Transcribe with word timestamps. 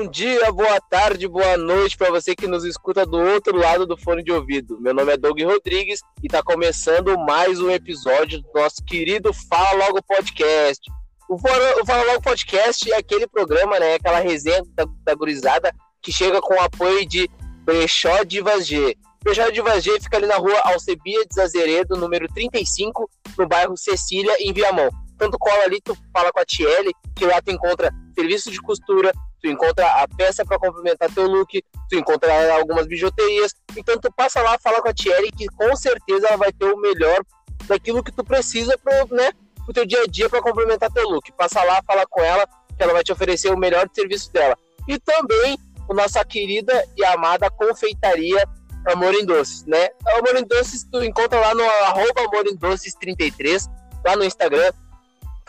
bom 0.00 0.10
dia, 0.10 0.50
boa 0.50 0.80
tarde, 0.80 1.28
boa 1.28 1.58
noite 1.58 1.94
para 1.94 2.10
você 2.10 2.34
que 2.34 2.46
nos 2.46 2.64
escuta 2.64 3.04
do 3.04 3.18
outro 3.18 3.58
lado 3.58 3.84
do 3.84 3.98
fone 3.98 4.24
de 4.24 4.32
ouvido. 4.32 4.80
Meu 4.80 4.94
nome 4.94 5.12
é 5.12 5.16
Doug 5.18 5.38
Rodrigues 5.42 6.00
e 6.22 6.26
está 6.26 6.42
começando 6.42 7.18
mais 7.18 7.60
um 7.60 7.70
episódio 7.70 8.40
do 8.40 8.48
nosso 8.54 8.82
querido 8.82 9.30
Fala 9.34 9.84
Logo 9.84 10.02
Podcast. 10.02 10.90
O 11.28 11.38
Fala, 11.38 11.82
o 11.82 11.84
Fala 11.84 12.02
Logo 12.04 12.22
Podcast 12.22 12.90
é 12.90 12.96
aquele 12.96 13.26
programa, 13.26 13.78
né, 13.78 13.96
aquela 13.96 14.20
resenha 14.20 14.62
da, 14.74 14.86
da 15.04 15.14
gurizada 15.14 15.70
que 16.00 16.10
chega 16.10 16.40
com 16.40 16.54
o 16.54 16.62
apoio 16.62 17.04
de 17.04 17.28
Brechó 17.66 18.24
de 18.24 18.40
G. 18.62 18.96
Brechó 19.22 19.50
de 19.50 19.60
G 19.82 20.00
fica 20.00 20.16
ali 20.16 20.26
na 20.26 20.36
rua 20.36 20.62
Alcebia 20.64 21.26
de 21.30 21.40
Azeredo, 21.42 21.94
número 21.94 22.26
35, 22.32 23.06
no 23.36 23.46
bairro 23.46 23.76
Cecília, 23.76 24.34
em 24.40 24.50
Viamão. 24.50 24.88
Tanto 25.18 25.38
cola 25.38 25.62
ali, 25.64 25.78
tu 25.84 25.94
fala 26.10 26.32
com 26.32 26.40
a 26.40 26.44
Tiele, 26.46 26.90
que 27.14 27.26
lá 27.26 27.42
tu 27.42 27.50
encontra 27.50 27.92
serviço 28.14 28.50
de 28.50 28.62
costura, 28.62 29.12
tu 29.40 29.48
encontra 29.48 29.86
a 29.86 30.08
peça 30.08 30.44
para 30.44 30.58
complementar 30.58 31.12
teu 31.12 31.26
look, 31.26 31.62
tu 31.88 31.96
encontra 31.96 32.54
algumas 32.54 32.86
bijuterias. 32.86 33.54
Então 33.76 33.98
tu 33.98 34.12
passa 34.12 34.40
lá, 34.42 34.58
fala 34.58 34.80
com 34.82 34.88
a 34.88 34.94
Thierry 34.94 35.30
que 35.32 35.46
com 35.48 35.74
certeza 35.76 36.28
ela 36.28 36.36
vai 36.36 36.52
ter 36.52 36.66
o 36.66 36.76
melhor 36.76 37.20
daquilo 37.66 38.02
que 38.02 38.12
tu 38.12 38.24
precisa 38.24 38.76
pro, 38.78 39.14
né, 39.14 39.32
pro 39.64 39.72
teu 39.72 39.86
dia 39.86 40.02
a 40.02 40.06
dia 40.06 40.28
para 40.28 40.42
complementar 40.42 40.90
teu 40.90 41.08
look. 41.08 41.30
Passa 41.32 41.62
lá, 41.62 41.80
fala 41.86 42.06
com 42.06 42.20
ela, 42.20 42.46
que 42.76 42.82
ela 42.82 42.92
vai 42.92 43.02
te 43.02 43.12
oferecer 43.12 43.52
o 43.52 43.58
melhor 43.58 43.88
serviço 43.92 44.32
dela. 44.32 44.56
E 44.88 44.98
também 44.98 45.58
a 45.88 45.94
nossa 45.94 46.24
querida 46.24 46.84
e 46.96 47.04
amada 47.04 47.50
confeitaria 47.50 48.46
Amor 48.86 49.14
em 49.14 49.26
Doces, 49.26 49.66
né? 49.66 49.90
Amor 50.16 50.36
em 50.36 50.44
Doces 50.44 50.84
tu 50.84 51.04
encontra 51.04 51.38
lá 51.38 51.54
no 51.54 51.62
arroba 51.62 52.22
Amor 52.22 52.46
em 52.46 52.56
Doces 52.56 52.94
33, 52.94 53.68
lá 54.04 54.16
no 54.16 54.24
Instagram 54.24 54.72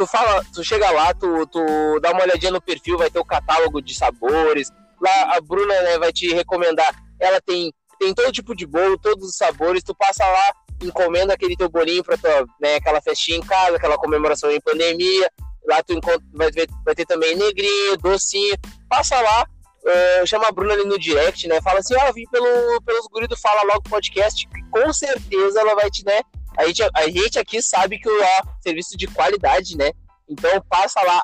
tu 0.01 0.07
fala, 0.07 0.43
tu 0.51 0.63
chega 0.63 0.89
lá, 0.89 1.13
tu, 1.13 1.45
tu 1.45 1.99
dá 1.99 2.11
uma 2.11 2.23
olhadinha 2.23 2.51
no 2.51 2.59
perfil, 2.59 2.97
vai 2.97 3.11
ter 3.11 3.19
o 3.19 3.25
catálogo 3.25 3.79
de 3.79 3.93
sabores. 3.93 4.71
Lá 4.99 5.35
a 5.35 5.41
Bruna 5.41 5.79
né, 5.83 5.99
vai 5.99 6.11
te 6.11 6.33
recomendar. 6.33 6.91
Ela 7.19 7.39
tem, 7.39 7.71
tem 7.99 8.11
todo 8.11 8.31
tipo 8.31 8.55
de 8.55 8.65
bolo, 8.65 8.97
todos 8.97 9.29
os 9.29 9.35
sabores. 9.35 9.83
Tu 9.83 9.93
passa 9.93 10.25
lá, 10.25 10.53
encomenda 10.81 11.35
aquele 11.35 11.55
teu 11.55 11.69
bolinho 11.69 12.03
para 12.03 12.17
tua, 12.17 12.47
né, 12.59 12.77
aquela 12.77 12.99
festinha 12.99 13.37
em 13.37 13.41
casa, 13.41 13.77
aquela 13.77 13.95
comemoração 13.95 14.49
em 14.49 14.59
pandemia. 14.59 15.29
Lá 15.67 15.83
tu 15.83 15.93
encontra, 15.93 16.19
vai, 16.33 16.49
vai 16.83 16.95
ter 16.95 17.05
também 17.05 17.35
negrinho, 17.35 17.95
docinho. 17.97 18.55
Passa 18.89 19.21
lá, 19.21 19.45
uh, 19.83 20.25
chama 20.25 20.47
a 20.47 20.51
Bruna 20.51 20.73
ali 20.73 20.83
no 20.83 20.97
direct, 20.97 21.47
né? 21.47 21.61
Fala 21.61 21.77
assim, 21.77 21.93
ah, 21.93 22.11
vim 22.11 22.25
pelo, 22.31 22.81
pelos 22.81 23.05
guri 23.11 23.27
Fala 23.39 23.61
Logo 23.71 23.83
Podcast, 23.83 24.49
com 24.71 24.91
certeza 24.91 25.61
ela 25.61 25.75
vai 25.75 25.91
te, 25.91 26.03
né? 26.03 26.21
A 26.57 26.65
gente, 26.67 26.83
a 26.93 27.09
gente 27.09 27.39
aqui 27.39 27.61
sabe 27.61 27.99
que 27.99 28.09
o 28.09 28.21
serviço 28.61 28.97
de 28.97 29.07
qualidade, 29.07 29.77
né? 29.77 29.91
Então 30.29 30.49
passa 30.69 31.01
lá, 31.01 31.21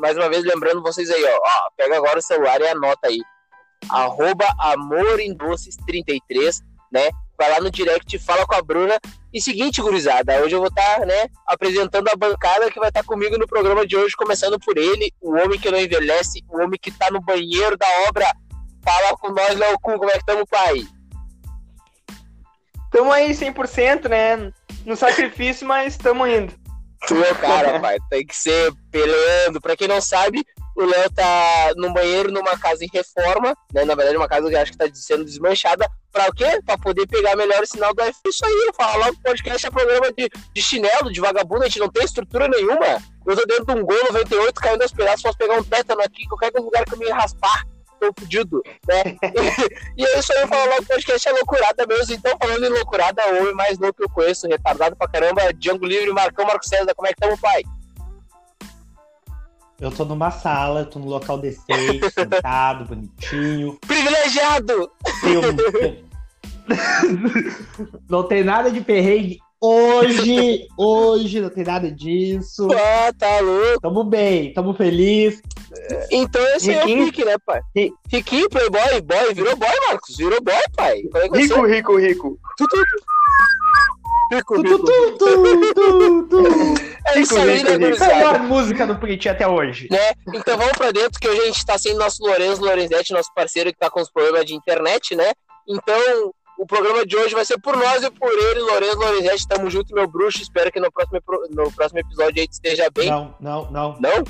mais 0.00 0.16
uma 0.16 0.28
vez 0.28 0.44
lembrando 0.44 0.82
vocês 0.82 1.10
aí, 1.10 1.24
ó, 1.24 1.36
ó 1.36 1.70
pega 1.76 1.96
agora 1.96 2.18
o 2.18 2.22
celular 2.22 2.60
e 2.60 2.68
anota 2.68 3.08
aí. 3.08 3.20
Arroba 3.88 4.46
Amor 4.58 5.20
em 5.20 5.34
Doces 5.34 5.76
33, 5.84 6.62
né? 6.92 7.10
Vai 7.36 7.50
lá 7.50 7.60
no 7.60 7.70
direct, 7.70 8.16
fala 8.20 8.46
com 8.46 8.54
a 8.54 8.62
Bruna. 8.62 8.96
E 9.32 9.42
seguinte, 9.42 9.82
gurizada, 9.82 10.40
hoje 10.40 10.54
eu 10.54 10.60
vou 10.60 10.68
estar, 10.68 11.00
tá, 11.00 11.04
né, 11.04 11.26
apresentando 11.44 12.08
a 12.08 12.16
bancada 12.16 12.70
que 12.70 12.78
vai 12.78 12.88
estar 12.88 13.02
tá 13.02 13.06
comigo 13.06 13.36
no 13.36 13.48
programa 13.48 13.84
de 13.84 13.96
hoje, 13.96 14.14
começando 14.16 14.60
por 14.60 14.78
ele, 14.78 15.12
o 15.20 15.32
homem 15.32 15.58
que 15.58 15.68
não 15.72 15.78
envelhece, 15.78 16.44
o 16.48 16.62
homem 16.62 16.78
que 16.80 16.92
tá 16.92 17.10
no 17.10 17.20
banheiro 17.20 17.76
da 17.76 17.86
obra. 18.08 18.24
Fala 18.84 19.16
com 19.16 19.32
nós, 19.32 19.56
Léo 19.56 19.76
Cu, 19.80 19.98
como 19.98 20.10
é 20.10 20.12
que 20.12 20.18
estamos, 20.18 20.44
pai? 20.48 20.86
Tamo 22.92 23.10
aí 23.10 23.32
100%, 23.32 24.08
né? 24.08 24.52
No 24.84 24.96
sacrifício, 24.96 25.66
mas 25.66 25.94
estamos 25.94 26.28
indo. 26.28 26.52
Tu 27.06 27.14
o 27.14 27.34
cara, 27.36 27.80
pai. 27.80 27.98
Tem 28.08 28.24
que 28.24 28.36
ser 28.36 28.72
peleando. 28.90 29.60
Pra 29.60 29.76
quem 29.76 29.86
não 29.86 30.00
sabe, 30.00 30.44
o 30.74 30.84
Léo 30.84 31.10
tá 31.12 31.72
no 31.76 31.92
banheiro 31.92 32.32
numa 32.32 32.58
casa 32.58 32.84
em 32.84 32.88
reforma, 32.92 33.54
né? 33.72 33.84
Na 33.84 33.94
verdade, 33.94 34.16
uma 34.16 34.28
casa 34.28 34.48
que 34.48 34.56
acho 34.56 34.72
que 34.72 34.78
tá 34.78 34.86
sendo 34.94 35.24
desmanchada. 35.24 35.86
Pra 36.10 36.28
o 36.28 36.32
quê? 36.32 36.60
Pra 36.64 36.78
poder 36.78 37.06
pegar 37.06 37.36
melhor 37.36 37.62
o 37.62 37.66
sinal 37.66 37.94
do 37.94 38.00
Wi-Fi. 38.00 38.20
Isso 38.26 38.44
aí, 38.46 38.64
eu 38.66 38.74
falo 38.74 39.04
logo 39.04 39.20
podcast 39.22 39.66
é 39.66 39.70
programa 39.70 40.12
de, 40.12 40.30
de 40.54 40.62
chinelo, 40.62 41.12
de 41.12 41.20
vagabundo, 41.20 41.64
a 41.64 41.66
gente 41.66 41.80
não 41.80 41.90
tem 41.90 42.04
estrutura 42.04 42.48
nenhuma. 42.48 43.02
Eu 43.26 43.36
tô 43.36 43.44
dentro 43.46 43.66
de 43.66 43.72
um 43.72 43.84
gol 43.84 43.98
98, 44.12 44.54
caindo 44.54 44.82
aos 44.82 44.92
pedaços, 44.92 45.22
posso 45.22 45.38
pegar 45.38 45.58
um 45.58 45.64
tétano 45.64 46.02
aqui, 46.02 46.26
qualquer 46.28 46.52
lugar 46.54 46.84
que 46.84 46.94
eu 46.94 46.98
me 46.98 47.10
raspar 47.10 47.64
tô 48.12 48.20
fudido, 48.20 48.62
né? 48.86 49.16
e 49.96 50.04
é 50.04 50.18
isso 50.18 50.32
aí, 50.32 50.42
eu 50.42 50.48
falo 50.48 50.70
logo, 50.70 50.86
podcast 50.86 51.28
é 51.28 51.32
loucurada 51.32 51.86
mesmo. 51.86 52.14
Então, 52.14 52.36
falando 52.38 52.64
em 52.64 52.70
loucurada, 52.70 53.22
o 53.26 53.40
homem 53.40 53.54
mais 53.54 53.78
louco 53.78 53.98
que 53.98 54.04
eu 54.04 54.10
conheço, 54.10 54.48
retardado 54.48 54.96
pra 54.96 55.08
caramba, 55.08 55.52
Django 55.54 55.86
Livre, 55.86 56.12
Marcão, 56.12 56.46
Marco 56.46 56.66
César, 56.66 56.94
como 56.94 57.08
é 57.08 57.12
que 57.12 57.18
estamos, 57.20 57.40
pai? 57.40 57.62
Eu 59.80 59.90
tô 59.90 60.04
numa 60.04 60.30
sala, 60.30 60.80
eu 60.80 60.86
tô 60.86 60.98
num 60.98 61.08
local 61.08 61.38
decente, 61.38 62.08
sentado, 62.12 62.84
bonitinho. 62.84 63.78
Privilegiado! 63.86 64.90
Tenho... 65.20 65.42
não 68.08 68.22
tem 68.22 68.42
nada 68.42 68.70
de 68.70 68.80
perrengue 68.80 69.38
hoje, 69.64 70.68
hoje, 70.76 71.40
não 71.40 71.50
tem 71.50 71.64
nada 71.64 71.90
disso. 71.90 72.68
Ah, 72.72 73.12
tá 73.18 73.40
louco. 73.40 73.80
Tamo 73.80 74.04
bem, 74.04 74.52
tamo 74.52 74.74
feliz. 74.74 75.40
Então 76.10 76.42
esse 76.56 76.72
Riquinho. 76.72 76.98
é 76.98 77.02
o 77.02 77.06
pique, 77.06 77.24
né, 77.24 77.36
pai? 77.44 77.60
Riquinho, 78.08 78.48
playboy, 78.48 79.00
boy, 79.00 79.34
virou 79.34 79.56
boy, 79.56 79.80
Marcos. 79.88 80.16
Virou 80.16 80.42
boy, 80.42 80.54
pai. 80.76 81.02
É 81.14 81.38
rico, 81.38 81.66
rico, 81.66 81.96
rico. 81.96 82.38
Tu, 82.56 82.66
tu, 82.68 82.76
tu. 82.76 84.34
Rico, 84.34 84.62
rico. 84.62 84.78
Tu, 84.78 85.18
tu, 85.18 85.74
tu, 85.74 86.28
tu, 86.28 86.44
É 87.06 87.20
isso 87.20 87.36
aí, 87.36 87.62
né, 87.62 87.76
Melhor 87.76 88.42
música 88.44 88.86
do 88.86 88.96
Print 88.96 89.28
até 89.28 89.46
hoje. 89.46 89.88
Né? 89.90 90.12
Então 90.34 90.56
vamos 90.56 90.72
pra 90.72 90.90
dentro, 90.90 91.20
que 91.20 91.28
hoje 91.28 91.40
a 91.40 91.46
gente 91.46 91.66
tá 91.66 91.76
sem 91.76 91.94
nosso 91.94 92.22
Lourenço 92.22 92.62
Lorenzetti, 92.62 93.12
nosso 93.12 93.32
parceiro 93.34 93.72
que 93.72 93.78
tá 93.78 93.90
com 93.90 94.00
os 94.00 94.10
problemas 94.10 94.44
de 94.46 94.54
internet, 94.54 95.14
né? 95.14 95.32
Então, 95.68 96.32
o 96.58 96.66
programa 96.66 97.04
de 97.04 97.16
hoje 97.16 97.34
vai 97.34 97.44
ser 97.44 97.58
por 97.58 97.76
nós 97.76 98.02
e 98.02 98.10
por 98.10 98.30
ele, 98.30 98.60
Lourenço 98.60 98.98
Lorenzetti. 98.98 99.48
Tamo 99.48 99.70
junto, 99.70 99.94
meu 99.94 100.06
bruxo. 100.06 100.42
Espero 100.42 100.70
que 100.70 100.80
no 100.80 100.90
próximo, 100.90 101.20
no 101.50 101.72
próximo 101.72 102.00
episódio 102.00 102.40
aí 102.40 102.48
esteja 102.50 102.88
bem. 102.90 103.10
Não, 103.10 103.34
não, 103.40 103.70
não. 103.70 103.98
Não? 104.00 104.24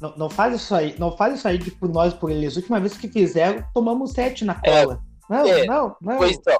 Não, 0.00 0.14
não 0.16 0.30
faz 0.30 0.54
isso 0.54 0.74
aí, 0.74 0.94
não 0.96 1.16
faz 1.16 1.38
isso 1.38 1.48
aí 1.48 1.58
de 1.58 1.72
por 1.72 1.88
nós 1.88 2.14
por 2.14 2.30
eles. 2.30 2.56
A 2.56 2.60
última 2.60 2.78
vez 2.80 2.96
que 2.96 3.08
fizeram, 3.08 3.64
tomamos 3.74 4.12
sete 4.12 4.44
na 4.44 4.54
cola. 4.54 5.02
É, 5.28 5.34
não, 5.34 5.46
é, 5.46 5.66
não, 5.66 5.96
não. 6.00 6.16
Pois 6.16 6.36
então. 6.36 6.58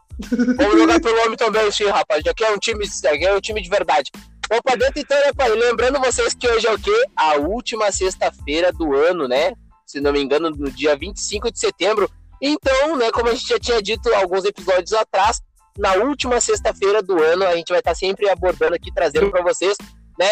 Vamos 0.56 0.78
jogar 0.78 1.00
pelo 1.00 1.20
homem 1.22 1.36
também, 1.36 1.70
sim, 1.70 1.86
rapaz. 1.86 2.26
Aqui 2.26 2.44
é 2.44 2.52
um 2.52 2.58
time, 2.58 2.84
aqui 2.84 3.24
é 3.24 3.34
um 3.34 3.40
time 3.40 3.62
de 3.62 3.70
verdade. 3.70 4.10
Vamos 4.48 4.62
pra 4.62 4.76
dentro 4.76 5.00
então, 5.00 5.18
né, 5.18 5.32
pai? 5.32 5.50
Lembrando 5.50 6.00
vocês 6.00 6.34
que 6.34 6.48
hoje 6.48 6.66
é 6.66 6.72
o 6.72 6.78
quê? 6.78 7.04
A 7.14 7.34
última 7.36 7.92
sexta-feira 7.92 8.72
do 8.72 8.94
ano, 8.94 9.28
né? 9.28 9.52
Se 9.86 10.00
não 10.00 10.12
me 10.12 10.20
engano, 10.20 10.50
no 10.50 10.70
dia 10.70 10.96
25 10.96 11.52
de 11.52 11.60
setembro. 11.60 12.10
Então, 12.40 12.96
né, 12.96 13.10
como 13.10 13.28
a 13.28 13.34
gente 13.34 13.48
já 13.48 13.58
tinha 13.58 13.82
dito 13.82 14.12
alguns 14.14 14.44
episódios 14.44 14.92
atrás, 14.92 15.40
na 15.76 15.94
última 15.94 16.40
sexta-feira 16.40 17.02
do 17.02 17.22
ano, 17.22 17.44
a 17.44 17.54
gente 17.56 17.68
vai 17.68 17.78
estar 17.78 17.94
sempre 17.94 18.28
abordando 18.28 18.74
aqui, 18.74 18.92
trazendo 18.92 19.30
para 19.30 19.42
vocês, 19.42 19.76
né? 20.18 20.30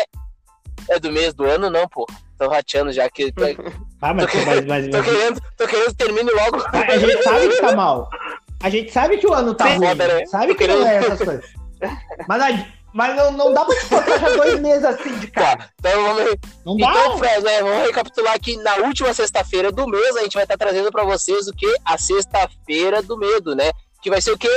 É 0.89 0.99
do 0.99 1.11
mês 1.11 1.35
do 1.35 1.45
ano, 1.45 1.71
não, 1.71 1.89
pô. 1.89 2.07
Tô 2.39 2.49
rateando 2.49 2.93
já 2.93 3.09
que. 3.09 3.33
Ah, 3.99 4.13
mas, 4.13 4.31
tô, 4.31 4.39
mas, 4.45 4.67
mas, 4.67 4.89
tô, 4.89 5.03
querendo, 5.03 5.41
tô 5.57 5.67
querendo 5.67 5.89
que 5.89 5.95
termine 5.95 6.31
logo. 6.31 6.63
A 6.71 6.99
gente 6.99 7.23
sabe 7.23 7.49
que 7.49 7.61
tá 7.63 7.75
mal. 7.75 8.11
A 8.63 8.69
gente 8.69 8.93
sabe 8.93 9.17
que 9.17 9.27
o 9.27 9.33
ano 9.33 9.55
tá 9.55 9.69
Sim, 9.69 9.79
ruim. 9.79 9.95
Né? 9.95 10.27
Sabe 10.27 10.49
que 10.49 10.59
querendo... 10.59 10.81
não 10.81 10.87
é 10.87 10.97
essas 10.97 11.19
coisas. 11.19 11.47
Mas, 12.29 12.67
mas 12.97 13.15
não, 13.15 13.31
não 13.31 13.53
dá 13.53 13.63
pra 13.63 13.79
te 13.79 13.87
botar 13.89 14.19
já 14.19 14.31
dois 14.31 14.59
meses 14.59 14.83
assim 14.83 15.19
de 15.19 15.27
cara. 15.31 15.59
Tá, 15.83 15.91
então 15.91 16.03
vamos. 16.03 16.37
Não 16.65 16.77
então, 16.77 17.11
dá. 17.11 17.19
Fred, 17.19 17.45
né, 17.45 17.63
vamos 17.63 17.87
recapitular 17.87 18.33
aqui. 18.33 18.57
Na 18.57 18.77
última 18.77 19.13
sexta-feira 19.13 19.71
do 19.71 19.87
mês, 19.87 20.17
a 20.17 20.23
gente 20.23 20.33
vai 20.33 20.45
estar 20.45 20.57
trazendo 20.57 20.91
pra 20.91 21.05
vocês 21.05 21.47
o 21.47 21.53
que? 21.53 21.71
A 21.85 21.99
sexta-feira 21.99 23.03
do 23.03 23.19
medo, 23.19 23.55
né? 23.55 23.71
Que 24.01 24.09
vai 24.09 24.23
ser 24.23 24.31
o 24.31 24.39
quê? 24.39 24.49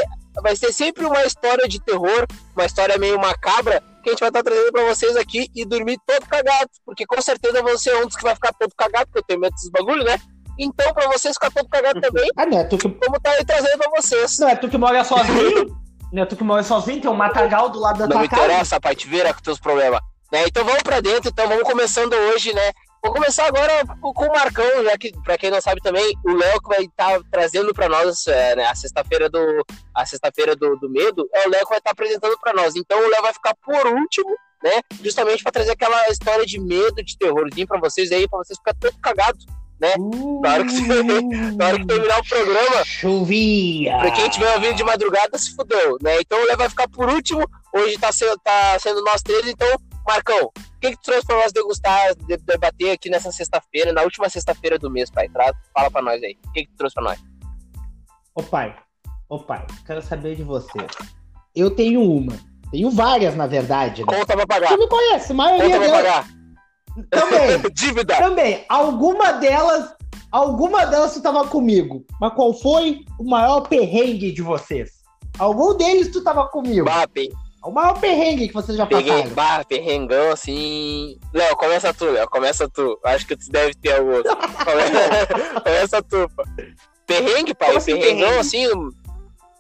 Vai 0.42 0.56
ser 0.56 0.72
sempre 0.72 1.06
uma 1.06 1.26
história 1.26 1.68
de 1.68 1.84
terror, 1.84 2.26
uma 2.56 2.66
história 2.66 2.98
meio 2.98 3.20
macabra, 3.20 3.84
que 4.02 4.10
a 4.10 4.14
gente 4.14 4.22
vai 4.22 4.30
estar 4.30 4.42
trazendo 4.42 4.72
para 4.72 4.86
vocês 4.86 5.18
aqui 5.18 5.50
e 5.54 5.66
dormir 5.66 6.00
todo 6.08 6.26
cagado, 6.26 6.70
porque 6.86 7.06
com 7.06 7.22
certeza 7.22 7.62
você 7.62 7.90
é 7.90 7.98
um 8.02 8.06
dos 8.08 8.16
que 8.16 8.24
vai 8.24 8.36
ficar 8.36 8.54
todo 8.54 8.72
cagado, 8.74 9.08
porque 9.08 9.20
eu 9.20 9.24
tenho 9.24 9.40
medo 9.42 9.52
desses 9.52 9.70
bagulho, 9.70 10.06
né? 10.06 10.18
Então, 10.58 10.94
para 10.94 11.10
vocês 11.10 11.34
ficar 11.34 11.52
todo 11.52 11.68
cagado 11.68 12.00
também, 12.00 12.30
ah, 12.38 12.46
não 12.46 12.60
é 12.60 12.64
tu 12.64 12.78
que... 12.78 12.88
vamos 12.88 13.20
tá 13.22 13.32
aí 13.32 13.44
trazendo 13.44 13.78
para 13.78 14.02
vocês. 14.02 14.40
Não 14.40 14.48
é 14.48 14.56
tu 14.56 14.70
que 14.70 14.78
mora 14.78 15.04
sozinho? 15.04 15.78
não 16.12 16.24
é 16.24 16.26
tu 16.26 16.36
que 16.36 16.44
mora 16.44 16.64
sozinho? 16.64 17.02
Tem 17.02 17.10
um 17.10 17.16
matagal 17.16 17.70
do 17.70 17.80
lado 17.80 18.00
da 18.00 18.08
não 18.08 18.18
tua 18.18 18.28
casa? 18.28 18.36
Não 18.36 18.42
me 18.42 18.54
interessa, 18.54 18.80
pai, 18.80 18.96
te 18.96 19.08
vira 19.08 19.34
com 19.34 19.42
teus 19.42 19.60
problemas. 19.60 20.02
Né? 20.32 20.44
Então 20.48 20.64
vamos 20.64 20.84
para 20.84 21.02
dentro, 21.02 21.30
então 21.30 21.48
vamos 21.48 21.64
começando 21.64 22.14
hoje, 22.14 22.54
né? 22.54 22.72
Vou 23.02 23.14
começar 23.14 23.46
agora 23.46 23.86
com 24.02 24.26
o 24.26 24.34
Marcão, 24.34 24.84
já 24.84 24.98
que, 24.98 25.14
para 25.24 25.38
quem 25.38 25.50
não 25.50 25.62
sabe 25.62 25.80
também, 25.82 26.14
o 26.26 26.34
Léo 26.34 26.62
que 26.62 26.68
vai 26.68 26.84
estar 26.84 27.18
tá 27.18 27.26
trazendo 27.32 27.74
para 27.74 27.88
nós 27.88 28.28
é, 28.28 28.58
né, 28.58 28.66
a 28.66 28.76
sexta-feira 28.76 29.30
do 29.30 29.66
a 29.96 30.06
sexta-feira 30.06 30.54
do, 30.54 30.76
do 30.76 30.90
medo, 30.90 31.28
é 31.34 31.48
o 31.48 31.50
Léo 31.50 31.64
que 31.64 31.70
vai 31.70 31.78
estar 31.78 31.90
tá 31.90 31.92
apresentando 31.92 32.38
para 32.40 32.54
nós. 32.54 32.76
Então 32.76 33.00
o 33.00 33.10
Léo 33.10 33.22
vai 33.22 33.34
ficar 33.34 33.56
por 33.56 33.88
último, 33.88 34.30
né? 34.62 34.82
Justamente 35.02 35.42
para 35.42 35.52
trazer 35.52 35.72
aquela 35.72 36.10
história 36.10 36.46
de 36.46 36.60
medo, 36.60 37.02
de 37.04 37.18
terrorzinho 37.18 37.66
para 37.66 37.80
vocês 37.80 38.12
aí, 38.12 38.28
para 38.28 38.40
vocês 38.40 38.60
ficarem 38.60 38.80
todo 38.80 39.02
cagados, 39.02 39.46
né? 39.80 39.94
Uh, 39.98 40.42
na, 40.42 40.54
hora 40.54 40.66
que, 40.66 40.82
na 41.56 41.68
hora 41.68 41.80
que 41.80 41.86
terminar 41.86 42.20
o 42.20 42.28
programa. 42.28 42.86
Chovia! 42.86 43.98
Pra 44.00 44.12
quem 44.12 44.30
tiver 44.30 44.54
ouvindo 44.54 44.76
de 44.76 44.84
madrugada, 44.84 45.38
se 45.38 45.56
fudeu, 45.56 45.98
né? 46.02 46.20
Então 46.20 46.42
o 46.42 46.46
Léo 46.46 46.58
vai 46.58 46.70
ficar 46.70 46.88
por 46.90 47.10
último. 47.10 47.48
Hoje 47.74 47.98
tá 47.98 48.12
sendo, 48.12 48.38
tá 48.40 48.78
sendo 48.80 49.02
nós 49.04 49.22
três, 49.22 49.48
então, 49.48 49.68
Marcão, 50.06 50.46
O 50.46 50.80
que, 50.82 50.92
que 50.92 50.98
tu 50.98 51.04
trouxe 51.04 51.26
pra 51.26 51.38
nós 51.38 51.54
degustar, 51.54 52.16
debater 52.46 52.92
aqui 52.92 53.10
nessa 53.10 53.32
sexta-feira, 53.32 53.94
na 53.94 54.02
última 54.02 54.28
sexta-feira 54.28 54.78
do 54.78 54.90
mês, 54.90 55.10
pai? 55.10 55.30
Fala 55.74 55.92
pra 55.92 56.02
nós 56.02 56.22
aí. 56.22 56.38
O 56.48 56.52
que, 56.52 56.66
que 56.66 56.72
tu 56.72 56.78
trouxe 56.78 56.96
pra 56.96 57.04
nós? 57.04 57.20
Ô 58.36 58.44
pai, 58.44 58.76
ô 59.28 59.40
pai, 59.40 59.66
quero 59.86 60.02
saber 60.02 60.36
de 60.36 60.44
você. 60.44 60.80
Eu 61.56 61.72
tenho 61.72 62.02
uma. 62.02 62.38
Tenho 62.72 62.90
várias, 62.92 63.36
na 63.36 63.48
verdade. 63.48 64.02
Né? 64.02 64.18
Conta 64.18 64.36
pra 64.36 64.46
pagar. 64.46 64.70
Tu 64.70 64.78
me 64.78 64.88
conhece, 64.88 65.34
maioria 65.34 65.66
Conta 65.66 65.80
pra 65.80 65.98
pagar. 65.98 66.39
Também. 67.10 67.62
Dívida. 67.74 68.16
Também. 68.18 68.66
Alguma 68.68 69.34
delas, 69.34 69.94
alguma 70.32 70.86
delas 70.86 71.14
tu 71.14 71.22
tava 71.22 71.48
comigo. 71.48 72.06
Mas 72.20 72.34
qual 72.34 72.54
foi 72.54 73.06
o 73.18 73.24
maior 73.24 73.62
perrengue 73.62 74.32
de 74.32 74.42
vocês? 74.42 75.00
Algum 75.38 75.76
deles 75.76 76.12
tu 76.12 76.24
tava 76.24 76.48
comigo. 76.48 76.86
Bah, 76.86 77.08
O 77.64 77.72
maior 77.72 78.00
perrengue 78.00 78.48
que 78.48 78.54
vocês 78.54 78.78
já 78.78 78.86
Peguei, 78.86 79.12
passaram. 79.12 79.34
Bah, 79.34 79.64
perrengão 79.64 80.32
assim. 80.32 81.18
Léo, 81.34 81.56
começa 81.56 81.94
tu, 81.94 82.06
Léo. 82.06 82.30
Começa 82.30 82.68
tu. 82.68 83.00
Acho 83.06 83.26
que 83.28 83.36
tu 83.36 83.50
deve 83.50 83.74
ter 83.76 83.94
algum 83.94 84.16
outro. 84.16 84.36
começa, 84.36 85.62
começa 85.64 86.04
tu, 86.04 86.30
pá. 86.36 86.44
Perrengue, 87.06 87.54
pai. 87.56 87.76
Assim, 87.76 87.94
perrengão 87.94 88.28
perrengue? 88.30 88.40
assim 88.40 88.68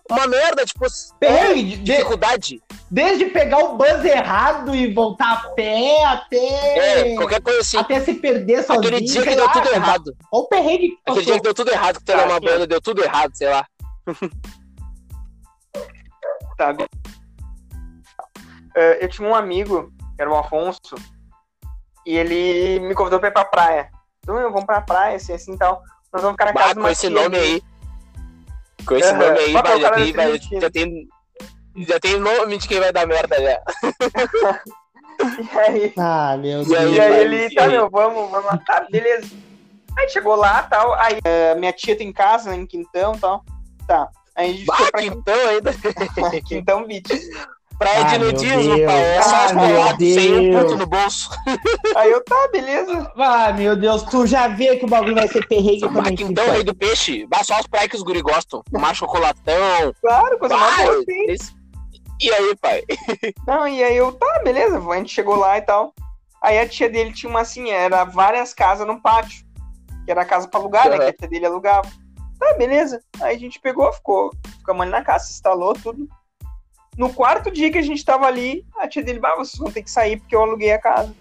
uma 0.10 0.28
merda, 0.28 0.66
tipo, 0.66 0.86
Perrengue, 1.20 1.74
é, 1.74 1.78
dificuldade. 1.78 2.62
Desde 2.90 3.26
pegar 3.26 3.60
o 3.60 3.78
bus 3.78 4.04
errado 4.04 4.76
e 4.76 4.92
voltar 4.92 5.34
a 5.34 5.50
pé 5.50 6.04
até. 6.06 7.12
É, 7.12 7.16
qualquer 7.16 7.40
coisa 7.42 7.60
assim. 7.60 7.78
Até 7.78 8.00
se 8.00 8.16
perder 8.16 8.64
sozinho. 8.64 8.80
Aquele 8.80 9.02
dia 9.02 9.22
que 9.22 9.36
deu 9.36 9.46
lá, 9.46 9.52
tudo 9.52 9.70
errado. 9.70 10.18
Olha 10.32 10.44
o 10.44 10.48
perrengue 10.48 10.90
que 10.90 10.98
Aquele 11.06 11.26
dia 11.26 11.36
que 11.36 11.42
deu 11.42 11.54
tudo 11.54 11.70
errado, 11.72 12.00
que 12.00 12.06
tu 12.06 12.12
era 12.12 12.26
uma 12.26 12.40
banda, 12.40 12.66
deu 12.66 12.82
tudo 12.82 13.04
errado, 13.04 13.32
sei 13.36 13.50
lá. 13.50 13.64
tá. 16.58 16.72
Uh, 16.72 16.88
eu 19.00 19.08
tinha 19.10 19.28
um 19.28 19.36
amigo, 19.36 19.92
que 20.16 20.22
era 20.22 20.32
o 20.32 20.36
Afonso, 20.36 20.96
e 22.06 22.18
ele 22.18 22.80
me 22.80 22.96
convidou 22.96 23.20
pra 23.20 23.30
ir 23.30 23.34
pra 23.34 23.46
praia. 23.46 23.92
Então, 24.24 24.36
vamos 24.36 24.66
pra 24.66 24.82
praia, 24.82 25.18
assim, 25.18 25.34
assim 25.34 25.54
e 25.54 25.58
tal. 25.58 25.84
Nós 26.12 26.24
vamos 26.24 26.34
ficar 26.34 26.46
na 26.46 26.54
casa 26.54 26.74
bah, 26.74 26.82
com 26.82 26.90
esse 26.90 27.08
nome 27.10 27.38
aí. 27.38 27.62
Com 28.90 28.96
esse 28.96 29.12
uhum. 29.12 29.20
nome 29.20 29.38
aí, 29.38 29.54
vai, 29.54 29.80
já, 29.80 29.92
tem, 29.92 30.14
vai, 30.14 30.40
já, 30.40 30.70
tem, 30.72 31.08
já 31.88 32.00
tem 32.00 32.20
nome 32.20 32.58
de 32.58 32.68
quem 32.68 32.80
vai 32.80 32.92
dar 32.92 33.06
merda 33.06 33.36
já. 33.40 33.62
e 35.54 35.60
aí, 35.60 35.94
ah, 35.96 36.36
meu 36.38 36.66
Deus. 36.66 36.70
E 36.70 36.76
aí, 36.76 36.94
e 36.96 37.00
aí 37.00 37.20
ele, 37.20 37.54
tá, 37.54 37.68
meu, 37.68 37.88
vamos, 37.88 38.32
vamos 38.32 38.46
lá. 38.48 38.58
Tá, 38.66 38.88
beleza. 38.90 39.30
Aí 39.96 40.10
chegou 40.10 40.36
lá 40.36 40.64
tal. 40.64 40.96
Aí 40.96 41.20
uh, 41.20 41.60
minha 41.60 41.72
tia 41.72 41.96
tem 41.96 42.12
casa 42.12 42.50
né, 42.50 42.56
em 42.56 42.66
Quintão 42.66 43.14
e 43.14 43.20
tal. 43.20 43.46
Tá. 43.86 44.10
Aí 44.36 44.50
a 44.50 44.54
gente 44.54 44.66
bah, 44.66 44.78
pra 44.92 45.02
Quintão 45.02 45.48
ainda. 45.50 45.72
Quintão 46.48 46.88
Beach. 46.88 47.14
Praia 47.80 48.02
ah, 48.02 48.04
de 48.04 48.18
nudismo, 48.18 48.86
pai. 48.86 49.02
É 49.02 49.22
só 49.22 49.46
as 49.46 49.52
peladas 49.54 49.98
sem 50.14 50.52
um 50.52 50.60
ponto 50.60 50.76
no 50.76 50.86
bolso. 50.86 51.30
Aí 51.96 52.12
eu, 52.12 52.22
tá, 52.26 52.50
beleza. 52.52 53.10
Ah, 53.18 53.54
meu 53.54 53.74
Deus, 53.74 54.04
tu 54.04 54.28
já 54.28 54.50
vê 54.50 54.76
que 54.76 54.84
o 54.84 54.90
bagulho 54.90 55.16
vai 55.16 55.30
ser 55.30 55.48
perrengue 55.48 55.80
também. 55.80 56.18
Então, 56.20 56.52
rei 56.52 56.62
do 56.62 56.76
peixe. 56.76 57.26
Bah, 57.28 57.42
só 57.42 57.56
as 57.56 57.66
praias 57.66 57.90
que 57.90 57.96
os 57.96 58.04
guri 58.04 58.22
gostam. 58.22 58.62
Tomar 58.70 58.94
chocolatão. 58.94 59.94
Claro, 60.02 60.38
coisa 60.38 60.58
mais 60.58 61.06
esse... 61.30 61.54
E 62.20 62.30
aí, 62.30 62.54
pai? 62.58 62.84
Não, 63.48 63.66
e 63.66 63.82
aí 63.82 63.96
eu, 63.96 64.12
tá, 64.12 64.42
beleza. 64.44 64.78
A 64.78 64.96
gente 64.98 65.14
chegou 65.14 65.38
lá 65.38 65.58
e 65.58 65.62
tal. 65.62 65.94
Aí 66.44 66.60
a 66.60 66.68
tia 66.68 66.90
dele 66.90 67.14
tinha 67.14 67.30
uma 67.30 67.42
assim, 67.42 67.70
era 67.70 68.04
várias 68.04 68.54
casas 68.54 68.86
no 68.86 69.02
pátio. 69.02 69.46
Que 70.04 70.12
era 70.12 70.26
casa 70.26 70.50
pra 70.50 70.60
alugar, 70.60 70.88
uhum. 70.88 70.98
né? 70.98 70.98
Que 70.98 71.04
a 71.12 71.14
tia 71.14 71.28
dele 71.30 71.46
alugava. 71.46 71.90
Tá, 72.38 72.56
beleza. 72.58 73.02
Aí 73.22 73.38
a 73.38 73.40
gente 73.40 73.58
pegou, 73.62 73.90
ficou, 73.94 74.32
ficamos 74.58 74.82
ali 74.82 74.92
na 74.92 75.02
casa, 75.02 75.30
instalou 75.30 75.74
tudo. 75.74 76.10
No 77.00 77.14
quarto 77.14 77.50
dia 77.50 77.72
que 77.72 77.78
a 77.78 77.82
gente 77.82 78.04
tava 78.04 78.26
ali, 78.26 78.66
a 78.78 78.86
tia 78.86 79.02
dele, 79.02 79.22
bah, 79.22 79.34
vocês 79.38 79.58
vão 79.58 79.72
ter 79.72 79.82
que 79.82 79.90
sair 79.90 80.18
porque 80.20 80.36
eu 80.36 80.42
aluguei 80.42 80.74
a 80.74 80.78
casa. 80.78 81.16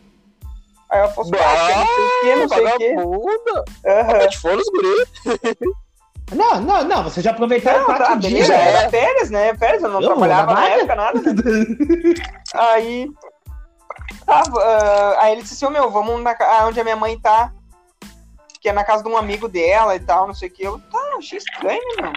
Aí 0.91 1.01
eu 1.03 1.09
falei, 1.11 1.41
ah, 1.41 1.77
não 1.77 1.87
sei 1.87 2.05
o 2.05 2.21
que, 2.21 2.35
não 2.35 2.49
sei 2.49 2.67
o 2.67 2.79
que. 2.79 2.91
Uhum. 2.95 4.59
os 4.59 4.69
guri. 4.71 5.07
Não, 6.35 6.61
não, 6.61 6.83
não, 6.83 7.05
vocês 7.05 7.23
já 7.23 7.31
aproveitaram 7.31 7.85
quatro 7.85 8.07
tá, 8.07 8.15
dias. 8.17 8.49
Beleza, 8.49 8.55
era 8.55 8.91
férias, 8.91 9.31
né? 9.31 9.55
Férias, 9.55 9.83
eu 9.83 9.89
não 9.89 10.03
eu 10.03 10.09
trabalhava 10.09 10.53
na 10.53 10.69
época, 10.69 10.95
nada. 10.97 11.21
Né? 11.21 11.33
aí, 12.53 13.09
tava, 14.27 14.59
uh, 14.59 15.19
aí 15.21 15.33
ele 15.33 15.43
disse 15.43 15.55
assim, 15.55 15.67
oh, 15.67 15.71
meu, 15.71 15.91
vamos 15.93 16.21
na, 16.21 16.37
onde 16.67 16.81
a 16.81 16.85
minha 16.85 16.97
mãe 16.97 17.17
tá, 17.21 17.53
que 18.61 18.69
é 18.69 18.73
na 18.73 18.83
casa 18.83 19.05
de 19.05 19.09
um 19.09 19.17
amigo 19.17 19.49
dela 19.49 19.95
e 19.95 20.01
tal, 20.01 20.27
não 20.27 20.35
sei 20.35 20.49
o 20.49 20.53
que. 20.53 20.65
Eu, 20.65 20.81
tá, 20.91 21.15
achei 21.17 21.39
estranho, 21.39 21.81
meu. 22.01 22.13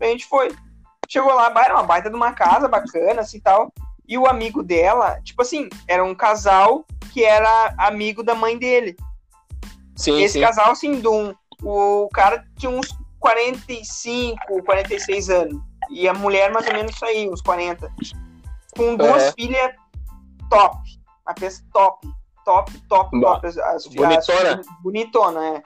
A 0.00 0.04
gente 0.06 0.26
foi. 0.26 0.48
Chegou 1.14 1.32
lá, 1.32 1.52
era 1.64 1.74
uma 1.74 1.84
baita 1.84 2.10
de 2.10 2.16
uma 2.16 2.32
casa 2.32 2.66
bacana, 2.66 3.20
assim 3.20 3.38
tal. 3.38 3.72
E 4.04 4.18
o 4.18 4.26
amigo 4.26 4.64
dela, 4.64 5.20
tipo 5.22 5.42
assim, 5.42 5.68
era 5.86 6.04
um 6.04 6.12
casal 6.12 6.84
que 7.12 7.22
era 7.22 7.72
amigo 7.78 8.24
da 8.24 8.34
mãe 8.34 8.58
dele. 8.58 8.96
Sim, 9.94 10.20
Esse 10.20 10.32
sim. 10.32 10.40
casal, 10.40 10.72
assim, 10.72 11.00
de 11.00 11.06
um, 11.06 11.32
o 11.62 12.08
cara 12.12 12.44
tinha 12.58 12.68
uns 12.68 12.88
45, 13.20 14.64
46 14.64 15.30
anos. 15.30 15.62
E 15.88 16.08
a 16.08 16.12
mulher, 16.12 16.50
mais 16.50 16.66
ou 16.66 16.72
menos, 16.72 16.96
isso 16.96 17.04
aí, 17.04 17.30
uns 17.30 17.40
40. 17.42 17.92
Com 18.76 18.96
duas 18.96 19.22
é. 19.22 19.32
filhas 19.34 19.72
top. 20.50 20.76
Uma 21.24 21.34
peça 21.36 21.62
top. 21.72 22.08
Top, 22.44 22.72
top, 22.88 23.20
top. 23.20 23.46
As, 23.46 23.56
as, 23.56 23.86
bonitona. 23.86 24.58
As, 24.58 24.66
bonitona, 24.82 25.46
é. 25.46 25.62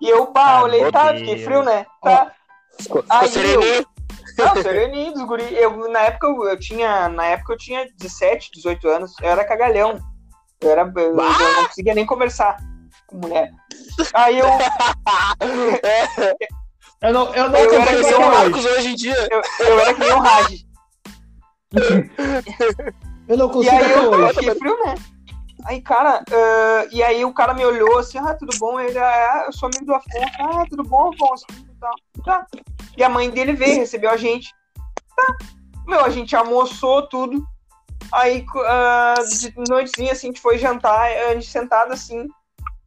E 0.00 0.08
eu, 0.08 0.26
pá, 0.26 0.58
ah, 0.58 0.64
olhei, 0.64 0.90
tá, 0.90 1.14
fiquei 1.14 1.38
frio, 1.44 1.62
né? 1.62 1.86
Tá. 2.02 2.32
Ficou, 2.76 3.04
aí 3.08 3.30
eu, 3.54 3.86
não, 4.36 4.62
sereninho 4.62 5.12
dos 5.14 5.24
guri. 5.24 5.54
Eu, 5.54 5.88
na 5.90 6.00
época 6.00 6.26
eu, 6.26 6.44
eu, 6.48 6.58
tinha. 6.58 7.08
Na 7.08 7.26
época 7.26 7.52
eu 7.54 7.58
tinha 7.58 7.88
17, 7.98 8.50
18 8.52 8.88
anos. 8.88 9.14
Eu 9.20 9.28
era 9.28 9.44
cagalhão. 9.44 10.00
Eu, 10.60 10.70
era, 10.70 10.82
eu, 10.82 11.02
eu 11.02 11.14
não 11.14 11.66
conseguia 11.66 11.94
nem 11.94 12.06
conversar 12.06 12.56
com 13.06 13.18
mulher. 13.18 13.50
Aí 14.14 14.38
eu. 14.38 14.46
eu 17.02 17.12
não, 17.12 17.34
eu 17.34 17.48
não 17.48 17.58
eu 17.58 17.80
era 17.80 18.04
que 18.04 18.14
o 18.14 18.20
Marcos 18.20 18.64
hoje 18.64 18.88
em 18.88 18.94
dia. 18.94 19.28
Eu, 19.30 19.42
eu 19.66 19.78
era 19.80 19.94
que 19.94 20.00
nem 20.00 20.12
o 20.12 20.18
Raj. 20.18 20.64
eu 23.28 23.36
não 23.36 23.48
consigo. 23.48 23.74
E 23.74 23.78
aí 23.78 23.92
eu, 23.92 24.14
eu 24.14 24.28
fiquei 24.34 24.54
frio, 24.54 24.84
né? 24.84 24.94
Aí, 25.64 25.80
cara, 25.80 26.22
uh, 26.28 26.88
e 26.92 27.02
aí 27.02 27.24
o 27.24 27.32
cara 27.32 27.54
me 27.54 27.64
olhou 27.64 27.98
assim, 27.98 28.18
ah, 28.18 28.34
tudo 28.34 28.56
bom? 28.58 28.78
Ele, 28.78 28.98
ah, 28.98 29.44
eu 29.46 29.52
sou 29.52 29.66
amigo 29.68 29.86
do 29.86 29.94
Afonso. 29.94 30.26
Ah, 30.38 30.66
tudo 30.68 30.82
bom, 30.82 31.10
Afonso? 31.10 31.46
Tá. 32.24 32.46
E 32.96 33.02
a 33.02 33.08
mãe 33.08 33.30
dele 33.30 33.52
veio, 33.52 33.80
recebeu 33.80 34.10
a 34.10 34.16
gente. 34.16 34.50
Tá. 35.16 35.36
Meu, 35.86 36.04
a 36.04 36.10
gente 36.10 36.34
almoçou 36.34 37.08
tudo. 37.08 37.44
Aí, 38.12 38.44
uh, 38.54 39.38
de 39.38 39.52
noitezinha, 39.68 40.12
assim, 40.12 40.28
a 40.28 40.30
gente 40.30 40.40
foi 40.40 40.58
jantar, 40.58 41.10
a 41.10 41.34
gente 41.34 41.46
sentado 41.46 41.92
assim. 41.92 42.28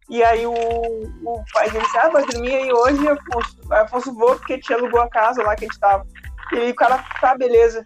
E 0.10 0.24
aí 0.24 0.46
o, 0.46 0.54
o 0.54 1.44
pai 1.52 1.70
dele 1.70 1.84
disse, 1.84 1.98
ah, 1.98 2.10
vai 2.10 2.26
dormir 2.26 2.56
aí 2.56 2.72
hoje, 2.72 3.08
Afonso. 3.08 3.74
Afonso 3.74 4.14
vou, 4.14 4.36
porque 4.38 4.58
te 4.58 4.74
alugou 4.74 5.02
a 5.02 5.10
casa 5.10 5.44
lá 5.44 5.56
que 5.56 5.66
a 5.66 5.68
gente 5.68 5.80
tava. 5.80 6.06
E 6.54 6.56
aí 6.58 6.72
o 6.72 6.76
cara, 6.76 7.04
tá, 7.20 7.36
beleza. 7.36 7.86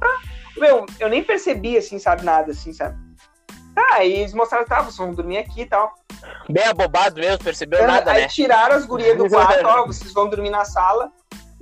Tá. 0.00 0.20
Meu, 0.56 0.84
eu 0.98 1.08
nem 1.08 1.22
percebi, 1.22 1.76
assim, 1.76 1.98
sabe, 1.98 2.24
nada, 2.24 2.50
assim, 2.50 2.72
sabe? 2.72 3.05
Tá, 3.76 3.96
aí 3.96 4.10
eles 4.10 4.32
mostraram, 4.32 4.64
tá, 4.64 4.80
vocês 4.80 4.96
vão 4.96 5.12
dormir 5.12 5.36
aqui 5.36 5.60
e 5.60 5.66
tal. 5.66 5.94
Bem 6.48 6.64
abobado 6.64 7.20
mesmo, 7.20 7.44
percebeu 7.44 7.86
nada, 7.86 8.10
aí 8.10 8.22
né? 8.22 8.28
tiraram 8.28 8.74
as 8.74 8.86
gurias 8.86 9.18
do 9.18 9.28
quarto, 9.28 9.66
ó, 9.66 9.84
vocês 9.86 10.14
vão 10.14 10.30
dormir 10.30 10.48
na 10.48 10.64
sala. 10.64 11.12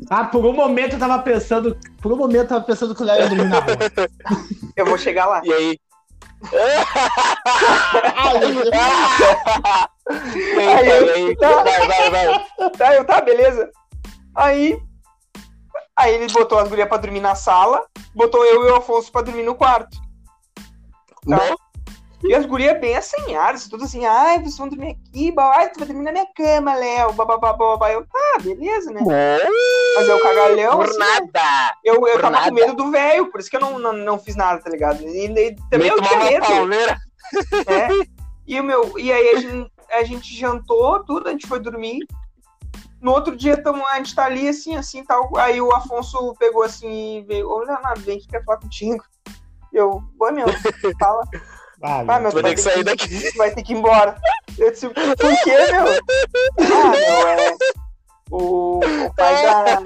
Ah, 0.09 0.25
por 0.25 0.47
um 0.47 0.53
momento 0.53 0.93
eu 0.93 0.99
tava 1.01 1.21
pensando. 1.25 1.77
Por 2.01 2.13
um 2.13 2.17
momento 2.17 2.43
eu 2.43 2.49
tava 2.49 2.65
pensando 2.65 2.95
que 2.95 3.03
o 3.03 3.05
Léo 3.05 3.19
ia 3.19 3.29
dormir 3.29 3.49
na 3.49 3.59
rua. 3.59 3.77
Eu 4.77 4.87
vou 4.87 4.99
chegar 4.99 5.27
lá. 5.27 5.41
E 5.45 5.53
aí? 5.53 5.79
aí, 10.59 10.89
eu, 10.89 11.37
tá, 11.37 11.63
vai, 11.63 11.87
vai, 11.87 12.11
vai. 12.11 12.71
Tá, 12.71 12.95
eu, 12.95 13.05
tá, 13.05 13.21
beleza. 13.21 13.71
Aí. 14.35 14.77
Aí 15.97 16.15
ele 16.15 16.33
botou 16.33 16.59
as 16.59 16.69
gurias 16.69 16.89
pra 16.89 16.97
dormir 16.99 17.21
na 17.21 17.37
sala, 17.37 17.87
botou 18.15 18.45
eu 18.45 18.67
e 18.67 18.71
o 18.73 18.77
Afonso 18.77 19.13
pra 19.13 19.23
dormir 19.23 19.45
no 19.45 19.55
quarto. 19.55 19.97
Tá? 21.29 21.55
E 22.27 22.35
as 22.35 22.47
gurias 22.47 22.81
bem 22.81 22.97
assanhadas, 22.97 23.69
tudo 23.69 23.85
assim, 23.85 24.07
ai, 24.07 24.39
vocês 24.39 24.57
vão 24.57 24.69
dormir 24.69 24.93
aqui, 24.93 25.35
ai, 25.39 25.71
tu 25.71 25.79
vai 25.79 25.89
dormir 25.89 26.05
na 26.05 26.13
minha 26.13 26.27
cama, 26.35 26.75
Léo, 26.75 27.13
bababá, 27.13 27.93
Eu, 27.93 28.07
tá, 28.07 28.39
beleza, 28.43 28.91
né? 28.91 29.03
Mas 29.97 30.09
eu 30.09 30.19
cagalhão, 30.23 30.77
Por 30.77 30.89
assim, 30.89 30.99
nada. 30.99 31.77
Eu, 31.85 31.95
eu 31.95 32.01
Por 32.01 32.21
tava 32.23 32.31
nada. 32.31 32.49
com 32.49 32.55
medo 32.55 32.75
do 32.75 32.91
velho, 32.91 33.31
por 33.31 33.41
isso 33.41 33.51
que 33.51 33.57
eu 33.57 33.61
não, 33.61 33.79
não, 33.79 33.93
não 33.93 34.19
fiz 34.19 34.37
nada, 34.37 34.59
tá 34.59 34.71
ligado? 34.71 35.03
E, 35.03 35.27
e 35.27 35.57
também 35.71 35.89
eu 35.89 36.01
tinha 36.01 36.19
medo. 36.19 36.47
Palmeira. 36.47 36.99
É. 37.67 38.15
E, 38.47 38.61
o 38.61 38.63
meu, 38.63 38.99
e 38.99 39.11
aí 39.11 39.31
a 39.31 39.41
gente, 39.41 39.73
a 39.91 40.05
gente 40.05 40.37
jantou 40.37 41.03
tudo, 41.03 41.29
a 41.29 41.31
gente 41.31 41.47
foi 41.47 41.59
dormir. 41.59 42.07
No 43.01 43.11
outro 43.11 43.35
dia 43.35 43.57
tamo, 43.57 43.87
a 43.87 43.97
gente 43.97 44.15
tá 44.15 44.27
ali 44.27 44.47
assim, 44.47 44.77
assim, 44.77 45.03
tal. 45.03 45.35
Aí 45.39 45.63
o 45.63 45.75
Afonso 45.75 46.35
pegou 46.39 46.63
assim 46.63 47.21
e 47.21 47.23
veio, 47.23 47.49
ô 47.49 47.61
Leonardo, 47.61 48.03
vem 48.03 48.19
que 48.19 48.29
quer 48.29 48.45
falar 48.45 48.59
contigo. 48.59 49.03
Eu, 49.73 50.03
oi 50.21 50.33
meu, 50.33 50.47
fala. 51.01 51.25
Ah, 51.87 52.03
ah, 52.09 52.19
meu, 52.19 52.31
tu 52.31 52.41
vai 52.41 52.43
ter 52.45 52.55
que 52.55 52.61
sair 52.63 52.77
que, 52.77 52.85
daqui. 52.85 53.37
Vai 53.37 53.51
ter 53.51 53.63
que 53.63 53.75
ir 53.75 53.77
embora. 53.77 54.17
Eu 54.57 54.71
disse, 54.71 54.89
por 54.89 54.95
quê, 54.95 55.57
meu? 55.71 55.87
Ah, 56.59 56.91
meu, 56.91 57.29
é. 57.29 57.57
O, 58.31 58.79
o 58.79 59.15
pai 59.15 59.43
da. 59.43 59.83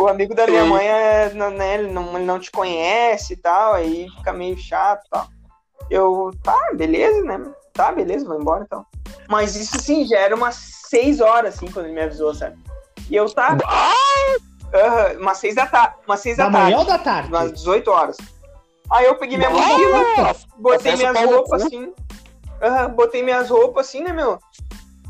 o 0.00 0.08
amigo 0.08 0.34
da 0.34 0.48
minha 0.48 0.64
mãe, 0.64 0.84
é, 0.84 1.32
né, 1.32 1.74
ele 1.74 1.92
não, 1.92 2.16
ele 2.16 2.24
não 2.24 2.40
te 2.40 2.50
conhece 2.50 3.34
e 3.34 3.36
tal, 3.36 3.74
aí 3.74 4.08
fica 4.16 4.32
meio 4.32 4.58
chato 4.58 5.06
e 5.06 5.10
tal. 5.10 5.28
Eu, 5.88 6.32
tá, 6.42 6.72
beleza, 6.74 7.22
né? 7.22 7.40
Tá, 7.72 7.92
beleza, 7.92 8.26
vou 8.26 8.40
embora 8.40 8.64
então. 8.64 8.84
Mas 9.28 9.54
isso, 9.54 9.76
assim, 9.76 10.04
já 10.06 10.18
era 10.18 10.34
umas 10.34 10.56
seis 10.56 11.20
horas, 11.20 11.54
assim, 11.54 11.70
quando 11.70 11.86
ele 11.86 11.94
me 11.94 12.02
avisou, 12.02 12.34
sabe? 12.34 12.58
E 13.08 13.14
eu, 13.14 13.32
tá... 13.32 13.56
Uh, 14.66 15.20
umas 15.20 15.38
seis 15.38 15.54
da 15.54 15.66
tarde. 15.66 15.94
Umas 16.04 16.18
seis 16.18 16.36
da, 16.36 16.46
da 16.46 16.50
tarde. 16.50 16.64
manhã 16.64 16.78
ou 16.78 16.84
da 16.84 16.98
tarde? 16.98 17.28
Umas 17.28 17.52
18 17.52 17.88
horas. 17.88 18.16
Aí 18.90 19.06
eu 19.06 19.16
peguei 19.16 19.36
minha 19.36 19.50
mochila, 19.50 20.34
botei 20.58 20.96
minhas 20.96 21.24
roupas 21.24 21.62
assim. 21.62 21.84
Uh, 21.84 22.88
botei 22.94 23.22
minhas 23.22 23.50
roupas 23.50 23.88
assim, 23.88 24.02
né, 24.02 24.12
meu? 24.12 24.38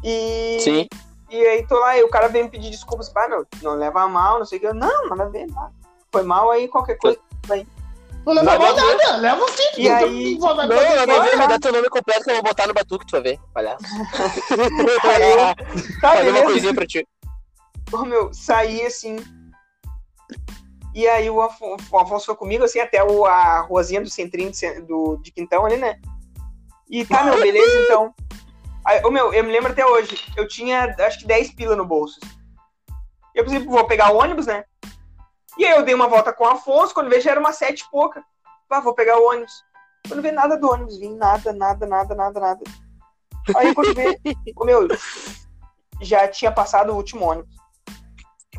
E. 0.02 0.58
Sim. 0.60 0.86
E 1.28 1.36
aí 1.36 1.66
tô 1.66 1.78
lá, 1.78 1.96
e 1.96 2.04
o 2.04 2.08
cara 2.08 2.28
vem 2.28 2.44
me 2.44 2.50
pedir 2.50 2.70
desculpas, 2.70 3.08
pai, 3.08 3.28
meu, 3.28 3.44
não 3.62 3.74
leva 3.74 4.06
mal, 4.08 4.38
não 4.38 4.46
sei 4.46 4.58
o 4.58 4.60
que. 4.60 4.66
Eu, 4.68 4.74
não, 4.74 5.08
nada 5.08 5.24
a 5.24 5.28
ver, 5.28 5.46
nada. 5.46 5.72
Foi 6.12 6.22
mal 6.22 6.50
aí, 6.50 6.68
qualquer 6.68 6.96
coisa. 6.98 7.18
Vai. 7.46 7.66
Não 8.24 8.32
leva 8.32 8.58
mal 8.58 8.74
nada, 8.74 9.16
leva 9.16 9.44
o 9.44 9.48
filho. 9.48 9.70
E 9.76 9.88
aí, 9.88 10.38
não, 10.38 10.54
não, 10.54 10.66
não, 10.66 11.38
me 11.38 11.48
dá 11.48 11.58
teu 11.58 11.72
nome 11.72 11.88
completo 11.88 12.24
que 12.24 12.30
eu 12.30 12.34
vou 12.34 12.44
botar 12.44 12.66
no 12.66 12.74
batuque, 12.74 13.06
tu 13.06 13.12
vai 13.12 13.22
ver, 13.22 13.40
palhaço. 13.52 13.84
aí 15.04 16.00
tá, 16.00 16.12
Fazer 16.16 16.30
uma 16.30 16.42
coisinha 16.42 16.74
pra 16.74 16.86
ti. 16.86 17.06
Ô, 17.92 18.04
meu, 18.04 18.32
saí 18.32 18.84
assim. 18.86 19.16
E 20.96 21.06
aí 21.06 21.28
o 21.28 21.42
Afonso, 21.42 21.84
o 21.92 21.98
Afonso 21.98 22.24
foi 22.24 22.36
comigo, 22.36 22.64
assim, 22.64 22.80
até 22.80 23.04
o, 23.04 23.26
a 23.26 23.60
ruazinha 23.60 24.00
do 24.00 24.08
centrinho 24.08 24.50
de, 24.50 24.80
do, 24.80 25.18
de 25.18 25.30
Quintão 25.30 25.66
ali, 25.66 25.76
né? 25.76 26.00
E 26.88 27.04
tá, 27.04 27.22
meu, 27.22 27.34
beleza, 27.38 27.82
então. 27.84 28.14
Aí, 28.82 29.04
ô, 29.04 29.10
meu, 29.10 29.34
eu 29.34 29.44
me 29.44 29.52
lembro 29.52 29.72
até 29.72 29.84
hoje, 29.84 30.18
eu 30.34 30.48
tinha 30.48 30.96
acho 31.00 31.18
que 31.18 31.26
10 31.26 31.52
pila 31.52 31.76
no 31.76 31.84
bolso. 31.84 32.18
Eu 33.34 33.44
pensei, 33.44 33.58
vou 33.58 33.86
pegar 33.86 34.10
o 34.10 34.16
ônibus, 34.16 34.46
né? 34.46 34.64
E 35.58 35.66
aí 35.66 35.72
eu 35.72 35.84
dei 35.84 35.94
uma 35.94 36.08
volta 36.08 36.32
com 36.32 36.44
o 36.44 36.48
Afonso, 36.48 36.94
quando 36.94 37.10
vejo 37.10 37.28
era 37.28 37.38
uma 37.38 37.52
sete 37.52 37.80
e 37.80 37.90
pouca. 37.90 38.24
Ah, 38.70 38.80
vou 38.80 38.94
pegar 38.94 39.18
o 39.18 39.28
ônibus. 39.28 39.52
Quando 40.08 40.22
vê 40.22 40.32
nada 40.32 40.56
do 40.56 40.70
ônibus, 40.70 40.96
vim 40.96 41.14
nada, 41.14 41.52
nada, 41.52 41.86
nada, 41.86 42.14
nada, 42.14 42.40
nada. 42.40 42.60
Aí 43.54 43.74
quando 43.74 43.92
vê, 43.92 44.18
ô, 44.56 44.64
meu, 44.64 44.88
já 46.00 46.26
tinha 46.26 46.50
passado 46.50 46.90
o 46.90 46.96
último 46.96 47.26
ônibus. 47.26 47.54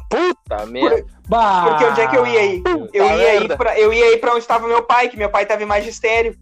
Puta 0.10 0.66
merda. 0.66 1.06
Por, 1.28 1.70
porque 1.70 1.86
onde 1.86 2.02
é 2.02 2.08
que 2.08 2.16
eu 2.18 2.26
ia 2.28 2.46
ir? 2.46 2.64
Eu 2.94 3.06
ia 3.18 3.36
ir, 3.36 3.58
pra, 3.58 3.78
eu 3.80 3.92
ia 3.92 4.14
ir 4.14 4.18
pra 4.20 4.32
onde 4.32 4.40
estava 4.40 4.68
meu 4.68 4.84
pai, 4.84 5.10
que 5.10 5.18
meu 5.18 5.30
pai 5.30 5.46
tava 5.46 5.62
em 5.64 5.66
magistério. 5.66 6.38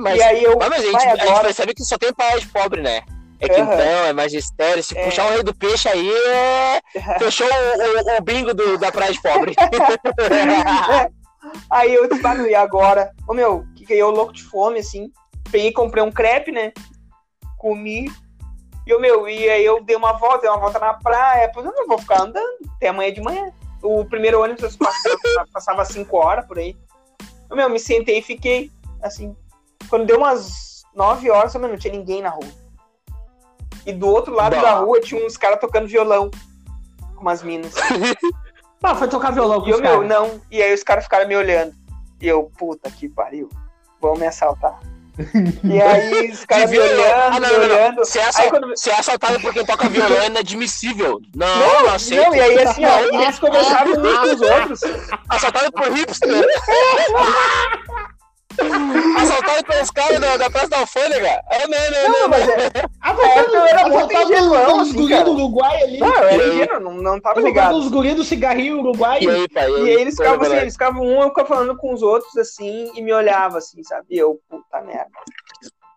Mas, 0.00 0.18
e 0.18 0.22
aí 0.22 0.42
eu. 0.42 0.56
Mas, 0.58 0.72
a, 0.72 0.78
gente, 0.78 0.92
vai, 0.92 1.08
a 1.10 1.26
gente 1.26 1.40
percebe 1.42 1.74
que 1.74 1.84
só 1.84 1.96
tem 1.98 2.12
pai 2.12 2.40
de 2.40 2.48
pobre, 2.48 2.80
né? 2.82 3.02
É 3.38 3.48
quintão, 3.48 3.74
uhum. 3.74 4.06
é 4.06 4.12
magistério. 4.14 4.82
Se 4.82 4.96
É. 4.96 5.04
puxar 5.04 5.26
o 5.26 5.30
rei 5.30 5.42
do 5.42 5.54
peixe 5.54 5.88
aí, 5.88 6.10
é... 6.10 6.80
fechou 7.18 7.46
o, 7.46 7.50
o- 7.50 8.16
o 8.18 8.22
bingo 8.22 8.54
do- 8.54 8.78
da 8.78 8.90
praia 8.90 9.12
de 9.12 9.20
pobre. 9.20 9.54
Aí 11.70 11.94
eu 11.94 12.08
disse, 12.08 12.22
e 12.50 12.54
agora? 12.54 13.12
Ô 13.28 13.32
meu, 13.34 13.64
que 13.76 13.86
que 13.86 13.92
eu 13.94 14.10
louco 14.10 14.32
de 14.32 14.42
fome, 14.42 14.80
assim. 14.80 15.10
Peguei, 15.50 15.70
comprei 15.72 16.02
um 16.02 16.10
crepe, 16.10 16.50
né? 16.50 16.72
Comi. 17.58 18.10
E 18.86 18.90
eu, 18.90 19.00
meu, 19.00 19.28
e 19.28 19.48
aí 19.48 19.64
eu 19.64 19.82
dei 19.82 19.96
uma 19.96 20.12
volta, 20.12 20.42
dei 20.42 20.50
uma 20.50 20.60
volta 20.60 20.78
na 20.78 20.94
praia. 20.94 21.50
Pois 21.52 21.66
eu 21.66 21.72
não 21.72 21.86
vou 21.86 21.98
ficar 21.98 22.22
andando 22.22 22.56
até 22.76 22.88
amanhã 22.88 23.12
de 23.12 23.20
manhã. 23.20 23.52
O 23.82 24.04
primeiro 24.04 24.40
ônibus 24.40 24.76
passava, 24.76 25.46
passava 25.52 25.84
cinco 25.84 26.16
horas 26.18 26.46
por 26.46 26.58
aí. 26.58 26.76
Eu, 27.50 27.56
meu, 27.56 27.68
me 27.68 27.78
sentei 27.80 28.18
e 28.18 28.22
fiquei, 28.22 28.70
assim. 29.02 29.36
Quando 29.88 30.06
deu 30.06 30.18
umas 30.18 30.82
nove 30.94 31.30
horas, 31.30 31.54
eu, 31.54 31.60
meu, 31.60 31.68
não 31.70 31.76
tinha 31.76 31.92
ninguém 31.92 32.22
na 32.22 32.30
rua. 32.30 32.46
E 33.84 33.92
do 33.92 34.08
outro 34.08 34.34
lado 34.34 34.60
da 34.60 34.74
rua 34.74 35.00
tinha 35.00 35.24
uns 35.24 35.36
caras 35.36 35.60
tocando 35.60 35.86
violão. 35.88 36.30
Com 37.14 37.22
umas 37.22 37.42
minas. 37.42 37.74
Ah, 38.82 38.94
foi 38.94 39.08
tocar 39.08 39.32
violão 39.32 39.60
com 39.62 39.66
E 39.66 39.70
eu, 39.70 39.76
os 39.76 39.80
meu, 39.80 39.92
caras. 39.94 40.08
não. 40.08 40.40
E 40.48 40.62
aí 40.62 40.72
os 40.72 40.84
caras 40.84 41.04
ficaram 41.04 41.26
me 41.26 41.34
olhando. 41.34 41.74
E 42.20 42.28
eu, 42.28 42.52
puta 42.56 42.88
que 42.88 43.08
pariu. 43.08 43.48
Vão 44.00 44.14
me 44.14 44.24
assaltar. 44.26 44.78
E 45.64 45.80
aí 45.80 46.30
os 46.30 46.44
caras 46.44 46.70
me 46.70 46.76
De 46.76 46.82
violão. 46.82 47.04
olhando, 47.04 47.22
Ah, 47.22 47.30
não, 47.30 47.48
não, 47.48 47.58
não. 47.58 47.64
olhando. 47.64 48.04
Ser, 48.04 48.20
quando- 48.50 48.76
Ser 48.76 48.90
assaltado 48.92 49.40
por 49.40 49.52
quem 49.52 49.64
toca 49.64 49.88
violão 49.88 50.20
é 50.22 50.26
inadmissível. 50.26 51.20
Não, 51.34 51.46
Não, 51.58 51.82
não, 51.84 51.94
aceito. 51.94 52.26
não, 52.26 52.34
e 52.36 52.40
aí 52.40 52.58
assim, 52.62 52.84
ó, 52.84 53.00
e 53.00 53.22
eles 53.24 53.38
conversavam 53.38 53.92
uns 53.94 54.18
com 54.18 54.34
os 54.34 54.40
outros. 54.42 54.80
Assaltado 55.28 55.72
por 55.72 55.90
hipster. 55.92 56.28
assaltado 59.20 59.64
pelos 59.64 59.90
caras 59.90 60.20
da, 60.20 60.36
da 60.36 60.50
Praça 60.50 60.68
da 60.68 60.78
Alfândega. 60.78 61.42
Ah, 61.50 61.58
não, 61.68 61.68
não, 61.68 62.12
Não, 62.12 62.20
não. 62.20 62.28
mas 62.28 62.48
é. 62.48 62.70
Assaltando, 63.00 63.56
eu 63.56 63.66
era 63.66 63.88
muito 63.88 63.96
assaltando 63.98 64.32
ingenuão, 64.32 64.76
os 64.82 64.88
assim, 64.88 64.96
guris 64.96 65.10
cara. 65.10 65.24
do 65.24 65.32
Uruguai 65.32 65.82
ali. 65.82 65.98
Não, 65.98 66.08
eu 66.14 66.62
era 66.62 66.80
não, 66.80 66.94
não 66.94 67.20
tava 67.20 67.40
ligado. 67.40 67.76
os 67.76 67.88
guris 67.88 68.14
do 68.14 68.24
cigarrinho 68.24 68.78
uruguai. 68.80 69.20
E 69.22 69.28
aí, 69.30 69.48
pai? 69.48 69.70
E 69.70 69.74
aí 69.74 70.00
eles 70.00 70.16
ficavam 70.16 70.42
assim, 70.46 70.56
eles 70.56 70.72
ficavam 70.74 71.02
um 71.02 71.22
eu 71.22 71.28
ficava 71.28 71.48
falando 71.48 71.76
com 71.76 71.92
os 71.94 72.02
outros 72.02 72.36
assim 72.36 72.90
e 72.94 73.02
me 73.02 73.12
olhava 73.12 73.58
assim, 73.58 73.82
sabe? 73.82 74.06
E 74.10 74.18
eu, 74.18 74.40
puta 74.48 74.80
merda. 74.82 75.10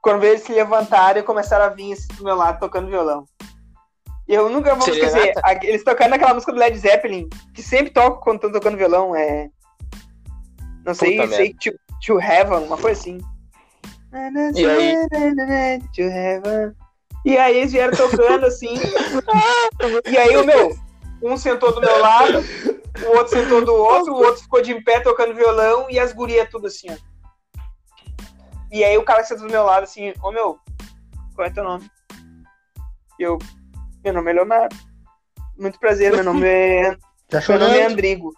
Quando 0.01 0.23
eles 0.23 0.41
se 0.43 0.51
levantaram 0.53 1.19
e 1.19 1.23
começaram 1.23 1.65
a 1.65 1.69
vir 1.69 1.93
assim, 1.93 2.07
do 2.17 2.23
meu 2.23 2.35
lado 2.35 2.59
tocando 2.59 2.87
violão. 2.87 3.25
E 4.27 4.33
eu 4.33 4.47
nunca 4.47 4.75
vou 4.75 4.83
Serenata? 4.83 5.17
esquecer, 5.17 5.41
a- 5.43 5.65
eles 5.65 5.83
tocando 5.83 6.13
aquela 6.13 6.33
música 6.35 6.51
do 6.53 6.59
Led 6.59 6.77
Zeppelin, 6.77 7.27
que 7.53 7.63
sempre 7.63 7.91
toco 7.91 8.21
quando 8.21 8.35
estão 8.35 8.51
tocando 8.51 8.77
violão, 8.77 9.15
é. 9.15 9.49
Não 10.85 10.93
sei, 10.93 11.17
Puta 11.19 11.35
sei, 11.35 11.53
to, 11.55 11.71
to 12.05 12.19
Heaven, 12.19 12.65
uma 12.65 12.77
coisa 12.77 12.99
assim. 12.99 13.19
E 14.55 14.65
aí? 14.65 15.79
To 15.95 16.01
Heaven. 16.01 16.75
E 17.25 17.37
aí 17.37 17.57
eles 17.57 17.71
vieram 17.71 17.95
tocando 17.95 18.45
assim. 18.45 18.75
e 20.09 20.17
aí 20.17 20.37
o 20.37 20.45
meu, 20.45 20.75
um 21.21 21.37
sentou 21.37 21.73
do 21.73 21.81
meu 21.81 21.99
lado, 21.99 22.43
o 23.05 23.17
outro 23.17 23.37
sentou 23.37 23.63
do 23.63 23.73
outro, 23.73 24.13
o 24.13 24.17
outro 24.17 24.41
ficou 24.41 24.61
de 24.61 24.71
em 24.71 24.83
pé 24.83 24.99
tocando 24.99 25.35
violão 25.35 25.89
e 25.89 25.99
as 25.99 26.13
gurias 26.13 26.49
tudo 26.49 26.67
assim, 26.67 26.87
ó. 26.89 26.95
E 28.71 28.83
aí 28.83 28.97
o 28.97 29.03
cara 29.03 29.21
que 29.21 29.27
sentou 29.27 29.47
do 29.47 29.51
meu 29.51 29.63
lado 29.63 29.83
assim, 29.83 30.13
ô 30.23 30.31
meu, 30.31 30.59
qual 31.35 31.47
é 31.47 31.49
teu 31.49 31.63
nome? 31.63 31.89
E 33.19 33.23
eu, 33.23 33.37
meu 34.03 34.13
nome 34.13 34.31
é 34.31 34.33
Leonardo. 34.35 34.75
Muito 35.57 35.77
prazer, 35.79 36.13
meu 36.13 36.23
nome 36.23 36.47
é, 36.47 36.95
Tá 37.29 37.41
meu 37.47 37.59
nome 37.59 37.77
é? 37.77 37.85
Andrigo. 37.85 38.33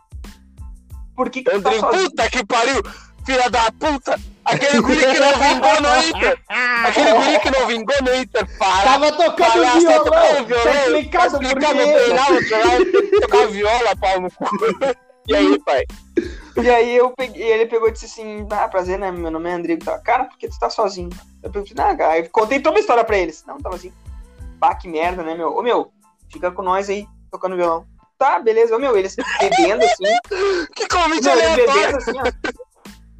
Por 1.15 1.29
que, 1.29 1.43
que 1.43 1.51
tu 1.51 1.61
tá 1.61 1.69
André, 1.69 1.79
sozinho? 1.79 2.09
puta 2.09 2.29
que 2.29 2.45
pariu! 2.45 2.83
Filha 3.25 3.49
da 3.49 3.71
puta! 3.71 4.19
Aquele 4.43 4.81
guri 4.81 4.99
que 4.99 5.19
não 5.19 5.33
vingou 5.33 5.81
no 5.81 6.07
Inter! 6.07 6.39
Aquele 6.85 7.13
guri 7.13 7.39
que 7.39 7.51
não 7.51 7.67
vingou 7.67 7.95
no 8.01 8.15
Inter! 8.15 8.57
Para! 8.57 8.83
Tava 8.83 9.11
tocando 9.11 9.35
Palhaço, 9.37 9.79
violão. 9.79 10.03
tocando 10.03 10.45
violão. 10.47 10.63
Tá 10.63 10.81
explicado 10.85 11.31
por 11.37 11.43
Explicar, 11.45 11.75
não 11.75 12.37
quê. 12.39 13.19
tocar 13.21 13.47
viola, 13.47 13.95
pau 13.99 14.21
no 14.21 14.31
cu. 14.31 14.45
E 15.27 15.35
aí, 15.35 15.59
pai? 15.59 15.85
E 16.61 16.69
aí 16.69 16.97
eu 16.97 17.11
peguei, 17.11 17.51
ele 17.51 17.67
pegou 17.67 17.87
e 17.87 17.91
disse 17.91 18.05
assim, 18.05 18.47
ah, 18.51 18.67
prazer, 18.67 18.97
né? 18.97 19.11
Meu 19.11 19.29
nome 19.29 19.49
é 19.49 19.53
Andrigo. 19.53 19.85
Tá? 19.85 19.99
Cara, 19.99 20.25
por 20.25 20.37
que 20.37 20.47
tu 20.49 20.57
tá 20.59 20.69
sozinho? 20.69 21.09
Eu 21.43 21.51
perguntei, 21.51 21.75
ah, 21.83 21.95
cara, 21.95 22.13
aí 22.13 22.27
contei 22.27 22.59
toda 22.59 22.77
a 22.77 22.79
história 22.79 23.03
pra 23.03 23.17
eles. 23.17 23.43
Não, 23.45 23.57
tava 23.59 23.75
assim. 23.75 23.93
Bah, 24.57 24.75
que 24.75 24.87
merda, 24.87 25.23
né, 25.23 25.35
meu? 25.35 25.55
Ô, 25.55 25.61
meu, 25.61 25.91
fica 26.31 26.51
com 26.51 26.61
nós 26.63 26.89
aí, 26.89 27.07
tocando 27.31 27.55
violão. 27.55 27.85
Tá, 28.17 28.39
beleza. 28.39 28.75
Ô, 28.75 28.79
meu, 28.79 28.97
eles 28.97 29.15
bebendo 29.39 29.85
assim. 29.85 30.03
Que 30.75 30.87
convite 30.87 31.23
Não, 31.23 31.33
eles 31.33 31.55
bebendo 31.55 31.97
assim, 31.97 32.19
ó. 32.19 32.23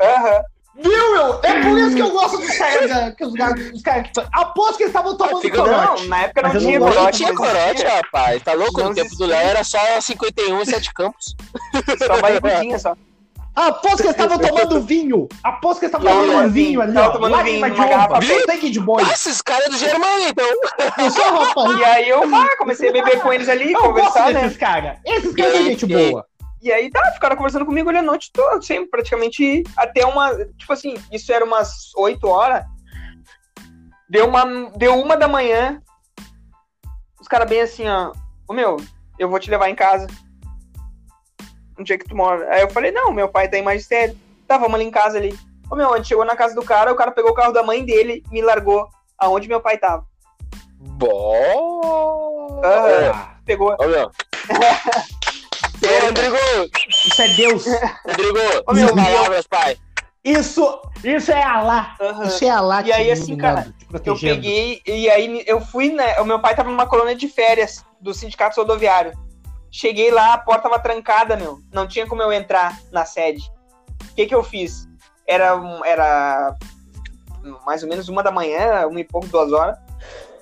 Aham. 0.01 0.41
Viu, 0.73 1.11
meu? 1.11 1.39
É 1.43 1.61
por 1.61 1.77
isso 1.77 1.95
que 1.95 2.01
eu 2.01 2.11
gosto 2.11 2.37
dos 2.37 2.57
caras 2.57 2.89
da- 2.89 3.11
que 3.11 3.25
os 3.25 3.33
caras 3.33 3.59
os 3.73 3.81
caras 3.81 4.03
que 4.07 4.13
to- 4.13 4.27
Aposto 4.33 4.77
que 4.77 4.83
eles 4.83 4.95
estavam 4.95 5.17
tomando 5.17 5.43
Não, 5.43 5.49
corote. 5.65 6.07
na 6.07 6.21
época 6.23 6.41
não 6.43 6.53
não 6.53 6.59
tinha 6.61 6.79
gosto. 6.79 6.89
Não 6.93 6.97
corote. 7.01 7.17
tinha 7.17 7.35
corote, 7.35 7.83
rapaz. 7.83 8.41
Tá 8.43 8.53
louco? 8.53 8.79
Não 8.79 8.89
No 8.89 8.95
tempo 8.95 9.15
do. 9.17 9.25
Léo 9.25 9.49
era 9.49 9.63
só 9.65 9.77
51 9.99 10.61
e 10.61 10.65
7 10.65 10.93
campos. 10.93 11.35
Só 12.07 12.21
barrigudinha 12.21 12.79
só. 12.79 12.95
Aposto 13.53 13.97
que 13.97 14.03
eles 14.03 14.11
estavam 14.11 14.39
tomando 14.39 14.79
vinho. 14.81 15.27
Aposto 15.43 15.79
que 15.81 15.85
eles 15.87 15.93
estavam 15.93 16.09
Não, 16.21 16.25
tomando 16.25 16.43
não, 16.43 16.49
vinho 16.51 16.81
ali, 16.81 16.93
tava 16.93 17.07
ó. 17.09 17.11
tomando 17.11 17.43
vinho, 17.43 17.69
de 17.69 17.75
garrafa. 17.75 18.21
Sangue 18.21 18.69
de 18.69 18.79
boi. 18.79 19.03
Ah, 19.05 19.11
esses 19.11 19.41
caras 19.41 19.65
é 19.65 19.69
do 19.71 19.77
Germânia, 19.77 20.29
então. 20.29 20.47
Isso, 21.05 21.21
rapaz. 21.21 21.77
E 21.79 21.83
aí 21.83 22.09
eu 22.09 22.23
ah, 22.33 22.47
comecei 22.57 22.87
a 22.89 22.93
beber 22.93 23.19
com 23.19 23.33
eles 23.33 23.49
ali, 23.49 23.73
Eu 23.73 23.81
conversar, 23.81 24.31
né? 24.31 24.43
desses 24.43 24.57
caras. 24.57 24.97
Esses 25.05 25.35
caras 25.35 25.51
são 25.53 25.63
gente 25.63 25.85
boa. 25.85 26.25
E 26.61 26.71
aí 26.71 26.91
tá, 26.91 27.11
ficaram 27.13 27.35
conversando 27.35 27.65
comigo 27.65 27.89
ali 27.89 27.97
a 27.97 28.03
noite 28.03 28.31
toda, 28.31 28.61
sempre, 28.61 28.89
praticamente 28.89 29.63
até 29.75 30.05
uma. 30.05 30.45
Tipo 30.57 30.73
assim, 30.73 30.93
isso 31.11 31.33
era 31.33 31.43
umas 31.43 31.93
8 31.95 32.27
horas. 32.27 32.63
Deu 34.07 34.27
uma, 34.27 34.69
deu 34.75 34.99
uma 34.99 35.17
da 35.17 35.27
manhã. 35.27 35.81
Os 37.19 37.27
caras 37.27 37.49
bem 37.49 37.61
assim, 37.61 37.87
ó. 37.87 38.11
Ô 38.47 38.53
meu, 38.53 38.77
eu 39.17 39.27
vou 39.27 39.39
te 39.39 39.49
levar 39.49 39.69
em 39.69 39.75
casa. 39.75 40.05
Onde 41.79 41.93
é 41.93 41.97
que 41.97 42.05
tu 42.05 42.15
mora? 42.15 42.47
Aí 42.53 42.61
eu 42.61 42.69
falei, 42.69 42.91
não, 42.91 43.11
meu 43.11 43.27
pai 43.27 43.47
tá 43.47 43.57
em 43.57 43.63
magistério. 43.63 44.15
Tá, 44.47 44.57
vamos 44.57 44.75
ali 44.75 44.83
em 44.83 44.91
casa 44.91 45.17
ali. 45.17 45.37
Ô 45.69 45.75
meu, 45.75 45.93
a 45.93 45.97
gente 45.97 46.09
chegou 46.09 46.25
na 46.25 46.35
casa 46.35 46.53
do 46.53 46.61
cara, 46.61 46.91
o 46.91 46.95
cara 46.95 47.11
pegou 47.11 47.31
o 47.31 47.33
carro 47.33 47.53
da 47.53 47.63
mãe 47.63 47.83
dele 47.83 48.23
e 48.29 48.33
me 48.33 48.41
largou 48.41 48.87
aonde 49.17 49.47
meu 49.47 49.61
pai 49.61 49.77
tava. 49.77 50.05
Bom. 50.77 52.61
Pegou. 53.45 53.75
Meu. 53.79 54.11
Ô, 55.83 56.05
Rodrigo! 56.05 56.37
Isso 56.89 57.21
é 57.21 57.27
Deus. 57.29 57.65
Rodrigo! 58.05 58.39
Ô, 58.67 58.73
meu, 58.73 58.95
palavras, 58.95 59.47
pai. 59.47 59.77
Isso, 60.23 60.79
isso 61.03 61.31
é 61.31 61.41
Alá. 61.41 61.95
Aham. 61.99 62.25
Isso 62.25 62.45
é 62.45 62.49
Alá. 62.49 62.81
E 62.83 62.93
aí, 62.93 63.11
assim, 63.11 63.35
cara, 63.35 63.73
Eu 64.05 64.17
peguei, 64.17 64.81
e 64.85 65.09
aí 65.09 65.43
eu 65.47 65.59
fui, 65.59 65.91
né? 65.91 66.19
O 66.19 66.25
meu 66.25 66.39
pai 66.39 66.55
tava 66.55 66.69
numa 66.69 66.85
colônia 66.85 67.15
de 67.15 67.27
férias 67.27 67.83
do 67.99 68.13
sindicato 68.13 68.59
rodoviário. 68.59 69.13
Cheguei 69.71 70.11
lá, 70.11 70.33
a 70.33 70.37
porta 70.37 70.63
tava 70.63 70.79
trancada, 70.79 71.35
meu. 71.35 71.59
Não 71.73 71.87
tinha 71.87 72.05
como 72.05 72.21
eu 72.21 72.31
entrar 72.31 72.77
na 72.91 73.05
sede. 73.05 73.41
O 74.11 74.15
que 74.15 74.27
que 74.27 74.35
eu 74.35 74.43
fiz? 74.43 74.87
Era, 75.25 75.59
era 75.85 76.55
mais 77.65 77.81
ou 77.81 77.89
menos 77.89 78.07
uma 78.07 78.21
da 78.21 78.31
manhã, 78.31 78.85
uma 78.87 78.99
e 78.99 79.03
pouco, 79.03 79.27
duas 79.27 79.51
horas. 79.51 79.77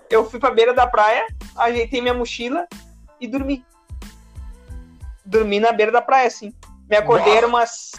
Eu 0.09 0.29
fui 0.29 0.39
pra 0.39 0.51
beira 0.51 0.73
da 0.73 0.87
praia, 0.87 1.25
ajeitei 1.55 2.01
minha 2.01 2.13
mochila 2.13 2.67
e 3.21 3.27
dormi. 3.27 3.63
Dormi 5.29 5.59
na 5.59 5.71
beira 5.71 5.91
da 5.91 6.01
praia, 6.01 6.27
assim. 6.27 6.53
Me 6.89 6.97
acordei, 6.97 7.37
era 7.37 7.47
umas 7.47 7.91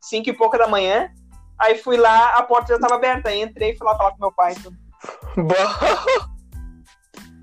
cinco 0.00 0.30
e 0.30 0.32
pouca 0.32 0.56
da 0.56 0.68
manhã. 0.68 1.10
Aí 1.58 1.76
fui 1.76 1.96
lá, 1.96 2.36
a 2.36 2.42
porta 2.42 2.74
já 2.74 2.80
tava 2.80 2.94
aberta. 2.94 3.28
Aí 3.28 3.42
entrei 3.42 3.72
e 3.72 3.76
fui 3.76 3.86
lá 3.86 3.96
falar 3.96 4.12
com 4.12 4.20
meu 4.20 4.32
pai. 4.32 4.54
Então. 4.56 4.72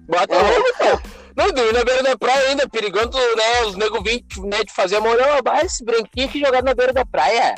Bota 0.08 0.34
é. 0.34 1.18
Não, 1.36 1.52
dormi 1.52 1.72
na 1.72 1.84
beira 1.84 2.02
da 2.02 2.18
praia 2.18 2.50
ainda, 2.50 2.68
perigoso, 2.68 3.12
né? 3.12 3.64
Os 3.68 3.76
nego 3.76 4.02
vêm 4.02 4.26
né, 4.46 4.64
de 4.64 4.74
fazer 4.74 4.96
a 4.96 5.02
moral, 5.02 5.40
ah, 5.46 5.62
esse 5.64 5.86
branquinho 5.86 6.28
aqui 6.28 6.40
jogado 6.40 6.66
na 6.66 6.74
beira 6.74 6.92
da 6.92 7.06
praia. 7.06 7.54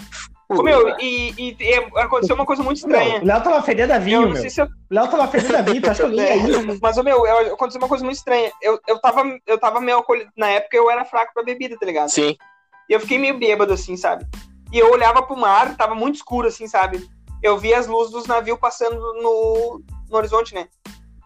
Ô, 0.49 0.63
meu, 0.63 0.97
e, 0.99 1.31
e, 1.37 1.57
e, 1.59 1.75
aconteceu 1.95 2.35
uma 2.35 2.45
coisa 2.45 2.63
muito 2.63 2.77
estranha. 2.77 3.21
o 3.21 3.25
Léo 3.25 3.43
tava 3.43 3.61
fedendo 3.61 3.91
a 3.91 3.99
vinho, 3.99 4.29
meu. 4.29 4.49
Se 4.49 4.59
eu... 4.59 4.65
O 4.65 4.69
Léo 4.89 5.07
tava 5.07 5.27
fedendo 5.27 5.55
a 5.55 5.61
vinho, 5.61 5.79
tu 5.79 5.91
acha 5.91 6.01
que 6.01 6.09
eu 6.09 6.11
li 6.11 6.19
aí? 6.27 6.79
Mas, 6.81 6.97
ô, 6.97 7.03
meu, 7.03 7.23
aconteceu 7.53 7.79
uma 7.79 7.87
coisa 7.87 8.03
muito 8.03 8.17
estranha. 8.17 8.51
Eu, 8.59 8.79
eu, 8.87 8.99
tava, 8.99 9.21
eu 9.45 9.59
tava 9.59 9.79
meio 9.79 9.97
alcoolizado. 9.97 10.33
Na 10.35 10.47
época 10.49 10.75
eu 10.75 10.89
era 10.89 11.05
fraco 11.05 11.33
pra 11.35 11.43
bebida, 11.43 11.77
tá 11.79 11.85
ligado? 11.85 12.09
Sim. 12.09 12.35
E 12.89 12.93
eu 12.93 12.99
fiquei 12.99 13.19
meio 13.19 13.37
bêbado, 13.37 13.71
assim, 13.71 13.95
sabe? 13.95 14.25
E 14.73 14.79
eu 14.79 14.91
olhava 14.91 15.21
pro 15.21 15.37
mar, 15.37 15.77
tava 15.77 15.93
muito 15.93 16.15
escuro, 16.15 16.47
assim, 16.47 16.67
sabe? 16.67 17.07
Eu 17.43 17.55
via 17.59 17.77
as 17.77 17.85
luzes 17.85 18.11
dos 18.11 18.25
navios 18.25 18.57
passando 18.57 18.95
no, 19.21 19.83
no 20.09 20.17
horizonte, 20.17 20.55
né? 20.55 20.67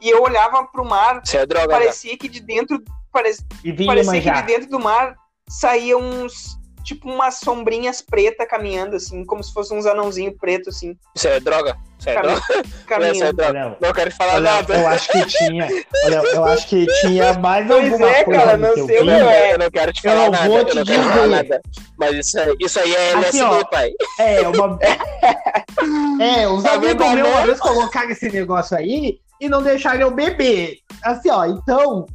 E 0.01 0.09
eu 0.09 0.21
olhava 0.21 0.65
pro 0.65 0.83
mar, 0.83 1.21
é 1.33 1.45
droga, 1.45 1.69
parecia 1.69 2.11
né? 2.11 2.17
que 2.17 2.27
de 2.27 2.41
dentro. 2.41 2.83
Parecia, 3.09 3.45
parecia 3.85 4.21
que 4.21 4.31
de 4.31 4.41
dentro 4.41 4.69
do 4.69 4.79
mar 4.79 5.15
saíam 5.47 6.01
uns 6.01 6.57
tipo 6.83 7.09
umas 7.09 7.35
sombrinhas 7.35 8.01
pretas 8.01 8.47
caminhando, 8.47 8.95
assim, 8.95 9.25
como 9.25 9.43
se 9.43 9.53
fossem 9.53 9.77
uns 9.77 9.85
anãozinhos 9.85 10.35
pretos, 10.39 10.75
assim. 10.75 10.95
Isso 11.15 11.27
é 11.27 11.39
droga? 11.39 11.77
Isso 11.97 12.09
é 12.09 12.21
droga? 12.21 12.41
Caminhando. 12.85 13.15
Isso 13.15 13.23
é 13.23 13.33
droga. 13.33 13.77
Não 13.79 13.93
quero 13.93 14.11
falar 14.11 14.33
olha, 14.35 14.51
nada. 14.51 14.75
Eu 14.75 14.87
acho 14.87 15.11
que 15.11 15.25
tinha. 15.25 15.67
Olha, 16.03 16.15
eu 16.15 16.43
acho 16.43 16.67
que 16.67 16.85
tinha 17.01 17.33
mais 17.39 17.65
pois 17.65 17.91
alguma 17.91 18.09
é, 18.09 18.23
coisa. 18.23 18.39
Cara, 18.41 18.57
não 18.57 18.85
sei, 18.85 19.03
não, 19.03 19.29
é, 19.29 19.53
eu 19.53 19.59
não 19.59 19.71
quero 19.71 19.93
te 19.93 20.01
falar 20.01 20.25
eu 20.25 20.31
nada. 20.31 20.49
Vou 20.49 20.65
te 20.65 20.69
eu 20.69 20.75
não 20.75 20.83
dizer. 20.83 20.97
quero 20.97 21.09
falar 21.09 21.27
nada. 21.27 21.61
Mas 21.97 22.15
isso, 22.17 22.37
isso 22.59 22.79
aí 22.79 22.93
é 22.93 23.13
assim, 23.13 23.39
LSD, 23.39 23.43
ó, 23.43 23.65
pai. 23.65 23.91
É, 24.19 24.41
uma. 24.47 24.79
é, 26.21 26.47
os 26.47 26.63
tá 26.63 26.73
amigos 26.73 27.09
meus 27.13 27.27
uma 27.29 27.45
vez 27.45 27.59
colocaram 27.59 28.09
esse 28.09 28.29
negócio 28.29 28.77
aí 28.77 29.19
e 29.39 29.47
não 29.47 29.63
deixaram 29.63 30.01
eu 30.01 30.11
beber. 30.11 30.79
Assim, 31.03 31.29
ó, 31.29 31.45
então. 31.45 32.05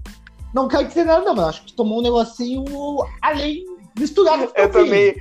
Não 0.55 0.67
quero 0.67 0.89
dizer 0.89 1.05
nada, 1.05 1.23
não, 1.23 1.35
mas 1.35 1.49
acho 1.49 1.65
que 1.67 1.75
tomou 1.75 1.99
um 1.99 2.03
negocinho 2.03 2.65
além 3.21 3.65
misturado. 3.99 4.51
Eu 4.55 4.71
também. 4.71 5.15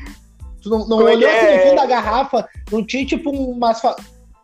Tu 0.62 0.70
não, 0.70 0.88
não 0.88 1.08
é 1.08 1.14
olhou 1.14 1.30
assim 1.30 1.56
no 1.56 1.62
fundo 1.64 1.76
da 1.76 1.86
garrafa, 1.86 2.50
não 2.72 2.86
tinha 2.86 3.06
tipo 3.06 3.32
umas. 3.32 3.82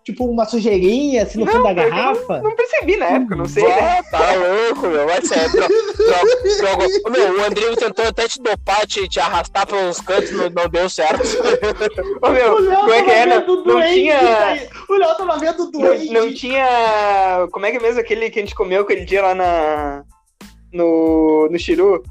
Tipo 0.04 0.25
uma 0.25 0.44
sujeirinha 0.44 1.24
assim 1.24 1.40
no 1.40 1.46
não, 1.46 1.54
fundo 1.54 1.63
da 1.63 1.74
garrafa? 1.74 2.38
Não, 2.38 2.50
não, 2.50 2.56
percebi 2.58 2.98
na 2.98 3.06
época, 3.06 3.38
não 3.38 3.46
sei. 3.46 3.66
Ah, 3.72 4.04
tá 4.12 4.34
louco, 4.34 4.88
meu. 4.88 5.06
Vai 5.06 5.22
ser. 5.22 5.50
Droga. 5.50 6.88
Meu, 7.10 7.40
o 7.40 7.46
Andrinho 7.46 7.75
tentou 7.78 8.06
até 8.06 8.28
te 8.28 8.42
dopar, 8.42 8.86
te, 8.86 9.08
te 9.08 9.22
arrastar 9.22 9.66
pelos 9.66 10.02
cantos, 10.02 10.32
não, 10.32 10.50
não 10.50 10.68
deu 10.68 10.90
certo. 10.90 11.24
Ô, 12.22 12.30
meu, 12.32 12.56
como 12.56 12.92
é 12.92 13.02
que 13.02 13.12
é? 13.12 13.25
Não, 13.28 13.63
não 13.63 13.82
tinha. 13.82 14.70
O 14.90 14.94
Léo 14.94 15.16
tava 15.16 15.38
vendo 15.38 15.72
doente. 15.72 16.12
Não, 16.12 16.25
não 16.25 16.34
tinha. 16.34 17.48
Como 17.54 17.66
é 17.66 17.72
que 17.72 17.78
é 17.78 17.82
mesmo 17.82 18.02
aquele 18.02 18.30
que 18.30 18.40
a 18.40 18.42
gente 18.42 18.56
comeu 18.56 18.82
aquele 18.82 19.06
dia 19.06 19.22
lá 19.22 19.34
na. 19.34 20.04
No. 20.74 21.48
No 21.50 21.58
Chiru? 21.58 22.04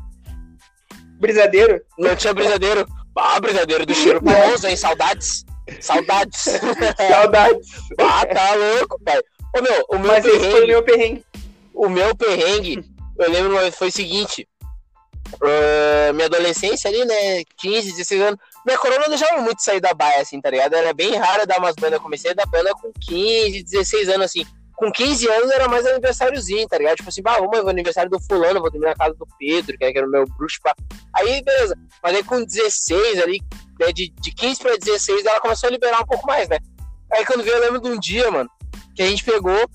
Brisadeiro? 1.22 1.80
Não 1.96 2.16
tinha 2.16 2.34
brisadeiro. 2.34 2.84
Ah, 3.16 3.38
brisadeiro 3.38 3.86
do 3.86 3.94
cheiro 3.94 4.20
bom, 4.20 4.32
hein? 4.66 4.76
Saudades. 4.76 5.44
Saudades. 5.80 6.42
Saudades. 7.08 7.68
Ah, 7.96 8.26
tá 8.26 8.54
louco, 8.56 9.00
pai. 9.04 9.22
Ô, 9.56 9.62
meu, 9.62 9.86
o 9.90 9.98
meu 10.00 10.08
Mas 10.08 10.24
perrengue, 10.24 10.42
esse 10.42 10.50
foi 10.50 10.64
o 10.64 10.66
meu 10.66 10.82
perrengue. 10.82 11.24
O 11.72 11.88
meu 11.88 12.16
perrengue, 12.16 12.84
eu 13.20 13.30
lembro 13.30 13.72
foi 13.72 13.86
o 13.86 13.92
seguinte. 13.92 14.48
Uh, 15.34 16.12
minha 16.12 16.26
adolescência 16.26 16.90
ali, 16.90 17.04
né? 17.04 17.44
15, 17.56 17.92
16 17.92 18.20
anos. 18.20 18.40
Minha 18.66 18.78
corona 18.78 19.02
não 19.02 19.08
deixava 19.08 19.40
muito 19.40 19.62
sair 19.62 19.80
da 19.80 19.94
baia, 19.94 20.22
assim, 20.22 20.40
tá 20.40 20.50
ligado? 20.50 20.74
Era 20.74 20.92
bem 20.92 21.14
raro 21.14 21.46
dar 21.46 21.60
umas 21.60 21.76
bandas. 21.76 21.94
Eu 21.94 22.00
comecei 22.00 22.32
a 22.32 22.34
dar 22.34 22.46
banda 22.46 22.72
com 22.72 22.92
15, 23.00 23.62
16 23.62 24.08
anos, 24.08 24.26
assim 24.26 24.44
com 24.82 24.90
15 24.90 25.28
anos 25.28 25.50
era 25.52 25.68
mais 25.68 25.86
aniversáriozinho, 25.86 26.66
tá 26.66 26.76
ligado? 26.76 26.96
Tipo 26.96 27.08
assim, 27.08 27.22
bah, 27.22 27.38
vamos, 27.38 27.68
aniversário 27.68 28.10
do 28.10 28.20
fulano, 28.20 28.60
vou 28.60 28.68
dormir 28.68 28.86
na 28.86 28.96
casa 28.96 29.14
do 29.14 29.24
Pedro, 29.38 29.78
que 29.78 29.84
era 29.84 30.04
o 30.04 30.10
meu 30.10 30.24
bruxo. 30.36 30.58
Pá. 30.60 30.74
Aí, 31.14 31.40
beleza. 31.40 31.78
Mas 32.02 32.16
aí 32.16 32.24
com 32.24 32.44
16 32.44 33.22
ali, 33.22 33.40
né, 33.78 33.92
de, 33.92 34.08
de 34.08 34.34
15 34.34 34.60
pra 34.60 34.76
16, 34.76 35.24
ela 35.24 35.38
começou 35.38 35.68
a 35.68 35.70
liberar 35.70 36.02
um 36.02 36.06
pouco 36.06 36.26
mais, 36.26 36.48
né? 36.48 36.58
Aí 37.12 37.24
quando 37.24 37.44
veio, 37.44 37.54
eu 37.58 37.60
lembro 37.60 37.80
de 37.80 37.90
um 37.90 38.00
dia, 38.00 38.28
mano, 38.28 38.50
que 38.96 39.02
a 39.02 39.06
gente 39.06 39.22
pegou, 39.22 39.70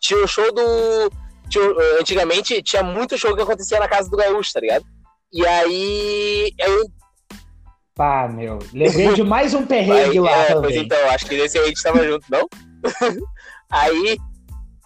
tinha 0.00 0.24
o 0.24 0.26
show 0.26 0.52
do... 0.52 1.08
Tinha, 1.48 1.64
antigamente 2.00 2.60
tinha 2.64 2.82
muito 2.82 3.16
show 3.16 3.32
que 3.36 3.42
acontecia 3.42 3.78
na 3.78 3.86
casa 3.86 4.10
do 4.10 4.16
Gaúcho, 4.16 4.52
tá 4.52 4.58
ligado? 4.58 4.84
E 5.32 5.46
aí... 5.46 6.52
Eu... 6.58 6.84
Pá, 7.94 8.26
meu, 8.26 8.58
lembrei 8.74 9.14
de 9.14 9.22
mais 9.22 9.54
um 9.54 9.64
perrengue 9.64 10.18
lá 10.18 10.32
é, 10.32 10.46
também. 10.46 10.62
Pois 10.62 10.76
então, 10.76 11.10
acho 11.10 11.26
que 11.26 11.36
nesse 11.36 11.58
aí 11.58 11.64
a 11.64 11.68
gente 11.68 11.80
tava 11.80 12.04
junto, 12.04 12.26
não? 12.28 12.48
Aí, 13.70 14.18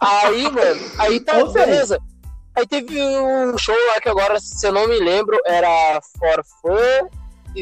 aí, 0.01 0.51
mano, 0.51 0.81
aí 0.99 1.21
tá, 1.21 1.45
beleza. 1.45 1.99
Aí 2.55 2.67
teve 2.67 3.01
um 3.01 3.57
show 3.57 3.77
lá 3.89 4.01
que 4.01 4.09
agora, 4.09 4.39
se 4.41 4.67
eu 4.67 4.73
não 4.73 4.89
me 4.89 4.99
lembro, 4.99 5.41
era 5.47 6.01
Forfã, 6.19 7.09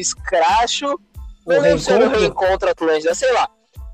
Scratcho, 0.01 0.99
não 1.45 1.59
lembro 1.59 1.79
se 1.79 1.91
era 1.91 2.05
o 2.05 2.09
Reencontro 2.09 2.69
Atlântida, 2.69 3.13
sei 3.13 3.31
lá. 3.33 3.49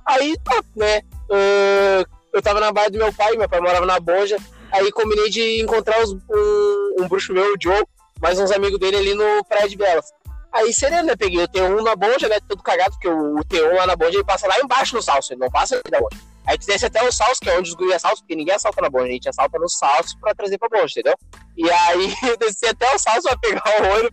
Aí 0.06 0.38
tá, 0.44 0.64
né? 0.76 1.02
Uh, 1.30 2.06
eu 2.34 2.42
tava 2.42 2.60
na 2.60 2.72
baia 2.72 2.90
do 2.90 2.98
meu 2.98 3.14
pai, 3.14 3.36
meu 3.38 3.48
pai 3.50 3.62
morava 3.62 3.86
na 3.86 4.00
Bonja. 4.00 4.38
Aí 4.72 4.92
combinei 4.92 5.30
de 5.30 5.62
encontrar 5.62 6.04
os, 6.04 6.12
um, 6.12 6.96
um 7.00 7.08
bruxo 7.08 7.34
meu, 7.34 7.54
o 7.54 7.56
Joe, 7.62 7.84
mais 8.22 8.38
uns 8.40 8.52
amigos 8.52 8.80
dele 8.80 8.98
ali 8.98 9.14
no 9.14 9.44
Praia 9.46 9.70
de 9.70 9.78
Belas. 9.78 10.12
Aí 10.52 10.74
sereno, 10.74 11.04
né? 11.04 11.16
Peguei 11.16 11.44
o 11.44 11.48
T1 11.48 11.82
na 11.82 11.96
Bonja, 11.96 12.28
né? 12.28 12.40
Todo 12.48 12.62
cagado, 12.62 12.92
porque 12.92 13.08
o, 13.08 13.40
o 13.40 13.44
T1 13.46 13.74
lá 13.74 13.88
na 13.88 13.96
Bonja 13.96 14.16
ele 14.16 14.24
passa 14.24 14.48
lá 14.48 14.60
embaixo 14.60 14.96
no 14.96 15.02
salso, 15.02 15.34
ele 15.34 15.40
não 15.40 15.50
passa 15.50 15.76
ali 15.76 15.90
da 15.90 16.00
Bonja. 16.00 16.18
Aí 16.48 16.58
tu 16.58 16.68
desce 16.68 16.86
até 16.86 17.04
o 17.04 17.12
salso, 17.12 17.42
que 17.42 17.50
é 17.50 17.58
onde 17.58 17.70
os 17.70 17.76
guris 17.76 17.96
assaltam, 17.96 18.20
porque 18.20 18.36
ninguém 18.36 18.54
assalta 18.54 18.82
na 18.82 18.90
bonde, 18.90 19.10
a 19.10 19.14
gente 19.14 19.30
assalta 19.30 19.58
no 19.58 19.68
salso 19.68 20.18
pra 20.20 20.36
trazer 20.36 20.58
pra 20.58 20.70
bonde, 20.70 20.92
entendeu? 20.92 21.16
E 21.58 21.70
aí 21.70 22.16
eu 22.30 22.38
desci 22.38 22.68
até 22.68 22.94
o 22.94 23.00
salso 23.00 23.24
pra 23.24 23.38
pegar 23.38 23.64
o 23.82 23.94
olho. 23.96 24.12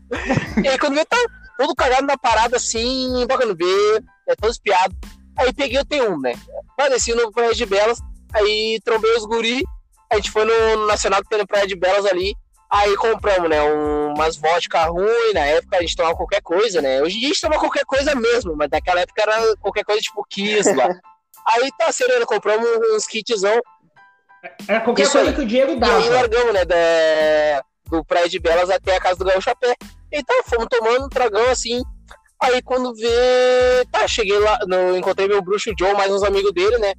e 0.65 0.69
aí 0.69 0.79
quando 0.79 0.95
vê, 0.95 1.05
tá 1.05 1.17
todo 1.59 1.75
cagado 1.75 2.07
na 2.07 2.17
parada 2.17 2.57
assim, 2.57 3.27
tocando 3.29 3.55
B, 3.55 3.65
é 4.29 4.35
todo 4.35 4.51
espiado. 4.51 4.95
Aí 5.37 5.53
peguei 5.53 5.81
o 5.81 5.85
T1, 5.85 6.21
né? 6.21 6.33
Aí 6.81 6.91
desci 6.91 7.15
no 7.15 7.31
Praia 7.33 7.55
de 7.55 7.67
Belas, 7.67 7.99
aí 8.33 8.81
trombei 8.85 9.15
os 9.17 9.27
guri, 9.27 9.63
a 10.11 10.17
gente 10.17 10.31
foi 10.31 10.45
no 10.45 10.87
Nacional 10.87 11.23
que 11.23 11.29
tem 11.29 11.39
no 11.39 11.47
Praia 11.47 11.67
de 11.67 11.77
Belas 11.77 12.07
ali, 12.07 12.35
aí 12.71 12.95
compramos, 12.97 13.51
né, 13.51 13.63
um, 13.63 14.15
umas 14.15 14.37
vodka 14.37 14.85
ruim, 14.85 15.33
na 15.35 15.41
época 15.41 15.77
a 15.77 15.81
gente 15.81 15.97
tomava 15.97 16.17
qualquer 16.17 16.41
coisa, 16.43 16.81
né? 16.81 17.03
Hoje 17.03 17.17
em 17.17 17.21
dia 17.21 17.29
a 17.29 17.33
gente 17.33 17.41
toma 17.41 17.59
qualquer 17.59 17.85
coisa 17.85 18.15
mesmo, 18.15 18.57
mas 18.57 18.71
naquela 18.71 19.01
época 19.01 19.23
era 19.23 19.57
qualquer 19.57 19.85
coisa 19.85 20.01
tipo 20.01 20.25
Kiss 20.29 20.73
lá. 20.75 20.89
Aí 21.47 21.71
tá, 21.79 21.91
Serena, 21.91 22.25
compramos 22.25 22.69
uns 22.95 23.07
kitzão. 23.07 23.61
Era 24.67 24.81
qualquer 24.81 25.03
Isso 25.03 25.13
coisa 25.13 25.31
aí. 25.31 25.37
que 25.37 25.43
o 25.43 25.47
Diego 25.47 25.77
dava. 25.77 26.01
E 26.01 26.05
aí 26.05 26.11
largamos, 26.11 26.53
né, 26.53 26.65
da, 26.65 27.63
do 27.87 28.05
Praia 28.05 28.29
de 28.29 28.39
Belas 28.39 28.71
até 28.71 28.97
a 28.97 29.01
casa 29.01 29.19
do 29.19 29.25
Gaúcho 29.25 29.51
a 29.51 29.55
pé. 29.55 29.75
E 30.11 30.23
tá, 30.23 30.43
fomos 30.45 30.67
tomando 30.69 31.07
um 31.07 31.09
tragão 31.09 31.49
assim. 31.51 31.83
Aí 32.41 32.61
quando 32.63 32.95
vê. 32.95 33.87
Tá, 33.91 34.07
cheguei 34.09 34.39
lá, 34.39 34.59
no, 34.67 34.97
encontrei 34.97 35.29
meu 35.29 35.41
bruxo 35.43 35.73
Joe, 35.79 35.95
mais 35.95 36.11
uns 36.11 36.23
amigos 36.23 36.53
dele, 36.53 36.77
né? 36.79 36.93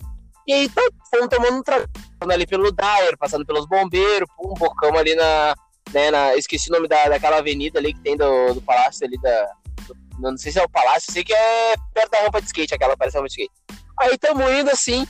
E 0.47 0.53
aí 0.53 0.69
tá, 0.69 0.81
fomos 1.09 1.27
tomando 1.27 1.57
um 1.57 1.63
tragão 1.63 1.87
ali 2.29 2.47
pelo 2.47 2.71
Dyer, 2.71 3.17
passando 3.17 3.45
pelos 3.45 3.67
bombeiros, 3.67 4.27
um 4.39 4.53
bocão 4.53 4.97
ali 4.97 5.15
na. 5.15 5.53
Né, 5.93 6.09
na 6.09 6.35
esqueci 6.35 6.69
o 6.69 6.73
nome 6.73 6.87
da, 6.87 7.09
daquela 7.09 7.37
avenida 7.37 7.77
ali 7.77 7.93
que 7.93 7.99
tem 7.99 8.15
do, 8.15 8.53
do 8.53 8.61
palácio 8.61 9.05
ali 9.05 9.19
da. 9.21 9.49
Do, 9.85 9.95
não 10.19 10.37
sei 10.37 10.51
se 10.51 10.59
é 10.59 10.63
o 10.63 10.69
palácio, 10.69 11.11
sei 11.11 11.23
que 11.23 11.33
é 11.33 11.73
perto 11.93 12.11
da 12.11 12.21
rampa 12.21 12.39
de 12.39 12.47
skate, 12.47 12.73
aquela 12.73 12.95
parece 12.95 13.17
rampa 13.17 13.27
de 13.27 13.33
skate. 13.33 13.82
Aí 14.03 14.17
tamo 14.17 14.49
indo 14.49 14.69
assim, 14.69 15.07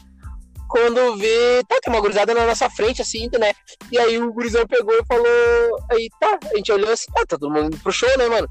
quando 0.70 1.18
vê, 1.18 1.64
tá, 1.68 1.80
tem 1.82 1.92
uma 1.92 2.00
gurizada 2.00 2.32
na 2.34 2.46
nossa 2.46 2.70
frente, 2.70 3.02
assim, 3.02 3.28
né? 3.40 3.54
E 3.92 3.98
aí 3.98 4.20
o 4.20 4.32
gurizão 4.32 4.68
pegou 4.68 4.94
e 4.94 5.06
falou, 5.06 5.86
aí 5.92 6.10
tá, 6.20 6.38
a 6.52 6.56
gente 6.56 6.72
olhou 6.72 6.92
assim, 6.92 7.06
ah, 7.16 7.26
tá 7.26 7.38
todo 7.38 7.52
mundo 7.52 7.76
pro 7.82 7.92
show, 7.92 8.16
né, 8.18 8.28
mano? 8.28 8.48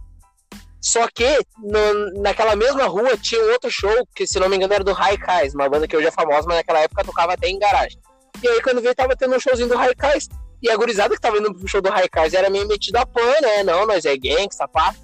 Só 0.81 1.07
que 1.15 1.39
no, 1.59 2.23
naquela 2.23 2.57
mesma 2.57 2.87
rua 2.87 3.17
tinha 3.17 3.41
outro 3.53 3.71
show, 3.71 4.05
que 4.17 4.27
se 4.27 4.41
não 4.41 4.49
me 4.49 4.57
engano 4.57 4.75
era 4.75 4.83
do 4.83 4.93
Raikais, 4.93 5.55
uma 5.55 5.69
banda 5.69 5.87
que 5.87 5.97
hoje 5.97 6.09
é 6.09 6.11
famosa, 6.11 6.45
mas 6.49 6.57
naquela 6.57 6.81
época 6.81 7.05
tocava 7.05 7.35
até 7.35 7.49
em 7.49 7.59
garagem. 7.59 8.01
E 8.43 8.49
aí 8.49 8.61
quando 8.61 8.83
veio, 8.83 8.95
tava 8.97 9.15
tendo 9.15 9.37
um 9.37 9.41
showzinho 9.41 9.69
do 9.69 9.77
Raikais. 9.77 10.29
E 10.61 10.69
a 10.69 10.77
gurizada 10.77 11.15
que 11.15 11.21
tava 11.21 11.39
indo 11.39 11.55
pro 11.55 11.69
show 11.69 11.81
do 11.81 11.89
Raikais 11.89 12.35
era 12.35 12.51
meio 12.51 12.67
metida 12.67 13.01
a 13.01 13.07
pan, 13.07 13.35
né? 13.41 13.63
Não, 13.63 13.87
nós 13.87 14.05
é 14.05 14.17
gang, 14.17 14.49
sapato. 14.53 14.99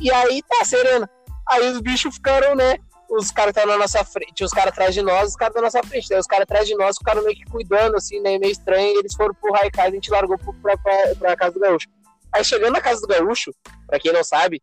E 0.00 0.12
aí 0.12 0.42
tá, 0.42 0.64
serena. 0.64 1.10
Aí 1.48 1.68
os 1.70 1.80
bichos 1.80 2.14
ficaram, 2.14 2.54
né? 2.54 2.76
Os 3.10 3.30
caras 3.30 3.50
estavam 3.50 3.72
na 3.72 3.78
nossa 3.78 4.04
frente, 4.04 4.44
os 4.44 4.50
caras 4.50 4.72
atrás 4.72 4.94
de 4.94 5.02
nós, 5.02 5.30
os 5.30 5.36
caras 5.36 5.54
na 5.54 5.62
nossa 5.62 5.82
frente. 5.82 6.08
Daí 6.08 6.18
os 6.18 6.26
caras 6.26 6.42
atrás 6.44 6.66
de 6.66 6.74
nós 6.74 6.96
ficaram 6.98 7.22
meio 7.22 7.36
que 7.36 7.44
cuidando, 7.44 7.96
assim, 7.96 8.20
né, 8.20 8.38
meio 8.38 8.52
estranho, 8.52 8.98
eles 8.98 9.14
foram 9.14 9.34
pro 9.34 9.52
Raikai, 9.52 9.88
a 9.88 9.90
gente 9.90 10.10
largou 10.10 10.38
pro, 10.38 10.52
pra, 10.54 10.76
pra, 10.76 11.14
pra 11.18 11.36
casa 11.36 11.52
do 11.52 11.60
Gaúcho. 11.60 11.88
Aí 12.32 12.44
chegando 12.44 12.72
na 12.72 12.80
casa 12.80 13.00
do 13.00 13.06
gaúcho, 13.06 13.50
pra 13.86 13.98
quem 13.98 14.12
não 14.12 14.22
sabe, 14.22 14.60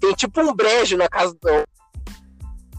tem 0.00 0.12
tipo 0.12 0.40
um 0.40 0.54
brejo 0.54 0.96
na 0.96 1.08
casa 1.08 1.34
do 1.34 1.66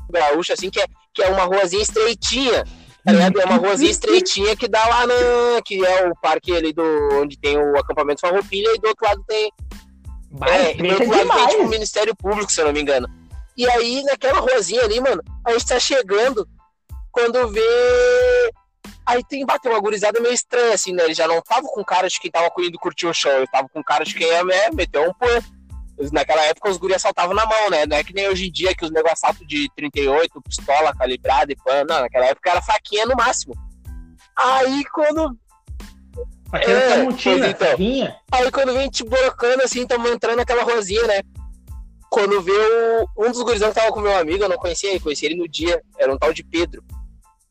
gaúcho, 0.10 0.54
assim, 0.54 0.70
que 0.70 0.80
é, 0.80 0.86
que 1.14 1.22
é 1.22 1.30
uma 1.30 1.44
ruazinha 1.44 1.82
estreitinha. 1.82 2.64
Tá 3.04 3.12
ligado? 3.12 3.40
É 3.40 3.46
uma 3.46 3.58
ruazinha 3.58 3.92
estreitinha 3.92 4.56
que 4.56 4.68
dá 4.68 4.86
lá 4.86 5.08
na. 5.08 5.62
que 5.66 5.86
é 5.86 6.10
o 6.10 6.16
parque 6.22 6.56
ali 6.56 6.74
do. 6.74 6.84
onde 7.14 7.38
tem 7.38 7.58
o 7.58 7.78
acampamento 7.78 8.22
Farroupilha, 8.22 8.74
e 8.76 8.80
do 8.80 8.88
outro 8.88 9.06
lado 9.06 9.24
tem. 9.28 9.52
é, 10.46 10.72
e 10.72 10.82
do 10.82 10.90
outro 10.90 11.10
lado 11.10 11.30
tem 11.30 11.48
tipo 11.48 11.64
o 11.64 11.70
Ministério 11.70 12.16
Público, 12.16 12.52
se 12.52 12.62
eu 12.62 12.66
não 12.66 12.74
me 12.74 12.82
engano. 12.82 13.08
E 13.58 13.68
aí, 13.68 14.04
naquela 14.04 14.40
ruazinha 14.40 14.84
ali, 14.84 15.02
mano, 15.02 15.22
a 15.44 15.52
gente 15.54 15.66
tá 15.66 15.80
chegando 15.80 16.48
quando 17.12 17.48
vê. 17.50 18.52
Aí 19.04 19.24
tem 19.24 19.46
bateu 19.46 19.72
uma 19.72 19.80
gurizada 19.80 20.20
meio 20.20 20.34
estranha, 20.34 20.76
assim, 20.76 20.94
né? 20.94 21.06
Ele 21.06 21.14
já 21.14 21.28
não 21.28 21.42
tava 21.42 21.68
com 21.68 21.84
cara 21.84 22.08
de 22.08 22.20
quem 22.20 22.30
tava 22.30 22.52
indo 22.60 22.78
curtir 22.78 23.08
o 23.08 23.14
show, 23.14 23.32
ele 23.32 23.48
tava 23.48 23.68
com 23.70 23.84
cara 23.84 24.06
de 24.06 24.14
quem 24.14 24.28
ia 24.28 24.44
né, 24.44 24.70
meter 24.74 25.00
um 25.00 25.14
pé. 25.14 25.42
Naquela 26.12 26.44
época 26.44 26.70
os 26.70 26.78
guris 26.78 26.98
assaltavam 26.98 27.34
na 27.34 27.46
mão, 27.48 27.72
né? 27.72 27.88
Não 27.88 27.98
é 27.98 28.04
que 28.04 28.14
nem 28.14 28.30
hoje 28.30 28.48
em 28.48 28.52
dia 28.52 28.76
que 28.76 28.86
os 28.86 28.92
negócios 28.92 29.24
assaltam 29.24 29.48
de 29.48 29.68
38, 29.76 30.40
pistola 30.44 30.94
calibrada 30.94 31.52
e 31.52 31.56
pano. 31.56 31.88
Não, 31.90 32.02
naquela 32.02 32.28
época 32.28 32.52
era 32.52 32.62
faquinha 32.62 33.08
no 33.08 33.16
máximo. 33.16 33.56
Aí 34.38 34.84
quando. 34.94 35.36
Faquinha 36.52 36.78
é, 36.78 36.98
mutina, 37.02 37.48
então. 37.48 37.70
Aí 38.32 38.52
quando 38.52 38.74
vem 38.74 38.90
te 38.90 39.04
brocando 39.04 39.64
assim, 39.64 39.82
estamos 39.82 40.12
entrando 40.12 40.38
naquela 40.38 40.64
rosinha, 40.64 41.08
né? 41.08 41.22
Quando 42.10 42.42
vê 42.42 42.52
o, 42.52 43.26
um 43.26 43.32
dos 43.32 43.42
gurizão 43.42 43.70
que 43.70 43.76
tava 43.76 43.92
com 43.92 44.00
meu 44.00 44.16
amigo, 44.18 44.44
eu 44.44 44.50
não 44.50 44.58
conhecia 44.58 44.90
ele, 44.90 45.00
conheci 45.00 45.26
ele 45.26 45.36
no 45.36 45.48
dia, 45.48 45.82
era 45.98 46.14
um 46.14 46.18
tal 46.18 46.34
de 46.34 46.44
Pedro. 46.44 46.84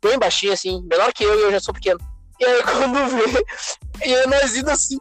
Bem 0.02 0.18
baixinho 0.18 0.52
assim, 0.52 0.82
menor 0.90 1.12
que 1.12 1.24
eu 1.24 1.38
e 1.38 1.42
eu 1.42 1.50
já 1.52 1.60
sou 1.60 1.74
pequeno. 1.74 2.00
E 2.38 2.44
aí 2.44 2.62
quando 2.64 3.08
vê, 3.08 3.44
e 4.04 4.14
aí 4.14 4.26
nós 4.26 4.56
indo 4.56 4.70
assim, 4.70 4.98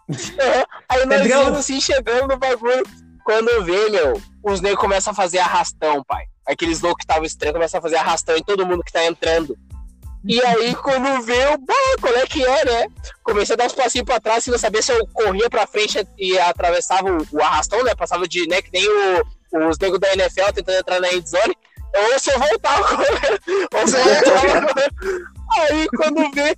aí 0.90 1.06
nós 1.06 1.22
Pedrão. 1.22 1.50
indo 1.50 1.58
assim, 1.58 1.82
chegando 1.82 2.28
no 2.28 2.38
bagulho. 2.38 2.84
Quando 3.24 3.64
vê, 3.64 3.90
meu, 3.90 4.22
os 4.44 4.62
negros 4.62 4.80
começam 4.80 5.12
a 5.12 5.16
fazer 5.16 5.40
arrastão, 5.40 6.04
pai. 6.04 6.26
Aqueles 6.48 6.80
loucos 6.82 6.98
que 6.98 7.12
estavam 7.12 7.26
estranhos 7.26 7.56
começam 7.56 7.80
a 7.80 7.82
fazer 7.82 7.96
arrastão 7.96 8.38
em 8.38 8.44
todo 8.44 8.66
mundo 8.66 8.84
que 8.84 8.94
tá 8.94 9.04
entrando. 9.04 9.58
E 10.28 10.42
aí, 10.44 10.76
quando 10.76 11.22
vê, 11.24 11.46
eu, 11.46 11.60
qual 12.00 12.14
é 12.16 12.26
que 12.26 12.44
é, 12.44 12.66
né? 12.66 12.88
Comecei 13.24 13.54
a 13.54 13.58
dar 13.58 13.66
uns 13.66 13.74
passinhos 13.74 14.06
pra 14.06 14.20
trás, 14.20 14.44
sem 14.44 14.58
saber 14.58 14.84
se 14.84 14.92
eu 14.92 15.08
corria 15.08 15.50
pra 15.50 15.68
frente 15.68 16.04
e 16.18 16.38
atravessava 16.40 17.10
o, 17.12 17.28
o 17.32 17.42
arrastão, 17.42 17.84
né? 17.84 17.94
Passava 17.94 18.28
de, 18.28 18.48
né, 18.48 18.62
que 18.62 18.72
nem 18.74 18.88
o, 18.88 19.24
os 19.60 19.80
negros 19.80 20.00
da 20.00 20.14
NFL 20.14 20.52
tentando 20.54 20.80
entrar 20.80 21.00
na 21.00 21.14
endzone. 21.14 21.56
Ou 21.96 22.12
eu 22.12 22.40
voltava 22.40 22.84
correndo, 22.84 23.40
ou 23.74 23.88
se 23.88 23.96
eu 23.96 24.04
voltava 24.04 24.74
correndo. 24.74 25.36
Aí, 25.58 25.88
quando 25.96 26.32
vê, 26.32 26.58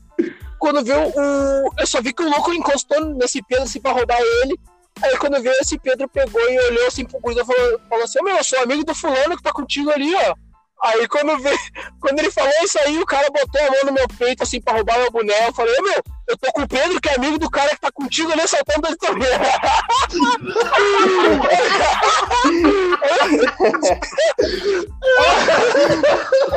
quando 0.58 0.84
vê 0.84 0.94
o, 0.94 1.10
o, 1.10 1.74
Eu 1.78 1.86
só 1.86 2.02
vi 2.02 2.14
que 2.14 2.24
o 2.24 2.30
louco 2.30 2.54
encostou 2.54 3.06
nesse 3.16 3.44
peso 3.44 3.64
assim 3.64 3.80
pra 3.80 3.92
roubar 3.92 4.20
ele. 4.20 4.60
Aí 5.04 5.16
quando 5.18 5.42
veio 5.42 5.56
esse 5.62 5.78
Pedro 5.78 6.10
pegou 6.10 6.42
e 6.50 6.60
olhou 6.72 6.88
assim 6.88 7.06
pro 7.06 7.20
Guido 7.20 7.42
e 7.42 7.46
falou, 7.46 7.80
falou 7.88 8.04
assim, 8.04 8.24
meu, 8.24 8.38
eu 8.38 8.44
sou 8.44 8.60
amigo 8.60 8.84
do 8.84 8.96
fulano 8.96 9.38
que 9.38 9.44
tá 9.44 9.52
contigo 9.52 9.92
ali, 9.92 10.14
ó. 10.16 10.36
Aí 10.84 11.08
quando, 11.08 11.40
veio, 11.40 11.58
quando 12.00 12.20
ele 12.20 12.32
falou 12.32 12.54
isso 12.64 12.78
aí, 12.80 13.00
o 13.00 13.06
cara 13.06 13.28
botou 13.30 13.62
a 13.62 13.72
mão 13.72 13.86
no 13.86 13.94
meu 13.94 14.08
peito 14.08 14.44
assim 14.44 14.62
pra 14.62 14.74
roubar 14.74 15.00
meu 15.00 15.12
boneco. 15.12 15.48
Eu 15.48 15.54
falei, 15.54 15.82
meu, 15.82 16.04
eu 16.28 16.38
tô 16.38 16.52
com 16.52 16.62
o 16.62 16.68
Pedro, 16.68 17.02
que 17.02 17.10
é 17.10 17.16
amigo 17.16 17.40
do 17.40 17.50
cara 17.50 17.70
que 17.70 17.82
tá 17.82 17.92
contigo 17.92 18.32
ali, 18.32 18.48
saltando 18.48 18.88
ele 18.88 18.98
também. 18.98 19.30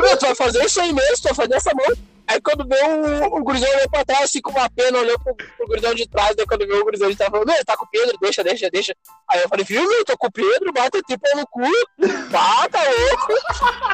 meu, 0.01 0.17
tu 0.17 0.27
vai 0.27 0.35
fazer 0.35 0.65
isso 0.65 0.81
aí 0.81 0.93
mesmo, 0.93 1.17
tu 1.17 1.23
vai 1.25 1.35
fazer 1.35 1.55
essa 1.55 1.71
mão. 1.75 2.10
Aí 2.31 2.41
quando 2.41 2.65
veio 2.65 3.25
o, 3.29 3.41
o 3.41 3.43
gurizão 3.43 3.69
olhou 3.69 3.91
pra 3.91 4.05
trás, 4.05 4.25
assim, 4.27 4.41
com 4.41 4.53
uma 4.53 4.71
pena, 4.71 4.99
olhou 4.99 5.19
pro, 5.19 5.35
pro 5.35 5.67
gurizão 5.67 5.93
de 5.93 6.09
trás, 6.09 6.37
daí 6.37 6.47
quando 6.47 6.65
veio 6.65 6.81
o 6.81 6.85
gurizão 6.85 7.11
de 7.11 7.17
trás, 7.17 7.29
falou, 7.29 7.45
não, 7.45 7.65
tá 7.65 7.77
com 7.77 7.85
o 7.85 7.89
Pedro, 7.91 8.17
deixa, 8.21 8.45
deixa, 8.45 8.71
deixa. 8.71 8.95
Aí 9.29 9.43
eu 9.43 9.49
falei, 9.49 9.65
viu, 9.65 9.83
meu, 9.83 10.05
tô 10.05 10.17
com 10.17 10.29
o 10.29 10.31
Pedro, 10.31 10.73
bata 10.73 11.03
tipo 11.03 11.27
no 11.37 11.45
cu, 11.49 11.69
bata, 12.31 12.79
louco. 12.79 13.33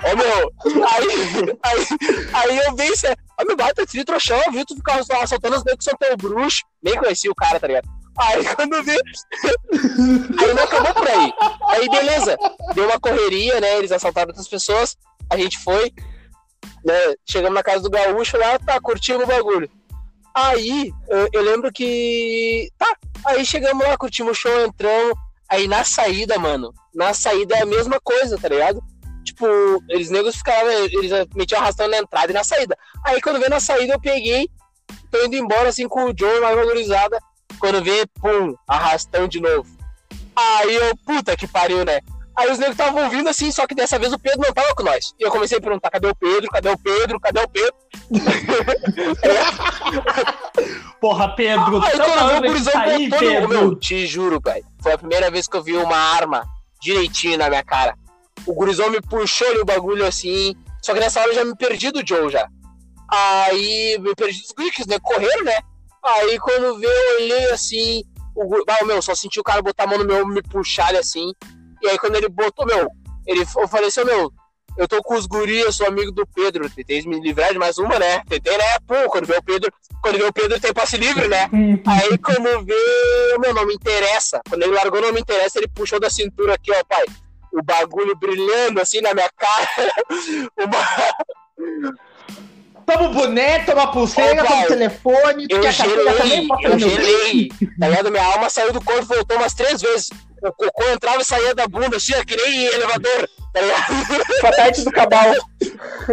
Ô, 0.05 0.17
meu, 0.17 0.87
aí, 0.87 1.59
aí, 1.63 1.87
aí 2.35 2.59
eu 2.59 2.77
vi 2.77 2.93
isso, 2.93 3.07
ó, 3.41 3.45
meu, 3.47 3.57
bata, 3.57 3.87
tri 3.87 4.05
trouxão, 4.05 4.39
viu, 4.53 4.67
tu 4.67 4.77
ficava 4.77 5.01
assaltando 5.23 5.57
os 5.57 5.65
negros 5.65 5.79
que 5.79 5.85
são 5.85 5.97
teu 5.99 6.15
bruxo, 6.19 6.63
nem 6.83 6.95
conhecia 6.99 7.31
o 7.31 7.35
cara, 7.35 7.59
tá 7.59 7.67
ligado? 7.67 7.89
Aí 8.19 8.55
quando 8.55 8.83
vi. 8.83 8.93
aí 8.93 10.55
não 10.55 10.63
acabou 10.63 10.95
por 10.95 11.09
aí. 11.09 11.33
Aí 11.69 11.89
beleza. 11.89 12.37
Deu 12.75 12.87
uma 12.87 12.99
correria, 12.99 13.61
né? 13.61 13.77
Eles 13.77 13.93
assaltaram 13.93 14.29
outras 14.29 14.49
pessoas. 14.49 14.97
A 15.29 15.37
gente 15.37 15.59
foi 15.59 15.93
né? 16.87 17.17
Chegamos 17.29 17.55
na 17.55 17.65
casa 17.65 17.83
do 17.83 17.91
gaúcho 17.91 18.39
lá, 18.39 18.57
tá, 18.61 18.81
curtindo 18.81 19.25
o 19.25 19.27
bagulho. 19.27 19.69
Aí, 20.33 20.93
eu, 21.33 21.43
lembro 21.43 21.73
que. 21.73 22.71
Tá, 22.79 22.97
aí 23.25 23.45
chegamos 23.45 23.85
lá, 23.85 23.97
curtimos 23.97 24.39
o 24.39 24.41
show, 24.41 24.65
entramos. 24.65 25.19
Aí 25.49 25.67
na 25.67 25.83
saída, 25.83 26.39
mano, 26.39 26.73
na 26.95 27.13
saída 27.13 27.57
é 27.57 27.63
a 27.63 27.67
mesma 27.67 27.99
coisa, 28.01 28.39
tá 28.39 28.49
ligado? 28.49 28.81
Tipo, 29.25 29.47
eles 29.89 30.11
negros 30.11 30.37
ficavam, 30.37 30.71
eles 30.71 31.11
metiam 31.35 31.61
arrastando 31.61 31.91
na 31.91 31.99
entrada 31.99 32.31
e 32.31 32.35
na 32.35 32.45
saída. 32.45 32.77
Aí 33.05 33.21
quando 33.21 33.39
veio 33.39 33.51
na 33.51 33.61
saída, 33.61 33.95
eu 33.95 34.01
peguei, 34.01 34.49
tô 35.11 35.25
indo 35.25 35.37
embora 35.37 35.69
assim 35.69 35.89
com 35.89 36.05
o 36.05 36.15
Joe, 36.17 36.41
mais 36.41 36.57
valorizada. 36.57 37.19
Quando 37.59 37.83
vê, 37.83 38.07
pum, 38.21 38.55
arrastão 38.69 39.27
de 39.27 39.41
novo. 39.41 39.69
Aí 40.37 40.75
eu, 40.75 40.97
puta 41.05 41.37
que 41.37 41.47
pariu, 41.49 41.85
né? 41.85 42.01
Aí 42.37 42.51
os 42.51 42.59
negros 42.59 42.79
estavam 42.79 43.09
vindo 43.09 43.29
assim, 43.29 43.51
só 43.51 43.67
que 43.67 43.75
dessa 43.75 43.99
vez 43.99 44.13
o 44.13 44.19
Pedro 44.19 44.43
não 44.47 44.53
tava 44.53 44.75
com 44.75 44.83
nós. 44.83 45.15
E 45.19 45.23
eu 45.23 45.31
comecei 45.31 45.57
a 45.57 45.61
perguntar: 45.61 45.91
cadê 45.91 46.07
o 46.07 46.15
Pedro? 46.15 46.51
Cadê 46.51 46.69
o 46.69 46.79
Pedro? 46.79 47.19
Cadê 47.19 47.41
o 47.41 47.49
Pedro? 47.49 47.75
Porra, 51.01 51.35
Pedro, 51.35 51.83
aí 51.83 51.97
quando 51.97 52.19
eu 52.19 52.29
vi 52.29 52.35
o 52.35 52.43
gurizão 52.43 52.73
Pedro. 53.19 53.49
Meu, 53.49 53.75
te 53.75 54.07
juro, 54.07 54.39
pai. 54.41 54.63
Foi 54.83 54.93
a 54.93 54.99
primeira 54.99 55.31
vez 55.31 55.49
que 55.49 55.57
eu 55.57 55.63
vi 55.63 55.75
uma 55.77 55.97
arma 55.97 56.47
direitinho 56.81 57.39
na 57.39 57.49
minha 57.49 57.65
cara. 57.65 57.97
O 58.47 58.53
gurizão 58.53 58.91
me 58.91 59.01
puxou 59.01 59.49
ali 59.49 59.61
o 59.61 59.65
bagulho 59.65 60.07
assim. 60.07 60.55
Só 60.83 60.93
que 60.93 61.01
nessa 61.01 61.21
hora 61.21 61.31
eu 61.31 61.35
já 61.35 61.45
me 61.45 61.57
perdi 61.57 61.91
do 61.91 62.07
Joe 62.07 62.31
já. 62.31 62.47
Aí 63.09 63.99
me 63.99 64.15
perdi 64.15 64.43
dos 64.43 64.53
guris, 64.53 64.87
né? 64.87 64.99
Correram, 65.03 65.45
né? 65.45 65.59
Aí 66.05 66.39
quando 66.39 66.79
veio, 66.79 66.93
eu 66.93 67.17
olhei 67.17 67.51
assim. 67.51 68.05
O, 68.35 68.63
ah, 68.69 68.85
meu, 68.85 69.01
só 69.01 69.15
senti 69.15 69.41
o 69.41 69.45
cara 69.45 69.63
botar 69.63 69.85
a 69.85 69.87
mão 69.87 69.97
no 69.99 70.05
meu 70.05 70.27
me 70.27 70.43
puxar 70.43 70.91
ele 70.91 70.99
assim. 70.99 71.33
E 71.83 71.89
aí 71.89 71.99
quando 71.99 72.17
ele 72.17 72.29
botou, 72.29 72.67
meu, 72.67 72.89
ele 73.27 73.43
ofereceu, 73.57 74.05
meu, 74.05 74.33
eu 74.77 74.87
tô 74.87 75.03
com 75.03 75.15
os 75.15 75.27
guris, 75.27 75.65
eu 75.65 75.73
sou 75.73 75.87
amigo 75.87 76.13
do 76.13 76.27
Pedro, 76.27 76.69
tentei 76.69 77.03
me 77.03 77.19
livrar 77.19 77.53
de 77.53 77.59
mais 77.59 77.79
uma, 77.79 77.99
né? 77.99 78.23
Tentei, 78.29 78.57
né? 78.57 78.65
Pô, 78.87 79.09
quando 79.09 79.27
vê 79.27 79.37
o 79.37 79.43
Pedro, 79.43 79.73
quando 80.03 80.19
vê 80.19 80.25
o 80.25 80.33
Pedro 80.33 80.61
tem 80.61 80.73
passe 80.73 80.99
livre, 80.99 81.29
né? 81.29 81.49
aí 81.87 82.19
quando 82.19 82.65
vê, 82.65 83.39
meu, 83.39 83.55
não 83.55 83.67
me 83.67 83.75
interessa. 83.75 84.41
Quando 84.49 84.63
ele 84.63 84.73
largou, 84.73 85.01
não 85.01 85.13
me 85.13 85.21
interessa, 85.21 85.59
ele 85.59 85.69
puxou 85.69 85.99
da 85.99 86.11
cintura 86.11 86.55
aqui, 86.55 86.71
ó, 86.73 86.85
pai. 86.85 87.07
O 87.53 87.63
bagulho 87.63 88.15
brilhando 88.17 88.81
assim 88.81 89.01
na 89.01 89.15
minha 89.15 89.31
cara. 89.35 89.93
Uma... 90.59 92.07
Toma 92.87 93.09
o 93.09 93.13
boné, 93.13 93.59
toma 93.65 93.83
a 93.83 93.87
pulseira, 93.89 94.45
Ô, 94.45 94.47
toma 94.47 94.63
o 94.63 94.67
telefone. 94.69 95.47
Eu 95.51 95.73
gelei, 95.73 96.49
eu 96.63 96.79
gelei. 96.79 97.49
Tá 97.79 97.89
ligado? 97.89 98.11
Minha 98.13 98.25
alma 98.25 98.49
saiu 98.49 98.73
do 98.73 98.81
corpo 98.81 99.13
e 99.13 99.17
voltou 99.17 99.37
umas 99.37 99.55
três 99.55 99.83
vezes 99.83 100.09
o 100.43 100.53
cocô 100.53 100.85
entrava 100.91 101.21
e 101.21 101.25
saía 101.25 101.55
da 101.55 101.67
bunda, 101.67 101.97
assim, 101.97 102.13
que 102.25 102.37
nem 102.37 102.67
elevador, 102.67 103.29
tá 103.53 103.61
ligado? 103.61 104.41
Patete 104.41 104.85
do 104.85 104.93
cabal. 104.93 105.35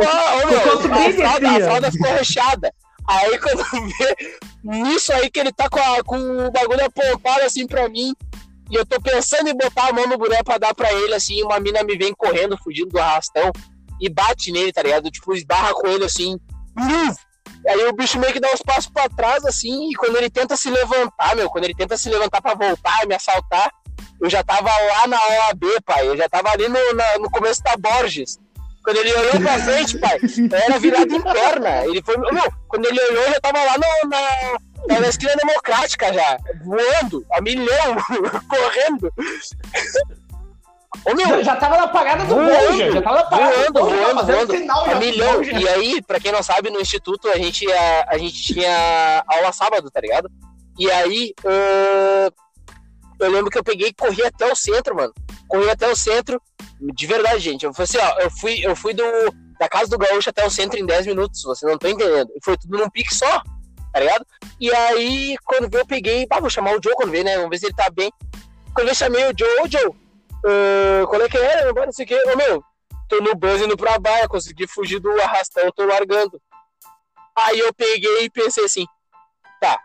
Ah, 0.08 0.36
ô, 0.36 0.48
meu, 0.48 0.60
a, 0.60 1.14
fralda, 1.14 1.50
a 1.50 1.62
fralda 1.62 1.92
ficou 1.92 2.12
recheada. 2.12 2.74
Aí 3.08 3.38
quando 3.38 3.64
vê 4.00 4.40
nisso 4.64 5.12
aí 5.12 5.30
que 5.30 5.40
ele 5.40 5.52
tá 5.52 5.70
com, 5.70 5.80
a, 5.80 6.04
com 6.04 6.18
o 6.48 6.52
bagulho 6.52 6.86
apontado 6.86 7.42
assim 7.42 7.68
pra 7.68 7.90
mim, 7.90 8.14
e 8.72 8.76
eu 8.76 8.86
tô 8.86 9.00
pensando 9.02 9.50
em 9.50 9.58
botar 9.58 9.90
a 9.90 9.94
mão 9.94 10.08
no 10.08 10.18
boneco 10.18 10.46
pra 10.46 10.58
dar 10.58 10.74
pra 10.74 10.92
ele, 10.94 11.14
assim, 11.14 11.44
uma 11.44 11.60
mina 11.60 11.84
me 11.84 11.98
vem 11.98 12.14
correndo, 12.14 12.58
fugindo 12.58 12.90
do 12.90 13.00
arrastão, 13.00 13.52
e 14.00 14.10
bate 14.10 14.52
nele, 14.52 14.72
tá 14.72 14.82
ligado? 14.82 15.12
Tipo, 15.12 15.34
esbarra 15.34 15.74
com 15.74 15.88
ele 15.88 16.06
assim. 16.06 16.38
Aí 17.68 17.86
o 17.88 17.94
bicho 17.94 18.20
meio 18.20 18.34
que 18.34 18.40
dá 18.40 18.50
uns 18.54 18.62
passos 18.62 18.90
pra 18.92 19.08
trás, 19.08 19.46
assim, 19.46 19.90
e 19.90 19.96
quando 19.96 20.18
ele 20.18 20.30
tenta 20.30 20.58
se 20.58 20.70
levantar, 20.70 21.36
meu, 21.36 21.50
quando 21.50 21.64
ele 21.64 21.76
tenta 21.76 21.96
se 21.96 22.10
levantar 22.10 22.42
pra 22.42 22.56
voltar, 22.56 23.08
me 23.08 23.16
assaltar, 23.16 23.72
eu 24.22 24.30
já 24.30 24.44
tava 24.44 24.70
lá 24.70 25.08
na 25.08 25.18
OAB, 25.18 25.64
pai. 25.86 26.08
Eu 26.08 26.18
já 26.18 26.30
tava 26.30 26.50
ali 26.50 26.68
no, 26.68 26.94
na, 26.94 27.20
no 27.20 27.30
começo 27.30 27.62
da 27.64 27.76
Borges. 27.78 28.38
Quando 28.84 28.98
ele 28.98 29.14
olhou 29.14 29.42
pra 29.42 29.60
frente, 29.60 29.98
pai, 29.98 30.20
era 30.66 30.80
virado 30.80 31.14
em 31.14 31.22
perna. 31.22 31.86
Ele 31.86 32.02
foi. 32.02 32.18
Meu, 32.18 32.54
quando 32.68 32.86
ele 32.86 33.02
olhou, 33.02 33.24
eu 33.24 33.34
já 33.34 33.40
tava 33.40 33.64
lá 33.64 33.76
no, 33.78 34.10
na, 34.10 35.00
na 35.00 35.08
esquina 35.08 35.34
democrática 35.36 36.14
já, 36.14 36.38
voando, 36.66 37.26
a 37.32 37.42
milhão, 37.42 37.96
correndo. 38.50 39.14
Ô, 41.06 41.16
meu, 41.16 41.28
já, 41.28 41.44
já 41.44 41.56
tava 41.56 41.78
na 41.78 41.88
parada 41.88 42.24
do 42.26 42.36
voando, 42.36 42.78
já, 42.78 42.92
já 42.92 43.02
tava 43.02 43.18
na 43.18 43.24
parada 43.24 43.56
voando, 43.56 43.74
do 43.74 43.86
voando, 43.86 44.26
voando, 44.26 44.58
sinal, 44.58 44.86
a 44.86 44.96
milhão. 44.96 45.44
E 45.44 45.68
aí, 45.68 46.02
pra 46.02 46.20
quem 46.20 46.32
não 46.32 46.44
sabe, 46.44 46.70
no 46.70 46.80
instituto 46.80 47.28
a 47.30 47.38
gente, 47.38 47.70
a, 47.72 48.06
a 48.10 48.18
gente 48.18 48.42
tinha 48.42 49.24
aula 49.28 49.52
sábado, 49.52 49.90
tá 49.92 50.00
ligado? 50.00 50.30
E 50.78 50.90
aí, 50.90 51.34
uh, 51.44 52.34
eu 53.20 53.32
lembro 53.32 53.50
que 53.50 53.58
eu 53.58 53.64
peguei 53.64 53.90
e 53.90 53.94
corri 53.94 54.24
até 54.24 54.52
o 54.52 54.56
centro, 54.56 54.96
mano. 54.96 55.14
Corri 55.48 55.70
até 55.70 55.88
o 55.90 55.96
centro, 55.96 56.42
de 56.80 57.08
verdade, 57.08 57.40
gente. 57.40 57.66
Eu 57.66 57.74
falei 57.74 57.84
assim, 57.84 57.98
ó, 57.98 58.20
eu 58.22 58.32
fui, 58.32 58.66
eu 58.66 58.76
fui 58.76 58.94
do, 58.94 59.04
da 59.60 59.68
casa 59.68 59.90
do 59.90 59.98
Gaúcho 59.98 60.30
até 60.30 60.46
o 60.46 60.50
centro 60.50 60.80
em 60.80 60.86
10 60.86 61.08
minutos, 61.08 61.44
você 61.44 61.66
não 61.66 61.78
tá 61.78 61.90
entendendo. 61.90 62.32
E 62.36 62.44
foi 62.44 62.58
tudo 62.58 62.78
num 62.78 62.90
pique 62.90 63.14
só. 63.14 63.42
tá 63.92 64.00
ligado? 64.00 64.26
E 64.60 64.74
aí, 64.74 65.36
quando 65.44 65.70
veio, 65.70 65.82
eu 65.82 65.88
peguei, 65.88 66.26
ah, 66.30 66.40
vou 66.40 66.50
chamar 66.50 66.72
o 66.72 66.82
Joe 66.84 66.94
quando 66.96 67.12
veio, 67.12 67.24
né? 67.24 67.36
Vamos 67.36 67.50
ver 67.52 67.58
se 67.60 67.66
ele 67.68 67.76
tá 67.76 67.90
bem. 67.90 68.12
Quando 68.74 68.88
eu 68.88 68.96
chamei 68.96 69.24
o 69.26 69.34
Joe, 69.38 69.62
ô 69.62 69.68
Joe, 69.70 69.92
uh, 70.46 71.08
qual 71.08 71.22
é 71.22 71.30
que 71.30 71.38
é? 71.38 71.72
Não 71.72 71.92
sei 71.92 72.06
o 72.06 72.08
que. 72.08 72.32
Ô 72.32 72.38
meu, 72.38 72.64
tô 73.10 73.22
no 73.22 73.36
bus 73.36 73.62
indo 73.62 73.78
pra 73.78 74.00
baia, 74.00 74.28
consegui 74.28 74.68
fugir 74.68 75.00
do 75.00 75.10
arrastão, 75.22 75.72
tô 75.72 75.86
largando. 75.86 76.42
Aí 77.36 77.60
eu 77.60 77.74
peguei 77.74 78.26
e 78.26 78.30
pensei 78.30 78.66
assim, 78.66 78.86
tá. 79.60 79.80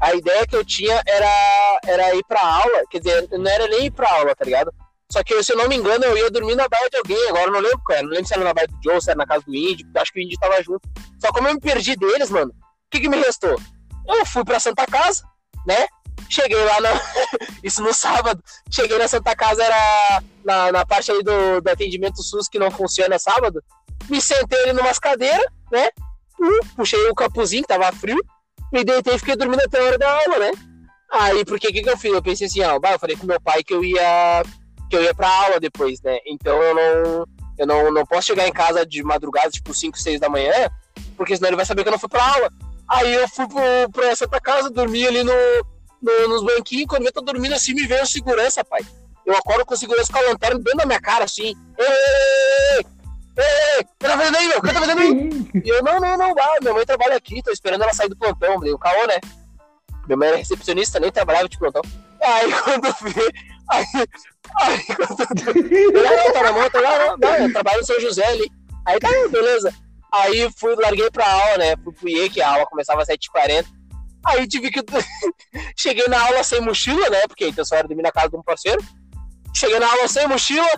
A 0.00 0.14
ideia 0.14 0.46
que 0.46 0.56
eu 0.56 0.64
tinha 0.64 1.02
era, 1.06 1.80
era 1.84 2.14
ir 2.14 2.24
pra 2.26 2.40
aula, 2.40 2.84
quer 2.90 3.00
dizer, 3.00 3.28
não 3.32 3.50
era 3.50 3.66
nem 3.66 3.86
ir 3.86 3.90
pra 3.90 4.10
aula, 4.12 4.34
tá 4.34 4.44
ligado? 4.44 4.72
Só 5.10 5.24
que, 5.24 5.42
se 5.42 5.52
eu 5.52 5.56
não 5.56 5.68
me 5.68 5.76
engano, 5.76 6.04
eu 6.04 6.16
ia 6.16 6.30
dormir 6.30 6.54
na 6.54 6.68
baia 6.68 6.88
de 6.90 6.98
alguém, 6.98 7.28
agora 7.28 7.46
eu 7.46 7.52
não 7.52 7.60
lembro 7.60 7.80
qual 7.84 7.96
era. 7.96 8.06
Não 8.06 8.12
lembro 8.12 8.26
se 8.26 8.34
era 8.34 8.44
na 8.44 8.52
baia 8.52 8.68
do 8.68 8.78
Joe, 8.84 9.00
se 9.00 9.10
era 9.10 9.18
na 9.18 9.26
casa 9.26 9.42
do 9.44 9.54
Indy, 9.54 9.84
porque 9.84 9.98
acho 9.98 10.12
que 10.12 10.20
o 10.20 10.22
Indy 10.22 10.36
tava 10.38 10.62
junto. 10.62 10.86
Só 11.18 11.32
como 11.32 11.48
eu 11.48 11.54
me 11.54 11.60
perdi 11.60 11.96
deles, 11.96 12.30
mano, 12.30 12.52
o 12.52 12.90
que, 12.90 13.00
que 13.00 13.08
me 13.08 13.16
restou? 13.16 13.56
Eu 14.06 14.26
fui 14.26 14.44
pra 14.44 14.60
Santa 14.60 14.86
Casa, 14.86 15.22
né? 15.66 15.86
Cheguei 16.28 16.62
lá 16.62 16.80
na. 16.80 16.90
Isso 17.62 17.82
no 17.82 17.92
sábado. 17.92 18.42
Cheguei 18.70 18.98
na 18.98 19.08
Santa 19.08 19.34
Casa, 19.34 19.62
era 19.62 20.22
na, 20.44 20.72
na 20.72 20.86
parte 20.86 21.10
aí 21.10 21.22
do, 21.22 21.60
do 21.60 21.68
atendimento 21.68 22.22
SUS 22.22 22.48
que 22.48 22.58
não 22.58 22.70
funciona 22.70 23.18
sábado. 23.18 23.62
Me 24.08 24.20
sentei 24.20 24.62
ali 24.62 24.72
numas 24.72 24.98
cadeiras, 24.98 25.46
né? 25.70 25.88
Uh, 26.40 26.76
puxei 26.76 27.08
o 27.08 27.14
capuzinho, 27.14 27.62
que 27.62 27.68
tava 27.68 27.90
frio. 27.92 28.18
Me 28.72 28.84
deitei 28.84 29.14
e 29.14 29.18
fiquei 29.18 29.36
dormindo 29.36 29.60
até 29.60 29.80
a 29.80 29.84
hora 29.84 29.98
da 29.98 30.10
aula, 30.10 30.38
né? 30.38 30.50
Aí, 31.10 31.44
porque 31.44 31.68
o 31.68 31.72
que, 31.72 31.82
que 31.82 31.90
eu 31.90 31.96
fiz? 31.96 32.12
Eu 32.12 32.22
pensei 32.22 32.46
assim, 32.46 32.62
ó, 32.62 32.78
bah, 32.78 32.92
eu 32.92 32.98
falei 32.98 33.16
com 33.16 33.26
meu 33.26 33.40
pai 33.40 33.64
que 33.64 33.74
eu 33.74 33.82
ia 33.82 34.42
que 34.88 34.96
eu 34.96 35.02
ia 35.02 35.14
pra 35.14 35.28
aula 35.28 35.60
depois, 35.60 36.00
né? 36.00 36.18
Então 36.26 36.62
eu 36.62 36.74
não, 36.74 37.26
eu 37.58 37.66
não, 37.66 37.92
não 37.92 38.06
posso 38.06 38.28
chegar 38.28 38.48
em 38.48 38.52
casa 38.52 38.86
de 38.86 39.02
madrugada, 39.02 39.50
tipo 39.50 39.74
5, 39.74 39.98
6 39.98 40.20
da 40.20 40.28
manhã, 40.28 40.52
porque 41.16 41.36
senão 41.36 41.50
ele 41.50 41.56
vai 41.56 41.66
saber 41.66 41.82
que 41.82 41.88
eu 41.88 41.92
não 41.92 41.98
fui 41.98 42.08
pra 42.08 42.24
aula. 42.24 42.50
Aí 42.88 43.12
eu 43.14 43.28
fui 43.28 43.46
pro, 43.46 43.60
pra 43.92 44.16
Santa 44.16 44.40
Casa, 44.40 44.70
dormi 44.70 45.06
ali 45.06 45.22
no, 45.22 45.32
no, 46.02 46.28
nos 46.28 46.44
banquinhos, 46.44 46.86
quando 46.86 47.06
eu 47.06 47.12
tô 47.12 47.20
dormindo 47.20 47.54
assim, 47.54 47.74
me 47.74 47.86
veio 47.86 48.06
segurança, 48.06 48.64
pai. 48.64 48.80
Eu 49.24 49.36
acordo 49.36 49.66
com 49.66 49.76
segurança 49.76 50.12
com 50.12 50.18
a 50.18 50.22
lanterna 50.22 50.58
dentro 50.58 50.78
da 50.78 50.86
minha 50.86 51.00
cara, 51.00 51.24
assim. 51.24 51.54
Ei, 51.78 52.86
ei, 53.36 53.84
tá 53.98 54.16
fazendo 54.16 54.36
aí, 54.36 54.48
meu? 54.48 54.58
O 54.58 54.62
que 54.62 54.72
tá 54.72 54.80
fazendo 54.80 55.00
aí? 55.00 55.62
E 55.64 55.68
eu, 55.68 55.82
não, 55.82 56.00
não, 56.00 56.16
não, 56.16 56.34
vai, 56.34 56.58
minha 56.60 56.72
mãe 56.72 56.86
trabalha 56.86 57.16
aqui, 57.16 57.42
tô 57.42 57.50
esperando 57.50 57.82
ela 57.82 57.92
sair 57.92 58.08
do 58.08 58.16
plantão, 58.16 58.60
dei 58.60 58.72
o 58.72 58.78
caô, 58.78 59.06
né? 59.06 59.18
Minha 60.06 60.16
mãe 60.16 60.28
era 60.28 60.36
recepcionista, 60.38 60.98
nem 60.98 61.12
trabalhava 61.12 61.48
de 61.48 61.58
plantão. 61.58 61.82
Aí 62.22 62.50
quando 62.62 62.86
eu 62.86 62.94
vi, 63.02 63.20
aí, 63.70 63.84
aí 64.60 64.84
quando 64.86 65.72
eu... 65.72 66.02
não, 66.02 66.32
tá 66.32 66.42
na 66.42 66.52
mão, 66.52 66.70
tá 66.70 66.80
lá, 66.80 67.16
não, 67.18 67.36
eu 67.36 67.52
trabalho 67.52 67.78
no 67.80 67.86
São 67.86 68.00
José 68.00 68.26
ali. 68.26 68.50
Aí 68.86 68.98
tá, 68.98 69.08
beleza. 69.30 69.74
Aí 70.12 70.50
fui, 70.56 70.74
larguei 70.76 71.10
pra 71.10 71.30
aula, 71.30 71.58
né? 71.58 71.76
Fui 71.84 71.92
pro 71.92 72.08
IE, 72.08 72.30
que 72.30 72.40
a 72.40 72.50
aula 72.50 72.66
começava 72.66 73.02
às 73.02 73.08
7h40. 73.08 73.66
Aí 74.24 74.46
tive 74.46 74.70
que. 74.70 74.80
Cheguei 75.76 76.06
na 76.08 76.20
aula 76.20 76.42
sem 76.42 76.60
mochila, 76.60 77.08
né? 77.10 77.26
Porque 77.26 77.48
então 77.48 77.64
só 77.64 77.76
era 77.76 77.88
dormir 77.88 78.02
na 78.02 78.12
casa 78.12 78.30
de 78.30 78.36
um 78.36 78.42
parceiro. 78.42 78.82
Cheguei 79.54 79.78
na 79.78 79.90
aula 79.90 80.06
sem 80.08 80.26
mochila, 80.28 80.68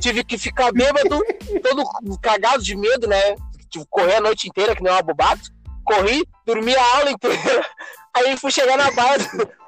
tive 0.00 0.24
que 0.24 0.36
ficar 0.36 0.72
bêbado, 0.72 1.22
todo 1.62 2.18
cagado 2.20 2.62
de 2.62 2.76
medo, 2.76 3.06
né? 3.06 3.34
Tive 3.70 3.84
que 3.84 3.90
correr 3.90 4.16
a 4.16 4.20
noite 4.20 4.48
inteira, 4.48 4.74
que 4.74 4.82
nem 4.82 4.92
um 4.92 4.96
abobado. 4.96 5.40
Corri, 5.84 6.22
dormi 6.44 6.74
a 6.74 6.96
aula 6.96 7.10
inteira. 7.10 7.66
Aí 8.14 8.36
fui 8.36 8.50
chegar 8.50 8.76
na 8.76 8.90
baia, 8.90 9.18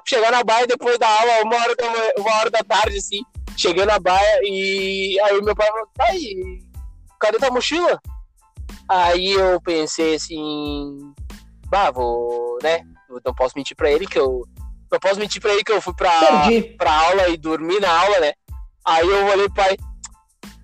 chegar 0.05 0.31
na 0.31 0.43
baia 0.43 0.67
depois 0.67 0.99
da 0.99 1.07
aula, 1.07 1.43
uma 1.43 1.55
hora 1.55 1.75
da, 1.75 1.85
uma 2.21 2.35
hora 2.37 2.51
da 2.51 2.63
tarde, 2.63 2.97
assim. 2.97 3.21
Cheguei 3.57 3.85
na 3.85 3.99
baia 3.99 4.39
e 4.43 5.19
aí 5.19 5.41
meu 5.41 5.55
pai 5.55 5.67
falou, 5.67 5.87
tá 5.93 6.05
aí, 6.05 6.63
cadê 7.19 7.37
tua 7.37 7.51
mochila? 7.51 7.99
Aí 8.87 9.31
eu 9.33 9.59
pensei 9.61 10.15
assim, 10.15 11.13
bah, 11.67 11.91
vou, 11.91 12.57
né? 12.63 12.81
Eu 13.11 13.21
não 13.25 13.33
posso 13.33 13.57
mentir 13.57 13.75
pra 13.75 13.91
ele 13.91 14.07
que 14.07 14.17
eu. 14.17 14.43
Não 14.91 14.99
posso 14.99 15.19
mentir 15.19 15.41
pra 15.41 15.53
ele 15.53 15.63
que 15.63 15.71
eu 15.71 15.81
fui 15.81 15.93
pra, 15.93 16.11
pra 16.77 16.91
aula 16.91 17.29
e 17.29 17.37
dormi 17.37 17.79
na 17.79 17.89
aula, 17.89 18.19
né? 18.19 18.33
Aí 18.85 19.07
eu 19.07 19.25
olhei 19.27 19.47
pro 19.47 19.55
pai. 19.55 19.77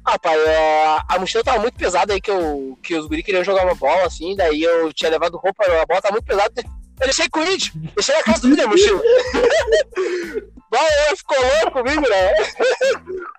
Ah, 0.03 0.17
pai, 0.19 0.37
a, 0.37 1.05
a 1.09 1.19
mochila 1.19 1.43
tava 1.43 1.59
muito 1.59 1.77
pesada 1.77 2.13
aí 2.13 2.21
que, 2.21 2.31
eu, 2.31 2.77
que 2.81 2.95
os 2.95 3.07
guri 3.07 3.23
queriam 3.23 3.43
jogar 3.43 3.65
uma 3.65 3.75
bola, 3.75 4.05
assim, 4.05 4.35
daí 4.35 4.63
eu 4.63 4.91
tinha 4.93 5.11
levado 5.11 5.37
roupa, 5.37 5.65
a 5.65 5.85
bola 5.85 6.01
tava 6.01 6.13
muito 6.13 6.25
pesada. 6.25 6.53
Eu 6.99 7.05
deixei 7.05 7.29
com 7.29 7.39
o 7.41 7.43
Índio, 7.43 7.73
deixei 7.93 8.15
na 8.15 8.23
casa 8.23 8.41
do 8.41 8.49
Índio 8.49 8.65
a 8.65 8.67
mochila. 8.67 9.01
Vai, 10.69 10.85
ele 11.07 11.15
ficou 11.15 11.37
louco 11.39 11.71
comigo, 11.71 12.09
né? 12.09 12.33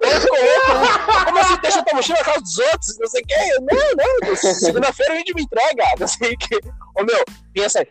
Ele 0.01 0.21
ficou 0.21 0.39
louco, 0.39 0.73
né? 0.73 1.25
Como 1.25 1.39
assim, 1.39 1.59
deixa 1.61 1.85
tua 1.85 1.97
mochila 1.97 2.19
na 2.19 2.25
casa 2.25 2.41
dos 2.41 2.59
outros? 2.59 2.99
Não 2.99 3.07
sei 3.07 3.23
o 3.23 3.27
que. 3.27 3.61
Não, 3.61 4.27
não, 4.27 4.37
segunda-feira 4.37 5.15
o 5.15 5.19
Índio 5.19 5.35
me 5.35 5.43
entrega. 5.43 5.85
Não 5.99 6.09
sei 6.09 6.33
o 6.33 6.39
que. 6.39 6.57
Ô, 6.97 7.05
meu, 7.05 7.25
pensa 7.53 7.81
aí. 7.81 7.89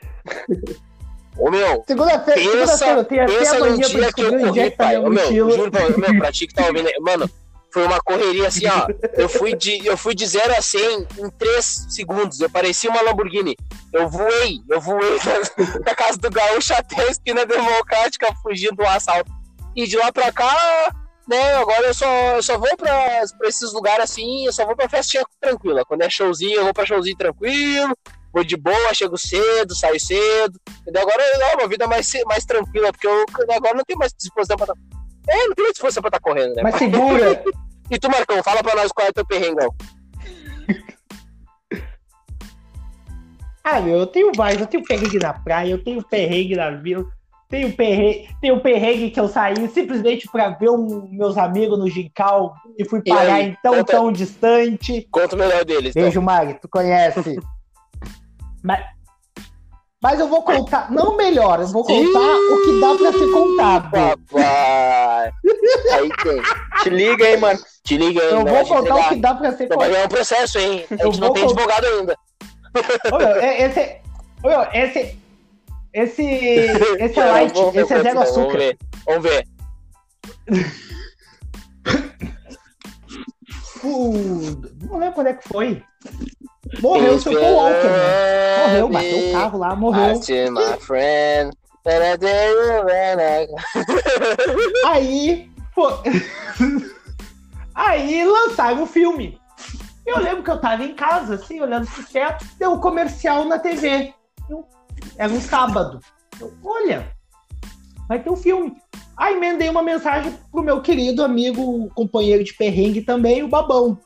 Ô, 1.39 1.51
meu. 1.51 1.83
Segunda-feira, 1.87 2.41
segunda-feira, 2.41 3.03
tem 3.03 3.19
até 3.19 3.47
amanhã 3.49 3.89
pra 3.89 3.99
descobrir 4.01 4.45
onde 4.45 4.59
é 4.59 4.69
que 4.71 4.77
tá 4.77 4.87
meu, 4.99 5.51
juro 5.51 5.71
pra, 5.71 5.89
meu, 5.89 6.19
pra 6.19 6.31
ti 6.31 6.47
que 6.47 6.53
tá 6.53 6.65
ouvindo. 6.65 6.89
Mano, 7.01 7.29
foi 7.71 7.85
uma 7.85 7.99
correria 7.99 8.47
assim, 8.47 8.65
ó. 8.67 8.87
Eu 9.13 9.29
fui 9.29 9.55
de, 9.55 9.85
eu 9.85 9.95
fui 9.95 10.15
de 10.15 10.25
0 10.25 10.55
a 10.57 10.61
100 10.61 11.07
em 11.19 11.29
3 11.37 11.85
segundos. 11.89 12.39
Eu 12.39 12.49
parecia 12.49 12.89
uma 12.89 13.01
Lamborghini. 13.01 13.55
Eu 13.93 14.09
voei, 14.09 14.61
eu 14.69 14.81
voei 14.81 15.17
da, 15.21 15.79
da 15.79 15.95
casa 15.95 16.17
do 16.17 16.29
gaúcho 16.29 16.73
até 16.73 17.01
a 17.03 17.11
esquina 17.11 17.45
democrática 17.45 18.33
fugindo 18.41 18.77
do 18.77 18.85
assalto. 18.85 19.31
E 19.75 19.85
de 19.85 19.95
lá 19.95 20.11
pra 20.11 20.31
cá, 20.31 20.91
né, 21.27 21.53
agora 21.55 21.85
eu 21.85 21.93
só, 21.93 22.07
eu 22.35 22.41
só 22.41 22.57
vou 22.57 22.75
pra, 22.77 23.23
pra 23.37 23.47
esses 23.47 23.71
lugares 23.73 24.05
assim, 24.05 24.45
eu 24.45 24.53
só 24.53 24.65
vou 24.65 24.75
pra 24.75 24.89
festinha 24.89 25.23
tranquila. 25.39 25.85
Quando 25.85 26.01
é 26.01 26.09
showzinho, 26.09 26.55
eu 26.55 26.63
vou 26.63 26.73
pra 26.73 26.85
showzinho 26.85 27.15
tranquilo, 27.15 27.95
vou 28.33 28.43
de 28.43 28.57
boa, 28.57 28.93
chego 28.93 29.17
cedo, 29.17 29.75
saio 29.75 29.99
cedo. 29.99 30.59
Entendeu? 30.81 31.01
Agora 31.01 31.21
é 31.21 31.55
uma 31.55 31.67
vida 31.67 31.87
mais, 31.87 32.11
mais 32.25 32.45
tranquila, 32.45 32.91
porque 32.91 33.07
eu 33.07 33.25
agora 33.49 33.75
não 33.75 33.83
tenho 33.83 33.99
mais 33.99 34.13
disposição 34.13 34.57
pra 34.57 34.73
é, 35.27 35.47
não 35.47 35.53
mais 35.59 35.77
força 35.77 36.01
pra 36.01 36.07
estar 36.07 36.19
tá 36.19 36.23
correndo, 36.23 36.55
né? 36.55 36.63
Mas 36.63 36.75
segura. 36.75 37.43
e 37.91 37.99
tu, 37.99 38.09
Marcão, 38.09 38.41
fala 38.41 38.63
pra 38.63 38.75
nós 38.75 38.91
qual 38.91 39.07
é 39.07 39.09
o 39.09 39.13
teu 39.13 39.25
perrengão. 39.25 39.69
ah, 43.63 43.81
meu, 43.81 43.99
eu 43.99 44.07
tenho 44.07 44.31
vários. 44.33 44.61
Eu 44.61 44.67
tenho 44.67 44.83
perrengue 44.83 45.19
na 45.19 45.33
praia, 45.33 45.71
eu 45.71 45.83
tenho 45.83 46.01
perrengue 46.01 46.55
na 46.55 46.71
vila. 46.71 47.05
Tenho 47.49 47.71
perrengue, 47.73 48.29
tenho 48.41 48.59
perrengue 48.59 49.09
que 49.09 49.19
eu 49.19 49.27
saí 49.29 49.55
simplesmente 49.69 50.27
para 50.29 50.49
ver 50.49 50.69
um, 50.69 51.07
meus 51.11 51.37
amigos 51.37 51.79
no 51.79 51.89
Gincal 51.89 52.53
e 52.77 52.83
fui 52.83 53.01
parar 53.01 53.41
em 53.41 53.55
tão, 53.63 53.75
conta, 53.75 53.93
tão 53.93 54.11
distante. 54.11 55.07
Conta 55.09 55.35
o 55.35 55.39
melhor 55.39 55.63
deles. 55.63 55.91
Então. 55.91 56.03
Beijo, 56.03 56.21
Mari, 56.21 56.57
tu 56.61 56.67
conhece. 56.67 57.37
Mas, 58.67 58.83
mas 60.03 60.19
eu 60.19 60.27
vou 60.27 60.43
contar, 60.43 60.91
não 60.91 61.15
melhor, 61.15 61.61
eu 61.61 61.67
vou 61.67 61.85
contar 61.85 62.01
Ih, 62.01 62.51
o 62.51 62.65
que 62.65 62.81
dá 62.81 62.95
pra 62.95 63.11
ser 63.13 63.31
contado. 63.31 63.91
Papai. 63.91 65.31
Aí 65.93 66.09
tem. 66.21 66.41
Te 66.83 66.89
liga 66.89 67.25
aí, 67.25 67.37
mano. 67.37 67.59
Te 67.85 67.97
liga 67.97 68.21
aí. 68.21 68.31
Eu 68.31 68.45
vou 68.45 68.65
contar 68.65 68.95
o 68.95 69.09
que 69.09 69.15
dá 69.15 69.33
pra 69.35 69.53
ser 69.53 69.69
contado. 69.69 69.89
Vai 69.89 70.05
um 70.05 70.09
processo, 70.09 70.59
hein? 70.59 70.85
A 70.91 71.05
gente 71.05 71.19
não 71.21 71.31
tem 71.31 71.43
cont... 71.43 71.53
advogado 71.53 71.85
ainda. 71.85 72.17
Ô, 73.13 73.17
meu, 73.17 73.27
é, 73.37 73.61
esse, 73.63 74.01
ô, 74.43 74.49
meu, 74.49 74.61
esse, 74.73 75.17
esse, 75.93 76.23
esse 76.23 77.19
é 77.19 77.25
light, 77.25 77.57
esse 77.73 77.93
é 77.93 78.01
zero 78.01 78.19
açúcar. 78.19 78.77
Vamos 79.05 79.23
ver. 79.23 79.47
Vamos 80.45 80.61
ver. 80.61 80.87
Uh, 83.83 84.59
não 84.81 84.97
lembro 84.97 85.13
quando 85.13 85.27
é 85.27 85.33
que 85.33 85.47
foi. 85.47 85.83
Morreu 86.81 87.15
o 87.15 87.19
seu 87.19 87.33
Paul 87.33 87.53
Walker, 87.53 87.87
né? 87.87 88.67
Morreu, 88.67 88.89
bateu 88.89 89.17
o 89.17 89.31
carro 89.31 89.59
lá, 89.59 89.75
morreu. 89.75 90.19
My 90.51 90.79
friend. 90.79 91.51
Aí, 94.85 95.49
pô... 95.73 95.87
Aí 97.73 98.25
lançaram 98.25 98.83
o 98.83 98.87
filme. 98.87 99.39
Eu 100.05 100.19
lembro 100.19 100.43
que 100.43 100.49
eu 100.49 100.59
tava 100.59 100.83
em 100.83 100.95
casa, 100.95 101.35
assim, 101.35 101.61
olhando 101.61 101.87
pro 101.87 102.03
teto, 102.03 102.45
deu 102.57 102.71
um 102.71 102.79
comercial 102.79 103.45
na 103.45 103.59
TV. 103.59 104.13
Eu, 104.49 104.65
era 105.17 105.31
um 105.31 105.39
sábado. 105.39 105.99
Eu, 106.39 106.51
olha, 106.63 107.11
vai 108.07 108.21
ter 108.21 108.29
um 108.29 108.35
filme. 108.35 108.75
Aí 109.15 109.35
emendei 109.35 109.69
uma 109.69 109.83
mensagem 109.83 110.37
pro 110.51 110.63
meu 110.63 110.81
querido 110.81 111.23
amigo, 111.23 111.89
companheiro 111.93 112.43
de 112.43 112.53
perrengue 112.53 113.01
também, 113.01 113.43
o 113.43 113.47
Babão. 113.47 113.97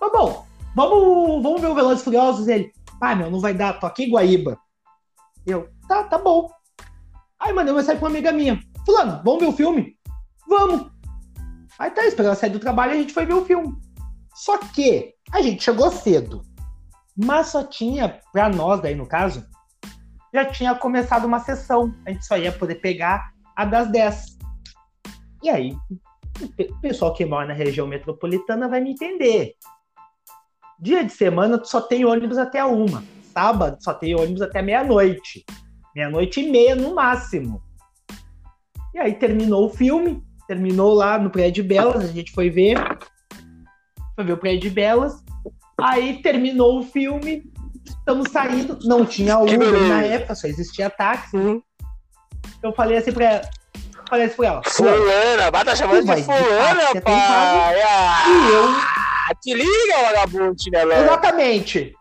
Babão, 0.00 0.44
Vamos, 0.78 1.42
vamos 1.42 1.60
ver 1.60 1.66
o 1.66 1.74
Velozes 1.74 2.04
Furiosos. 2.04 2.46
Ele, 2.46 2.70
ah, 3.00 3.12
meu, 3.12 3.28
não 3.28 3.40
vai 3.40 3.52
dar, 3.52 3.80
tô 3.80 3.84
aqui 3.84 4.04
em 4.04 4.12
Guaíba. 4.12 4.56
Eu, 5.44 5.68
tá, 5.88 6.04
tá 6.04 6.16
bom. 6.16 6.48
Aí 7.40 7.52
mandei 7.52 7.72
uma 7.72 7.80
mensagem 7.80 7.98
pra 7.98 8.08
uma 8.08 8.14
amiga 8.14 8.30
minha. 8.30 8.60
Fulano, 8.86 9.20
vamos 9.24 9.40
ver 9.40 9.46
o 9.48 9.52
filme? 9.52 9.98
Vamos. 10.48 10.88
Aí 11.80 11.90
tá, 11.90 12.06
esperando 12.06 12.36
sair 12.36 12.50
do 12.50 12.60
trabalho, 12.60 12.92
a 12.92 12.94
gente 12.94 13.12
foi 13.12 13.26
ver 13.26 13.34
o 13.34 13.44
filme. 13.44 13.76
Só 14.36 14.56
que 14.56 15.14
a 15.32 15.42
gente 15.42 15.64
chegou 15.64 15.90
cedo. 15.90 16.42
Mas 17.16 17.48
só 17.48 17.64
tinha, 17.64 18.20
pra 18.32 18.48
nós 18.48 18.80
daí 18.80 18.94
no 18.94 19.04
caso, 19.04 19.44
já 20.32 20.44
tinha 20.44 20.76
começado 20.76 21.24
uma 21.24 21.40
sessão. 21.40 21.92
A 22.06 22.12
gente 22.12 22.24
só 22.24 22.38
ia 22.38 22.52
poder 22.52 22.76
pegar 22.76 23.32
a 23.56 23.64
das 23.64 23.90
10. 23.90 24.38
E 25.42 25.50
aí, 25.50 25.76
o 26.40 26.80
pessoal 26.80 27.12
que 27.14 27.24
mora 27.24 27.48
na 27.48 27.54
região 27.54 27.88
metropolitana 27.88 28.68
vai 28.68 28.80
me 28.80 28.92
entender. 28.92 29.56
Dia 30.80 31.02
de 31.04 31.12
semana 31.12 31.58
tu 31.58 31.68
só 31.68 31.80
tem 31.80 32.04
ônibus 32.04 32.38
até 32.38 32.64
uma, 32.64 33.02
sábado 33.34 33.76
só 33.80 33.92
tem 33.92 34.14
ônibus 34.14 34.42
até 34.42 34.62
meia-noite. 34.62 35.44
Meia-noite 35.94 36.40
e 36.40 36.50
meia 36.50 36.76
no 36.76 36.94
máximo. 36.94 37.60
E 38.94 38.98
aí 38.98 39.14
terminou 39.14 39.66
o 39.66 39.70
filme, 39.70 40.22
terminou 40.46 40.94
lá 40.94 41.18
no 41.18 41.30
Prédio 41.30 41.62
de 41.62 41.68
Belas, 41.68 42.04
a 42.04 42.06
gente 42.12 42.32
foi 42.32 42.48
ver. 42.48 42.78
Foi 44.14 44.24
ver 44.24 44.32
o 44.32 44.38
Prédio 44.38 44.60
de 44.68 44.70
Belas. 44.70 45.22
Aí 45.80 46.22
terminou 46.22 46.80
o 46.80 46.82
filme, 46.84 47.44
estamos 47.84 48.30
saindo. 48.30 48.78
Não 48.84 49.04
tinha 49.04 49.38
Uber 49.38 49.88
na 49.88 50.02
época, 50.02 50.34
só 50.34 50.46
existia 50.46 50.88
táxi. 50.90 51.36
Uhum. 51.36 51.60
Eu 52.62 52.72
falei 52.72 52.98
assim 52.98 53.12
pra 53.12 53.24
ela. 53.24 53.42
Falei 54.08 54.26
assim 54.26 54.36
pra 54.36 54.46
ela. 54.46 54.60
"Pô, 54.62 54.70
Fulana, 54.70 55.50
vai 55.50 55.64
tá 55.64 55.76
chamando 55.76 56.04
de 56.04 56.22
fulana, 56.22 57.00
pai. 57.04 57.14
Ah, 57.14 58.24
E 58.28 58.52
eu 58.52 58.97
te 59.48 59.54
liga, 59.54 60.02
vagabundo, 60.02 60.62
chinelão. 60.62 61.02
Exatamente. 61.02 61.94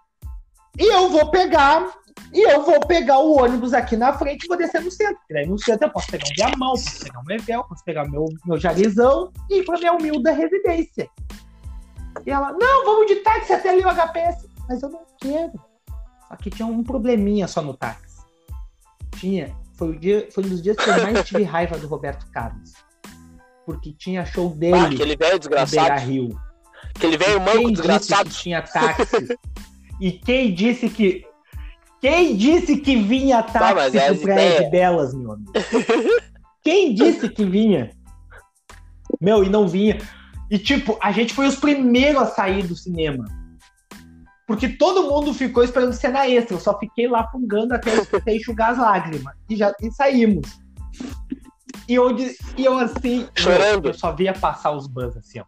E 0.77 0.85
eu 0.85 1.09
vou 1.09 1.29
pegar. 1.31 1.95
E 2.33 2.41
eu 2.41 2.63
vou 2.63 2.79
pegar 2.81 3.19
o 3.19 3.37
ônibus 3.37 3.73
aqui 3.73 3.95
na 3.95 4.11
frente 4.11 4.43
e 4.43 4.47
vou 4.47 4.57
descer 4.57 4.81
no 4.81 4.91
centro. 4.91 5.15
Porque 5.17 5.33
daí 5.33 5.45
no 5.45 5.57
centro 5.57 5.87
eu 5.87 5.91
posso 5.91 6.07
pegar 6.11 6.25
um 6.25 6.33
Viamão, 6.35 6.71
posso 6.71 7.03
pegar 7.03 7.19
um 7.19 7.31
Evel, 7.31 7.63
posso 7.63 7.83
pegar 7.85 8.05
meu, 8.09 8.25
meu 8.45 8.57
Jarizão 8.57 9.31
e 9.49 9.59
ir 9.59 9.65
pra 9.65 9.77
minha 9.77 9.93
humilde 9.93 10.29
residência. 10.31 11.09
E 12.25 12.31
ela, 12.31 12.51
não, 12.51 12.83
vamos 12.83 13.07
de 13.07 13.17
táxi 13.17 13.53
até 13.53 13.69
ali 13.69 13.83
o 13.83 13.89
HPS. 13.89 14.47
Mas 14.67 14.81
eu 14.81 14.89
não 14.89 15.05
quero. 15.21 15.53
Só 16.27 16.35
que 16.35 16.49
tinha 16.49 16.65
um 16.65 16.83
probleminha 16.83 17.47
só 17.47 17.61
no 17.61 17.73
táxi. 17.73 18.17
Tinha. 19.17 19.55
Foi, 19.75 19.89
o 19.89 19.99
dia, 19.99 20.27
foi 20.31 20.43
um 20.43 20.49
dos 20.49 20.61
dias 20.61 20.75
que 20.75 20.89
eu 20.89 21.03
mais 21.03 21.25
tive 21.25 21.43
raiva 21.43 21.77
do 21.77 21.87
Roberto 21.87 22.29
Carlos. 22.31 22.73
Porque 23.65 23.93
tinha 23.93 24.25
show 24.25 24.49
dele 24.49 24.75
Ah, 24.75 24.87
aquele 24.87 24.97
velho 24.97 25.13
no 25.13 25.17
Beira 25.17 25.39
desgraçado. 25.39 26.01
Rio. 26.01 26.46
Aquele 26.97 27.17
velho 27.17 27.39
manco 27.39 27.57
Quem 27.59 27.71
desgraçado. 27.73 28.29
disse 28.29 28.37
que 28.37 28.43
tinha 28.43 28.61
táxi? 28.61 29.37
e 30.01 30.11
quem 30.11 30.53
disse 30.53 30.89
que. 30.89 31.25
Quem 32.01 32.35
disse 32.35 32.77
que 32.77 32.95
vinha 32.95 33.37
mas 33.37 33.53
táxi 33.53 33.97
é 33.97 34.05
pro 34.05 34.13
as 34.15 34.21
Praia 34.21 34.47
ideias. 34.47 34.63
de 34.65 34.71
Belas, 34.71 35.13
meu 35.13 35.31
amigo? 35.31 35.51
Quem 36.63 36.93
disse 36.93 37.29
que 37.29 37.45
vinha? 37.45 37.91
Meu, 39.21 39.43
e 39.43 39.49
não 39.49 39.67
vinha. 39.67 39.97
E 40.51 40.59
tipo, 40.59 40.97
a 41.01 41.11
gente 41.11 41.33
foi 41.33 41.47
os 41.47 41.55
primeiros 41.55 42.21
a 42.21 42.25
sair 42.25 42.67
do 42.67 42.75
cinema. 42.75 43.25
Porque 44.45 44.69
todo 44.69 45.09
mundo 45.09 45.33
ficou 45.33 45.63
esperando 45.63 45.93
cena 45.93 46.27
extra. 46.27 46.55
Eu 46.55 46.59
só 46.59 46.77
fiquei 46.77 47.07
lá 47.07 47.27
fungando 47.31 47.73
até, 47.73 47.91
até 47.95 48.35
enxugar 48.35 48.71
as 48.71 48.77
lágrimas. 48.77 49.33
E, 49.49 49.55
já, 49.55 49.73
e 49.81 49.91
saímos. 49.91 50.59
E 51.87 51.95
eu, 51.95 52.11
di- 52.13 52.35
e 52.57 52.65
eu 52.65 52.77
assim. 52.77 53.27
Chorando. 53.35 53.87
eu 53.89 53.93
só 53.93 54.11
via 54.11 54.33
passar 54.33 54.71
os 54.71 54.87
bus 54.87 55.15
assim, 55.17 55.39
ó. 55.39 55.45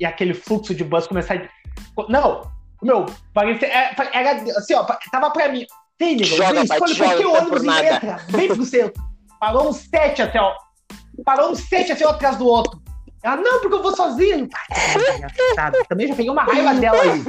e 0.00 0.04
aquele 0.04 0.34
fluxo 0.34 0.74
de 0.74 0.82
bus 0.84 1.06
começar 1.06 1.34
a. 1.36 2.02
Não! 2.08 2.50
Meu, 2.82 3.06
parecia. 3.34 3.68
é, 3.68 3.94
Era 4.12 4.32
assim, 4.56 4.74
ó. 4.74 4.84
Tava 5.10 5.30
pra 5.30 5.48
mim. 5.48 5.64
Tem, 5.96 6.14
nego, 6.16 6.26
Joga, 6.36 6.52
vem, 6.54 6.62
escolhe 6.64 6.94
joga, 6.94 7.10
qualquer 7.10 7.24
é 7.24 7.40
ônibus 7.40 7.62
e 7.64 7.68
entra. 7.68 8.16
Vem 8.28 8.48
pro 8.48 8.64
centro. 8.64 9.02
Parou 9.40 9.68
uns 9.68 9.76
sete 9.78 10.22
até, 10.22 10.40
ó. 10.40 10.54
Parou 11.24 11.50
uns 11.50 11.60
sete 11.60 11.92
assim, 11.92 12.04
um 12.04 12.08
atrás 12.08 12.36
do 12.36 12.46
outro. 12.46 12.80
Ela, 13.22 13.36
não, 13.36 13.60
porque 13.60 13.74
eu 13.74 13.82
vou 13.82 13.94
sozinho. 13.96 14.48
Engraçado. 15.16 15.76
Também 15.88 16.06
já 16.06 16.14
peguei 16.14 16.30
uma 16.30 16.44
raiva 16.44 16.74
dela 16.74 16.98
aí. 17.02 17.24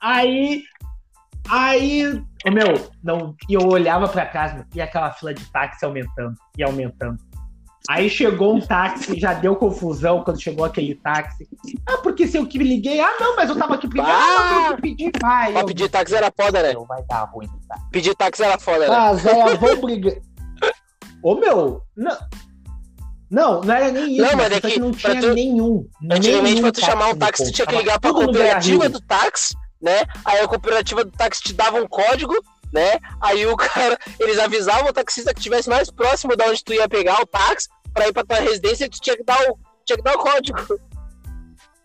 Aí. 0.00 0.62
Aí. 1.48 2.22
Ô, 2.46 2.50
meu, 2.50 2.90
não, 3.02 3.34
e 3.48 3.54
eu 3.54 3.66
olhava 3.68 4.08
pra 4.08 4.24
meu, 4.26 4.66
e 4.74 4.80
aquela 4.80 5.10
fila 5.12 5.34
de 5.34 5.44
táxi 5.50 5.84
aumentando 5.84 6.34
e 6.56 6.62
aumentando. 6.62 7.18
Aí 7.88 8.08
chegou 8.10 8.54
um 8.54 8.60
táxi, 8.60 9.18
já 9.18 9.32
deu 9.32 9.56
confusão 9.56 10.22
quando 10.22 10.40
chegou 10.40 10.64
aquele 10.64 10.94
táxi. 10.94 11.48
Ah, 11.86 11.96
porque 11.98 12.26
se 12.28 12.36
eu 12.36 12.46
que 12.46 12.58
me 12.58 12.64
liguei, 12.64 13.00
ah, 13.00 13.16
não, 13.18 13.34
mas 13.34 13.48
eu 13.48 13.56
tava 13.58 13.74
aqui 13.74 13.88
primeiro. 13.88 14.16
Ah, 14.16 14.50
não, 14.52 14.70
eu 14.72 14.76
pedi, 14.76 15.10
vai. 15.20 15.52
Pra 15.52 15.62
Eu, 15.62 15.66
pedir 15.66 15.88
táxi 15.88 16.14
era 16.14 16.30
foda, 16.38 16.62
né? 16.62 16.74
eu, 16.74 16.84
vai 16.84 17.02
dar 17.08 17.24
ruim, 17.24 17.48
tá? 17.68 17.76
Pedir 17.90 18.14
táxi 18.14 18.44
era 18.44 18.58
foda, 18.58 18.86
né? 18.86 18.94
Ah, 18.94 19.14
Zé, 19.14 19.56
vou 19.56 19.80
brigar. 19.80 20.14
Ô, 21.22 21.34
meu, 21.34 21.82
não. 21.96 22.16
Não, 23.30 23.60
não 23.60 23.74
era 23.74 23.90
nem 23.92 24.16
isso. 24.16 24.22
Não, 24.22 24.36
mas 24.36 24.52
é 24.52 24.60
que 24.60 24.80
não 24.80 24.90
tinha 24.90 25.20
tu- 25.20 25.34
nenhum. 25.34 25.88
Antigamente, 26.10 26.42
nenhum 26.42 26.62
pra 26.62 26.72
tu 26.72 26.80
chamar 26.80 27.08
um 27.10 27.16
táxi, 27.16 27.44
tu 27.44 27.52
tinha 27.52 27.66
que 27.66 27.76
ligar 27.76 27.98
pra 28.00 28.12
cooperativa 28.12 28.88
do 28.88 29.00
táxi, 29.00 29.54
né? 29.80 30.04
Aí 30.24 30.40
a 30.40 30.48
cooperativa 30.48 31.04
do 31.04 31.10
táxi 31.10 31.42
te 31.42 31.52
dava 31.52 31.78
um 31.80 31.86
código, 31.86 32.34
né? 32.72 32.98
Aí 33.20 33.46
o 33.46 33.56
cara, 33.58 33.98
eles 34.18 34.38
avisavam 34.38 34.90
o 34.90 34.92
taxista 34.92 35.32
que 35.32 35.40
estivesse 35.40 35.68
mais 35.68 35.90
próximo 35.90 36.36
de 36.36 36.44
onde 36.44 36.62
tu 36.64 36.72
ia 36.74 36.88
pegar 36.88 37.20
o 37.20 37.26
táxi 37.26 37.68
pra 37.94 38.06
ir 38.08 38.12
pra 38.12 38.24
tua 38.24 38.38
residência, 38.40 38.88
tu 38.88 39.00
tinha 39.00 39.16
que 39.16 39.24
dar 39.24 39.38
o, 39.50 39.58
tinha 39.84 39.96
que 39.96 40.02
dar 40.04 40.14
o 40.14 40.18
código. 40.18 40.58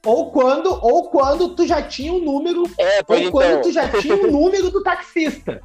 Ou 0.05 0.31
quando, 0.31 0.67
ou 0.86 1.10
quando 1.10 1.55
tu 1.55 1.65
já 1.65 1.81
tinha 1.81 2.13
o 2.13 2.19
número, 2.19 2.63
É, 2.77 3.01
ou 3.08 3.17
então. 3.17 3.31
quando 3.31 3.62
tu 3.63 3.71
já 3.71 3.89
tinha 3.89 4.15
o 4.15 4.27
número 4.31 4.69
do 4.69 4.84
taxista. 4.84 5.62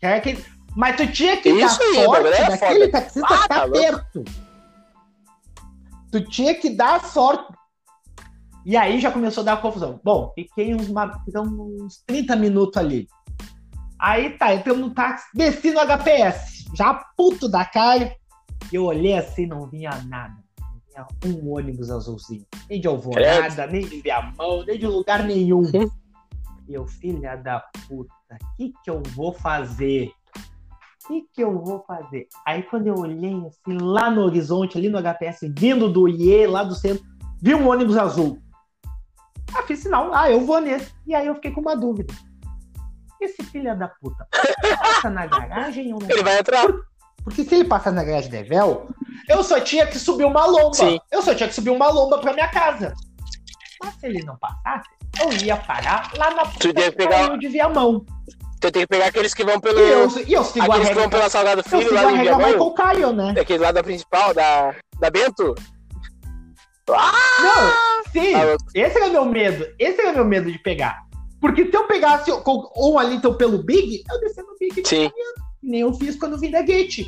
Que 0.00 0.06
aquele- 0.06 0.44
Mas 0.74 0.96
tu 0.96 1.06
tinha 1.12 1.36
que 1.36 1.50
Isso 1.50 1.78
dar 1.78 1.84
aí, 1.84 2.04
sorte 2.04 2.26
é 2.28 2.48
daquele 2.48 2.78
foda. 2.86 2.90
taxista 2.92 3.34
Ah, 3.34 3.48
tá 3.48 3.64
louco. 3.64 3.78
perto. 3.78 4.24
Tu 6.10 6.20
tinha 6.28 6.54
que 6.54 6.70
dar 6.70 7.04
sorte. 7.04 7.52
E 8.64 8.76
aí 8.76 8.98
já 8.98 9.10
começou 9.10 9.42
a 9.42 9.44
dar 9.44 9.60
confusão. 9.60 10.00
Bom, 10.02 10.32
fiquei 10.34 10.74
uns, 10.74 10.88
uns 10.90 12.02
30 12.06 12.34
minutos 12.36 12.76
ali. 12.78 13.06
Aí 13.98 14.30
tá, 14.38 14.54
entramos 14.54 14.80
no 14.80 14.90
táxi, 14.90 15.26
desci 15.34 15.70
no 15.70 15.80
HPS, 15.80 16.64
já 16.74 16.94
puto 17.16 17.48
da 17.48 17.64
cara. 17.64 18.14
Eu 18.72 18.84
olhei 18.84 19.16
assim, 19.16 19.46
não 19.46 19.66
vinha 19.66 19.90
nada. 20.06 20.34
Não 20.96 21.06
vinha 21.22 21.36
um 21.42 21.54
ônibus 21.54 21.90
azulzinho. 21.90 22.46
Nem 22.68 22.80
de 22.80 22.88
Alvorada, 22.88 23.66
nem 23.66 23.86
de 23.86 24.00
Viamão, 24.00 24.64
nem 24.64 24.78
de 24.78 24.86
lugar 24.86 25.22
nenhum. 25.24 25.62
E 26.66 26.72
eu, 26.74 26.86
filha 26.86 27.36
da 27.36 27.62
puta, 27.86 28.12
o 28.30 28.56
que 28.56 28.72
que 28.82 28.90
eu 28.90 29.02
vou 29.14 29.32
fazer? 29.32 30.10
O 31.04 31.08
que 31.08 31.22
que 31.34 31.44
eu 31.44 31.62
vou 31.62 31.84
fazer? 31.86 32.26
Aí 32.46 32.62
quando 32.62 32.86
eu 32.86 32.94
olhei 32.94 33.34
assim, 33.46 33.76
lá 33.78 34.10
no 34.10 34.22
horizonte, 34.22 34.78
ali 34.78 34.88
no 34.88 34.98
HPS, 34.98 35.40
vindo 35.54 35.92
do 35.92 36.08
IE, 36.08 36.46
lá 36.46 36.64
do 36.64 36.74
centro, 36.74 37.04
vi 37.42 37.54
um 37.54 37.68
ônibus 37.68 37.98
azul. 37.98 38.42
Ah, 39.52 39.62
fiz 39.64 39.80
sinal, 39.80 40.12
ah, 40.14 40.30
eu 40.30 40.40
vou 40.40 40.60
nesse. 40.60 40.92
E 41.06 41.14
aí 41.14 41.26
eu 41.26 41.34
fiquei 41.34 41.50
com 41.50 41.60
uma 41.60 41.76
dúvida. 41.76 42.12
Esse 43.20 43.42
filha 43.44 43.74
da 43.74 43.88
puta 43.88 44.26
passa 44.78 45.08
na 45.10 45.26
garagem 45.26 45.92
ou 45.94 46.00
não 46.00 46.10
Ele 46.10 46.22
vai 46.22 46.38
entrar. 46.38 46.66
porque 47.22 47.42
se 47.44 47.54
ele 47.54 47.64
passar 47.64 47.90
na 47.92 48.04
garagem 48.04 48.30
da 48.30 48.38
Evel, 48.38 48.88
eu 49.28 49.42
só 49.42 49.58
tinha 49.60 49.86
que 49.86 49.98
subir 49.98 50.24
uma 50.24 50.44
lomba. 50.44 50.74
Sim. 50.74 50.98
Eu 51.10 51.22
só 51.22 51.34
tinha 51.34 51.48
que 51.48 51.54
subir 51.54 51.70
uma 51.70 51.88
lomba 51.88 52.18
pra 52.18 52.32
minha 52.34 52.48
casa. 52.48 52.92
Mas 53.82 53.94
se 53.94 54.06
ele 54.06 54.22
não 54.24 54.36
passasse, 54.36 54.88
eu 55.20 55.32
ia 55.46 55.56
parar 55.56 56.10
lá 56.16 56.30
na 56.34 56.44
puta 56.44 56.68
que 56.72 56.90
pegar- 56.92 57.38
de 57.38 57.48
Viamão. 57.48 58.04
Tu 58.60 58.70
tem 58.72 58.82
que 58.82 58.88
pegar 58.88 59.06
aqueles 59.06 59.34
que 59.34 59.44
vão 59.44 59.60
pelo. 59.60 59.78
E 59.78 59.90
eu, 59.90 60.26
e 60.26 60.32
eu 60.32 60.42
sigo 60.44 60.64
a 60.64 60.68
aqueles 60.68 60.88
que 60.88 60.94
vão 60.94 61.02
regra, 61.04 61.18
pela 61.18 61.30
Salgado 61.30 61.62
Filho 61.62 61.92
lá 61.94 62.00
regra 62.02 62.22
Viamão. 62.22 62.46
Michael 62.46 62.70
Caio, 62.72 63.12
né? 63.12 63.34
Aquele 63.38 63.58
lá 63.62 63.72
da 63.72 63.82
principal, 63.82 64.32
da, 64.34 64.74
da 64.98 65.10
Bento. 65.10 65.54
Não, 66.88 68.12
sim, 68.12 68.32
Tá 68.32 68.44
louco. 68.44 68.64
esse 68.74 68.96
era 68.96 69.08
meu 69.08 69.24
medo. 69.24 69.66
Esse 69.78 70.00
era 70.00 70.12
meu 70.12 70.24
medo 70.24 70.50
de 70.52 70.58
pegar. 70.58 71.02
Porque 71.40 71.70
se 71.70 71.76
eu 71.76 71.86
pegasse 71.86 72.30
um 72.76 72.98
ali 72.98 73.16
então 73.16 73.34
pelo 73.34 73.62
Big, 73.62 74.02
eu 74.10 74.20
descia 74.20 74.42
no 74.42 74.56
Big 74.58 74.86
Sim. 74.86 75.10
que 75.10 75.66
nem 75.66 75.80
eu 75.80 75.92
fiz 75.94 76.16
quando 76.16 76.38
vim 76.38 76.50
da 76.50 76.62
Gate. 76.62 77.06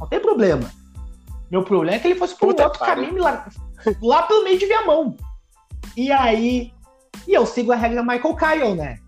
Não 0.00 0.06
tem 0.08 0.20
problema. 0.20 0.70
Meu 1.50 1.62
problema 1.62 1.96
é 1.96 1.98
que 2.00 2.08
ele 2.08 2.18
fosse 2.18 2.34
por 2.38 2.46
um 2.46 2.48
outro 2.48 2.78
pariu. 2.78 3.04
caminho 3.04 3.22
lá, 3.22 3.46
lá 4.02 4.22
pelo 4.24 4.44
meio 4.44 4.58
de 4.58 4.66
Viamão. 4.66 5.16
E 5.96 6.10
aí. 6.10 6.72
E 7.28 7.32
eu 7.34 7.46
sigo 7.46 7.70
a 7.72 7.76
regra 7.76 8.02
Michael 8.02 8.34
Kyle, 8.36 8.74
né? 8.74 8.98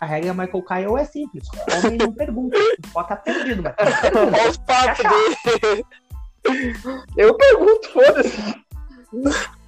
A 0.00 0.06
regra 0.06 0.32
Michael 0.34 0.64
Kyle 0.64 0.96
é 0.98 1.04
simples. 1.04 1.46
Homem 1.84 1.96
não 1.98 2.12
pergunta. 2.12 2.58
Pode 2.92 3.04
estar 3.06 3.16
perdido, 3.16 3.62
mas 3.62 3.74
pergunta. 4.00 4.36
Olha 4.36 4.50
os 4.50 4.56
papos 4.56 5.04
dele. 5.60 5.84
Eu 7.16 7.34
pergunto, 7.36 7.88
foda-se. 7.92 8.54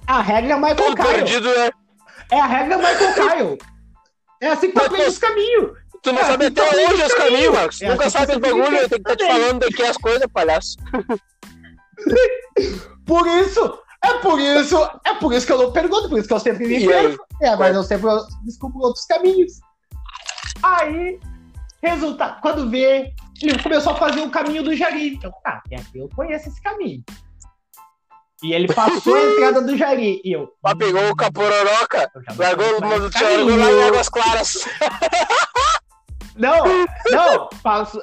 A 0.07 0.21
regra 0.21 0.55
Michael 0.57 0.75
Todo 0.75 0.95
Kyle. 0.95 1.07
perdido, 1.07 1.47
né? 1.55 1.69
É 2.31 2.39
a 2.39 2.45
regra 2.45 2.77
Michael 2.77 3.13
Kyle. 3.57 3.57
É 4.41 4.49
assim 4.49 4.67
que 4.67 4.73
tu 4.73 4.79
aprende 4.85 5.03
pô, 5.05 5.09
os 5.11 5.17
caminhos. 5.17 5.71
Tu 6.03 6.13
não 6.13 6.21
É, 6.21 6.25
sabe 6.25 6.45
então 6.45 6.65
até 6.67 6.85
que 6.85 6.93
os 7.03 7.13
caminhos, 7.13 7.53
Marcos. 7.53 7.81
É, 7.81 7.87
Nunca 7.89 8.01
tem 8.01 8.09
sabe 8.11 8.31
os 8.33 8.37
bagulho, 8.39 8.77
eu 8.77 8.89
tenho 8.89 8.89
que 8.89 8.95
estar 8.95 9.15
te 9.15 9.27
também. 9.27 9.41
falando 9.41 9.59
daqui 9.59 9.83
as 9.83 9.97
coisas, 9.97 10.27
palhaço. 10.31 10.77
Por 13.05 13.27
isso, 13.27 13.79
é 14.03 14.13
por 14.19 14.39
isso, 14.39 14.77
é 15.05 15.13
por 15.15 15.33
isso 15.33 15.45
que 15.45 15.51
eu 15.53 15.57
não 15.59 15.71
pergunto, 15.71 16.09
por 16.09 16.17
isso 16.19 16.27
que 16.27 16.33
eu 16.33 16.39
sempre 16.39 16.67
me 16.67 16.85
perco. 16.85 17.23
É, 17.41 17.55
mas 17.55 17.75
eu 17.75 17.83
sempre 17.83 18.07
descubro 18.43 18.79
outros 18.79 19.05
caminhos. 19.05 19.53
Aí, 20.63 21.19
resultado, 21.83 22.41
quando 22.41 22.69
vê, 22.69 23.13
ele 23.41 23.61
começou 23.61 23.93
a 23.93 23.95
fazer 23.95 24.21
o 24.21 24.29
caminho 24.31 24.63
do 24.63 24.75
Jari. 24.75 25.15
Então, 25.15 25.31
tá, 25.43 25.61
aqui 25.71 25.99
eu 25.99 26.09
conheço 26.15 26.49
esse 26.49 26.61
caminho. 26.61 27.03
E 28.43 28.53
ele 28.53 28.67
passou 28.67 29.15
a 29.15 29.23
entrada 29.23 29.61
do 29.61 29.77
Jari. 29.77 30.21
E 30.23 30.31
eu. 30.31 30.49
Mas 30.63 30.73
pegou 30.75 31.09
o 31.09 31.15
Capororoca, 31.15 32.11
largou, 32.37 32.77
o 32.77 32.81
largou 32.81 33.57
lá 33.57 33.71
em. 33.71 33.83
Águas 33.87 34.09
Claras. 34.09 34.65
Não, 36.37 36.65
não, 37.11 37.49
passou. 37.63 38.01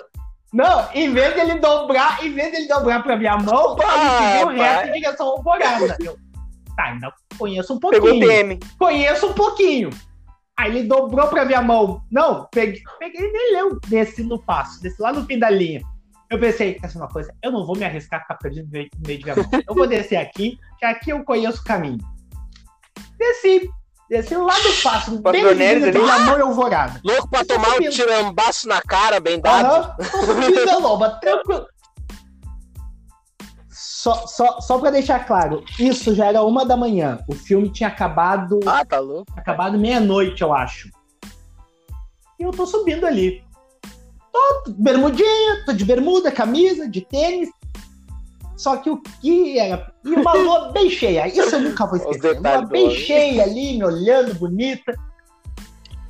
Não, 0.53 0.89
em 0.95 1.13
vez 1.13 1.35
dele 1.35 1.61
dobrar, 1.61 2.25
em 2.25 2.33
vez 2.33 2.51
dele 2.51 2.67
dobrar 2.67 3.03
pra 3.03 3.17
minha 3.17 3.37
mão, 3.37 3.77
Ah, 3.83 4.37
ele 4.37 4.39
seguiu 4.39 4.49
reto 4.63 4.89
em 4.89 4.93
direção 4.93 5.27
ao 5.27 5.37
Alvorada. 5.37 5.97
Eu, 6.01 6.17
tá, 6.77 6.85
ainda 6.85 7.13
conheço 7.39 7.75
um 7.75 7.79
Pegou 7.79 8.09
pouquinho. 8.09 8.27
TM. 8.27 8.59
Conheço 8.79 9.27
um 9.27 9.33
pouquinho. 9.35 9.91
Aí 10.57 10.71
ele 10.71 10.89
dobrou 10.89 11.27
pra 11.29 11.45
minha 11.45 11.63
mão. 11.63 12.03
Não, 12.11 12.47
peguei, 12.51 12.83
peguei 12.99 13.33
nem 13.33 13.53
leu. 13.53 13.79
Desci 13.89 14.23
no 14.23 14.39
passo, 14.43 14.81
desci 14.83 15.01
lá 15.01 15.13
no 15.13 15.25
fim 15.25 15.39
da 15.39 15.49
linha. 15.51 15.83
Eu 16.33 16.39
pensei, 16.41 16.79
essa 16.83 16.97
é 16.97 17.03
uma 17.03 17.09
coisa, 17.11 17.31
eu 17.43 17.53
não 17.53 17.67
vou 17.67 17.77
me 17.77 17.85
arriscar 17.85 18.21
a 18.21 18.23
ficar 18.23 18.37
perdido 18.37 18.65
no 18.65 18.73
meio, 18.73 18.89
no 18.99 19.07
meio 19.07 19.19
de 19.19 19.25
minha 19.25 19.37
mão. 19.37 19.45
Eu 19.69 19.75
vou 19.75 19.87
descer 19.87 20.17
aqui, 20.17 20.59
que 20.79 20.85
aqui 20.87 21.11
eu 21.11 21.23
conheço 21.25 21.61
o 21.61 21.65
caminho. 21.65 21.99
Desci, 23.19 23.69
desci 24.09 24.35
lá 24.35 24.55
do 24.59 24.83
passo, 24.83 25.21
bem 25.21 25.47
vizinho, 25.47 25.89
ali. 25.89 25.99
na 26.07 26.19
mão 26.21 26.39
e 26.39 26.41
alvorada. 26.41 26.99
Louco 27.05 27.29
pra 27.29 27.45
tomar 27.45 27.77
um 27.77 27.91
tirambaço 27.91 28.67
na 28.67 28.81
cara, 28.81 29.21
bem 29.21 29.39
dado. 29.39 29.67
Aham, 29.67 29.97
tô 29.99 30.05
subindo 30.25 30.71
a 30.71 30.79
lomba, 30.79 31.11
tranquilo. 31.21 31.67
Só, 33.69 34.27
só, 34.27 34.59
só 34.63 34.79
pra 34.79 34.91
deixar 34.91 35.27
claro, 35.27 35.63
isso 35.79 36.15
já 36.15 36.25
era 36.29 36.43
uma 36.43 36.65
da 36.65 36.79
manhã. 36.79 37.19
O 37.29 37.35
filme 37.35 37.71
tinha 37.71 37.91
acabado 37.91 38.59
Ah, 38.65 38.87
tá 38.87 38.99
louco. 38.99 39.31
acabado 39.37 39.79
meia-noite, 39.79 40.41
eu 40.41 40.55
acho. 40.55 40.89
E 42.41 42.43
eu 42.43 42.53
tô 42.53 42.65
subindo 42.67 43.07
ali. 43.07 43.45
Tô 44.33 44.63
bermudinha, 44.69 45.65
tô 45.67 45.73
de 45.73 45.85
bermuda, 45.85 46.33
camisa, 46.33 46.89
de 46.89 47.03
tênis. 47.03 47.51
Só 48.57 48.77
que 48.77 48.89
o 48.89 49.03
que 49.21 49.59
era? 49.59 49.93
E 50.05 50.11
uma 50.11 50.33
lua 50.33 50.71
bem 50.73 50.89
cheia. 50.89 51.27
Isso 51.27 51.55
eu 51.55 51.61
nunca 51.61 51.87
vou 51.87 51.97
esquecer. 51.97 52.39
Uma 52.39 52.57
lua 52.57 52.67
bem 52.67 52.91
cheia 52.91 53.43
ali, 53.43 53.77
me 53.77 53.85
olhando, 53.85 54.35
bonita. 54.35 54.95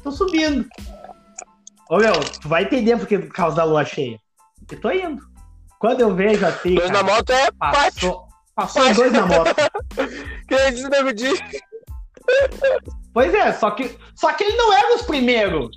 Tô 0.02 0.10
subindo. 0.10 0.68
Ô 1.90 1.98
meu, 1.98 2.12
tu 2.40 2.48
vai 2.48 2.64
entender 2.64 2.96
porque 2.96 3.18
por 3.18 3.32
causa 3.32 3.56
da 3.56 3.64
lua 3.64 3.84
cheia. 3.84 4.18
Eu 4.70 4.80
tô 4.80 4.90
indo. 4.90 5.22
Quando 5.78 6.00
eu 6.00 6.14
vejo 6.14 6.46
assim. 6.46 6.74
Dois 6.74 6.90
cara, 6.90 7.02
na 7.02 7.12
moto 7.12 7.30
é 7.30 7.50
pátio. 7.52 8.12
passou, 8.12 8.28
passou 8.54 8.94
dois 8.94 9.12
na 9.12 9.26
moto. 9.26 9.54
Que 10.46 10.54
nem 10.56 10.72
disse 10.72 10.88
Nego. 10.88 11.10
Pois 13.12 13.34
é, 13.34 13.52
só 13.52 13.70
que, 13.72 13.96
só 14.14 14.32
que 14.32 14.44
ele 14.44 14.56
não 14.56 14.72
era 14.72 14.94
os 14.94 15.02
primeiros. 15.02 15.70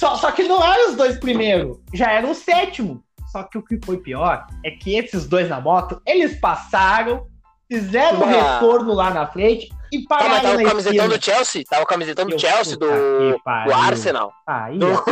Só, 0.00 0.16
só 0.16 0.32
que 0.32 0.44
não 0.44 0.64
eram 0.64 0.88
os 0.90 0.96
dois 0.96 1.18
primeiros. 1.18 1.76
Já 1.92 2.10
era 2.10 2.26
o 2.26 2.34
sétimo. 2.34 3.04
Só 3.30 3.42
que 3.42 3.58
o 3.58 3.62
que 3.62 3.78
foi 3.84 3.98
pior 3.98 4.46
é 4.64 4.70
que 4.70 4.96
esses 4.96 5.26
dois 5.28 5.46
na 5.48 5.60
moto, 5.60 6.00
eles 6.06 6.40
passaram, 6.40 7.26
fizeram 7.70 8.20
um 8.20 8.24
Ah. 8.24 8.54
retorno 8.54 8.94
lá 8.94 9.10
na 9.10 9.26
frente 9.26 9.68
e 9.92 10.02
Tá, 10.06 10.16
mas 10.18 10.22
pararam 10.22 10.42
tava 10.42 10.54
o 10.54 10.62
na 10.62 10.68
camisetão 10.70 10.96
esquina. 11.04 11.18
do 11.18 11.24
Chelsea? 11.24 11.64
Tava 11.68 11.82
o 11.82 11.86
camisetão 11.86 12.24
do 12.26 12.32
Eu- 12.32 12.38
Chelsea, 12.38 12.76
do, 12.78 12.86
do. 12.88 13.40
Arsenal. 13.74 14.32
Aí, 14.46 14.78
do- 14.78 14.86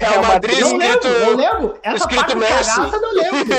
Real 0.00 0.12
Real 0.12 0.22
Madrid 0.24 0.58
eu 0.58 0.76
lembro, 0.76 1.08
eu 1.08 1.12
escrito. 1.20 1.36
lembro. 1.36 1.78
Essa 1.82 1.96
escrito 1.96 2.20
parte 2.20 2.36
Messi. 2.36 2.76
cagaça 2.76 2.96
eu 2.96 3.00
não 3.02 3.12
lembro. 3.14 3.48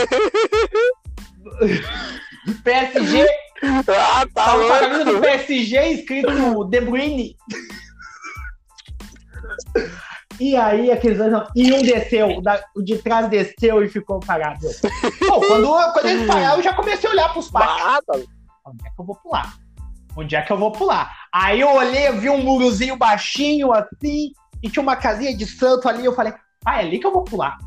PSG, 2.64 3.26
Ah, 3.64 4.26
tá 4.34 4.46
tava 4.46 4.80
camisa 4.80 5.04
do 5.06 5.12
louco. 5.12 5.28
PSG 5.28 5.88
escrito 5.94 6.66
De 6.66 6.82
Bruyne. 6.82 7.36
E 10.40 10.56
aí, 10.56 10.92
aqueles 10.92 11.18
dois. 11.18 11.32
não- 11.32 11.46
E 11.56 11.72
um 11.74 11.82
desceu, 11.82 12.38
o 12.38 12.42
da- 12.42 12.64
o 12.76 12.82
de 12.82 12.98
trás 13.00 13.28
desceu 13.30 13.84
e 13.84 13.90
ficou 13.90 14.20
parado. 14.20 14.68
Pô, 15.28 15.42
quando, 15.42 15.68
quando 15.94 16.06
eles 16.06 16.28
pararam, 16.28 16.58
eu 16.58 16.64
já 16.64 16.74
comecei 16.74 17.10
a 17.10 17.14
olhar 17.14 17.34
pros 17.34 17.52
louco. 17.52 17.68
Onde 18.66 18.86
é 18.86 18.90
que 18.90 19.02
eu 19.02 19.06
vou 19.06 19.16
pular? 19.16 19.54
Onde 20.16 20.36
é 20.36 20.42
que 20.42 20.52
eu 20.52 20.58
vou 20.58 20.72
pular? 20.72 21.12
Aí 21.34 21.60
eu 21.62 21.70
olhei, 21.70 22.08
eu 22.08 22.18
vi 22.18 22.30
um 22.30 22.42
murozinho 22.42 22.96
baixinho 22.96 23.72
assim, 23.74 24.32
e 24.64 24.70
tinha 24.70 24.82
uma 24.84 24.96
casinha 24.96 25.36
de 25.36 25.46
santo 25.46 25.88
ali. 25.90 26.06
Eu 26.06 26.14
falei, 26.16 26.34
ah, 26.66 26.78
é 26.78 26.86
ali 26.86 27.00
que 27.00 27.06
eu 27.08 27.14
vou 27.14 27.24
pular. 27.24 27.58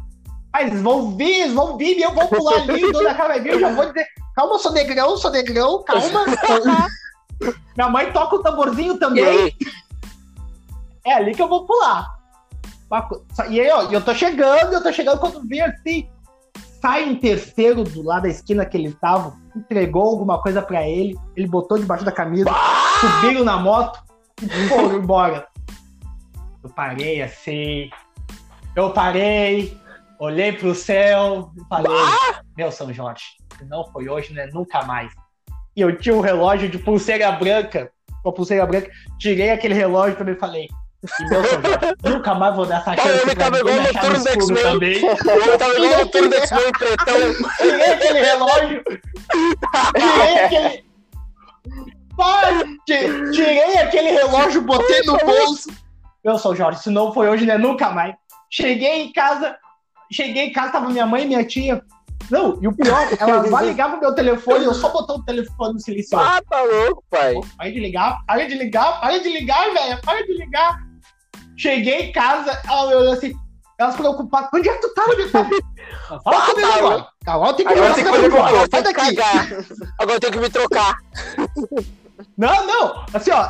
Ah, 0.53 0.63
eles 0.63 0.81
vão 0.83 1.17
vir, 1.17 1.43
eles 1.43 1.53
vão 1.55 1.77
vir, 1.79 1.97
e 1.99 2.03
eu 2.03 2.13
vou 2.13 2.29
pular 2.29 2.55
ali, 2.63 2.85
o 2.85 2.93
dono 2.93 3.05
da 3.05 3.15
casa 3.15 3.29
vai 3.29 3.41
vir, 3.41 3.53
eu 3.53 3.61
já 3.61 3.71
vou 3.75 3.87
dizer, 3.87 4.07
calma, 4.35 4.55
eu 4.55 4.59
sou 4.59 4.73
negrão, 4.73 5.17
sou 5.17 5.31
negrão, 5.31 5.83
calma. 5.85 6.03
Minha 7.77 7.89
mãe 7.89 8.13
toca 8.13 8.37
o 8.37 8.43
tamborzinho 8.43 8.99
também. 8.99 9.25
É 11.05 11.15
ali 11.15 11.35
que 11.35 11.43
eu 11.43 11.49
vou 11.49 11.67
pular. 11.67 12.07
E 13.49 13.61
aí, 13.61 13.71
ó, 13.71 13.91
eu 13.91 14.05
tô 14.05 14.15
chegando, 14.15 14.75
eu 14.75 14.83
tô 14.83 14.93
chegando 14.93 15.19
quando 15.19 15.47
vi 15.47 15.61
assim. 15.61 16.09
Sai 16.81 17.09
um 17.09 17.17
terceiro 17.17 17.85
do 17.85 18.03
lado 18.03 18.25
da 18.25 18.29
esquina 18.29 18.67
que 18.67 18.77
ele 18.77 18.93
tava, 18.93 19.35
entregou 19.57 20.03
alguma 20.03 20.43
coisa 20.43 20.61
pra 20.61 20.87
ele, 20.87 21.17
ele 21.37 21.47
botou 21.47 21.79
debaixo 21.79 22.05
da 22.05 22.11
camisa, 22.11 22.51
subiram 23.01 23.45
na 23.45 23.57
moto 23.57 24.03
e 24.43 24.69
foram 24.69 24.97
embora. 24.99 25.47
Eu 26.63 26.71
parei 26.71 27.23
assim. 27.23 27.89
Eu 28.75 28.91
parei, 28.91 29.79
olhei 30.19 30.53
pro 30.53 30.75
céu 30.75 31.51
e 31.57 31.65
falei: 31.69 31.93
Meu 32.57 32.71
São 32.71 32.93
Jorge, 32.93 33.25
se 33.57 33.65
não 33.65 33.85
foi 33.93 34.09
hoje, 34.09 34.35
né? 34.35 34.49
Nunca 34.53 34.83
mais. 34.83 35.13
E 35.77 35.81
eu 35.81 35.97
tinha 35.97 36.15
um 36.15 36.21
relógio 36.21 36.69
de 36.69 36.79
pulseira 36.79 37.31
branca, 37.33 37.91
com 38.23 38.29
a 38.29 38.33
pulseira 38.33 38.67
branca, 38.67 38.91
tirei 39.19 39.51
aquele 39.51 39.75
relógio 39.75 40.19
também 40.19 40.35
e 40.35 40.39
falei: 40.39 40.69
e 42.05 42.09
nunca 42.09 42.35
mais 42.35 42.55
vou 42.55 42.65
dar 42.65 42.81
essa 42.81 42.95
chance 42.97 43.09
ele 43.09 43.35
pra 43.35 43.35
tava 43.51 43.59
igual 43.59 43.75
o 43.75 43.79
no 43.79 43.83
Noturno 43.93 44.19
do 44.23 44.29
X-Men. 44.29 45.03
Eu 45.05 45.59
tava 45.59 45.75
igual 45.75 46.03
o 46.03 46.07
turno 46.07 46.29
do 46.29 46.35
X-Men 46.37 46.73
pretão. 46.73 47.17
Tirei 47.59 47.93
aquele 47.93 48.21
relógio. 48.21 48.85
Tirei 49.97 50.39
aquele. 50.45 50.85
Pai, 52.17 52.65
ti- 52.87 53.31
tirei 53.33 53.79
aquele 53.79 54.11
relógio, 54.11 54.63
botei 54.63 55.03
no 55.03 55.17
bolso. 55.19 55.71
Meu 56.25 56.39
São 56.39 56.55
Jorge, 56.55 56.81
se 56.83 56.91
não 56.91 57.13
foi 57.13 57.29
hoje, 57.29 57.45
né? 57.47 57.59
Nunca 57.59 57.91
mais. 57.91 58.15
Cheguei 58.51 59.03
em 59.03 59.13
casa. 59.13 59.57
Cheguei 60.11 60.45
em 60.47 60.53
casa, 60.53 60.73
tava 60.73 60.89
minha 60.91 61.07
mãe 61.07 61.25
e 61.25 61.27
minha 61.27 61.45
tia. 61.45 61.83
Não, 62.31 62.59
e 62.63 62.69
o 62.69 62.73
pior, 62.73 63.09
ela 63.19 63.43
vai 63.43 63.67
ligar 63.67 63.91
pro 63.91 64.01
meu 64.01 64.15
telefone, 64.15 64.65
eu 64.65 64.75
só 64.75 64.91
botou 64.91 65.17
o 65.19 65.25
telefone 65.25 65.75
no 65.75 65.81
silencioso. 65.81 66.25
Ah, 66.25 66.41
tá 66.49 66.63
louco, 66.63 67.03
pai. 67.11 67.35
Para 67.57 67.71
de 67.71 67.81
ligar, 67.81 68.19
para 68.27 68.47
de 68.47 68.55
ligar, 68.55 69.01
para 69.01 69.19
de 69.19 69.29
ligar, 69.29 69.73
velho, 69.73 70.01
para 70.03 70.25
de 70.25 70.33
ligar. 70.35 70.92
Cheguei 71.57 72.09
em 72.09 72.13
casa, 72.13 72.61
ela 72.67 72.89
me 72.89 72.95
olhou 72.95 73.13
assim, 73.13 73.33
elas 73.79 73.97
preocupadas. 73.97 74.51
Onde 74.55 74.69
é 74.69 74.75
que 74.75 74.81
tu 74.81 74.95
tá? 74.95 75.05
Onde 75.09 75.23
é 75.23 75.25
que 75.25 75.31
tu 75.31 75.33
tá? 75.33 75.49
Fala 76.23 76.47
comigo 76.47 76.69
tá 76.69 76.75
agora. 76.77 77.09
Agora 77.27 77.55
tem 77.55 77.67
que 77.67 77.73
Agora 77.73 77.95
tem 77.95 78.05
que 78.05 78.11
fazer 78.11 78.27
agora. 78.27 78.69
Sai 78.71 78.83
daqui. 78.83 79.21
Agora 79.99 80.17
eu 80.17 80.21
tenho 80.21 80.33
que 80.33 80.39
me 80.39 80.51
trocar. 80.51 80.97
Não, 82.37 82.67
não. 82.67 83.05
Assim, 83.13 83.31
ó. 83.31 83.49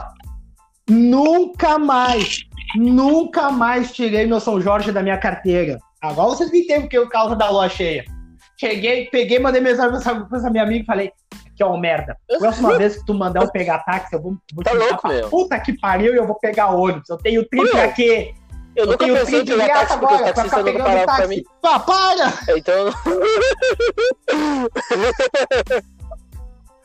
Nunca 0.89 1.79
mais, 1.79 2.41
nunca 2.75 3.51
mais 3.51 3.93
tirei 3.93 4.27
meu 4.27 4.41
São 4.41 4.61
Jorge 4.61 4.93
da 4.93 5.03
minha 5.03 5.19
carteira. 5.19 5.79
Agora 6.03 6.31
vocês 6.31 6.51
me 6.51 6.61
entendem 6.61 6.83
porque 6.83 6.99
o 6.99 7.09
causa 7.09 7.37
da 7.37 7.49
lua 7.49 7.69
cheia. 7.69 8.05
Cheguei, 8.59 9.07
peguei, 9.07 9.39
mandei 9.39 9.61
mensagem 9.61 10.01
pra 10.29 10.39
essa 10.39 10.51
minha 10.51 10.65
amiga 10.65 10.83
e 10.83 10.87
falei: 10.87 11.13
aqui, 11.53 11.63
ó, 11.65 11.77
merda. 11.77 12.17
Próxima 12.39 12.77
vez 12.79 12.97
que 12.97 13.05
tu 13.07 13.15
mandar 13.15 13.43
eu 13.43 13.51
pegar 13.51 13.79
táxi, 13.85 14.15
eu 14.15 14.21
vou, 14.23 14.37
vou 14.55 14.65
Tá 14.65 14.73
louco, 14.73 15.01
pra 15.03 15.11
meu. 15.11 15.29
Puta 15.29 15.59
que 15.61 15.79
pariu 15.79 16.13
e 16.15 16.17
eu 16.17 16.27
vou 16.27 16.37
pegar 16.39 16.69
ônibus. 16.71 17.09
Eu 17.09 17.19
tenho 17.19 17.47
triplo 17.49 17.75
Meu, 17.75 17.85
aqui. 17.85 18.35
Eu 18.75 18.85
Eu 18.85 18.87
nunca 18.93 19.05
tenho 19.05 19.15
pensei 19.19 19.41
em 19.41 19.45
pegar 19.45 19.69
táxi 19.81 19.99
porque 19.99 20.15
agora 20.15 20.33
pra 20.33 20.33
taxistas 20.33 20.61
ficar 20.61 20.73
nunca 20.73 20.85
pegando 20.85 21.07
paravam 21.07 21.17
pra 21.17 21.29
mim. 21.29 21.43
táxi. 21.61 21.75
Ah, 21.75 21.81
para! 21.81 22.57
Então, 22.57 22.93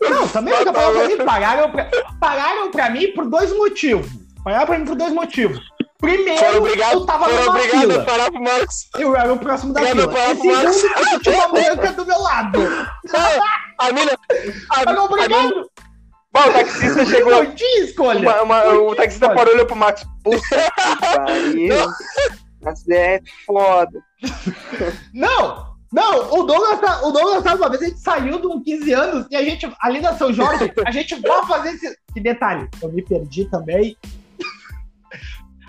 Não, 0.01 0.28
também 0.28 0.53
Tá 0.53 0.59
nunca 0.59 0.74
pararam 0.74 0.93
pra 0.93 1.01
louco. 1.01 1.18
mim. 1.18 1.26
Pagaram 1.26 1.72
pra, 1.72 1.89
pagaram 2.20 2.72
pra 2.72 2.89
mim 2.89 3.11
por 3.13 3.30
dois 3.30 3.55
motivos. 3.55 4.07
Pagaram 4.43 4.65
pra 4.65 4.80
mim 4.80 4.86
por 4.86 4.95
dois 4.95 5.13
motivos. 5.13 5.59
Primeiro, 6.00 6.38
foram 6.39 6.58
obrigados, 6.60 6.93
eu 6.93 7.06
tava 7.08 7.26
foram 7.26 7.45
numa 7.45 7.58
a 7.58 7.62
fila. 7.62 8.04
parar 8.06 8.32
pro 8.32 8.41
Marcos. 8.43 8.76
Eu 9.00 9.16
era 9.16 9.34
o 9.34 9.39
próximo 9.39 9.74
da 9.74 9.82
Obrigado 9.82 10.39
fila. 10.41 10.64
E 10.70 10.74
segundo, 10.74 11.10
que 11.10 11.20
tinha 11.22 11.36
uma 11.38 11.48
branca 11.50 11.91
do 11.93 12.06
meu 12.06 12.22
lado. 12.22 12.60
A 13.80 13.91
mina. 13.91 14.12
A, 14.12 14.76
Mas 14.76 14.88
a 14.88 14.91
mina 14.91 15.04
obrigado. 15.04 15.72
Bom, 16.34 16.41
o 16.50 16.54
taxista 16.54 17.06
chegou. 17.06 17.32
Não 17.43 17.56
tinha 17.56 17.84
escolha. 17.84 18.20
uma- 18.20 18.41
uma- 18.43 18.64
Não 18.66 18.82
o 18.84 18.86
tinha 18.93 18.95
taxista 18.98 19.26
escolha. 19.26 19.36
parou 19.36 19.52
e 19.52 19.56
olhou 19.56 19.66
pro 19.66 19.76
Max. 19.76 20.06
Puta 20.24 20.38
que 20.39 21.18
pariu. 21.18 21.76
Mas 22.62 22.88
é 22.89 23.20
foda. 23.45 24.00
Não, 25.14 25.68
não, 25.91 26.34
o 26.39 26.43
Douglas, 26.43 26.80
tá- 26.80 27.02
o 27.06 27.12
Douglas 27.12 27.43
sabe 27.43 27.58
uma 27.62 27.70
vez, 27.70 27.82
a 27.82 27.86
gente 27.86 28.00
saiu 28.00 28.39
de 28.39 28.48
uns 28.48 28.64
15 28.64 28.93
anos 28.93 29.26
e 29.32 29.36
a 29.36 29.43
gente, 29.43 29.72
ali 29.82 30.02
na 30.02 30.16
São 30.18 30.34
Jorge, 30.34 30.72
a 30.86 30.91
gente 30.91 31.16
vai 31.22 31.45
fazer 31.45 31.70
esse. 31.70 31.98
Que 32.14 32.20
detalhe, 32.20 32.68
eu 32.82 32.91
me 32.91 33.02
perdi 33.04 33.45
também. 33.45 33.95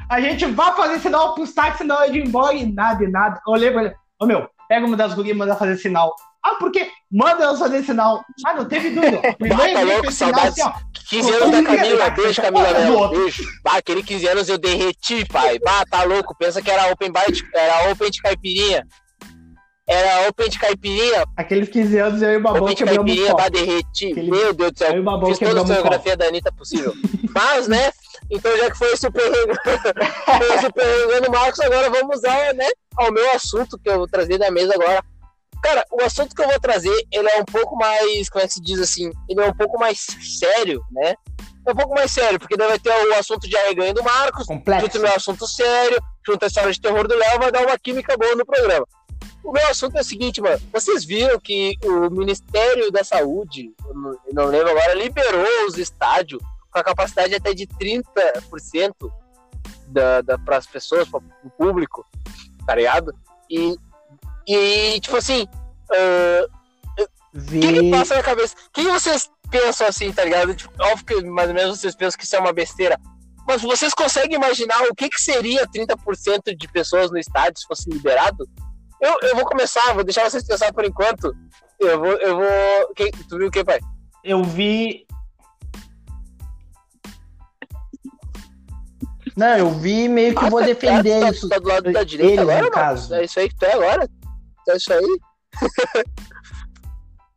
A 0.08 0.20
gente 0.20 0.46
vai 0.46 0.74
fazer 0.74 1.00
sinal 1.00 1.34
pros 1.34 1.52
táxis 1.52 1.86
na 1.86 1.96
hora 1.98 2.10
de 2.10 2.18
ir 2.18 2.26
embora 2.26 2.54
e 2.54 2.70
nada, 2.70 3.04
e 3.04 3.08
nada. 3.08 3.40
Eu 3.46 3.56
ele, 3.56 3.92
ô 4.20 4.26
meu, 4.26 4.48
pega 4.68 4.86
uma 4.86 4.96
das 4.96 5.14
gurias 5.14 5.34
e 5.34 5.38
manda 5.38 5.54
fazer 5.56 5.76
sinal. 5.76 6.14
Ah, 6.42 6.54
por 6.54 6.70
quê? 6.70 6.88
Manda 7.12 7.42
elas 7.44 7.58
fazer 7.58 7.82
sinal. 7.82 8.24
Ah, 8.46 8.54
não 8.54 8.64
teve 8.64 8.90
dúvida. 8.90 9.20
Primeiro 9.38 9.62
ele 9.80 9.92
louco, 9.92 10.12
saudades. 10.12 10.58
assim, 10.58 10.62
ó. 10.62 10.72
15 11.10 11.30
anos 11.34 11.50
da 11.50 11.62
Camila, 11.62 12.10
beijo, 12.10 12.42
Camila 12.42 12.72
Melo, 12.72 12.98
outro. 12.98 13.18
beijo. 13.20 13.42
Bah, 13.64 13.76
aquele 13.78 14.02
15 14.02 14.28
anos 14.28 14.48
eu 14.48 14.56
derreti, 14.58 15.24
pai. 15.26 15.58
Bah, 15.58 15.84
tá 15.90 16.04
louco. 16.04 16.34
Pensa 16.38 16.62
que 16.62 16.70
era 16.70 16.90
open 16.92 17.10
de- 17.10 17.44
era 17.54 17.90
open 17.90 18.10
de 18.10 18.22
caipirinha. 18.22 18.86
Era 19.86 20.28
open 20.28 20.50
de 20.50 20.58
caipirinha, 20.58 21.24
Aqueles 21.34 21.68
15 21.70 21.98
anos 21.98 22.20
eu 22.22 22.32
e 22.32 22.36
o 22.36 22.40
Babão 22.42 22.62
open 22.62 22.74
de 22.76 22.84
caipirinha, 22.84 23.34
bah, 23.34 23.48
derreti. 23.48 24.12
Aquele- 24.12 24.30
Meu 24.30 24.52
Deus 24.52 24.72
do 24.72 24.78
céu. 24.78 24.90
Eu 24.90 24.96
e 24.96 25.00
o 25.00 25.04
Babão 25.04 25.28
Fiz 25.30 25.38
toda 25.38 25.60
a 25.60 25.64
coreografia 25.64 26.16
da 26.16 26.26
Anitta 26.26 26.52
possível. 26.52 26.92
Mas, 27.34 27.66
né? 27.68 27.90
Então, 28.30 28.56
já 28.58 28.70
que 28.70 28.78
foi 28.78 28.92
esse 28.92 29.10
perrengue, 29.10 29.54
foi 29.64 30.56
esse 30.56 30.72
perrengue 30.72 31.20
do 31.26 31.30
Marcos, 31.30 31.60
agora 31.60 31.90
vamos 31.90 32.24
ao, 32.24 32.54
né, 32.54 32.68
ao 32.96 33.12
meu 33.12 33.30
assunto 33.32 33.78
que 33.78 33.88
eu 33.88 33.98
vou 33.98 34.08
trazer 34.08 34.38
da 34.38 34.50
mesa 34.50 34.74
agora. 34.74 35.02
Cara, 35.62 35.84
o 35.90 36.02
assunto 36.02 36.34
que 36.36 36.42
eu 36.42 36.48
vou 36.48 36.60
trazer, 36.60 36.94
ele 37.10 37.28
é 37.28 37.40
um 37.40 37.44
pouco 37.44 37.76
mais, 37.76 38.28
como 38.28 38.44
é 38.44 38.46
que 38.46 38.54
se 38.54 38.60
diz 38.60 38.78
assim? 38.80 39.10
Ele 39.28 39.40
é 39.40 39.46
um 39.46 39.54
pouco 39.54 39.78
mais 39.78 40.06
sério, 40.20 40.82
né? 40.92 41.14
é 41.66 41.72
um 41.72 41.76
pouco 41.76 41.94
mais 41.94 42.10
sério, 42.10 42.38
porque 42.38 42.56
daí 42.56 42.68
vai 42.68 42.78
ter 42.78 42.90
o 42.90 43.14
assunto 43.14 43.48
de 43.48 43.56
arreganho 43.56 43.92
do 43.92 44.02
Marcos, 44.02 44.46
Complexo. 44.46 44.86
junto 44.86 45.00
meu 45.00 45.14
assunto 45.14 45.46
sério, 45.46 45.98
junto 46.26 46.42
a 46.42 46.46
história 46.46 46.72
de 46.72 46.80
terror 46.80 47.06
do 47.06 47.14
Léo, 47.14 47.38
vai 47.38 47.52
dar 47.52 47.66
uma 47.66 47.78
química 47.78 48.16
boa 48.16 48.34
no 48.34 48.46
programa. 48.46 48.86
O 49.44 49.52
meu 49.52 49.66
assunto 49.68 49.96
é 49.96 50.00
o 50.00 50.04
seguinte, 50.04 50.40
mano. 50.40 50.60
Vocês 50.72 51.04
viram 51.04 51.38
que 51.38 51.74
o 51.84 52.10
Ministério 52.10 52.90
da 52.90 53.04
Saúde, 53.04 53.72
não 54.32 54.46
lembro 54.46 54.70
agora, 54.70 54.94
liberou 54.94 55.66
os 55.66 55.78
estádios 55.78 56.42
com 56.70 56.78
a 56.78 56.84
capacidade 56.84 57.34
até 57.34 57.54
de 57.54 57.66
30% 57.66 58.94
da, 59.88 60.20
da, 60.20 60.38
para 60.38 60.56
as 60.56 60.66
pessoas, 60.66 61.08
para 61.08 61.20
o 61.44 61.50
público, 61.50 62.04
tá 62.66 62.74
ligado? 62.74 63.14
E, 63.50 63.76
e 64.46 65.00
tipo 65.00 65.16
assim, 65.16 65.46
ah, 65.90 66.46
o 67.34 67.40
que, 67.40 67.60
que 67.60 67.80
Vi. 67.80 67.90
passa 67.90 68.16
na 68.16 68.22
cabeça? 68.22 68.54
O 68.68 68.70
que 68.72 68.82
vocês 68.84 69.30
pensam 69.50 69.86
assim, 69.86 70.12
tá 70.12 70.24
ligado? 70.24 70.54
Tipo, 70.54 70.72
óbvio 70.82 71.04
que 71.04 71.22
mais 71.24 71.48
ou 71.48 71.54
menos 71.54 71.78
vocês 71.78 71.94
pensam 71.94 72.18
que 72.18 72.24
isso 72.24 72.36
é 72.36 72.40
uma 72.40 72.52
besteira. 72.52 72.98
Mas 73.46 73.62
vocês 73.62 73.94
conseguem 73.94 74.36
imaginar 74.36 74.82
o 74.82 74.94
que, 74.94 75.08
que 75.08 75.20
seria 75.20 75.66
30% 75.66 76.54
de 76.54 76.68
pessoas 76.68 77.10
no 77.10 77.18
estádio 77.18 77.58
se 77.58 77.66
fosse 77.66 77.88
liberado? 77.88 78.46
Eu, 79.00 79.16
eu 79.22 79.36
vou 79.36 79.44
começar, 79.44 79.94
vou 79.94 80.04
deixar 80.04 80.28
vocês 80.28 80.44
pensar 80.44 80.72
por 80.72 80.84
enquanto. 80.84 81.34
Eu 81.78 81.98
vou. 81.98 82.12
Eu 82.12 82.36
vou. 82.36 82.94
Quem, 82.94 83.10
tu 83.10 83.38
viu 83.38 83.48
o 83.48 83.50
que, 83.50 83.64
pai? 83.64 83.78
Eu 84.22 84.42
vi. 84.42 85.06
Não, 89.38 89.56
eu 89.56 89.70
vi 89.70 90.08
meio 90.08 90.34
que 90.34 90.44
Ah, 90.44 90.50
vou 90.50 90.58
tá- 90.58 90.66
defender 90.66 91.20
tá, 91.20 91.30
isso. 91.30 91.48
Tá 91.48 91.58
do 91.58 91.68
lado 91.68 91.92
da 91.92 92.02
direita 92.02 92.32
Eles, 92.32 92.42
agora, 92.48 92.62
no 92.64 92.70
caso. 92.72 93.14
É 93.14 93.24
isso 93.24 93.38
aí 93.38 93.48
que 93.48 93.54
tu 93.54 93.64
é 93.66 93.72
agora? 93.72 94.08
É 94.68 94.76
isso 94.76 94.92
aí? 94.92 95.18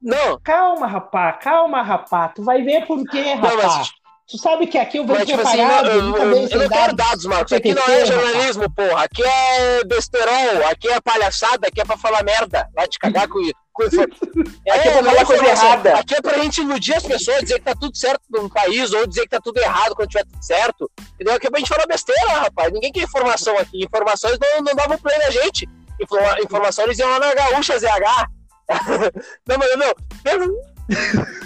Não, 0.02 0.40
Calma, 0.44 0.88
rapá, 0.88 1.32
calma, 1.34 1.84
rapá. 1.84 2.30
Tu 2.30 2.44
vai 2.44 2.64
ver 2.64 2.88
por 2.88 3.04
quê, 3.06 3.36
não, 3.36 3.42
rapá. 3.44 3.68
mas 3.78 3.92
Tu 4.28 4.38
sabe 4.38 4.66
que 4.66 4.78
aqui 4.78 4.98
eu 4.98 5.06
venho 5.06 5.20
Mas, 5.20 5.28
tipo 5.28 5.42
assim, 5.42 5.58
preparado, 5.58 5.88
eu, 5.90 6.16
eu, 6.16 6.48
eu 6.48 6.60
não 6.62 6.70
quero 6.70 6.96
dados. 6.96 7.26
Marcos. 7.26 7.52
Aqui 7.52 7.74
não 7.76 7.84
é 7.84 8.06
jornalismo, 8.06 8.72
porra. 8.74 9.04
Aqui 9.04 9.22
é 9.24 9.84
besterol, 9.84 10.66
aqui 10.72 10.88
é 10.88 11.02
palhaçada, 11.02 11.68
aqui 11.68 11.82
é 11.82 11.86
pra 11.86 11.98
falar 11.98 12.24
merda. 12.24 12.68
Vai 12.74 12.88
te 12.88 12.98
cagar 12.98 13.28
com, 13.30 13.40
com 13.40 13.52
É, 14.66 14.72
Aqui 14.74 14.88
é 14.88 14.92
pra 14.92 15.02
não 15.02 15.12
falar 15.12 15.26
coisa 15.26 15.42
informação. 15.44 15.66
errada. 15.68 15.94
Aqui 15.98 16.16
é 16.16 16.22
pra 16.22 16.38
gente 16.40 16.62
iludir 16.62 16.94
as 16.96 17.04
pessoas, 17.04 17.42
dizer 17.42 17.60
que 17.60 17.66
tá 17.66 17.74
tudo 17.76 17.96
certo 17.98 18.22
no 18.30 18.50
país, 18.50 18.92
ou 18.94 19.08
dizer 19.08 19.22
que 19.22 19.30
tá 19.30 19.40
tudo 19.42 19.58
errado 19.60 19.96
quando 19.96 20.10
tiver 20.10 20.26
tudo 20.26 20.44
certo. 20.44 20.92
Entendeu? 21.16 21.36
Aqui 21.36 21.48
é 21.48 21.50
pra 21.50 21.60
gente 21.60 21.70
falar 21.70 21.86
besteira, 21.88 22.32
rapaz. 22.40 22.72
Ninguém 22.72 22.92
quer 22.92 23.04
informação 23.04 23.58
aqui. 23.58 23.84
Informações 23.84 24.38
não, 24.40 24.62
não 24.62 24.76
davam 24.76 24.98
play 24.98 25.18
na 25.20 25.30
gente. 25.30 25.68
Informa- 26.02 26.40
Informação 26.42 26.86
eles 26.86 27.00
iam 27.00 27.10
lá 27.10 27.20
na 27.20 27.34
Gaúcha 27.34 27.78
ZH. 27.80 28.28
não, 29.48 29.58
mas, 29.58 29.78
meu, 29.78 29.96
pensa... 30.24 30.46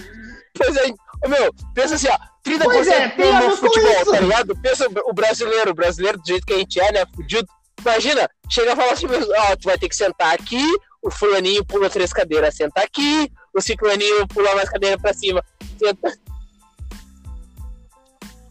Pois 0.58 0.76
é, 0.78 0.86
meu, 1.28 1.54
pensa 1.74 1.96
assim, 1.96 2.08
ó. 2.08 2.18
30% 2.50 2.64
Pois 2.64 2.88
é, 2.88 3.08
no, 3.42 3.58
futebol, 3.58 3.92
isso. 3.92 4.12
tá 4.12 4.20
ligado? 4.20 4.56
Pensa 4.62 4.88
o 5.06 5.14
brasileiro, 5.14 5.72
o 5.72 5.74
brasileiro 5.74 6.18
do 6.20 6.26
jeito 6.28 6.46
que 6.46 6.54
a 6.54 6.58
gente 6.60 6.80
é, 6.80 6.92
né? 6.92 7.06
Fudido. 7.16 7.48
Imagina, 7.82 8.30
chega 8.50 8.72
e 8.72 8.76
fala 8.76 8.94
assim, 8.94 9.08
ó, 9.08 9.56
tu 9.56 9.64
vai 9.66 9.78
ter 9.78 9.90
que 9.90 9.96
sentar 9.96 10.34
aqui, 10.34 10.64
o 11.06 11.12
fulaninho 11.12 11.64
pula 11.64 11.88
três 11.88 12.12
cadeiras, 12.12 12.56
senta 12.56 12.82
aqui, 12.82 13.32
o 13.54 13.62
ciclaninho 13.62 14.28
pula 14.28 14.56
mais 14.56 14.68
cadeira 14.68 14.98
pra 14.98 15.14
cima. 15.14 15.44
Senta. 15.78 16.12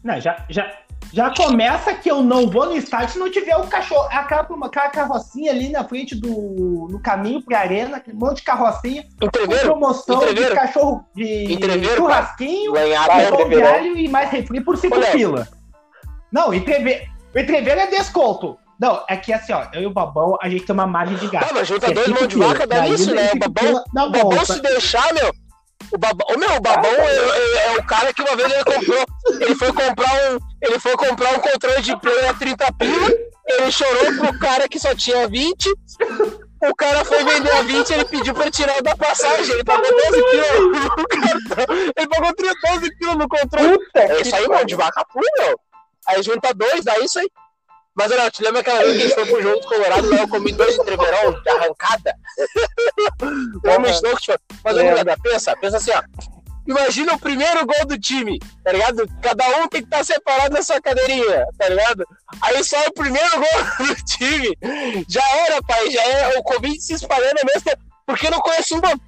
Não, 0.01 0.21
já, 0.21 0.45
já, 0.49 0.71
já 1.11 1.33
começa 1.35 1.93
que 1.93 2.09
eu 2.09 2.23
não 2.23 2.49
vou 2.49 2.67
no 2.67 2.77
estádio 2.77 3.09
se 3.13 3.19
não 3.19 3.29
tiver 3.29 3.57
o 3.57 3.67
cachorro, 3.67 4.07
aquela, 4.09 4.43
aquela 4.43 4.89
carrocinha 4.89 5.51
ali 5.51 5.67
na 5.67 5.83
frente 5.83 6.15
do 6.15 6.87
no 6.89 6.99
caminho 7.01 7.41
pra 7.41 7.59
arena, 7.59 7.97
aquele 7.97 8.15
monte 8.15 8.37
de 8.37 8.43
carrocinha, 8.43 9.05
Entreveiro, 9.21 9.63
promoção 9.65 10.15
entreveiro. 10.15 10.49
de 10.51 10.55
cachorro 10.55 11.05
de 11.13 11.53
Entreveiro, 11.53 11.97
churrasquinho, 11.97 12.71
de 12.71 13.63
alho 13.63 13.97
e 13.97 14.07
mais 14.07 14.29
refri 14.29 14.61
por 14.61 14.77
5 14.77 14.95
Olha. 14.95 15.11
pila. 15.11 15.47
Não, 16.31 16.53
entreveiro, 16.53 17.03
entreveiro 17.35 17.81
é 17.81 17.87
desconto. 17.87 18.57
Não, 18.79 19.03
é 19.07 19.15
que 19.15 19.31
assim, 19.31 19.53
ó, 19.53 19.65
eu 19.73 19.81
e 19.83 19.85
o 19.85 19.89
Babão, 19.89 20.37
a 20.41 20.49
gente 20.49 20.65
tem 20.65 20.73
uma 20.73 20.85
margem 20.87 21.15
de 21.17 21.27
gasto. 21.27 21.49
Ah, 21.49 21.53
mas 21.53 21.67
junta 21.67 21.87
é 21.87 21.93
dois 21.93 22.07
mãos 22.09 22.27
de 22.27 22.35
vaca, 22.35 22.67
dá 22.67 22.79
daí 22.79 23.05
né? 23.07 23.31
O 23.33 23.39
babão, 23.39 23.83
o 23.93 24.09
babão 24.09 24.45
se 24.45 24.61
deixar, 24.61 25.13
meu. 25.13 25.31
O 25.93 25.97
babão, 25.97 26.27
meu, 26.37 26.49
o 26.55 26.59
babão 26.61 26.91
é, 26.91 27.15
é- 27.15 27.67
é 27.75 27.77
o 27.79 27.83
cara 27.85 28.13
que 28.13 28.21
uma 28.21 28.35
vez 28.35 28.51
ele 28.51 28.63
comprou. 28.63 29.05
Ele 29.39 29.55
foi 29.55 29.71
comprar 29.71 30.13
um. 30.33 30.39
Ele 30.61 30.79
foi 30.79 30.93
comprar 30.97 31.31
um 31.37 31.39
controle 31.39 31.81
de 31.81 31.95
play 31.99 32.27
a 32.27 32.33
30 32.33 32.73
pila. 32.73 33.09
Ele 33.47 33.71
chorou 33.71 34.13
pro 34.17 34.39
cara 34.39 34.67
que 34.67 34.79
só 34.79 34.93
tinha 34.95 35.27
20. 35.27 35.71
O 36.63 36.75
cara 36.75 37.05
foi 37.05 37.23
vender 37.23 37.51
a 37.51 37.61
20, 37.61 37.91
ele 37.91 38.05
pediu 38.05 38.33
pra 38.33 38.49
tirar 38.49 38.81
da 38.81 38.95
passagem. 38.95 39.53
Ele 39.53 39.63
pagou 39.63 39.85
12 39.91 40.23
pila 40.31 40.59
no 40.97 41.07
cartão. 41.07 41.75
Ele 41.95 42.07
pagou 42.07 42.33
12 42.35 42.95
pila 42.97 43.15
no 43.15 43.27
controle. 43.29 43.77
Puta 43.77 43.99
É 43.99 44.21
isso 44.21 44.35
aí, 44.35 44.47
mano, 44.47 44.65
de 44.65 44.75
vaca 44.75 45.05
pura, 45.13 45.27
meu. 45.37 45.59
Aí 46.07 46.23
junta 46.23 46.53
dois, 46.53 46.83
dá 46.83 46.97
isso 46.99 47.19
aí. 47.19 47.29
Mas 47.95 48.11
olha, 48.11 48.29
te 48.29 48.43
lembra 48.43 48.59
aquela 48.59 48.79
vez 48.79 48.91
que 48.91 48.97
a 48.97 49.07
gente 49.07 49.15
foi 49.15 49.25
pro 49.25 49.41
jogo 49.41 49.61
do 49.61 49.67
Colorado, 49.67 50.09
lá 50.09 50.17
eu 50.17 50.27
comi 50.27 50.51
dois 50.51 50.77
entreverão 50.77 51.31
de 51.41 51.49
arrancada? 51.49 52.15
O 53.63 53.69
homem. 53.69 53.91
Snow, 53.91 54.15
tipo, 54.17 54.37
mas 54.63 54.75
Lembro. 54.75 54.99
olha, 54.99 55.17
pensa, 55.17 55.55
pensa 55.55 55.77
assim, 55.77 55.91
ó. 55.91 56.03
Imagina 56.67 57.13
o 57.13 57.19
primeiro 57.19 57.65
gol 57.65 57.85
do 57.85 57.97
time, 57.97 58.39
tá 58.63 58.71
ligado? 58.71 59.07
Cada 59.21 59.47
um 59.59 59.67
tem 59.67 59.81
que 59.81 59.87
estar 59.87 60.03
separado 60.03 60.55
na 60.55 60.63
sua 60.63 60.81
cadeirinha, 60.81 61.45
tá 61.57 61.69
ligado? 61.69 62.03
Aí 62.41 62.63
só 62.63 62.77
o 62.87 62.93
primeiro 62.93 63.31
gol 63.35 63.85
do 63.87 63.95
time. 64.03 64.57
Já 65.07 65.23
era, 65.45 65.61
pai, 65.61 65.91
já 65.91 66.03
é 66.03 66.39
o 66.39 66.43
Covid 66.43 66.81
se 66.81 66.93
espalhando 66.93 67.39
mesmo. 67.45 67.71
Porque 68.05 68.29
não 68.29 68.39
conheço 68.39 68.75
uma, 68.75 68.99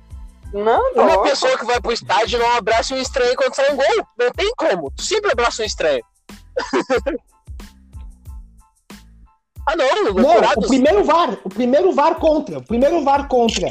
Não, 0.54 0.94
tá 0.94 1.02
uma 1.02 1.24
pessoa 1.24 1.58
que 1.58 1.66
vai 1.66 1.82
pro 1.82 1.92
estádio 1.92 2.38
e 2.38 2.40
não 2.40 2.56
abraça 2.56 2.94
um 2.94 3.02
estranho 3.02 3.36
quando 3.36 3.56
sai 3.56 3.72
um 3.72 3.76
gol. 3.76 4.08
Não 4.18 4.32
tem 4.32 4.52
como. 4.56 4.92
Tu 4.92 5.04
sempre 5.04 5.32
abraça 5.32 5.64
um 5.64 5.66
estranho. 5.66 6.04
ah, 9.68 9.76
não, 9.76 10.14
Não, 10.14 10.52
o 10.56 10.68
primeiro 10.68 11.04
VAR, 11.04 11.38
o 11.44 11.50
primeiro 11.50 11.92
VAR 11.92 12.16
contra, 12.16 12.60
o 12.60 12.64
primeiro 12.64 13.04
VAR 13.04 13.28
contra. 13.28 13.70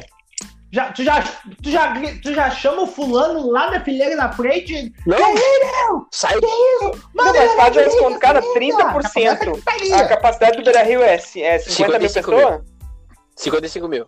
Já, 0.73 0.93
tu, 0.93 1.03
já, 1.03 1.23
tu, 1.63 1.71
já, 1.71 1.95
tu 2.23 2.35
já 2.35 2.51
chama 2.51 2.83
o 2.83 2.87
fulano 2.87 3.51
lá 3.51 3.71
na 3.71 3.81
fileira 3.81 4.15
na 4.15 4.31
frente. 4.31 4.93
Não, 5.07 6.07
sai. 6.11 6.35
Não, 6.39 6.93
mas 7.15 7.35
ele 7.35 7.45
estádio 7.47 7.81
é 7.81 7.85
vai 7.85 7.93
desconto. 7.93 8.19
Cara, 8.19 8.41
direita, 8.41 8.85
30%. 8.85 9.63
capacidade 9.65 9.93
A 9.95 10.09
capacidade 10.09 10.57
do 10.59 10.65
Beira 10.65 10.83
Rio 10.83 11.03
é, 11.03 11.15
é 11.15 11.59
50 11.59 11.99
mil 11.99 12.09
55 12.11 12.31
pessoas? 12.31 12.61
55 13.37 13.89
mil. 13.89 14.07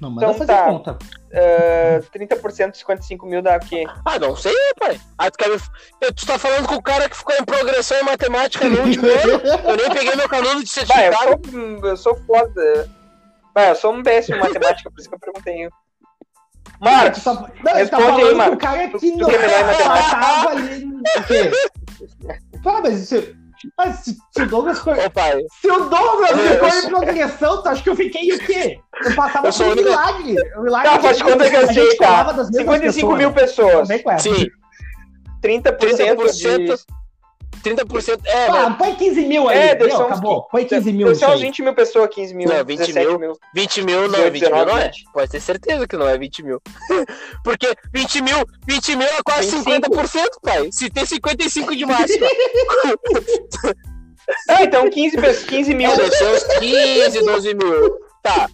Não, 0.00 0.10
manda 0.10 0.24
Então 0.26 0.34
fazer 0.38 0.52
tá. 0.52 0.64
conta. 0.64 0.92
Uh, 1.30 2.02
30% 2.10 2.70
de 2.72 2.78
55 2.78 3.26
mil 3.26 3.42
dá 3.42 3.56
o 3.56 3.60
quê? 3.60 3.84
Ah, 4.04 4.18
não 4.18 4.34
sei, 4.34 4.54
pai. 4.78 4.98
Ah, 5.18 5.30
tu, 5.30 5.36
quer 5.38 5.48
me... 5.50 5.58
Eu- 6.00 6.12
tu 6.14 6.26
tá 6.26 6.38
falando 6.38 6.66
com 6.66 6.76
o 6.76 6.82
cara 6.82 7.08
que 7.08 7.16
ficou 7.16 7.34
em 7.36 7.44
progressão 7.44 7.98
em 7.98 8.04
matemática 8.04 8.66
no 8.68 8.80
último 8.80 9.06
ano. 9.12 9.68
Eu 9.68 9.76
nem 9.76 9.90
peguei 9.90 10.16
meu 10.16 10.28
canudo 10.28 10.64
de 10.64 10.70
Vai, 10.86 11.08
eu 11.08 11.12
certificado. 11.12 11.50
sou, 11.50 11.86
eu 11.90 11.96
sou 11.96 12.16
foda. 12.26 12.88
Vai, 13.54 13.70
eu 13.70 13.74
sou 13.76 13.92
um 13.92 14.02
péssimo 14.02 14.38
em 14.38 14.40
matemática, 14.40 14.90
por 14.90 14.98
isso 15.00 15.08
que 15.08 15.14
eu 15.14 15.20
perguntei. 15.20 15.68
Marcos, 16.80 17.18
Tu 17.22 17.24
tá- 17.24 17.34
não, 17.34 17.46
ele 17.48 17.62
tá 17.62 17.72
responde 17.74 18.02
falando 18.02 18.20
aí, 18.20 18.26
com 18.28 18.32
o 18.32 18.36
Marcos. 18.38 18.58
cara 18.58 18.88
Tu- 18.88 18.98
que 18.98 19.12
tu 19.12 19.18
não 19.18 19.28
melhor 19.28 19.60
em 19.60 19.64
matemática? 19.64 20.16
tava 20.20 20.48
ali. 20.50 20.84
O 20.86 21.24
quê? 21.24 21.50
Mas 22.64 22.98
se, 23.08 23.36
mas 23.76 23.96
se, 23.96 24.16
se 24.30 24.42
o 24.42 24.46
Douglas 24.46 24.78
foi. 24.78 25.04
Ô, 25.04 25.10
pai. 25.10 25.42
Se 25.60 25.70
o 25.70 25.80
Douglas 25.88 26.30
Eu- 26.30 26.38
ficou 26.38 26.68
eu 26.68 26.78
em 26.78 26.88
progressão, 26.88 27.62
tu 27.62 27.68
acha 27.68 27.82
que 27.82 27.90
eu 27.90 27.96
fiquei 27.96 28.32
o 28.32 28.38
quê? 28.38 28.78
Eu 29.04 29.14
passava 29.14 29.48
Eu 29.48 29.52
sou 29.52 29.66
por 29.70 29.78
um 29.78 29.82
milagre. 29.82 30.36
O 30.56 30.62
milagre 30.62 30.90
Tá, 30.90 30.98
faz 31.00 31.22
conta 31.22 31.50
que 31.50 31.56
eu 31.56 31.60
a 31.60 31.72
gente 31.72 31.88
sei, 31.88 31.96
tá? 31.96 32.06
falava 32.06 32.32
das 32.34 32.50
mesmas 32.50 32.74
55 32.76 33.16
mil 33.16 33.32
pessoas. 33.32 33.88
pessoas. 33.88 34.02
Com 34.02 34.10
essa. 34.10 34.34
Sim, 34.34 34.46
30%, 35.42 35.78
30%. 35.78 36.76
de... 36.76 36.99
30%. 37.62 38.20
É, 38.24 38.46
Ah, 38.46 38.68
mas 38.70 38.78
põe 38.78 38.94
15 38.94 39.20
mil 39.26 39.48
aí. 39.48 39.58
É, 39.58 39.78
ser 39.78 39.84
uns 39.86 40.00
Acabou. 40.00 40.42
Põe 40.50 40.64
15 40.64 40.92
mil 40.92 41.08
aí. 41.08 41.14
20 41.40 41.62
mil 41.62 41.74
pessoas, 41.74 42.08
15 42.14 42.34
mil, 42.34 42.48
Não, 42.48 42.64
20 42.64 42.78
17 42.78 43.06
mil. 43.08 43.18
mil. 43.18 43.38
20 43.54 43.82
mil 43.82 44.00
não, 44.02 44.08
18, 44.10 44.32
20 44.32 44.42
mil 44.42 44.50
não 44.66 44.78
é. 44.78 44.88
19. 44.88 45.04
Pode 45.12 45.30
ter 45.30 45.40
certeza 45.40 45.86
que 45.86 45.96
não 45.96 46.08
é 46.08 46.16
20 46.16 46.42
mil. 46.42 46.60
Porque 47.44 47.74
20 47.92 48.22
mil, 48.22 48.36
20 48.66 48.96
mil 48.96 49.06
é 49.06 49.18
quase 49.24 49.50
25. 49.50 49.90
50%, 49.90 50.26
pai. 50.42 50.68
Se 50.72 50.88
tem 50.90 51.04
55 51.04 51.76
de 51.76 51.84
máxima. 51.86 52.26
Ah, 54.48 54.62
então 54.64 54.88
15, 54.88 55.16
pe- 55.16 55.44
15 55.44 55.74
mil. 55.74 55.96
Deve 55.96 56.10
ser 56.16 56.32
uns 56.34 56.44
15, 56.58 57.24
12 57.24 57.54
mil. 57.54 57.90
Tá. 58.22 58.48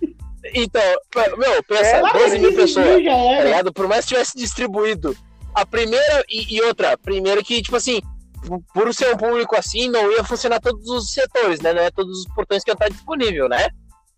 Então, 0.55 0.82
meu, 1.36 1.62
pensa, 1.64 1.84
É, 1.86 2.01
Lá 2.01 2.12
12 2.12 2.38
mil 2.38 2.51
15 2.51 2.62
pessoas. 2.62 2.86
mil 2.86 3.05
já 3.05 3.11
tá 3.12 3.18
era. 3.18 3.44
ligado? 3.44 3.72
Por 3.72 3.88
mais 3.88 4.05
que 4.05 4.09
tivesse 4.14 4.36
distribuído. 4.36 5.16
A 5.55 5.64
primeira 5.64 6.24
e, 6.28 6.55
e 6.57 6.62
outra, 6.62 6.97
primeiro 6.99 7.42
que, 7.42 7.62
tipo 7.62 7.76
assim, 7.76 8.01
por 8.74 8.94
ser 8.94 9.14
um 9.14 9.16
público 9.16 9.57
assim, 9.57 9.88
não 9.88 10.11
ia 10.12 10.24
funcionar 10.24 10.61
todos 10.61 10.88
os 10.88 11.12
setores, 11.12 11.61
né? 11.61 11.72
Não 11.72 11.82
é 11.82 11.90
todos 11.90 12.20
os 12.20 12.34
portões 12.34 12.62
que 12.62 12.70
iam 12.70 12.74
estar 12.74 12.88
disponível, 12.88 13.49
né? 13.49 13.68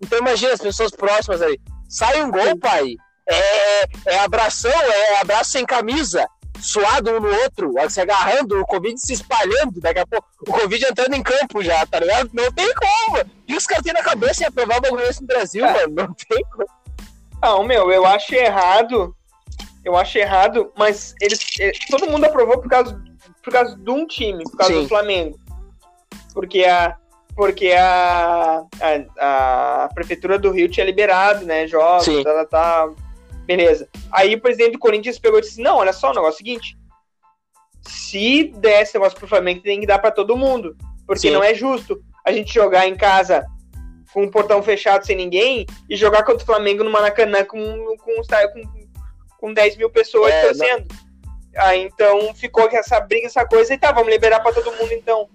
Então 0.00 0.18
imagina 0.18 0.52
as 0.52 0.60
pessoas 0.60 0.90
próximas 0.90 1.42
aí. 1.42 1.58
Sai 1.88 2.22
um 2.22 2.30
gol, 2.30 2.56
pai. 2.58 2.94
É, 3.28 3.82
é 4.06 4.18
abração, 4.20 4.70
é 4.70 5.20
abraço 5.20 5.50
sem 5.50 5.66
camisa, 5.66 6.26
suado 6.60 7.10
um 7.10 7.20
no 7.20 7.28
outro, 7.42 7.74
se 7.90 8.00
agarrando, 8.00 8.58
o 8.60 8.64
Covid 8.66 8.98
se 8.98 9.12
espalhando, 9.12 9.80
daqui 9.80 10.00
a 10.00 10.06
pouco 10.06 10.26
o 10.46 10.52
Covid 10.52 10.82
entrando 10.86 11.14
em 11.14 11.22
campo 11.22 11.62
já, 11.62 11.84
tá 11.84 12.00
ligado? 12.00 12.30
Não 12.32 12.50
tem 12.52 12.72
como. 12.74 13.18
Que 13.46 13.54
os 13.54 13.66
caras 13.66 13.84
têm 13.84 13.92
na 13.92 14.02
cabeça 14.02 14.42
em 14.42 14.46
aprovar 14.46 14.78
o 14.78 14.80
bagulho 14.80 15.04
no 15.20 15.26
Brasil, 15.26 15.64
Ah. 15.66 15.72
mano? 15.72 15.94
Não 15.94 16.14
tem 16.14 16.42
como. 16.50 16.66
Não, 17.42 17.62
meu, 17.64 17.90
eu 17.92 18.06
acho 18.06 18.34
errado. 18.34 19.14
Eu 19.84 19.96
acho 19.96 20.18
errado, 20.18 20.72
mas 20.76 21.14
eles, 21.20 21.38
eles- 21.58 21.78
todo 21.88 22.10
mundo 22.10 22.24
aprovou 22.24 22.58
por 22.60 22.68
causa, 22.68 23.00
por 23.48 23.52
causa 23.52 23.76
de 23.76 23.90
um 23.90 24.06
time, 24.06 24.44
por 24.44 24.56
causa 24.58 24.74
Sim. 24.74 24.82
do 24.82 24.88
Flamengo. 24.88 25.38
Porque 26.34 26.64
a, 26.64 26.96
porque 27.34 27.72
a, 27.72 28.62
a, 28.80 29.84
a 29.84 29.88
prefeitura 29.94 30.38
do 30.38 30.50
Rio 30.50 30.68
tinha 30.68 30.84
liberado, 30.84 31.46
né, 31.46 31.66
jogos, 31.66 32.06
tá, 32.22 32.44
tá. 32.44 32.90
Beleza. 33.46 33.88
Aí 34.12 34.34
o 34.34 34.40
presidente 34.40 34.72
do 34.72 34.78
Corinthians 34.78 35.18
pegou 35.18 35.38
e 35.38 35.42
disse: 35.42 35.62
Não, 35.62 35.78
olha 35.78 35.92
só, 35.92 36.10
o 36.10 36.14
negócio 36.14 36.32
é 36.32 36.34
o 36.34 36.36
seguinte. 36.36 36.76
Se 37.80 38.52
der 38.56 38.82
esse 38.82 38.94
negócio 38.94 39.18
pro 39.18 39.26
Flamengo, 39.26 39.62
tem 39.62 39.80
que 39.80 39.86
dar 39.86 39.98
pra 39.98 40.10
todo 40.10 40.36
mundo. 40.36 40.76
Porque 41.06 41.28
Sim. 41.28 41.30
não 41.30 41.42
é 41.42 41.54
justo 41.54 41.98
a 42.26 42.30
gente 42.30 42.52
jogar 42.52 42.86
em 42.86 42.94
casa 42.94 43.46
com 44.12 44.24
o 44.24 44.30
portão 44.30 44.62
fechado 44.62 45.06
sem 45.06 45.16
ninguém 45.16 45.64
e 45.88 45.96
jogar 45.96 46.22
contra 46.22 46.42
o 46.42 46.46
Flamengo 46.46 46.84
no 46.84 46.90
Maracanã 46.90 47.42
com, 47.44 47.58
com, 47.96 48.16
com, 48.16 48.88
com 49.38 49.54
10 49.54 49.76
mil 49.78 49.88
pessoas 49.88 50.30
É, 50.34 50.42
torcendo. 50.42 51.07
Aí 51.58 51.82
então 51.84 52.34
ficou 52.34 52.68
com 52.68 52.76
essa 52.76 53.00
briga, 53.00 53.26
essa 53.26 53.44
coisa, 53.46 53.74
e 53.74 53.78
tá, 53.78 53.92
vamos 53.92 54.10
liberar 54.10 54.40
pra 54.40 54.52
todo 54.52 54.72
mundo 54.76 54.92
então. 54.92 55.28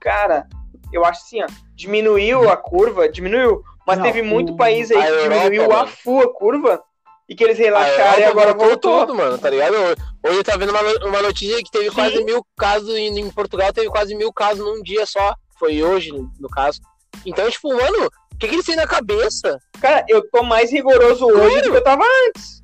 Cara, 0.00 0.46
eu 0.92 1.04
acho 1.04 1.22
assim, 1.22 1.42
ó, 1.42 1.46
diminuiu 1.74 2.48
a 2.50 2.56
curva, 2.56 3.08
diminuiu, 3.08 3.62
mas 3.86 3.98
Não, 3.98 4.04
teve 4.04 4.22
muito 4.22 4.52
o- 4.52 4.56
país 4.56 4.90
aí 4.90 4.98
que 5.00 5.08
Europa, 5.08 5.22
diminuiu 5.44 5.72
a 5.72 5.86
full 5.86 6.20
a 6.20 6.32
curva 6.34 6.82
e 7.28 7.34
que 7.34 7.42
eles 7.42 7.58
relaxaram 7.58 8.20
e 8.20 8.24
agora 8.24 8.52
voltou 8.52 8.68
voltou. 8.92 9.00
tudo, 9.06 9.14
mano, 9.14 9.38
tá 9.38 9.48
ligado? 9.48 9.74
Hoje 10.22 10.42
tá 10.42 10.56
vendo 10.56 10.70
uma, 10.70 10.82
uma 11.08 11.22
notícia 11.22 11.56
que 11.62 11.70
teve 11.70 11.88
Sim. 11.88 11.94
quase 11.94 12.22
mil 12.24 12.44
casos 12.56 12.94
em, 12.96 13.18
em 13.18 13.30
Portugal, 13.30 13.72
teve 13.72 13.88
quase 13.88 14.14
mil 14.14 14.32
casos 14.32 14.64
num 14.64 14.82
dia 14.82 15.06
só. 15.06 15.34
Foi 15.58 15.82
hoje, 15.82 16.10
no, 16.10 16.30
no 16.40 16.48
caso. 16.50 16.80
Então, 17.24 17.48
tipo, 17.50 17.68
mano, 17.74 18.06
o 18.06 18.36
que, 18.38 18.48
que 18.48 18.54
eles 18.56 18.66
têm 18.66 18.76
na 18.76 18.86
cabeça? 18.86 19.58
Cara, 19.80 20.04
eu 20.08 20.28
tô 20.30 20.42
mais 20.42 20.70
rigoroso 20.70 21.24
hoje 21.26 21.48
Claro. 21.48 21.62
do 21.62 21.70
que 21.70 21.76
eu 21.78 21.84
tava 21.84 22.04
antes. 22.28 22.62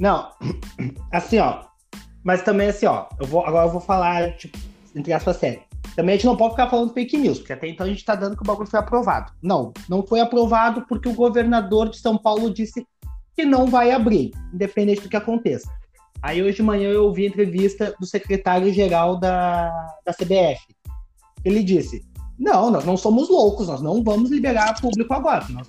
Não, 0.00 0.30
assim, 1.12 1.38
ó. 1.38 1.64
Mas 2.24 2.42
também, 2.42 2.68
assim, 2.68 2.86
ó. 2.86 3.06
Eu 3.20 3.26
vou, 3.26 3.44
agora 3.44 3.66
eu 3.66 3.72
vou 3.72 3.80
falar, 3.80 4.34
tipo, 4.36 4.58
entre 4.96 5.12
aspas, 5.12 5.36
sério. 5.36 5.62
Também 5.94 6.14
a 6.14 6.16
gente 6.16 6.26
não 6.26 6.36
pode 6.36 6.52
ficar 6.52 6.70
falando 6.70 6.94
fake 6.94 7.18
news, 7.18 7.38
porque 7.38 7.52
até 7.52 7.68
então 7.68 7.86
a 7.86 7.88
gente 7.88 8.04
tá 8.04 8.14
dando 8.14 8.34
que 8.34 8.42
o 8.42 8.46
bagulho 8.46 8.68
foi 8.68 8.80
aprovado. 8.80 9.32
Não, 9.42 9.72
não 9.88 10.02
foi 10.02 10.20
aprovado 10.20 10.86
porque 10.88 11.08
o 11.08 11.14
governador 11.14 11.90
de 11.90 11.98
São 11.98 12.16
Paulo 12.16 12.52
disse 12.52 12.86
que 13.36 13.44
não 13.44 13.66
vai 13.66 13.90
abrir, 13.90 14.30
independente 14.54 15.02
do 15.02 15.08
que 15.08 15.16
aconteça. 15.16 15.70
Aí 16.22 16.42
hoje 16.42 16.56
de 16.56 16.62
manhã 16.62 16.90
eu 16.90 17.04
ouvi 17.04 17.24
a 17.24 17.28
entrevista 17.28 17.94
do 17.98 18.06
secretário-geral 18.06 19.18
da, 19.18 19.70
da 20.04 20.12
CBF. 20.12 20.60
Ele 21.44 21.62
disse: 21.62 22.02
Não, 22.38 22.70
nós 22.70 22.84
não 22.84 22.96
somos 22.96 23.28
loucos, 23.28 23.68
nós 23.68 23.82
não 23.82 24.02
vamos 24.02 24.30
liberar 24.30 24.80
público 24.80 25.12
agora. 25.12 25.46
Nós, 25.48 25.68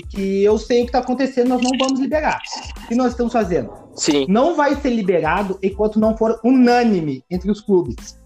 porque 0.00 0.20
eu 0.20 0.58
sei 0.58 0.80
o 0.80 0.84
que 0.84 0.88
está 0.88 0.98
acontecendo, 0.98 1.48
nós 1.48 1.62
não 1.62 1.70
vamos 1.78 2.00
liberar. 2.00 2.40
O 2.84 2.88
que 2.88 2.94
nós 2.94 3.12
estamos 3.12 3.32
fazendo? 3.32 3.72
Sim. 3.94 4.26
Não 4.28 4.56
vai 4.56 4.74
ser 4.76 4.90
liberado 4.90 5.58
enquanto 5.62 6.00
não 6.00 6.16
for 6.16 6.40
unânime 6.42 7.24
entre 7.30 7.50
os 7.50 7.60
clubes. 7.60 8.18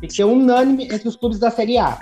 Tem 0.00 0.08
que 0.08 0.14
ser 0.14 0.24
unânime 0.24 0.84
entre 0.84 1.06
os 1.06 1.14
clubes 1.14 1.38
da 1.38 1.50
Série 1.50 1.78
A. 1.78 2.00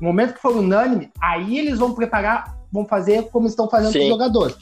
No 0.00 0.08
momento 0.08 0.34
que 0.34 0.40
for 0.40 0.54
unânime, 0.54 1.10
aí 1.20 1.58
eles 1.58 1.78
vão 1.78 1.94
preparar, 1.94 2.56
vão 2.70 2.86
fazer 2.86 3.28
como 3.30 3.46
estão 3.46 3.68
fazendo 3.68 3.92
com 3.92 3.98
Sim. 3.98 4.04
os 4.04 4.08
jogadores. 4.08 4.56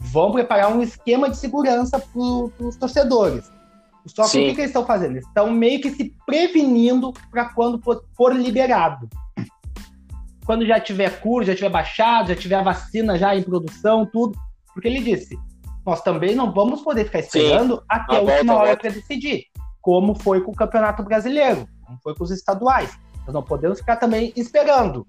Vão 0.00 0.32
preparar 0.32 0.74
um 0.74 0.82
esquema 0.82 1.30
de 1.30 1.36
segurança 1.36 1.98
para 1.98 2.66
os 2.66 2.76
torcedores. 2.76 3.50
Só 4.06 4.22
que 4.24 4.30
Sim. 4.30 4.38
o 4.38 4.48
que, 4.48 4.54
que 4.54 4.60
eles 4.60 4.70
estão 4.70 4.86
fazendo? 4.86 5.12
Eles 5.12 5.26
estão 5.26 5.50
meio 5.50 5.80
que 5.80 5.90
se 5.90 6.14
prevenindo 6.24 7.12
para 7.30 7.46
quando 7.46 7.80
for, 7.82 8.04
for 8.16 8.34
liberado. 8.34 9.08
Quando 10.46 10.64
já 10.64 10.80
tiver 10.80 11.20
curso, 11.20 11.48
já 11.48 11.56
tiver 11.56 11.68
baixado, 11.68 12.28
já 12.28 12.36
tiver 12.36 12.54
a 12.54 12.62
vacina 12.62 13.18
já 13.18 13.34
em 13.34 13.42
produção, 13.42 14.06
tudo. 14.06 14.38
Porque 14.72 14.88
ele 14.88 15.00
disse: 15.00 15.36
nós 15.84 16.00
também 16.02 16.34
não 16.34 16.52
vamos 16.52 16.82
poder 16.82 17.04
ficar 17.04 17.18
esperando 17.18 17.82
até 17.88 18.16
A 18.16 18.20
volta, 18.20 18.32
última 18.32 18.54
hora 18.54 18.76
para 18.76 18.90
decidir. 18.90 19.44
Como 19.80 20.14
foi 20.14 20.40
com 20.40 20.52
o 20.52 20.54
Campeonato 20.54 21.02
Brasileiro, 21.02 21.68
como 21.84 21.98
foi 22.02 22.14
com 22.14 22.24
os 22.24 22.30
estaduais. 22.30 22.96
Nós 23.24 23.34
não 23.34 23.42
podemos 23.42 23.80
ficar 23.80 23.96
também 23.96 24.32
esperando. 24.36 25.06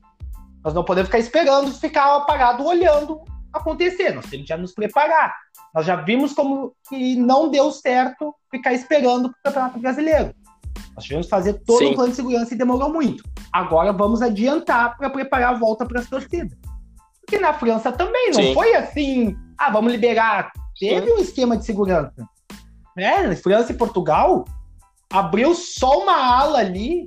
Nós 0.63 0.73
não 0.73 0.83
podemos 0.83 1.07
ficar 1.07 1.19
esperando, 1.19 1.71
ficar 1.71 2.19
parado 2.21 2.65
olhando 2.65 3.21
acontecer. 3.53 4.13
Nós 4.13 4.25
temos 4.25 4.45
que 4.45 4.49
já 4.49 4.57
nos 4.57 4.73
preparar. 4.73 5.35
Nós 5.73 5.85
já 5.85 5.95
vimos 5.95 6.33
como 6.33 6.73
que 6.89 7.15
não 7.15 7.49
deu 7.49 7.71
certo 7.71 8.33
ficar 8.49 8.73
esperando 8.73 9.29
para 9.29 9.37
o 9.39 9.43
Campeonato 9.43 9.79
Brasileiro. 9.79 10.33
Nós 10.97 11.03
tivemos 11.03 11.27
que 11.27 11.29
fazer 11.29 11.53
todo 11.63 11.77
Sim. 11.77 11.91
um 11.91 11.93
plano 11.93 12.09
de 12.09 12.15
segurança 12.15 12.55
e 12.55 12.57
demorou 12.57 12.91
muito. 12.91 13.23
Agora 13.53 13.93
vamos 13.93 14.19
adiantar 14.19 14.97
para 14.97 15.11
preparar 15.11 15.53
a 15.53 15.57
volta 15.57 15.85
para 15.85 15.99
as 15.99 16.09
torcidas. 16.09 16.57
Porque 17.21 17.37
na 17.37 17.53
França 17.53 17.91
também 17.91 18.31
não 18.31 18.41
Sim. 18.41 18.53
foi 18.55 18.73
assim, 18.73 19.37
ah, 19.59 19.69
vamos 19.69 19.91
liberar. 19.91 20.51
Teve 20.79 21.13
um 21.13 21.19
esquema 21.19 21.55
de 21.55 21.65
segurança. 21.65 22.27
É, 22.97 23.35
França 23.35 23.71
e 23.71 23.75
Portugal, 23.75 24.45
abriu 25.13 25.53
só 25.53 25.99
uma 26.01 26.15
ala 26.15 26.57
ali 26.57 27.05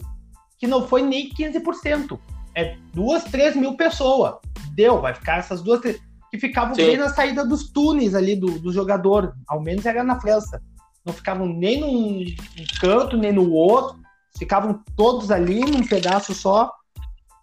que 0.57 0.69
não 0.69 0.87
foi 0.87 1.03
nem 1.03 1.29
15%. 1.29 2.17
É 2.55 2.77
duas, 2.95 3.25
três 3.25 3.57
mil 3.57 3.77
pessoas. 3.77 4.37
Deu, 4.73 5.01
vai 5.01 5.15
ficar 5.15 5.39
essas 5.39 5.63
duas, 5.63 5.81
três, 5.81 6.01
que 6.31 6.39
ficavam 6.39 6.77
Sim. 6.77 6.87
bem 6.87 6.97
na 6.97 7.09
saída 7.09 7.45
dos 7.45 7.73
túneis 7.73 8.15
ali 8.15 8.37
do, 8.37 8.57
do 8.61 8.73
jogador. 8.73 9.35
Ao 9.49 9.61
menos 9.61 9.85
era 9.85 10.05
na 10.05 10.21
França. 10.21 10.63
Não 11.11 11.17
ficavam 11.17 11.47
nem 11.47 11.81
num, 11.81 12.19
num 12.21 12.65
canto, 12.81 13.17
nem 13.17 13.33
no 13.33 13.51
outro. 13.51 13.99
Ficavam 14.39 14.81
todos 14.97 15.31
ali 15.33 15.61
num 15.61 15.85
pedaço 15.85 16.33
só. 16.35 16.73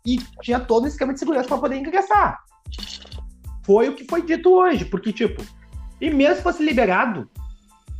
E 0.05 0.17
tinha 0.41 0.57
todo 0.57 0.85
o 0.85 0.87
esquema 0.87 1.13
de 1.13 1.19
segurança 1.19 1.49
para 1.49 1.57
poder 1.57 1.77
ingressar. 1.77 2.39
Foi 3.65 3.89
o 3.89 3.93
que 3.93 4.05
foi 4.05 4.21
dito 4.21 4.49
hoje, 4.49 4.85
porque, 4.85 5.11
tipo, 5.11 5.43
e 5.99 6.09
mesmo 6.09 6.37
se 6.37 6.41
fosse 6.43 6.63
liberado, 6.63 7.29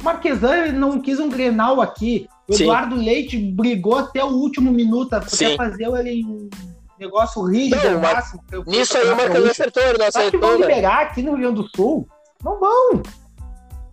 o 0.01 0.05
Marquesan 0.05 0.71
não 0.71 1.01
quis 1.01 1.19
um 1.19 1.27
Grenal 1.27 1.81
aqui. 1.81 2.29
O. 2.47 2.53
Eduardo 2.53 2.95
Leite 2.95 3.37
brigou 3.37 3.97
até 3.97 4.23
o 4.23 4.29
último 4.29 4.71
minuto 4.71 5.13
até 5.13 5.27
Sim. 5.27 5.57
fazer 5.57 5.83
ele 5.99 6.23
um 6.23 6.49
negócio 6.97 7.43
rígido 7.43 7.91
Não, 7.91 7.99
máximo. 7.99 8.41
Nisso 8.67 8.97
aí 8.97 9.11
o 9.11 9.15
Gaúcho. 9.17 9.51
acertou, 9.51 9.83
ele 9.83 9.97
não 9.97 10.11
Só 10.11 10.31
que 10.31 10.37
vão 10.37 10.49
acertou, 10.51 10.59
né? 10.59 10.67
liberar 10.67 11.01
aqui 11.01 11.21
no 11.21 11.31
Rio 11.31 11.41
Grande 11.41 11.55
do 11.61 11.69
Sul? 11.75 12.07
Não 12.41 12.57
vão. 12.57 13.03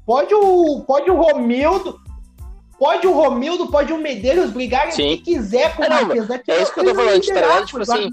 Pode 0.06 0.34
o, 0.34 0.80
pode 0.86 1.10
o 1.10 1.14
Romildo, 1.14 1.98
pode 2.78 3.06
o 3.06 3.12
Romildo, 3.12 3.70
pode 3.70 3.92
o 3.92 3.98
Medeiros 3.98 4.50
brigarem 4.50 4.92
o 4.92 4.96
Sim. 4.96 5.16
que 5.16 5.22
quiser 5.22 5.74
com 5.74 5.82
o 5.82 5.84
É, 5.84 5.88
não, 5.88 6.06
Marquesan. 6.06 6.40
é 6.48 6.62
isso 6.62 6.72
que 6.74 6.80
eu 6.80 6.84
tô 6.84 6.94
falando, 6.94 7.26
tá 7.26 7.34
ligado? 7.34 7.66
Tipo 7.66 7.78
o 7.78 7.82
assim, 7.82 8.10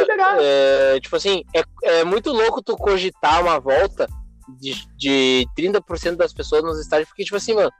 liberar. 0.00 0.36
É, 0.40 1.00
tipo 1.00 1.16
assim, 1.16 1.44
é, 1.54 1.62
é 2.00 2.04
muito 2.04 2.30
louco 2.30 2.62
tu 2.62 2.76
cogitar 2.76 3.42
uma 3.42 3.60
volta 3.60 4.08
de, 4.58 4.74
de 4.96 5.46
30% 5.56 6.16
das 6.16 6.32
pessoas 6.32 6.62
nos 6.62 6.80
estádios, 6.80 7.08
porque, 7.08 7.24
tipo 7.24 7.36
assim, 7.36 7.54
mano, 7.54 7.70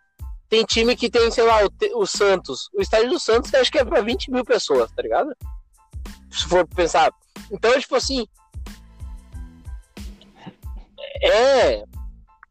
tem 0.49 0.65
time 0.65 0.97
que 0.97 1.11
tem, 1.11 1.31
sei 1.31 1.45
lá, 1.45 1.61
o, 1.65 2.01
o 2.01 2.07
Santos. 2.07 2.69
O 2.77 2.81
estádio 2.83 3.11
do 3.11 3.19
Santos 3.21 3.53
acho 3.55 3.71
que 3.71 3.79
é 3.79 3.85
pra 3.85 4.01
20 4.01 4.31
mil 4.31 4.45
pessoas, 4.45 4.91
tá 4.93 5.03
ligado? 5.03 5.35
Se 6.31 6.45
for 6.47 6.67
pensar. 6.67 7.13
Então, 7.51 7.79
tipo 7.81 7.97
assim. 7.97 8.27
É. 11.23 11.85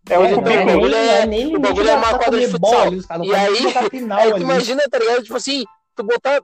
É 0.09 0.17
um 0.17 0.25
Então, 0.25 0.43
cubículo. 0.43 0.63
o 0.63 0.65
bagulho 0.65 0.95
é- 0.95 1.25
nem 1.25 1.55
o 1.55 1.59
bagulho 1.59 1.89
é 1.89 1.95
uma 1.95 2.17
quadra 2.17 2.39
de 2.39 2.47
futsal. 2.47 2.91
não 2.91 3.25
E 3.25 3.35
aí- 3.35 3.89
final 3.89 4.19
Aí 4.19 4.31
tu 4.33 4.39
imagina, 4.41 4.81
tá 4.89 4.97
ligado? 4.99 5.23
Tipo 5.23 5.37
assim, 5.37 5.63
tu 5.95 6.03
botar. 6.03 6.41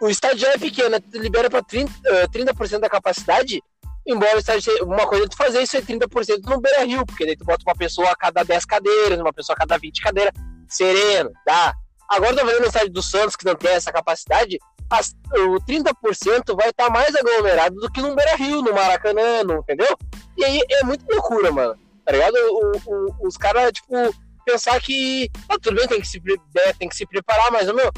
O 0.00 0.08
estádio 0.08 0.38
já 0.38 0.52
é 0.52 0.58
pequeno, 0.58 0.98
tu 1.00 1.18
libera 1.18 1.50
pra 1.50 1.62
30%, 1.62 1.90
eh, 2.06 2.26
30% 2.28 2.80
da 2.80 2.88
capacidade, 2.88 3.62
embora 4.06 4.36
o 4.36 4.38
estádio 4.38 4.62
seja 4.62 4.84
uma 4.84 5.06
coisa 5.06 5.24
é 5.24 5.28
tu 5.28 5.36
fazer 5.36 5.62
isso 5.62 5.76
é 5.76 5.80
30% 5.82 6.40
no 6.48 6.60
Beira 6.60 6.84
Rio, 6.84 7.04
porque 7.04 7.26
daí 7.26 7.36
tu 7.36 7.44
bota 7.44 7.62
uma 7.66 7.74
pessoa 7.74 8.10
a 8.10 8.16
cada 8.16 8.42
10 8.42 8.64
cadeiras, 8.64 9.18
uma 9.20 9.32
pessoa 9.32 9.54
a 9.54 9.58
cada 9.58 9.76
20 9.78 10.00
cadeiras, 10.00 10.32
sereno, 10.68 11.30
dá. 11.46 11.74
Agora 12.08 12.34
tô 12.36 12.46
vendo 12.46 12.60
no 12.60 12.66
estádio 12.66 12.90
do 12.90 13.02
Santos, 13.02 13.36
que 13.36 13.44
não 13.44 13.54
tem 13.54 13.70
essa 13.72 13.92
capacidade, 13.92 14.58
as- 14.88 15.14
o 15.34 15.60
30% 15.60 16.54
vai 16.56 16.70
estar 16.70 16.88
mais 16.88 17.14
aglomerado 17.14 17.76
do 17.76 17.90
que 17.90 18.00
no 18.00 18.14
Beira 18.14 18.34
Rio, 18.36 18.62
no 18.62 18.72
Maracanã, 18.72 19.42
no- 19.44 19.58
entendeu? 19.58 19.94
E 20.38 20.44
aí 20.44 20.60
é 20.70 20.84
muito 20.84 21.04
loucura, 21.10 21.50
mano. 21.52 21.76
Tá 22.06 22.12
ligado? 22.12 22.34
O- 22.36 22.80
o- 22.86 23.26
os 23.28 23.36
caras, 23.36 23.72
tipo, 23.72 23.92
pensar 24.46 24.80
que. 24.80 25.28
Ah, 25.48 25.58
tudo 25.60 25.74
bem, 25.76 25.88
tem 25.88 26.00
que 26.00 26.06
se, 26.06 26.22
é, 26.58 26.72
tem 26.72 26.88
que 26.88 26.94
se 26.96 27.04
preparar, 27.04 27.50
mas, 27.50 27.66
meu, 27.66 27.90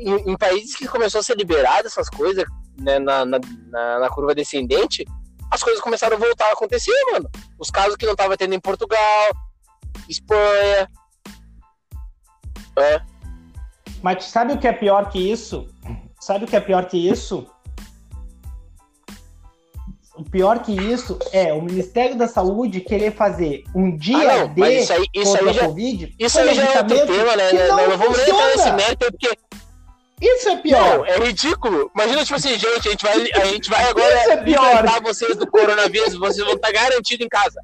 em, 0.00 0.32
em 0.32 0.36
países 0.36 0.74
que 0.76 0.88
começou 0.88 1.20
a 1.20 1.22
ser 1.22 1.36
liberado 1.36 1.86
essas 1.86 2.10
coisas, 2.10 2.44
né, 2.78 2.98
na, 2.98 3.24
na, 3.24 3.38
na- 3.70 3.98
na 4.00 4.10
curva 4.10 4.34
descendente, 4.34 5.04
as 5.48 5.62
coisas 5.62 5.80
começaram 5.80 6.16
a 6.16 6.20
voltar 6.20 6.46
a 6.48 6.52
acontecer, 6.54 6.92
mano. 7.12 7.30
Os 7.58 7.70
casos 7.70 7.94
que 7.96 8.04
não 8.06 8.16
tava 8.16 8.36
tendo 8.36 8.52
em 8.54 8.60
Portugal, 8.60 9.28
Espanha. 10.08 10.88
É, 12.78 13.00
Mas 14.02 14.24
sabe 14.24 14.54
o 14.54 14.58
que 14.58 14.66
é 14.66 14.72
pior 14.72 15.08
que 15.10 15.18
isso? 15.30 15.68
Sabe 16.20 16.46
o 16.46 16.48
que 16.48 16.56
é 16.56 16.60
pior 16.60 16.86
que 16.86 16.96
isso? 16.96 17.46
O 20.24 20.30
pior 20.30 20.60
que 20.60 20.70
isso 20.72 21.18
é 21.32 21.52
o 21.52 21.60
Ministério 21.60 22.16
da 22.16 22.28
Saúde 22.28 22.80
querer 22.80 23.12
fazer 23.12 23.64
um 23.74 23.96
dia 23.96 24.16
Ah, 24.18 24.36
não, 24.46 24.54
de 24.54 24.72
isso 24.78 24.92
aí, 24.92 25.04
isso 25.12 25.32
contra 25.32 25.48
aí 25.50 25.54
já. 25.54 25.62
a 25.62 25.66
Covid 25.66 26.14
Isso 26.16 26.38
aí 26.38 26.54
já 26.54 26.62
é 26.62 26.78
outro 26.78 27.06
tema, 27.06 27.36
né? 27.36 27.50
que 27.50 27.56
Não, 27.58 27.76
não 27.76 27.88
não 27.88 27.98
vamos 27.98 28.18
nem 28.18 28.28
entrar 28.30 28.46
nesse 28.48 28.72
mérito, 28.72 29.06
porque 29.10 29.38
Isso 30.20 30.48
é 30.48 30.56
pior. 30.58 30.98
Não, 30.98 31.04
é 31.06 31.18
ridículo. 31.18 31.90
Imagina, 31.92 32.22
tipo 32.24 32.36
assim, 32.36 32.56
gente, 32.56 32.86
a 32.86 32.90
gente 32.92 33.02
vai, 33.04 33.14
a 33.34 33.44
gente 33.46 33.68
vai 33.68 33.82
agora 33.90 34.20
Isso 34.20 34.30
é 34.30 34.36
pior. 34.36 34.64
libertar 34.76 35.02
vocês 35.02 35.36
do 35.36 35.46
coronavírus, 35.50 36.14
vocês 36.14 36.46
vão 36.46 36.54
estar 36.54 36.70
garantidos 36.70 37.26
em 37.26 37.28
casa. 37.28 37.60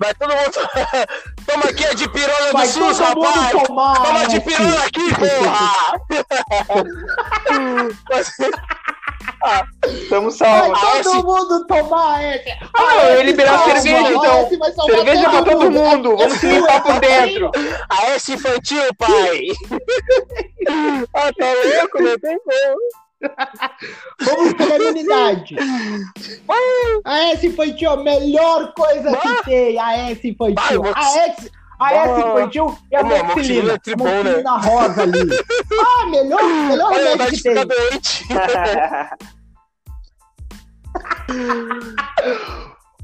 Vai 0.00 0.14
todo 0.14 0.30
mundo. 0.34 0.52
Toma 1.46 1.64
aqui 1.64 1.84
a 1.84 1.94
de 1.94 2.08
pirona 2.10 2.46
do 2.46 2.52
Vai 2.52 2.66
SUS, 2.66 2.98
todo 2.98 3.14
mundo 3.16 3.26
rapaz! 3.26 3.66
tomar. 3.66 4.02
Toma 4.02 4.26
de 4.26 4.36
esse. 4.36 4.40
pirona 4.46 4.84
aqui, 4.84 5.14
porra! 5.14 6.00
Estamos 9.86 10.38
Vai 10.38 10.48
salvos. 10.58 10.78
Ah, 10.82 10.86
todo 10.86 11.00
esse- 11.00 11.22
mundo 11.22 11.66
tomar 11.66 12.34
esse. 12.34 12.50
Ah, 12.74 12.96
eu 13.08 13.16
ia 13.18 13.22
liberar 13.24 13.58
salva, 13.58 13.80
cerveja, 13.80 14.10
então. 14.12 14.58
vai 14.58 14.72
Cerveja 14.72 15.30
pra 15.30 15.42
todo 15.42 15.70
mundo. 15.70 16.16
Vamos 16.16 16.38
se 16.38 16.46
limpar 16.46 16.82
por 16.82 16.98
dentro. 17.00 17.50
A 17.90 18.06
S 18.10 18.32
infantil, 18.32 18.82
pai! 18.98 19.46
ah, 21.14 21.32
tá 21.38 21.46
louco, 21.80 22.02
não 22.02 22.18
tem 22.18 22.38
como. 22.38 23.04
Vamos 24.20 24.52
pela 24.54 24.88
unidade. 24.90 25.56
A 27.04 27.18
S 27.30 27.46
infantil, 27.46 27.90
a 27.90 27.96
melhor 27.96 28.72
coisa 28.74 29.16
que 29.16 29.44
tem. 29.44 29.78
A 29.78 30.10
S 30.10 30.28
infantil. 30.28 30.82
Vai, 30.82 30.92
A 30.94 31.18
S, 31.28 31.50
a 31.92 32.06
Vai. 32.06 32.20
infantil 32.20 32.78
é 32.90 32.96
a 32.96 33.00
amoxicilina 33.00 33.72
é 33.72 33.78
tribom, 33.78 34.22
né? 34.22 34.42
Rosa 34.46 35.02
ali. 35.02 35.20
Ah, 35.80 36.06
melhor, 36.06 36.42
melhor 36.44 36.92
Olha, 36.92 37.10
remédio 37.10 37.36
que 37.36 37.42
tem. 37.42 37.66
doente. 37.66 38.24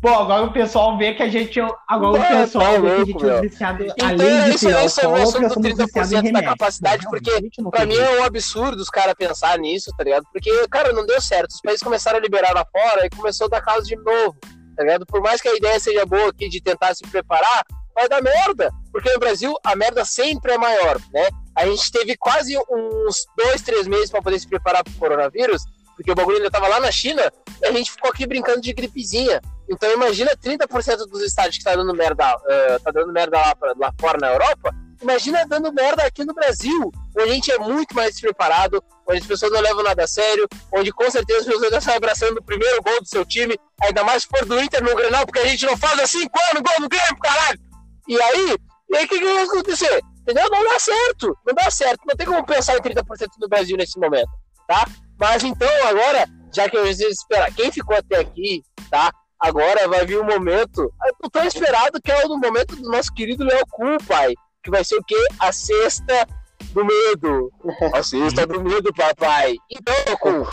Bom, 0.03 0.15
agora 0.19 0.45
o 0.45 0.53
pessoal 0.53 0.97
vê 0.97 1.13
que 1.13 1.23
a 1.23 1.29
gente. 1.29 1.61
Agora 1.87 2.19
o 2.19 2.23
Ah, 2.25 2.29
pessoal 2.29 2.65
tá 2.65 2.71
vê 2.73 2.81
que 2.81 2.87
a 2.87 2.95
louco, 2.97 3.07
gente 3.07 3.23
meu. 3.25 3.37
é 3.37 3.41
viciado. 3.43 3.85
Então 3.85 4.09
além 4.09 4.27
é 4.39 4.45
de 4.45 4.51
isso 4.55 4.67
ter 4.67 4.77
aí 4.77 4.89
sobre 4.89 5.07
o 5.07 5.11
álcool, 5.11 5.23
assunto 5.29 5.43
nós 5.43 5.51
do 5.51 5.55
somos 5.55 5.69
viciados 5.77 6.13
em 6.13 6.17
30% 6.23 6.33
da 6.33 6.43
capacidade, 6.43 7.05
Não, 7.05 7.11
porque 7.11 7.51
não 7.59 7.71
Pra 7.71 7.85
mim 7.87 7.97
é 7.97 8.21
um 8.21 8.25
absurdo 8.25 8.81
os 8.81 8.89
caras 8.89 9.15
pensar 9.15 9.59
nisso, 9.59 9.93
tá 9.99 10.03
ligado? 10.05 10.25
Porque, 10.33 10.51
cara, 10.69 10.93
não 10.95 11.05
deu 11.05 11.21
certo. 11.21 11.51
Os 11.51 11.61
países 11.61 11.83
começaram 11.83 12.19
a 12.19 12.23
liberar 12.23 12.55
lá 12.55 12.65
fora 12.73 13.05
e 13.05 13.11
começou 13.11 13.47
a 13.47 13.51
dar 13.51 13.61
caso 13.61 13.85
de 13.87 13.97
novo, 13.97 14.37
tá 14.75 14.83
ligado? 14.85 15.05
Por 15.05 15.21
mais 15.21 15.43
que 15.43 15.49
a 15.49 15.55
ideia 15.57 15.79
seja 15.79 16.07
boa 16.07 16.31
aqui 16.31 16.49
de 16.49 16.63
tentar 16.63 16.95
se 16.95 17.03
preparar, 17.07 17.63
vai 18.01 18.09
dar 18.09 18.23
merda. 18.23 18.71
Porque 18.93 19.13
no 19.13 19.19
Brasil 19.19 19.55
a 19.65 19.77
merda 19.77 20.05
sempre 20.05 20.53
é 20.53 20.59
maior, 20.59 20.99
né? 21.13 21.29
A 21.55 21.67
gente 21.67 21.91
teve 21.93 22.17
quase 22.17 22.57
uns 22.71 23.27
dois, 23.37 23.61
três 23.63 23.87
meses 23.87 24.11
pra 24.11 24.23
poder 24.23 24.39
se 24.39 24.49
preparar 24.49 24.83
pro 24.83 24.93
coronavírus, 24.95 25.63
porque 25.97 26.11
o 26.11 26.15
bagulho 26.15 26.39
ainda 26.39 26.51
tava 26.51 26.67
lá 26.69 26.81
na 26.81 26.91
China 26.91 27.31
e 27.63 27.67
a 27.67 27.73
gente 27.73 27.91
ficou 27.93 28.11
aqui 28.11 28.27
brincando 28.27 28.61
de 28.61 28.73
gripezinha. 28.73 29.41
Então 29.69 29.93
imagina 29.93 30.33
30% 30.37 31.07
dos 31.07 31.23
estádios 31.23 31.59
que 31.59 31.65
tá 31.65 31.77
dando 31.77 31.95
merda, 31.95 32.25
ah, 32.27 32.79
tá 32.83 32.91
dando 32.91 33.13
merda 33.13 33.37
lá, 33.39 33.55
pra- 33.55 33.75
lá 33.77 33.93
fora 34.01 34.19
na 34.19 34.29
Europa, 34.33 34.75
imagina 35.03 35.47
dando 35.47 35.73
merda 35.73 36.03
aqui 36.05 36.25
no 36.25 36.35
Brasil, 36.35 36.91
onde 37.17 37.31
a 37.31 37.35
gente 37.35 37.53
é 37.53 37.59
muito 37.59 37.95
mais 37.95 38.13
despreparado, 38.13 38.83
onde 39.07 39.21
as 39.21 39.27
pessoas 39.27 39.53
não 39.53 39.61
levam 39.61 39.83
nada 39.85 40.03
a 40.05 40.09
sério, 40.09 40.49
onde 40.73 40.91
com 40.91 41.09
certeza 41.11 41.41
as 41.41 41.47
pessoas 41.47 41.71
já 41.71 41.81
saem 41.81 41.97
abraçando 41.99 42.39
o 42.39 42.43
primeiro 42.43 42.83
gol 42.83 43.01
do 43.01 43.09
seu 43.09 43.25
time, 43.25 43.57
ainda 43.83 44.03
mais 44.03 44.23
se 44.23 44.29
for 44.29 44.45
do 44.45 44.59
Inter 44.61 44.83
no 44.83 44.97
Grenal, 44.97 45.25
porque 45.27 45.39
a 45.41 45.47
gente 45.47 45.67
não 45.67 45.77
faz 45.77 46.11
cinco 46.11 46.37
anos 46.51 46.63
gol 46.63 46.81
no 46.81 46.89
Grêmio, 46.89 47.17
caralho! 47.23 47.61
E 48.09 48.21
aí, 48.21 48.57
e 48.91 48.97
aí 48.97 49.05
o 49.05 49.09
que, 49.09 49.19
que 49.19 49.25
vai 49.25 49.43
acontecer? 49.43 50.01
Entendeu? 50.23 50.49
Não 50.51 50.65
dá 50.65 50.79
certo, 50.79 51.37
não 51.47 51.55
dá 51.55 51.71
certo, 51.71 52.01
não 52.07 52.17
tem 52.17 52.27
como 52.27 52.45
pensar 52.45 52.77
em 52.77 52.81
30% 52.81 53.03
no 53.41 53.49
Brasil 53.49 53.77
nesse 53.77 53.99
momento, 53.99 54.31
tá? 54.69 54.85
Mas 55.19 55.43
então, 55.45 55.69
agora, 55.87 56.27
já 56.55 56.69
que 56.69 56.77
eu 56.77 56.87
esperar, 56.87 57.53
quem 57.55 57.73
ficou 57.73 57.97
até 57.97 58.21
aqui, 58.21 58.63
tá? 58.91 59.11
Agora 59.41 59.89
vai 59.89 60.05
vir 60.05 60.19
o 60.19 60.25
momento, 60.25 60.93
tão 61.33 61.45
esperado, 61.45 62.01
que 62.03 62.13
é 62.13 62.27
o 62.27 62.37
momento 62.37 62.77
do 62.77 62.91
nosso 62.91 63.13
querido 63.13 63.45
Léo 63.45 63.65
Kuhn, 63.71 63.97
pai. 64.07 64.35
Que 64.63 64.71
vai 64.71 64.85
ser 64.85 64.97
o 64.97 65.05
quê? 65.05 65.17
A 65.39 65.51
sexta 65.51 66.27
do 66.73 66.85
medo. 66.85 67.51
A 67.95 68.03
sexta 68.03 68.47
do 68.47 68.61
medo, 68.61 68.93
papai. 68.93 69.57
Então, 69.71 69.95
Kuhn, 70.19 70.45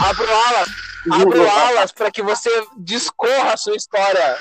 abro 0.00 0.26
alas, 0.48 0.68
abro 1.10 1.50
alas 1.50 1.92
para 1.92 2.10
que 2.10 2.22
você 2.22 2.50
discorra 2.78 3.52
a 3.52 3.56
sua 3.56 3.76
história. 3.76 4.36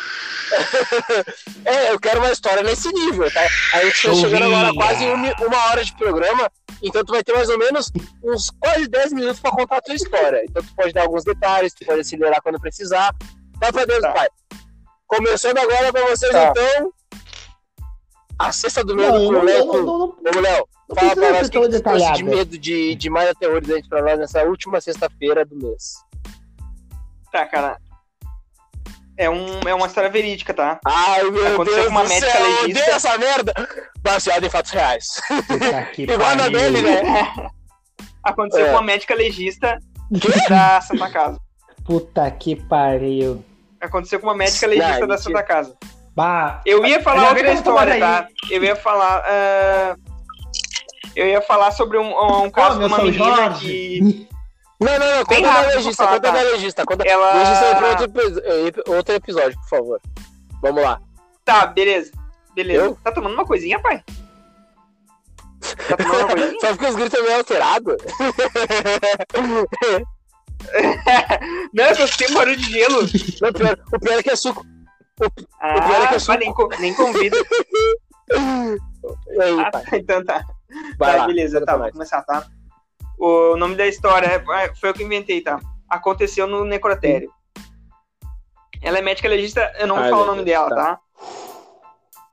é, 1.66 1.92
eu 1.92 2.00
quero 2.00 2.20
uma 2.20 2.32
história 2.32 2.64
nesse 2.64 2.90
nível, 2.90 3.32
tá? 3.32 3.42
A 3.74 3.86
gente 3.86 4.08
tá 4.08 4.14
chegando 4.14 4.46
agora 4.46 4.70
a 4.70 4.74
quase 4.74 5.06
uma, 5.06 5.66
hora 5.70 5.84
de 5.84 5.96
programa, 5.96 6.52
então 6.82 7.04
tu 7.04 7.12
vai 7.12 7.24
ter 7.24 7.34
mais 7.34 7.50
ou 7.50 7.58
menos 7.58 7.92
uns 8.24 8.50
quase 8.60 8.88
10 8.88 9.14
minutos 9.14 9.40
para 9.40 9.52
contar 9.52 9.78
a 9.78 9.82
tua 9.82 9.96
história. 9.96 10.44
Então 10.44 10.64
tu 10.64 10.76
pode 10.76 10.94
dar 10.94 11.04
alguns 11.04 11.24
detalhes, 11.24 11.74
tu 11.74 11.86
pode 11.86 12.02
acelerar 12.02 12.42
quando 12.42 12.60
precisar. 12.60 13.14
Vai 13.60 13.72
pra 13.72 13.86
dentro, 13.86 14.04
Tá. 14.04 14.12
pai. 14.12 14.28
Começando 15.08 15.58
agora 15.58 15.92
pra 15.92 16.06
vocês, 16.10 16.32
Tá. 16.32 16.52
então. 16.52 16.94
A 18.40 18.52
cesta 18.52 18.84
do 18.84 18.96
medo 18.96 19.12
Não, 19.12 19.22
eu 19.22 19.28
com 19.28 19.30
o 19.30 19.38
não, 19.38 19.44
Léo. 19.44 19.70
Ô, 19.70 20.40
Léo, 20.42 20.68
fala 20.96 21.16
pra 21.16 21.32
nós 21.32 21.48
o 21.48 21.52
que, 21.52 21.60
que 21.60 22.14
de 22.14 22.24
medo 22.24 22.58
de, 22.58 22.96
de 22.96 23.10
mais 23.10 23.30
aterrorizante 23.30 23.88
pra 23.88 24.02
nós 24.02 24.20
nessa 24.20 24.44
última 24.44 24.82
sexta-feira 24.82 25.46
do 25.46 25.56
mês. 25.56 25.94
Tá, 27.34 27.46
cara. 27.48 27.78
É, 29.18 29.28
um, 29.30 29.60
é 29.68 29.74
uma 29.74 29.88
história 29.88 30.10
verídica, 30.10 30.54
tá? 30.54 30.80
Ai, 30.86 31.24
meu 31.30 31.54
Aconteceu 31.56 31.76
Deus 31.82 31.86
com 31.88 31.92
uma 31.92 32.04
do 32.04 32.10
médica 32.10 32.32
céu, 32.32 32.42
eu 32.46 32.62
legista. 32.62 32.80
odeio 32.82 32.96
essa 32.96 33.18
merda! 33.18 33.54
Baseado 34.02 34.44
em 34.46 34.50
fatos 34.50 34.72
reais. 34.72 35.08
Puta 35.48 35.84
que 35.94 36.04
Igual 36.10 36.30
a 36.32 36.36
pariu. 36.38 36.52
dele, 36.52 36.82
né? 36.84 37.02
Aconteceu 38.24 38.66
É. 38.66 38.70
com 38.70 38.76
uma 38.76 38.82
médica 38.84 39.14
legista 39.16 39.80
da 40.48 40.80
Santa 40.82 41.10
Casa. 41.10 41.40
Puta 41.84 42.30
que 42.32 42.56
pariu. 42.56 43.44
Aconteceu 43.82 44.20
com 44.20 44.28
uma 44.28 44.36
médica 44.36 44.66
legista 44.68 45.00
Não, 45.02 45.08
da. 45.08 45.18
Santa 45.18 45.44
Casa. 45.44 45.76
Bah, 46.16 46.62
Eu 46.66 46.86
ia 46.86 47.02
falar 47.02 47.30
outra 47.30 47.34
vem 47.36 47.46
com 47.46 47.52
história, 47.54 47.94
aí. 47.96 48.00
tá? 48.00 48.28
Eu 48.50 48.64
ia 48.64 48.76
falar. 48.76 49.24
ah, 49.28 49.96
eu 51.16 51.28
ia 51.28 51.42
falar 51.42 51.72
sobre 51.72 51.98
um, 51.98 52.44
um 52.44 52.50
caso 52.50 52.74
de 52.74 52.80
meu 52.80 52.88
uma 52.88 52.98
São 52.98 53.06
menina 53.06 53.36
Jorge. 53.36 53.68
que. 53.68 54.28
Não, 54.84 55.00
não, 55.00 55.18
não, 55.18 55.24
conta 55.26 55.42
da 55.42 55.62
legista, 55.62 56.06
conta 56.08 56.20
da 56.20 56.32
tá? 56.32 56.42
legista. 56.42 56.86
Conta... 56.86 57.04
Ela- 57.08 57.34
Legista 57.34 57.66
aí 57.66 57.76
pra 57.76 57.90
outro, 58.64 58.84
outro 58.96 59.16
episódio, 59.16 59.58
por 59.62 59.70
favor. 59.70 60.02
Vamos 60.62 60.84
lá. 60.84 61.02
Tá, 61.46 61.66
beleza. 61.68 62.12
Beleza. 62.56 62.84
Eu? 62.86 62.98
Tá 63.04 63.12
tomando 63.12 63.34
uma 63.34 63.46
coisinha, 63.46 63.80
pai? 63.80 64.04
Tá 65.88 65.98
tomando 65.98 66.20
uma 66.20 66.28
coisinha? 66.36 66.60
Só 66.62 66.68
porque 66.68 66.86
os 66.86 66.96
gritos 66.96 67.20
é 67.20 67.22
meio 67.24 67.38
alterado. 67.38 67.98
Não, 71.74 71.84
eu 71.86 72.18
tem 72.18 72.34
barulho 72.34 72.56
de 72.58 72.72
gelo. 72.72 73.02
Não, 73.42 73.50
o, 73.50 73.54
pior, 73.54 73.78
o 73.94 74.00
pior 74.00 74.20
é 74.20 74.24
que 74.24 74.30
é 74.30 74.36
suco. 74.36 74.66
Ah, 75.60 75.74
pior 75.82 76.02
é 76.04 76.08
que 76.08 76.16
eu 76.16 76.20
sou- 76.20 76.36
mas 76.36 76.46
nem, 76.46 76.54
nem 76.80 76.94
convido. 76.94 77.38
Aí, 79.42 79.60
Ah, 79.60 79.72
tá, 79.72 79.84
então 79.94 80.24
tá. 80.24 80.44
Vai 80.98 81.12
tá, 81.12 81.18
lá, 81.18 81.28
beleza, 81.28 81.64
tá, 81.66 81.76
vou 81.78 81.92
começar, 81.92 82.22
tá? 82.24 82.46
O 83.18 83.56
nome 83.56 83.76
da 83.76 83.88
história 83.88 84.28
é- 84.28 84.76
foi 84.76 84.90
eu 84.90 84.94
que 84.94 85.04
inventei, 85.04 85.42
tá? 85.42 85.60
Aconteceu 85.90 86.48
no 86.48 86.66
necrotério. 86.66 87.32
Ela 88.82 89.00
é 89.00 89.02
médica 89.02 89.30
legista, 89.30 89.72
eu 89.78 89.88
não 89.88 89.96
vou 89.96 90.04
Ai, 90.04 90.10
falar 90.10 90.24
o 90.24 90.26
meu 90.26 90.36
nome 90.36 90.46
dela, 90.46 90.70
tá. 90.70 90.76
tá? 90.76 91.00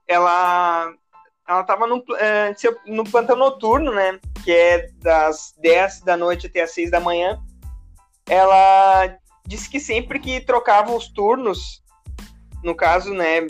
Ela 0.09 0.93
ela 1.49 1.65
tava 1.65 1.85
no, 1.85 2.05
seu- 2.57 2.79
no 2.87 3.03
plantão 3.03 3.35
noturno, 3.37 3.93
né? 3.93 4.21
Que 4.45 4.53
é 4.53 4.89
das 5.03 5.53
10 5.59 6.01
da 6.03 6.17
noite 6.17 6.47
até 6.47 6.63
as 6.63 6.71
6 6.71 6.91
da 6.93 7.01
manhã. 7.01 7.41
Ela 8.29 9.17
disse 9.45 9.69
que 9.69 9.81
sempre 9.81 10.21
que 10.21 10.41
trocava 10.41 10.93
os 10.93 11.09
turnos, 11.09 11.83
no 12.63 12.73
caso, 12.75 13.13
né, 13.13 13.41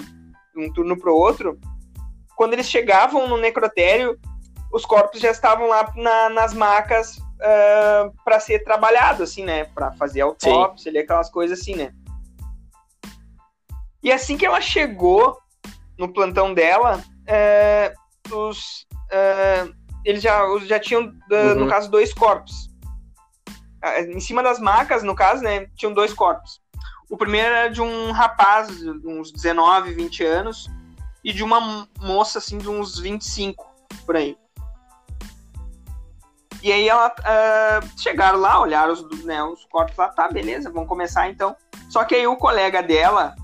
um 0.56 0.72
turno 0.72 0.98
pro 0.98 1.14
outro, 1.14 1.58
quando 2.34 2.54
eles 2.54 2.70
chegavam 2.70 3.28
no 3.28 3.36
necrotério, 3.36 4.18
os 4.72 4.84
corpos 4.84 5.20
já 5.20 5.30
estavam 5.30 5.68
lá 5.68 5.92
na- 5.96 6.28
nas 6.28 6.54
macas 6.54 7.18
para 8.24 8.38
ser 8.40 8.62
trabalhado, 8.64 9.22
assim, 9.22 9.44
né? 9.44 9.64
Para 9.64 9.92
fazer 9.92 10.20
autópsia, 10.20 10.90
ali, 10.90 10.98
aquelas 10.98 11.30
coisas 11.30 11.58
assim, 11.58 11.74
né? 11.74 11.92
E 14.02 14.10
assim 14.12 14.36
que 14.36 14.46
ela 14.46 14.60
chegou 14.60 15.38
no 15.98 16.12
plantão 16.12 16.54
dela, 16.54 17.02
é, 17.26 17.92
os, 18.30 18.86
é, 19.10 19.68
eles 20.04 20.22
já, 20.22 20.46
os- 20.46 20.66
já 20.66 20.78
tinham, 20.78 21.12
da- 21.28 21.54
no 21.54 21.62
Uhum. 21.62 21.68
caso, 21.68 21.90
dois 21.90 22.12
corpos. 22.14 22.68
Ah, 23.82 24.00
Em 24.00 24.20
cima 24.20 24.42
das 24.42 24.58
macas, 24.58 25.02
no 25.02 25.14
caso, 25.14 25.42
né? 25.42 25.66
Tinham 25.76 25.92
dois 25.92 26.12
corpos. 26.12 26.60
O 27.10 27.16
primeiro 27.16 27.48
era 27.48 27.68
de 27.68 27.80
um 27.82 28.12
rapaz, 28.12 28.68
de 28.78 29.06
uns 29.06 29.32
19, 29.32 29.92
20 29.94 30.22
anos, 30.24 30.68
e 31.24 31.32
de 31.32 31.42
uma 31.42 31.60
mo- 31.60 31.88
moça, 32.00 32.38
assim, 32.38 32.56
de 32.58 32.68
uns 32.68 32.98
25, 32.98 33.66
por 34.06 34.16
aí. 34.16 34.36
E 36.62 36.72
aí 36.72 36.88
ela 36.88 37.12
ah, 37.24 37.80
chegaram 37.96 38.38
lá, 38.38 38.60
olharam 38.60 38.92
os, 38.92 39.24
né, 39.24 39.42
os 39.42 39.64
corpos 39.66 39.96
lá, 39.96 40.08
tá, 40.08 40.28
beleza, 40.28 40.70
vamos 40.70 40.88
começar 40.88 41.28
então. 41.28 41.56
Só 41.88 42.04
que 42.04 42.14
aí 42.14 42.26
o 42.26 42.36
colega 42.36 42.82
dela, 42.82 43.34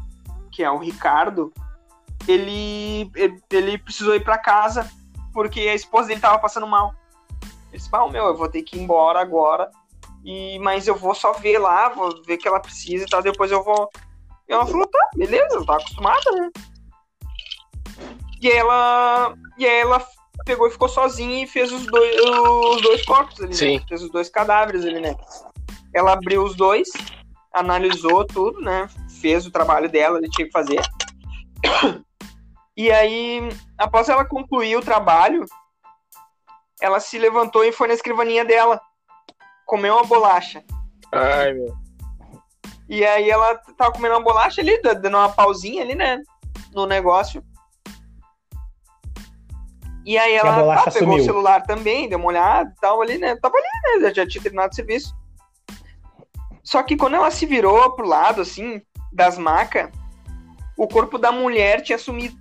que 0.53 0.63
é 0.63 0.71
o 0.71 0.79
Ricardo, 0.79 1.53
ele, 2.29 3.11
ele, 3.15 3.43
ele 3.51 3.79
precisou 3.79 4.15
ir 4.15 4.25
pra 4.25 4.39
casa 4.39 4.91
porque 5.33 5.61
a 5.61 5.75
esposa 5.75 6.09
dele 6.09 6.21
tava 6.21 6.39
passando 6.39 6.67
mal. 6.67 6.95
Ele 7.71 7.79
disse, 7.79 7.89
ah, 7.93 8.09
meu, 8.09 8.27
eu 8.27 8.37
vou 8.37 8.49
ter 8.49 8.63
que 8.63 8.77
ir 8.77 8.83
embora 8.83 9.21
agora, 9.21 9.71
e, 10.25 10.59
mas 10.59 10.89
eu 10.89 10.97
vou 10.97 11.15
só 11.15 11.33
ver 11.35 11.59
lá, 11.59 11.89
vou 11.89 12.23
ver 12.25 12.35
o 12.35 12.39
que 12.39 12.49
ela 12.49 12.61
precisa 12.61 13.05
e 13.05 13.07
tal, 13.07 13.23
depois 13.23 13.53
eu 13.53 13.63
vou. 13.63 13.91
E 14.49 14.53
ela 14.53 14.67
falou, 14.67 14.87
tá, 14.87 15.11
beleza, 15.15 15.65
tá 15.65 15.77
acostumada, 15.77 16.31
né? 16.33 16.51
E 18.41 18.51
ela. 18.51 19.35
E 19.57 19.65
ela 19.65 20.05
pegou 20.45 20.69
e 20.69 20.71
ficou 20.71 20.89
sozinha 20.89 21.45
e 21.45 21.47
fez 21.47 21.73
os 21.73 21.87
dois, 21.87 22.21
os 22.21 22.83
dois 22.83 23.05
corpos 23.05 23.41
ali, 23.41 23.55
Sim. 23.55 23.79
né? 23.79 23.85
Fez 23.89 24.03
os 24.03 24.11
dois 24.11 24.29
cadáveres 24.29 24.85
ali, 24.85 25.01
né? 25.01 25.15
Ela 25.95 26.13
abriu 26.13 26.43
os 26.45 26.55
dois, 26.55 26.89
analisou 27.53 28.25
tudo, 28.27 28.61
né? 28.61 28.89
Fez 29.21 29.47
o 29.47 29.51
trabalho 29.51 29.89
dela, 29.89 30.19
ele 30.19 30.31
tinha 30.31 30.47
que 30.47 30.53
fazer. 30.53 30.81
E 32.79 32.93
aí, 32.93 33.49
após 33.79 34.07
ela 34.11 34.23
concluir 34.23 34.77
o 34.77 34.83
trabalho, 34.83 35.47
ela 36.79 37.01
se 37.01 37.19
levantou 37.19 37.65
e 37.65 37.73
foi 37.73 37.89
na 37.89 37.95
escrivaninha 37.95 38.45
dela. 38.45 38.79
Comeu 39.65 39.95
uma 39.95 40.05
bolacha. 40.05 40.63
Ai, 41.11 41.55
meu. 41.55 41.75
E 42.87 43.03
aí 43.03 43.31
ela 43.31 43.57
tava 43.79 43.93
comendo 43.93 44.15
uma 44.15 44.23
bolacha 44.23 44.61
ali, 44.61 44.79
da- 44.83 44.93
dando 44.93 45.17
uma 45.17 45.33
pausinha 45.33 45.83
ali, 45.83 45.95
né? 45.95 46.21
No 46.75 46.85
negócio. 46.85 47.43
E 50.07 50.17
aí 50.17 50.37
ela 50.37 50.77
tá, 50.77 50.91
pegou 50.93 51.09
sumiu. 51.09 51.23
o 51.23 51.25
celular 51.25 51.63
também, 51.67 52.09
deu 52.09 52.17
uma 52.17 52.29
olhada 52.29 52.73
e 52.75 52.81
tal 52.81 53.03
ali, 53.03 53.19
né? 53.19 53.35
Tava 53.35 53.57
ali, 53.57 54.01
né? 54.05 54.15
Já 54.15 54.25
tinha 54.25 54.41
terminado 54.41 54.73
o 54.73 54.75
serviço. 54.77 55.13
Só 56.63 56.81
que 56.85 56.97
quando 56.97 57.17
ela 57.17 57.29
se 57.29 57.45
virou 57.45 57.91
pro 57.91 58.07
lado, 58.07 58.41
assim, 58.41 58.81
das 59.13 59.37
macas, 59.37 59.91
o 60.77 60.87
corpo 60.87 61.19
da 61.19 61.33
mulher 61.33 61.83
tinha 61.83 61.99
sumido. 61.99 62.37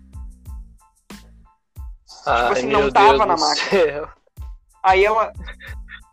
Ai, 2.28 2.52
assim, 2.52 2.68
meu 2.68 2.84
não 2.84 2.92
tava 2.92 3.18
Deus 3.18 3.28
na 3.28 3.38
máquina. 3.38 3.70
céu. 3.70 4.10
Aí 4.84 5.04
ela. 5.04 5.34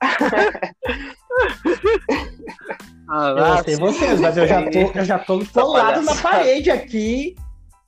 Ah, 3.08 3.28
Eu 3.28 3.36
não 3.36 3.64
sei 3.64 3.76
vocês, 3.76 4.20
mas 4.20 4.36
eu 4.38 4.46
já 4.46 4.62
tô, 4.70 4.78
eu 4.98 5.04
já 5.04 5.18
tô 5.18 5.44
colado 5.52 6.00
na 6.02 6.14
parede 6.14 6.70
aqui 6.70 7.36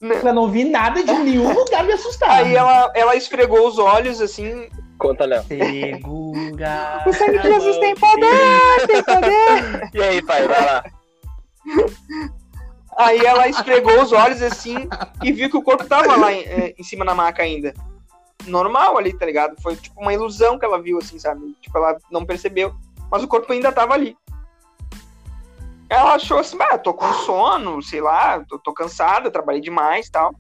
Né? 0.05 0.21
pra 0.21 0.35
não 0.35 0.51
vir 0.51 0.65
nada 0.65 1.03
de 1.03 1.13
nenhum 1.13 1.51
lugar 1.55 1.83
me 1.83 1.95
assustar. 1.95 2.31
Aí 2.31 2.55
ela, 2.55 2.93
ela 2.95 3.17
esfregou 3.17 3.67
os 3.67 3.79
olhos, 3.79 4.21
assim. 4.21 4.69
Conta, 4.99 5.25
Léo. 5.25 5.43
Segura. 5.45 7.03
O 7.07 7.13
sangue 7.13 7.39
de 7.39 7.53
Jesus 7.53 7.79
tem 7.79 7.95
poder, 7.95 8.87
tem 8.87 9.03
poder. 9.03 9.91
E 9.95 10.03
aí, 10.03 10.23
pai, 10.23 10.47
vai 10.47 10.67
lá. 10.67 10.85
Aí 12.99 13.25
ela 13.25 13.49
esfregou 13.49 14.03
os 14.03 14.13
olhos 14.13 14.41
assim 14.43 14.89
e 15.23 15.33
viu 15.33 15.51
que 15.51 15.57
o 15.57 15.63
corpo 15.63 15.85
tava 15.85 16.15
lá 16.17 16.33
em, 16.33 16.43
é, 16.43 16.75
em 16.79 16.83
cima 16.83 17.05
da 17.05 17.15
maca 17.15 17.43
ainda. 17.43 17.75
Normal 18.47 18.99
ali, 18.99 19.17
tá 19.17 19.25
ligado? 19.25 19.61
Foi 19.61 19.75
tipo 19.75 20.01
uma 20.01 20.13
ilusão 20.13 20.59
que 20.59 20.65
ela 20.65 20.81
viu, 20.81 20.99
assim, 20.99 21.19
sabe? 21.19 21.57
Tipo, 21.61 21.79
ela 21.79 21.97
não 22.11 22.27
percebeu. 22.27 22.75
Mas 23.11 23.23
o 23.23 23.29
corpo 23.29 23.53
ainda 23.53 23.73
tava 23.73 23.95
ali. 23.95 24.17
Ela 25.95 26.15
achou 26.15 26.39
assim, 26.39 26.57
ah, 26.61 26.77
tô 26.77 26.93
com 26.93 27.13
sono, 27.13 27.81
sei 27.83 28.01
lá, 28.01 28.43
tô, 28.49 28.59
tô 28.59 28.73
cansada, 28.75 29.31
trabalhei 29.31 29.61
demais 29.61 30.09
e 30.09 30.11
tal. 30.11 30.35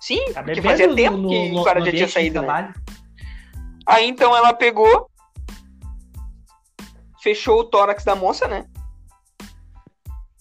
Sim, 0.00 0.32
Tá 0.32 0.42
porque 0.42 0.60
fazia 0.62 0.92
tempo 0.94 1.16
no- 1.16 1.28
que 1.28 1.48
no- 1.50 1.60
o 1.60 1.64
cara 1.64 1.80
já 1.80 1.90
tinha 1.92 2.08
saído, 2.08 2.42
né? 2.42 2.74
Aí 3.86 4.08
então 4.08 4.36
ela 4.36 4.52
pegou, 4.52 5.08
fechou 7.22 7.60
o 7.60 7.64
tórax 7.64 8.04
da 8.04 8.16
moça, 8.16 8.48
né? 8.48 8.66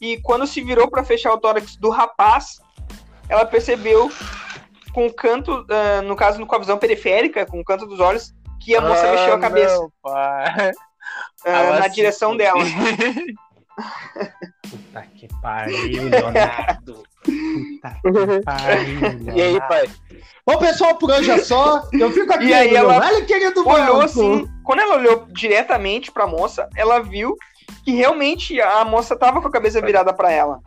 E 0.01 0.19
quando 0.21 0.47
se 0.47 0.61
virou 0.61 0.89
pra 0.89 1.03
fechar 1.03 1.31
o 1.31 1.37
tórax 1.39 1.75
do 1.77 1.89
rapaz, 1.89 2.59
ela 3.29 3.45
percebeu 3.45 4.11
com 4.93 5.05
o 5.07 5.13
canto, 5.13 5.65
ah, 5.69 6.01
no 6.01 6.15
caso 6.15 6.43
com 6.45 6.55
a 6.55 6.59
visão 6.59 6.77
periférica, 6.79 7.45
com 7.45 7.59
o 7.59 7.63
canto 7.63 7.85
dos 7.85 7.99
olhos, 7.99 8.33
que 8.61 8.75
a 8.75 8.81
moça 8.81 9.07
Ah, 9.07 9.11
mexeu 9.11 9.33
a 9.35 9.39
cabeça. 9.39 9.79
Ah, 11.45 11.59
Ah, 11.59 11.63
na 11.73 11.79
mas- 11.81 11.93
direção 11.95 12.35
dela. 12.37 12.63
Puta 14.69 15.01
que 15.15 15.27
pariu, 15.41 16.09
Leonardo. 16.09 17.03
Puta 17.23 17.99
que 18.01 18.41
pariu, 18.43 18.99
Leonardo. 19.01 19.37
E 19.37 19.41
aí, 19.41 19.59
pai? 19.67 19.89
Bom, 20.47 20.57
pessoal, 20.59 20.95
por 20.95 21.11
hoje 21.11 21.29
é 21.31 21.39
só. 21.39 21.83
Eu 21.91 22.11
fico 22.11 22.31
aqui, 22.33 22.45
E 22.45 22.53
aí 22.53 22.71
meu 22.71 22.89
ela 22.89 22.99
velho 22.99 23.25
querido 23.25 23.67
Olhou 23.67 23.85
banco. 23.95 23.99
assim, 24.01 24.47
quando 24.63 24.79
ela 24.79 24.95
olhou 24.95 25.25
diretamente 25.33 26.11
pra 26.11 26.25
moça, 26.27 26.69
ela 26.75 26.99
viu 27.01 27.35
que 27.83 27.91
realmente 27.91 28.59
a 28.61 28.85
moça 28.85 29.15
tava 29.17 29.41
com 29.41 29.47
a 29.47 29.51
cabeça 29.51 29.81
virada 29.81 30.13
pra 30.13 30.31
ela. 30.31 30.59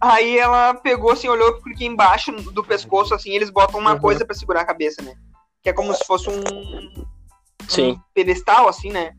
Aí 0.00 0.36
ela 0.38 0.74
pegou 0.74 1.12
assim, 1.12 1.28
olhou 1.28 1.54
porque 1.60 1.84
embaixo 1.84 2.32
do 2.32 2.62
pescoço, 2.64 3.14
assim, 3.14 3.30
eles 3.30 3.50
botam 3.50 3.78
uma 3.80 3.94
Uhum. 3.94 4.00
coisa 4.00 4.24
pra 4.24 4.34
segurar 4.34 4.62
a 4.62 4.66
cabeça, 4.66 5.00
né? 5.02 5.14
Que 5.62 5.70
é 5.70 5.72
como 5.72 5.94
se 5.94 6.04
fosse 6.04 6.28
um, 6.28 6.40
Sim. 7.68 7.92
um 7.92 8.00
pedestal, 8.14 8.68
assim, 8.68 8.90
né? 8.90 9.12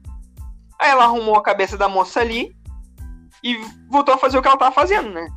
Aí 0.79 0.89
ela 0.89 1.05
arrumou 1.05 1.35
a 1.35 1.43
cabeça 1.43 1.77
da 1.77 1.87
moça 1.87 2.19
ali 2.19 2.55
e 3.43 3.57
voltou 3.89 4.15
a 4.15 4.17
fazer 4.17 4.37
o 4.37 4.41
que 4.41 4.47
ela 4.47 4.57
tava 4.57 4.73
fazendo, 4.73 5.09
né? 5.09 5.27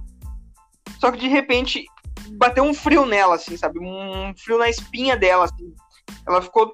Só 0.98 1.10
que 1.10 1.18
de 1.18 1.28
repente 1.28 1.84
bateu 2.32 2.64
um 2.64 2.74
frio 2.74 3.04
nela, 3.06 3.34
assim, 3.34 3.56
sabe? 3.56 3.78
Um 3.80 4.34
frio 4.36 4.58
na 4.58 4.68
espinha 4.68 5.16
dela, 5.16 5.44
assim. 5.44 5.74
Ela 6.26 6.40
ficou. 6.42 6.72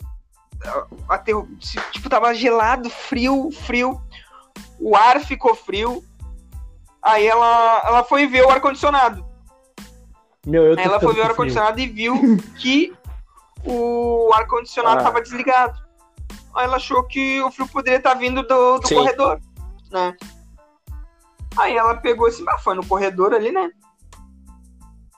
ah, 0.64 0.86
Aterro, 1.08 1.48
tipo, 1.90 2.08
tava 2.08 2.34
gelado, 2.34 2.88
frio, 2.88 3.50
frio. 3.50 4.00
O 4.78 4.96
ar 4.96 5.20
ficou 5.20 5.54
frio. 5.54 6.04
Aí 7.02 7.26
ela, 7.26 7.82
ela 7.84 8.04
foi 8.04 8.26
ver 8.26 8.44
o 8.44 8.50
ar-condicionado. 8.50 9.26
Meu, 10.46 10.64
eu 10.64 10.78
Aí 10.78 10.84
ela 10.84 11.00
foi 11.00 11.14
ver 11.14 11.20
o 11.20 11.24
ar-condicionado 11.24 11.80
e 11.80 11.86
viu 11.86 12.14
que 12.58 12.92
o 13.64 14.30
ar-condicionado 14.32 14.96
Ah. 14.96 14.98
estava 15.00 15.20
desligado. 15.20 15.81
Aí 16.54 16.64
ela 16.64 16.76
achou 16.76 17.02
que 17.04 17.40
o 17.42 17.50
frio 17.50 17.68
poderia 17.68 17.98
estar 17.98 18.14
vindo 18.14 18.42
do, 18.42 18.78
do 18.78 18.88
corredor, 18.88 19.40
né? 19.90 20.14
Aí 21.56 21.76
ela 21.76 21.96
pegou 21.96 22.26
assim, 22.26 22.44
ah, 22.48 22.58
foi 22.58 22.74
no 22.74 22.86
corredor 22.86 23.32
ali, 23.34 23.50
né? 23.52 23.70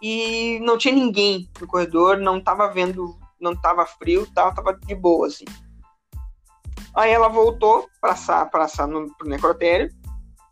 E 0.03 0.59
não 0.61 0.76
tinha 0.76 0.95
ninguém 0.95 1.49
no 1.61 1.66
corredor, 1.66 2.18
não 2.18 2.41
tava 2.41 2.68
vendo, 2.70 3.18
não 3.41 3.55
tava 3.57 3.87
frio, 3.87 4.26
tava, 4.35 4.55
tava 4.55 4.74
de 4.74 4.95
boa, 4.95 5.26
assim. 5.26 5.45
Aí 6.95 7.11
ela 7.11 7.28
voltou 7.28 7.89
pra, 8.01 8.14
sa- 8.14 8.47
pra, 8.47 8.68
sa- 8.68 8.87
no, 8.87 9.12
pro 9.16 9.28
necrotério 9.28 9.91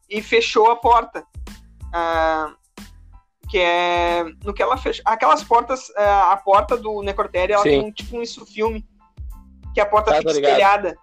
e 0.08 0.22
fechou 0.22 0.70
a 0.70 0.76
porta. 0.76 1.24
Ah, 1.92 2.54
que 3.48 3.58
é 3.58 4.24
no 4.42 4.54
que 4.54 4.62
ela 4.62 4.76
fecha. 4.76 5.02
Aquelas 5.04 5.44
portas, 5.44 5.90
é, 5.96 6.04
a 6.10 6.36
porta 6.38 6.76
do 6.76 7.02
necrotério, 7.02 7.52
ela 7.54 7.62
Sim. 7.62 7.68
tem 7.70 7.84
um, 7.84 7.92
tipo 7.92 8.16
um 8.16 8.22
isso 8.22 8.46
filme, 8.46 8.84
que 9.74 9.80
a 9.80 9.86
porta 9.86 10.10
Tá, 10.12 10.18
fica 10.18 10.32
ligado. 10.32 10.50
espelhada. 10.50 10.96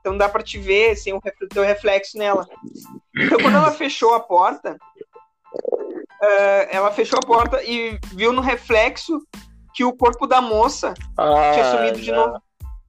Então 0.00 0.16
dá 0.18 0.28
pra 0.28 0.42
te 0.42 0.58
ver 0.58 0.96
sem 0.96 1.12
o 1.12 1.20
refle- 1.22 1.48
teu 1.48 1.62
reflexo 1.62 2.18
nela. 2.18 2.46
Então 3.16 3.38
quando 3.38 3.56
ela 3.56 3.70
fechou 3.70 4.14
a 4.14 4.20
porta, 4.20 4.76
é, 6.20 6.76
ela 6.76 6.90
fechou 6.90 7.18
a 7.22 7.26
porta 7.26 7.62
e 7.62 7.98
viu 8.12 8.32
no 8.32 8.40
reflexo 8.40 9.20
que 9.74 9.84
o 9.84 9.92
corpo 9.92 10.26
da 10.26 10.40
moça 10.40 10.92
Ah, 11.16 11.50
tinha 11.54 11.70
sumido 11.70 12.00
de 12.00 12.10
novo. 12.12 12.40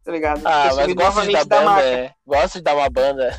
Tá 0.03 0.11
ligado? 0.11 0.41
Ah, 0.45 0.69
tinha 0.69 0.75
mas 0.75 0.93
gosta 0.95 1.21
de 1.25 1.31
dar 1.31 1.45
da 1.45 1.61
banda, 1.61 1.81
é. 1.81 2.11
Gosta 2.27 2.57
de 2.59 2.63
dar 2.63 2.75
uma 2.75 2.89
banda. 2.89 3.33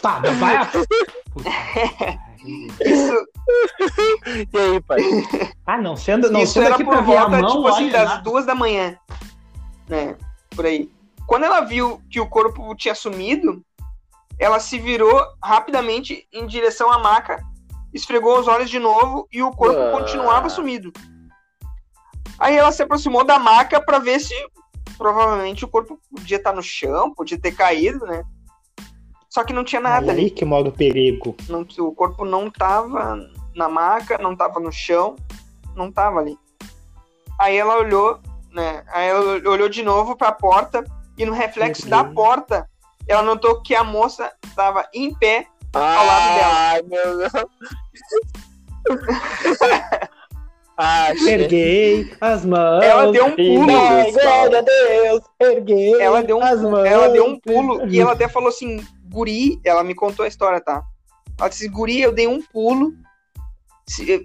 Tá, 0.00 0.20
não 0.20 0.34
vai 0.34 0.56
a... 0.56 0.70
Isso, 2.44 3.26
E 4.52 4.58
aí, 4.58 4.80
pai? 4.82 4.98
Ah, 5.66 5.78
não, 5.78 5.96
sendo, 5.96 6.30
não 6.30 6.40
isso 6.40 6.54
sendo 6.54 6.66
era 6.66 6.76
por 6.76 7.02
volta, 7.02 7.40
mão, 7.40 7.50
tipo 7.56 7.68
assim, 7.68 7.88
das 7.90 8.22
duas 8.22 8.44
da 8.46 8.54
manhã. 8.54 8.96
Né? 9.88 10.14
Por 10.54 10.66
aí. 10.66 10.90
Quando 11.26 11.44
ela 11.44 11.60
viu 11.62 12.00
que 12.10 12.20
o 12.20 12.26
corpo 12.28 12.74
tinha 12.74 12.94
sumido, 12.94 13.64
ela 14.38 14.60
se 14.60 14.78
virou 14.78 15.24
rapidamente 15.42 16.26
em 16.32 16.46
direção 16.46 16.90
à 16.90 16.98
maca, 16.98 17.42
esfregou 17.92 18.38
os 18.38 18.48
olhos 18.48 18.68
de 18.68 18.78
novo 18.78 19.26
e 19.32 19.42
o 19.42 19.50
corpo 19.50 19.78
Ah. 19.80 19.90
continuava 19.92 20.48
sumido. 20.48 20.92
Aí 22.38 22.56
ela 22.56 22.72
se 22.72 22.82
aproximou 22.82 23.24
da 23.24 23.38
maca 23.38 23.80
pra 23.80 23.98
ver 23.98 24.18
se 24.20 24.34
provavelmente 24.98 25.64
o 25.64 25.68
corpo 25.68 25.98
podia 26.10 26.36
estar 26.36 26.52
no 26.52 26.62
chão, 26.62 27.12
podia 27.14 27.38
ter 27.40 27.52
caído, 27.52 28.04
né? 28.06 28.22
Só 29.30 29.42
que 29.44 29.52
não 29.52 29.64
tinha 29.64 29.80
nada 29.80 30.12
ali. 30.12 30.22
Aí 30.24 30.30
que 30.30 30.44
mora 30.44 30.68
o 30.68 30.72
perigo. 30.72 31.36
Não- 31.48 31.66
o 31.78 31.92
corpo 31.92 32.24
não 32.24 32.50
tava 32.50 33.16
na 33.54 33.68
maca, 33.68 34.18
não 34.18 34.36
tava 34.36 34.60
no 34.60 34.70
chão, 34.70 35.16
não 35.74 35.90
tava 35.90 36.20
ali. 36.20 36.36
Aí 37.40 37.56
ela 37.56 37.76
olhou, 37.78 38.20
né? 38.54 38.84
Aí 38.92 39.08
ela 39.08 39.20
olhou 39.50 39.68
de 39.68 39.82
novo 39.82 40.16
pra 40.16 40.32
porta 40.32 40.84
e 41.18 41.26
no 41.26 41.32
reflexo 41.32 41.88
da 41.88 42.02
Deus. 42.02 42.14
porta, 42.14 42.68
ela 43.06 43.22
notou 43.22 43.60
que 43.60 43.74
a 43.74 43.84
moça 43.84 44.32
tava 44.54 44.86
em 44.94 45.12
pé. 45.14 45.46
Ao 45.72 46.06
lado 46.06 46.34
dela. 46.38 46.54
Ai, 46.54 46.82
meu 46.82 47.18
Deus. 47.18 47.32
ah. 50.78 51.10
Erguei 51.26 52.14
as 52.20 52.44
mãos. 52.44 52.84
Ela 52.84 53.10
deu 53.10 53.26
um 53.26 53.36
pulo. 53.36 53.66
glória 53.66 54.58
a 54.58 54.62
Deus. 54.62 55.20
Erguei 55.40 56.00
Ela 56.00 56.22
deu 56.22 56.38
um, 56.38 56.42
as 56.44 56.62
mãos. 56.62 56.84
ela 56.84 57.08
deu 57.08 57.26
um 57.26 57.38
pulo 57.40 57.86
e 57.88 58.00
ela 58.00 58.12
até 58.12 58.28
falou 58.28 58.48
assim, 58.48 58.86
guri, 59.04 59.60
ela 59.64 59.82
me 59.82 59.94
contou 59.94 60.24
a 60.24 60.28
história, 60.28 60.60
tá? 60.60 60.82
Ela 61.38 61.48
disse, 61.48 61.68
guri, 61.68 62.00
eu 62.00 62.12
dei 62.12 62.28
um 62.28 62.40
pulo, 62.40 62.92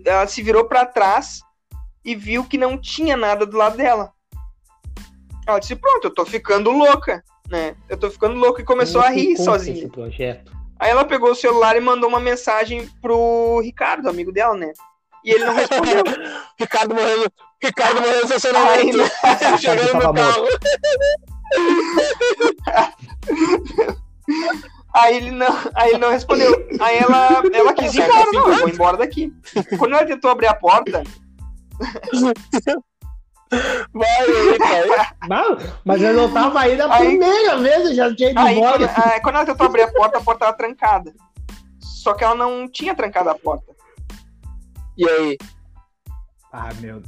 ela 0.05 0.27
se 0.27 0.43
virou 0.43 0.65
pra 0.65 0.85
trás 0.85 1.41
e 2.05 2.15
viu 2.15 2.43
que 2.43 2.57
não 2.57 2.77
tinha 2.77 3.17
nada 3.17 3.45
do 3.45 3.57
lado 3.57 3.75
dela. 3.77 4.13
Ela 5.49 5.59
disse, 5.59 5.75
pronto, 5.75 6.05
eu 6.05 6.13
tô 6.13 6.25
ficando 6.25 6.71
louca, 6.71 7.23
né? 7.49 7.75
Eu 7.87 7.97
tô 7.97 8.09
ficando 8.09 8.35
louca 8.35 8.61
e 8.61 8.65
começou 8.65 9.01
a 9.01 9.09
rir 9.09 9.35
sozinha. 9.37 9.79
Esse 9.79 9.87
projeto. 9.89 10.51
Aí 10.79 10.91
ela 10.91 11.03
pegou 11.03 11.31
o 11.31 11.35
celular 11.35 11.75
e 11.75 11.81
mandou 11.81 12.07
uma 12.07 12.19
mensagem 12.19 12.87
pro 13.01 13.59
Ricardo, 13.61 14.07
amigo 14.07 14.31
dela, 14.31 14.55
né? 14.55 14.71
E 15.25 15.31
ele 15.31 15.43
não 15.43 15.53
respondeu. 15.53 16.03
Ricardo 16.57 16.95
morrendo. 16.95 17.31
Ricardo 17.61 17.99
morrendo 17.99 18.23
estacionamento. 18.23 18.97
né? 18.97 19.09
Chegando 19.59 19.93
no 19.95 20.13
carro. 20.13 20.45
Aí 24.93 25.17
ele 25.17 25.31
não, 25.31 25.47
aí 25.75 25.89
ele 25.91 25.99
não 25.99 26.09
respondeu. 26.09 26.67
Aí 26.79 26.97
ela, 26.97 27.43
ela 27.53 27.73
quis 27.73 27.93
ir 27.93 28.01
embora, 28.01 28.31
não, 28.31 28.51
eu 28.51 28.57
vou 28.59 28.69
embora 28.69 28.97
daqui. 28.97 29.31
Quando 29.77 29.93
ela 29.93 30.05
tentou 30.05 30.31
abrir 30.31 30.47
a 30.47 30.53
porta, 30.53 31.03
Vai 33.93 34.07
aí. 34.09 35.07
Não, 35.27 35.57
mas 35.83 36.01
eu 36.01 36.13
não 36.13 36.31
tava 36.31 36.59
aí 36.59 36.75
na 36.75 36.93
Aí- 36.93 37.07
primeira 37.07 37.57
vez, 37.57 37.85
eu 37.89 37.95
já 37.95 38.15
tinha 38.15 38.29
ido 38.31 38.39
aí 38.39 38.59
quando, 38.59 38.83
embora. 38.83 39.13
aí, 39.13 39.21
quando 39.21 39.35
ela 39.35 39.45
tentou 39.45 39.65
abrir 39.65 39.81
a 39.83 39.91
porta, 39.91 40.17
a 40.17 40.21
porta 40.21 40.45
tava 40.45 40.57
trancada. 40.57 41.13
Só 41.79 42.13
que 42.13 42.23
ela 42.23 42.35
não 42.35 42.69
tinha 42.69 42.93
trancado 42.95 43.29
a 43.29 43.35
porta. 43.35 43.75
E 44.97 45.07
aí? 45.09 45.37
Ah, 46.51 46.69
meu 46.79 47.01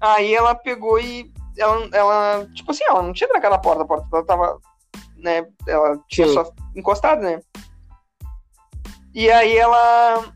Aí 0.00 0.34
ela 0.34 0.54
pegou 0.54 0.98
e 0.98 1.32
ela, 1.56 1.88
ela, 1.92 2.46
tipo 2.54 2.70
assim, 2.70 2.84
ela 2.86 3.02
não 3.02 3.12
tinha 3.12 3.28
trancado 3.28 3.54
a 3.54 3.58
porta, 3.58 3.82
a 3.82 3.86
porta 3.86 4.06
ela 4.12 4.24
tava, 4.24 4.58
né, 5.16 5.46
ela 5.66 5.98
tinha 6.08 6.26
Sim. 6.28 6.34
só 6.34 6.52
encostado, 6.74 7.22
né? 7.22 7.40
E 9.14 9.30
aí 9.30 9.56
ela, 9.56 10.32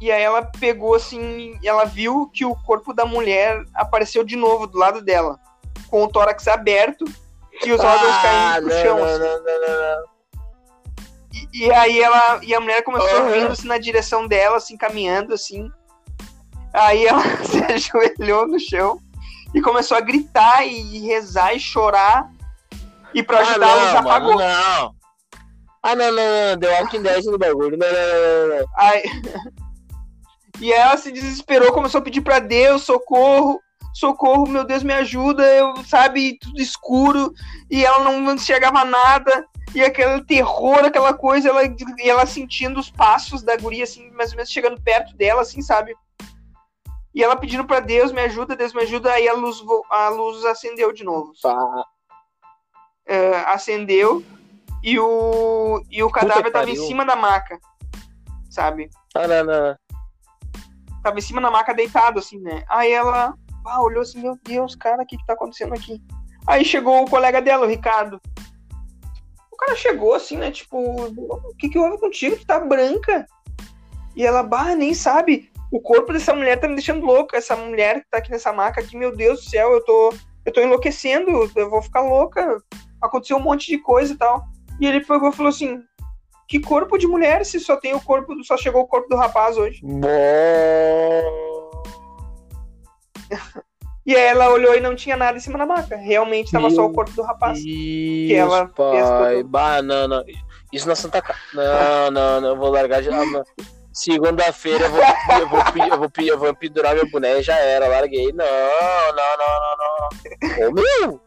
e 0.00 0.10
aí 0.12 0.22
ela 0.22 0.42
pegou 0.42 0.94
assim, 0.94 1.58
ela 1.64 1.84
viu 1.84 2.30
que 2.32 2.44
o 2.44 2.54
corpo 2.54 2.92
da 2.92 3.04
mulher 3.04 3.64
apareceu 3.74 4.22
de 4.22 4.36
novo 4.36 4.66
do 4.66 4.78
lado 4.78 5.02
dela, 5.02 5.38
com 5.88 6.04
o 6.04 6.08
tórax 6.08 6.46
aberto 6.46 7.04
e 7.64 7.72
os 7.72 7.80
órgãos 7.80 8.16
caindo 8.22 8.66
pro 8.68 8.76
Ah, 8.76 8.82
chão, 8.82 8.98
não, 8.98 9.04
assim. 9.04 9.18
não, 9.18 9.42
não. 9.42 10.18
E, 11.52 11.66
e 11.66 11.72
aí 11.72 12.00
ela 12.00 12.40
e 12.42 12.54
a 12.54 12.60
mulher 12.60 12.82
começou 12.82 13.18
Aham. 13.18 13.30
vindo 13.32 13.52
assim, 13.52 13.66
na 13.66 13.78
direção 13.78 14.26
dela, 14.26 14.56
assim, 14.56 14.76
caminhando 14.76 15.34
assim. 15.34 15.70
Aí 16.72 17.06
ela 17.06 17.20
se 17.44 17.58
ajoelhou 17.64 18.46
no 18.46 18.60
chão 18.60 19.00
e 19.54 19.60
começou 19.60 19.96
a 19.96 20.00
gritar 20.00 20.64
e 20.66 21.00
rezar 21.06 21.54
e 21.54 21.60
chorar. 21.60 22.30
E 23.14 23.22
pra 23.22 23.40
ajudar 23.40 23.66
ah, 23.66 23.70
ela, 23.70 23.88
os 23.88 23.94
apagou. 23.94 24.34
mano, 24.34 24.48
não. 24.48 24.94
Ah, 25.82 25.94
não, 25.96 26.12
não, 26.12 26.50
não. 26.50 26.58
The 26.58 26.80
Walking 26.80 27.02
Dead 27.02 27.24
no 27.24 27.38
bagulho. 27.38 27.76
Não, 27.78 27.86
não, 27.86 28.48
não, 28.48 28.58
não. 28.58 28.66
Aí... 28.76 29.02
E 30.60 30.72
ela 30.72 30.96
se 30.96 31.12
desesperou, 31.12 31.72
começou 31.72 32.00
a 32.00 32.02
pedir 32.02 32.20
pra 32.20 32.38
Deus 32.38 32.82
socorro. 32.82 33.60
Socorro, 33.94 34.46
meu 34.46 34.64
Deus, 34.64 34.82
me 34.82 34.92
ajuda. 34.92 35.44
Eu, 35.44 35.84
sabe, 35.84 36.38
tudo 36.38 36.60
escuro. 36.60 37.32
E 37.70 37.84
ela 37.84 38.04
não 38.04 38.34
enxergava 38.34 38.84
nada. 38.84 39.46
E 39.74 39.82
aquele 39.82 40.24
terror, 40.24 40.84
aquela 40.84 41.12
coisa, 41.12 41.48
ela, 41.48 41.60
ela 42.00 42.26
sentindo 42.26 42.80
os 42.80 42.90
passos 42.90 43.42
da 43.42 43.56
guria, 43.56 43.84
assim, 43.84 44.10
mais 44.12 44.30
ou 44.30 44.36
menos 44.36 44.50
chegando 44.50 44.80
perto 44.80 45.14
dela, 45.16 45.42
assim, 45.42 45.60
sabe? 45.60 45.94
E 47.14 47.22
ela 47.22 47.36
pedindo 47.36 47.64
pra 47.64 47.80
Deus, 47.80 48.12
me 48.12 48.20
ajuda, 48.22 48.56
Deus 48.56 48.72
me 48.72 48.82
ajuda. 48.82 49.12
Aí 49.12 49.28
a 49.28 49.34
luz, 49.34 49.62
a 49.90 50.08
luz 50.08 50.44
acendeu 50.44 50.92
de 50.92 51.04
novo. 51.04 51.32
É, 53.06 53.36
acendeu. 53.40 54.24
E 54.82 54.98
o, 54.98 55.82
e 55.90 56.02
o 56.02 56.10
cadáver 56.10 56.52
tava 56.52 56.70
em 56.70 56.76
cima 56.76 57.04
da 57.04 57.16
maca. 57.16 57.58
Sabe? 58.48 58.88
Ah, 59.14 59.26
não, 59.26 59.44
não. 59.44 59.76
Tava 61.02 61.18
em 61.18 61.22
cima 61.22 61.40
da 61.40 61.50
maca 61.50 61.74
deitado, 61.74 62.18
assim, 62.18 62.38
né? 62.40 62.64
Aí 62.68 62.92
ela 62.92 63.34
ah, 63.64 63.82
olhou 63.82 64.02
assim, 64.02 64.20
meu 64.20 64.38
Deus, 64.42 64.74
cara, 64.74 65.02
o 65.02 65.06
que 65.06 65.16
que 65.16 65.26
tá 65.26 65.34
acontecendo 65.34 65.74
aqui? 65.74 66.02
Aí 66.46 66.64
chegou 66.64 67.02
o 67.02 67.10
colega 67.10 67.42
dela, 67.42 67.66
o 67.66 67.68
Ricardo. 67.68 68.20
O 69.52 69.56
cara 69.56 69.76
chegou 69.76 70.14
assim, 70.14 70.36
né? 70.36 70.50
Tipo, 70.50 70.78
o 70.78 71.54
que 71.58 71.68
que 71.68 71.78
houve 71.78 71.98
contigo? 71.98 72.36
Tu 72.36 72.46
tá 72.46 72.58
branca. 72.58 73.26
E 74.16 74.24
ela, 74.24 74.42
bah, 74.42 74.74
nem 74.74 74.94
sabe. 74.94 75.50
O 75.70 75.80
corpo 75.80 76.12
dessa 76.12 76.34
mulher 76.34 76.58
tá 76.58 76.66
me 76.66 76.74
deixando 76.74 77.04
louca. 77.04 77.36
Essa 77.36 77.54
mulher 77.54 78.00
que 78.00 78.10
tá 78.10 78.18
aqui 78.18 78.30
nessa 78.30 78.52
maca 78.52 78.80
aqui, 78.80 78.96
meu 78.96 79.14
Deus 79.14 79.44
do 79.44 79.50
céu, 79.50 79.72
eu 79.72 79.84
tô, 79.84 80.14
eu 80.46 80.52
tô 80.52 80.60
enlouquecendo, 80.60 81.50
eu 81.54 81.68
vou 81.68 81.82
ficar 81.82 82.00
louca. 82.00 82.62
Aconteceu 83.02 83.36
um 83.36 83.42
monte 83.42 83.66
de 83.66 83.78
coisa 83.78 84.14
e 84.14 84.16
tal. 84.16 84.46
E 84.80 84.86
ele 84.86 85.04
pegou 85.04 85.28
e 85.28 85.32
falou 85.32 85.50
assim: 85.50 85.82
Que 86.48 86.58
corpo 86.58 86.96
de 86.96 87.06
mulher 87.06 87.44
se 87.44 87.60
só 87.60 87.76
tem 87.76 87.94
o 87.94 88.00
corpo, 88.00 88.34
do- 88.34 88.42
só 88.42 88.56
chegou 88.56 88.80
o 88.82 88.86
corpo 88.86 89.06
do 89.08 89.16
rapaz 89.16 89.56
hoje? 89.58 89.80
Bom. 89.84 90.08
E 94.06 94.16
aí 94.16 94.22
ela 94.28 94.48
olhou 94.50 94.74
e 94.74 94.80
não 94.80 94.94
tinha 94.96 95.16
nada 95.18 95.36
em 95.36 95.40
cima 95.40 95.58
da 95.58 95.66
maca. 95.66 95.94
Realmente 95.96 96.50
tava 96.50 96.70
só 96.70 96.86
o 96.86 96.92
corpo 96.92 97.10
do 97.12 97.20
rapaz. 97.22 97.58
Isso, 97.62 98.34
ela 98.34 98.60
fez 98.74 99.08
pai. 99.08 99.36
tudo. 99.36 99.48
Bah, 99.50 99.82
não, 99.82 100.08
não. 100.08 100.24
Isso 100.72 100.88
na 100.88 100.94
Santa 100.96 101.20
Casa. 101.20 101.38
Não, 101.52 102.10
não, 102.10 102.40
não. 102.40 102.48
Eu 102.48 102.56
vou 102.56 102.70
largar 102.70 103.02
de. 103.02 103.10
não. 103.10 103.42
Segunda-feira 103.92 104.84
eu 104.84 104.90
vou, 104.90 105.00
eu, 105.02 105.48
vou, 105.48 105.58
eu, 105.60 105.98
vou, 105.98 106.10
eu 106.24 106.38
vou 106.38 106.54
pendurar 106.54 106.94
meu 106.94 107.10
boné 107.10 107.40
e 107.40 107.42
já 107.42 107.56
era. 107.58 107.86
Larguei. 107.88 108.32
Não, 108.32 108.46
não, 108.46 109.36
não, 109.36 109.60
não, 109.60 110.58
não. 110.62 110.68
Ô, 110.68 110.72
meu! 110.72 111.20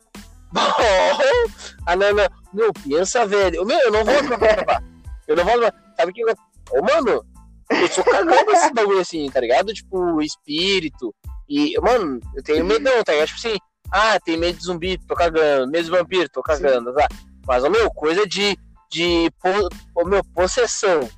ah, 1.86 1.96
não, 1.96 2.14
não. 2.14 2.28
Meu, 2.52 2.72
pensa, 2.74 3.26
velho. 3.28 3.62
Ô, 3.62 3.66
Meu, 3.66 3.78
eu 3.80 3.92
não 3.92 4.04
vou 4.04 4.38
pra 4.38 4.82
Eu 5.32 5.36
não 5.38 5.46
vou. 5.46 5.72
Sabe 5.98 6.12
o 6.12 6.14
que. 6.14 6.22
eu- 6.22 6.36
Ô, 6.72 6.82
mano, 6.84 7.26
eu 7.70 7.88
sou 7.90 8.04
cagão 8.04 8.46
com 8.46 8.52
esse 8.52 8.72
bagulho 8.74 9.00
assim, 9.00 9.30
tá 9.30 9.40
ligado? 9.40 9.74
Tipo, 9.74 10.22
espírito. 10.22 11.14
E, 11.50 11.78
mano, 11.82 12.20
eu 12.36 12.44
tenho 12.44 12.64
medão, 12.66 13.04
tá 13.04 13.12
ligado? 13.12 13.28
Tipo 13.28 13.40
assim, 13.40 13.58
ah, 13.92 14.20
tem 14.20 14.38
medo 14.38 14.58
de 14.58 14.64
zumbi, 14.66 14.98
tô 15.08 15.16
cagando. 15.16 15.70
Medo 15.72 15.86
de 15.86 15.92
vampiro, 15.92 16.30
tô 16.30 16.42
cagando, 16.42 16.94
tá? 16.94 17.08
Mas, 17.46 17.64
ô, 17.64 17.70
meu, 17.70 17.90
coisa 17.92 18.26
de. 18.28 18.58
de 18.90 19.30
po- 19.42 19.70
ô, 19.96 20.06
meu, 20.06 20.24
possessão. 20.34 21.10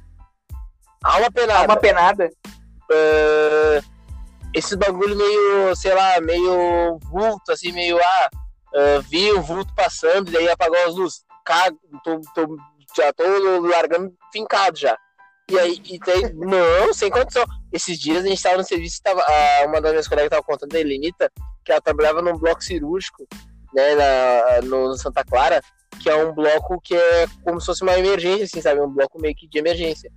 Alma 1.04 1.30
penada. 1.32 1.66
Uma 1.66 1.78
penada. 1.78 2.30
É, 2.92 3.82
esse 4.54 4.76
bagulho 4.76 5.16
meio, 5.16 5.76
sei 5.76 5.94
lá, 5.94 6.20
meio 6.22 6.98
vulto, 7.10 7.52
assim, 7.52 7.72
meio, 7.72 7.98
ah, 8.00 8.30
é, 8.74 9.00
vi 9.02 9.32
o 9.32 9.42
vulto 9.42 9.74
passando 9.76 10.30
e 10.30 10.32
daí 10.32 10.50
apagou 10.50 10.78
as 10.88 10.96
luzes. 10.96 11.24
Cago, 11.46 11.78
tô, 12.04 12.22
tô- 12.34 12.58
já 12.96 13.12
tô 13.14 13.24
largando 13.62 14.14
fincado 14.32 14.78
já. 14.78 14.98
E 15.52 15.60
aí, 15.60 15.82
e 15.86 16.00
não, 16.34 16.94
sem 16.94 17.10
condição. 17.12 17.44
Esses 17.72 18.00
dias 18.00 18.24
a 18.24 18.28
gente 18.28 18.42
tava 18.42 18.58
no 18.58 18.64
serviço, 18.64 19.02
tava, 19.04 19.22
a- 19.22 19.66
uma 19.66 19.82
das 19.82 19.92
minhas 19.92 20.08
colegas 20.08 20.30
tava 20.30 20.44
contando, 20.44 20.74
a 20.76 20.80
Helenita, 20.80 21.30
que 21.66 21.72
ela 21.72 21.82
trabalhava 21.82 22.22
num 22.22 22.38
bloco 22.38 22.64
cirúrgico, 22.64 23.28
né, 23.74 23.96
na, 23.96 24.62
no 24.68 24.96
Santa 24.98 25.24
Clara, 25.24 25.62
que 26.02 26.10
é 26.10 26.16
um 26.16 26.34
bloco 26.34 26.80
que 26.82 26.96
é 26.96 27.26
como 27.44 27.60
se 27.60 27.66
fosse 27.66 27.84
uma 27.84 27.98
emergência, 27.98 28.46
assim, 28.46 28.62
sabe? 28.62 28.80
Um 28.82 28.90
bloco 28.90 29.20
meio 29.20 29.36
que 29.36 29.48
de 29.48 29.58
emergência. 29.60 30.12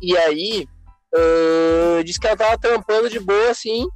E 0.00 0.16
aí, 0.16 0.66
ah, 1.14 2.02
disse 2.02 2.18
que 2.18 2.26
ela 2.26 2.36
tava 2.36 2.58
trampando 2.58 3.08
de 3.10 3.18
boa, 3.20 3.50
assim. 3.50 3.86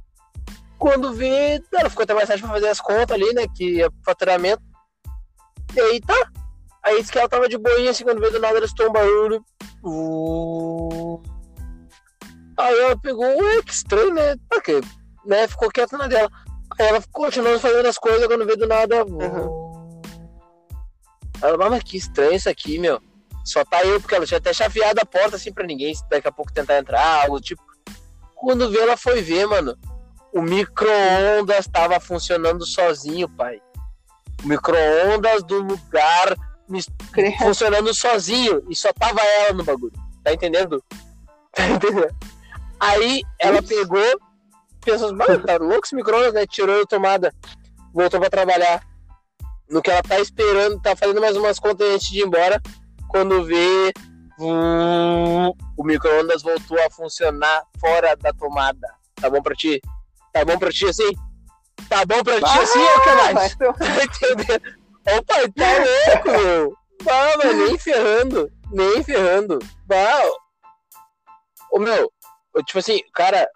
Quando 0.77 1.13
vê, 1.13 1.61
ela 1.73 1.89
ficou 1.89 2.03
até 2.03 2.13
mais 2.13 2.27
tarde 2.27 2.43
pra 2.43 2.51
fazer 2.51 2.67
as 2.67 2.79
contas 2.81 3.11
ali, 3.11 3.33
né? 3.33 3.45
Que 3.55 3.81
é 3.83 3.87
faturamento. 4.05 4.61
E 5.75 5.79
aí 5.79 5.99
tá. 6.01 6.31
Aí 6.85 6.99
disse 6.99 7.11
que 7.11 7.17
ela 7.17 7.27
tava 7.27 7.49
de 7.49 7.57
boinha, 7.57 7.89
assim, 7.89 8.03
quando 8.03 8.19
veio 8.19 8.31
do 8.33 8.39
nada, 8.39 8.57
ela 8.57 8.65
escutou 8.65 8.89
um 8.89 8.93
barulho. 8.93 9.43
Uh. 9.83 11.21
Aí 12.57 12.79
ela 12.79 12.95
pegou, 12.97 13.25
ué, 13.25 13.61
que 13.63 13.71
estranho, 13.71 14.13
né? 14.13 14.35
Porque, 14.47 14.79
né? 15.25 15.47
Ficou 15.47 15.71
quieta 15.71 15.97
na 15.97 16.07
dela. 16.07 16.29
Aí 16.79 16.85
ela 16.87 17.03
continuando 17.11 17.59
fazendo 17.59 17.87
as 17.87 17.97
coisas, 17.97 18.27
quando 18.27 18.45
veio 18.45 18.57
do 18.57 18.67
nada. 18.67 19.03
uh. 19.03 20.01
Ela, 21.41 21.65
"Ah, 21.65 21.69
mas 21.71 21.83
que 21.83 21.97
estranho 21.97 22.33
isso 22.35 22.49
aqui, 22.49 22.77
meu. 22.77 23.01
Só 23.43 23.63
tá 23.65 23.83
eu, 23.83 23.99
porque 23.99 24.15
ela 24.15 24.25
tinha 24.25 24.37
até 24.37 24.53
chaveado 24.53 24.99
a 25.01 25.05
porta 25.05 25.35
assim 25.35 25.51
pra 25.53 25.65
ninguém, 25.65 25.93
daqui 26.09 26.27
a 26.27 26.31
pouco 26.31 26.53
tentar 26.53 26.77
entrar, 26.77 27.23
algo 27.23 27.39
tipo. 27.41 27.61
Quando 28.35 28.69
vê, 28.69 28.79
ela 28.79 28.95
foi 28.95 29.21
ver, 29.21 29.47
mano. 29.47 29.75
O 30.33 30.41
micro-ondas 30.41 31.67
tava 31.67 31.99
funcionando 31.99 32.65
sozinho, 32.65 33.27
pai. 33.29 33.59
O 34.43 34.47
micro-ondas 34.47 35.43
do 35.43 35.61
lugar. 35.61 36.35
funcionando 37.39 37.93
sozinho. 37.93 38.63
E 38.69 38.75
só 38.75 38.91
tava 38.93 39.21
ela 39.21 39.53
no 39.53 39.63
bagulho. 39.63 39.93
Tá 40.23 40.33
entendendo? 40.33 40.83
Tá 41.55 41.65
entendendo? 41.69 42.13
Aí 42.81 43.21
ela 43.39 43.59
Ups. 43.59 43.69
pegou, 43.69 44.19
pensou, 44.83 45.15
mano, 45.15 45.41
tá 45.41 45.55
louco 45.55 45.85
esse 45.85 45.95
micro-ondas, 45.95 46.33
né? 46.33 46.45
Tirou 46.45 46.81
a 46.81 46.85
tomada, 46.85 47.33
voltou 47.93 48.19
pra 48.19 48.29
trabalhar. 48.29 48.83
No 49.69 49.81
que 49.81 49.89
ela 49.89 50.03
tá 50.03 50.19
esperando, 50.19 50.81
tá 50.81 50.95
fazendo 50.97 51.21
mais 51.21 51.37
umas 51.37 51.57
contas 51.57 51.89
antes 51.89 52.09
de 52.09 52.19
ir 52.19 52.25
embora. 52.25 52.61
Quando 53.07 53.45
vê, 53.45 53.93
o 54.37 55.83
micro-ondas 55.85 56.41
voltou 56.43 56.77
a 56.85 56.89
funcionar 56.91 57.63
fora 57.79 58.15
da 58.17 58.33
tomada. 58.33 58.87
Tá 59.15 59.29
bom 59.29 59.41
pra 59.41 59.55
ti? 59.55 59.81
Tá 60.33 60.43
bom 60.43 60.57
pra 60.59 60.71
ti 60.71 60.85
assim? 60.87 61.11
Tá 61.87 62.05
bom 62.05 62.21
pra 62.21 62.35
ti 62.39 62.59
assim, 62.59 62.79
ô 62.79 62.87
Ah, 62.87 63.01
canais? 63.05 63.33
mas 63.33 63.55
tu- 63.57 63.73
Tá 63.79 64.03
entendendo? 64.03 64.75
Ô 65.07 65.23
pai, 65.23 65.51
tá 65.51 65.65
louco, 65.77 66.31
meu. 66.31 66.73
Bah, 67.03 67.37
mas 67.43 67.55
nem 67.55 67.77
ferrando. 67.77 68.51
Nem 68.71 69.03
ferrando. 69.03 69.59
Bah. 69.85 70.23
Ô 71.71 71.79
meu, 71.79 72.11
tipo 72.65 72.79
assim, 72.79 72.99
cara. 73.13 73.47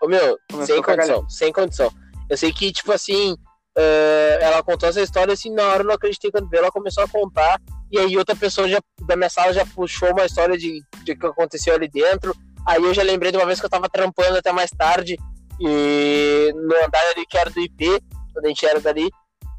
Ô 0.00 0.08
meu, 0.08 0.38
Começou 0.50 0.74
sem 0.74 0.82
condição, 0.82 1.28
sem 1.28 1.52
condição. 1.52 1.92
Eu 2.28 2.36
sei 2.36 2.52
que, 2.52 2.72
tipo 2.72 2.90
assim, 2.92 3.36
eh, 3.76 4.38
ela 4.40 4.62
contou 4.62 4.88
essa 4.88 5.00
história 5.00 5.32
assim, 5.32 5.50
na 5.52 5.64
hora 5.68 5.82
eu 5.82 5.86
não 5.86 5.94
acreditei 5.94 6.30
quando 6.30 6.48
veio, 6.48 6.60
ela 6.60 6.70
começou 6.70 7.04
a 7.04 7.08
contar. 7.08 7.60
E 7.90 7.98
aí 7.98 8.16
outra 8.16 8.34
pessoa 8.34 8.68
já, 8.68 8.80
da 9.06 9.16
minha 9.16 9.28
sala 9.28 9.52
já 9.52 9.66
puxou 9.66 10.10
uma 10.10 10.24
história 10.24 10.56
de, 10.56 10.82
de 11.04 11.14
que 11.14 11.26
aconteceu 11.26 11.74
ali 11.74 11.88
dentro. 11.88 12.34
Aí 12.66 12.82
eu 12.82 12.94
já 12.94 13.02
lembrei 13.02 13.30
de 13.30 13.38
uma 13.38 13.46
vez 13.46 13.60
que 13.60 13.66
eu 13.66 13.70
tava 13.70 13.88
trampando 13.88 14.38
até 14.38 14.52
mais 14.52 14.70
tarde. 14.70 15.16
E 15.60 16.52
no 16.54 16.76
andar 16.76 17.02
ali 17.14 17.26
que 17.26 17.36
era 17.36 17.50
do 17.50 17.60
IP, 17.60 18.02
quando 18.32 18.46
a 18.46 18.48
gente 18.48 18.66
era 18.66 18.80
dali. 18.80 19.10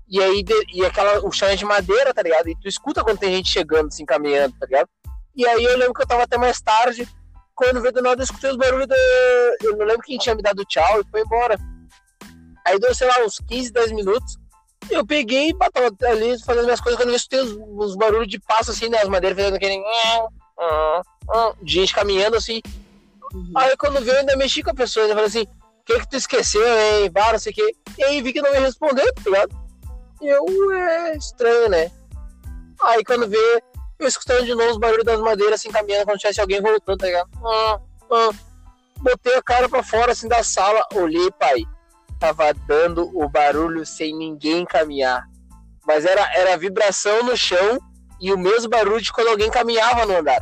E 0.07 0.21
aí, 0.21 0.43
e 0.73 0.85
aquela, 0.85 1.25
o 1.25 1.31
chão 1.31 1.47
é 1.47 1.55
de 1.55 1.65
madeira, 1.65 2.13
tá 2.13 2.21
ligado? 2.21 2.47
E 2.49 2.55
tu 2.59 2.67
escuta 2.67 3.03
quando 3.03 3.19
tem 3.19 3.35
gente 3.35 3.49
chegando, 3.49 3.87
assim, 3.87 4.05
caminhando, 4.05 4.53
tá 4.59 4.65
ligado? 4.65 4.89
E 5.35 5.47
aí 5.47 5.63
eu 5.63 5.77
lembro 5.77 5.93
que 5.93 6.01
eu 6.01 6.07
tava 6.07 6.23
até 6.23 6.37
mais 6.37 6.61
tarde, 6.61 7.07
quando 7.55 7.81
veio 7.81 7.93
do 7.93 8.01
nada, 8.01 8.21
eu 8.21 8.23
escutei 8.23 8.49
os 8.49 8.57
barulhos 8.57 8.87
do. 8.87 8.95
Eu 9.61 9.77
não 9.77 9.85
lembro 9.85 10.03
quem 10.03 10.17
tinha 10.17 10.35
me 10.35 10.41
dado 10.41 10.65
tchau 10.65 11.01
e 11.01 11.09
foi 11.09 11.21
embora. 11.21 11.57
Aí 12.65 12.79
deu, 12.79 12.93
sei 12.95 13.07
lá, 13.07 13.23
uns 13.23 13.39
15, 13.47 13.71
10 13.71 13.91
minutos. 13.91 14.37
Eu 14.89 15.05
peguei 15.05 15.49
e 15.49 15.57
tava 15.57 15.95
ali 16.09 16.37
fazendo 16.43 16.65
minhas 16.65 16.81
coisas, 16.81 16.99
quando 16.99 17.09
eu 17.09 17.15
escutei 17.15 17.39
os, 17.39 17.57
os 17.77 17.95
barulhos 17.95 18.27
de 18.27 18.39
passo, 18.39 18.71
assim, 18.71 18.89
né? 18.89 18.99
As 18.99 19.07
madeiras 19.07 19.37
fazendo 19.37 19.55
aquele. 19.55 19.81
De 21.61 21.73
gente 21.73 21.93
caminhando 21.93 22.37
assim. 22.37 22.61
Uhum. 23.33 23.53
Aí 23.55 23.75
quando 23.77 24.01
veio, 24.01 24.15
eu 24.15 24.19
ainda 24.19 24.35
mexi 24.35 24.61
com 24.61 24.71
a 24.71 24.75
pessoa, 24.75 25.05
eu 25.05 25.09
falei 25.09 25.25
assim: 25.25 25.43
o 25.43 25.83
que 25.85 25.99
que 25.99 26.09
tu 26.09 26.15
esqueceu, 26.17 26.61
hein? 26.61 27.11
Não 27.13 27.39
sei 27.39 27.51
o 27.51 27.55
quê. 27.55 27.75
E 27.97 28.03
aí 28.03 28.21
vi 28.21 28.33
que 28.33 28.41
não 28.41 28.51
me 28.51 28.59
respondeu, 28.59 29.05
tá 29.13 29.21
ligado? 29.25 29.62
Eu, 30.23 30.71
é 30.71 31.17
estranho, 31.17 31.69
né? 31.69 31.91
Aí 32.81 33.03
quando 33.03 33.27
veio, 33.27 33.61
eu 33.99 34.07
escutando 34.07 34.45
de 34.45 34.55
novo 34.55 34.71
os 34.71 34.77
barulhos 34.77 35.05
das 35.05 35.19
madeiras 35.19 35.59
assim 35.59 35.71
caminhando, 35.71 36.05
quando 36.05 36.19
tivesse 36.19 36.41
alguém 36.41 36.61
voltando, 36.61 36.97
tá 36.97 37.05
ligado? 37.05 37.29
Ah, 37.43 37.79
ah. 38.11 38.29
Botei 38.97 39.35
a 39.35 39.43
cara 39.43 39.67
pra 39.67 39.83
fora 39.83 40.13
assim 40.13 40.27
da 40.29 40.43
sala, 40.43 40.85
olhei, 40.93 41.29
pai. 41.31 41.65
Tava 42.19 42.53
dando 42.53 43.11
o 43.17 43.27
barulho 43.27 43.85
sem 43.85 44.15
ninguém 44.15 44.65
caminhar. 44.65 45.27
Mas 45.85 46.05
era, 46.05 46.21
era 46.33 46.57
vibração 46.57 47.23
no 47.23 47.35
chão 47.35 47.77
e 48.21 48.31
o 48.31 48.37
mesmo 48.37 48.69
barulho 48.69 49.01
de 49.01 49.11
quando 49.11 49.27
alguém 49.27 49.51
caminhava 49.51 50.05
no 50.05 50.17
andar. 50.17 50.41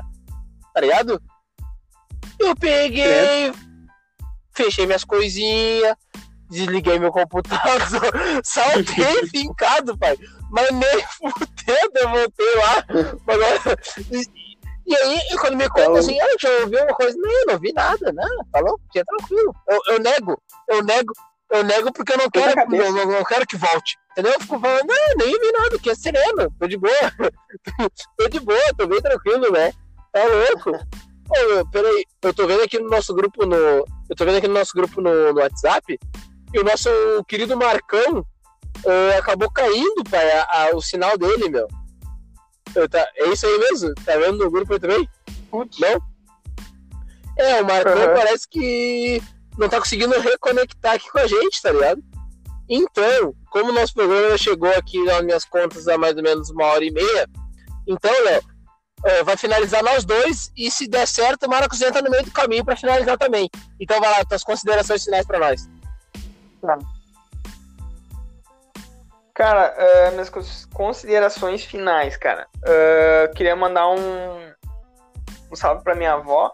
Tá 0.73 0.81
ligado? 0.81 1.19
Eu 2.37 2.55
peguei, 2.55 3.47
é. 3.49 3.53
fechei 4.53 4.85
minhas 4.85 5.03
coisinhas, 5.03 5.95
desliguei 6.51 6.99
meu 6.99 7.11
computador, 7.11 7.81
saltei 8.43 9.27
fincado, 9.31 9.97
pai. 9.97 10.17
Mas 10.51 10.69
nem 10.71 11.03
fudendo 11.17 11.91
eu 11.95 12.09
voltei 12.09 12.55
lá. 12.55 12.85
Mas, 13.25 14.27
e 14.85 14.95
aí, 14.95 15.19
quando 15.39 15.55
me 15.55 15.69
conta 15.69 15.99
assim, 15.99 16.19
ah, 16.19 16.35
já 16.39 16.49
ouviu 16.61 16.83
uma 16.83 16.93
coisa? 16.93 17.17
Não, 17.17 17.45
não 17.47 17.59
vi 17.59 17.71
nada, 17.71 18.11
não, 18.11 18.45
falou, 18.51 18.79
tinha 18.91 19.05
tranquilo. 19.05 19.55
Eu, 19.69 19.79
eu 19.87 19.99
nego, 19.99 20.41
eu 20.69 20.83
nego, 20.83 21.13
eu 21.51 21.63
nego 21.63 21.93
porque 21.93 22.13
eu 22.13 22.17
não 22.17 22.29
quero, 22.29 22.59
eu, 22.75 23.25
quero 23.25 23.47
que 23.47 23.55
volte. 23.55 23.97
Entendeu? 24.11 24.33
Eu 24.33 24.41
fico 24.41 24.59
falando, 24.59 24.87
não, 24.87 25.25
nem 25.25 25.39
vi 25.39 25.51
nada, 25.53 25.79
que 25.79 25.89
é 25.89 25.95
sereno, 25.95 26.53
tô 26.59 26.67
de 26.67 26.77
boa. 26.77 27.13
tô 28.17 28.27
de 28.27 28.39
boa, 28.41 28.73
tô 28.77 28.87
bem 28.87 29.01
tranquilo, 29.01 29.49
né? 29.51 29.71
Tá 30.11 30.25
louco. 30.25 30.71
Ô, 30.71 31.65
peraí, 31.71 32.03
eu 32.23 32.33
tô 32.33 32.45
vendo 32.45 32.63
aqui 32.63 32.77
no 32.77 32.89
nosso 32.89 33.13
grupo 33.13 33.45
no. 33.45 33.55
Eu 33.55 34.15
tô 34.17 34.25
vendo 34.25 34.39
aqui 34.39 34.49
no 34.49 34.55
nosso 34.55 34.73
grupo 34.75 34.99
no, 34.99 35.31
no 35.31 35.39
WhatsApp 35.39 35.97
e 36.53 36.59
o 36.59 36.63
nosso 36.63 36.89
querido 37.27 37.57
Marcão 37.57 38.19
uh, 38.19 39.17
acabou 39.17 39.49
caindo, 39.51 40.03
pai, 40.09 40.29
a, 40.31 40.43
a, 40.43 40.75
o 40.75 40.81
sinal 40.81 41.17
dele, 41.17 41.49
meu. 41.49 41.67
Eu, 42.75 42.87
tá, 42.87 43.05
é 43.15 43.27
isso 43.29 43.45
aí 43.45 43.57
mesmo? 43.57 43.93
Tá 44.05 44.17
vendo 44.17 44.37
no 44.37 44.51
grupo 44.51 44.73
aí 44.73 44.79
também? 44.79 45.09
Putz. 45.49 45.79
Não? 45.79 46.01
É, 47.37 47.61
o 47.61 47.65
Marcão 47.65 48.07
uhum. 48.07 48.13
parece 48.13 48.47
que 48.47 49.21
não 49.57 49.67
tá 49.69 49.79
conseguindo 49.79 50.19
reconectar 50.19 50.95
aqui 50.95 51.09
com 51.09 51.19
a 51.19 51.27
gente, 51.27 51.61
tá 51.61 51.71
ligado? 51.71 52.01
Então, 52.69 53.33
como 53.49 53.71
o 53.71 53.73
nosso 53.73 53.93
programa 53.93 54.37
chegou 54.37 54.69
aqui 54.71 55.03
nas 55.03 55.23
minhas 55.23 55.45
contas 55.45 55.87
há 55.87 55.97
mais 55.97 56.15
ou 56.15 56.23
menos 56.23 56.49
uma 56.49 56.65
hora 56.65 56.85
e 56.85 56.91
meia, 56.91 57.27
então, 57.87 58.11
Léo, 58.23 58.41
é, 59.03 59.23
vai 59.23 59.35
finalizar 59.35 59.83
nós 59.83 60.05
dois 60.05 60.51
e 60.55 60.69
se 60.69 60.87
der 60.87 61.07
certo, 61.07 61.45
o 61.45 61.49
Marcos 61.49 61.81
entra 61.81 62.01
no 62.01 62.09
meio 62.09 62.23
do 62.23 62.31
caminho 62.31 62.63
para 62.63 62.77
finalizar 62.77 63.17
também. 63.17 63.49
Então 63.79 63.99
vai 63.99 64.11
lá, 64.11 64.23
tuas 64.23 64.43
considerações 64.43 65.03
finais 65.03 65.25
para 65.25 65.39
nós. 65.39 65.67
Tá. 66.61 66.77
Cara, 69.33 69.73
uh, 69.75 70.11
minhas 70.11 70.29
considerações 70.73 71.63
finais, 71.63 72.15
cara. 72.17 72.47
Uh, 72.57 73.33
queria 73.33 73.55
mandar 73.55 73.89
um, 73.89 74.53
um 75.51 75.55
salve 75.55 75.83
pra 75.83 75.95
minha 75.95 76.13
avó. 76.13 76.53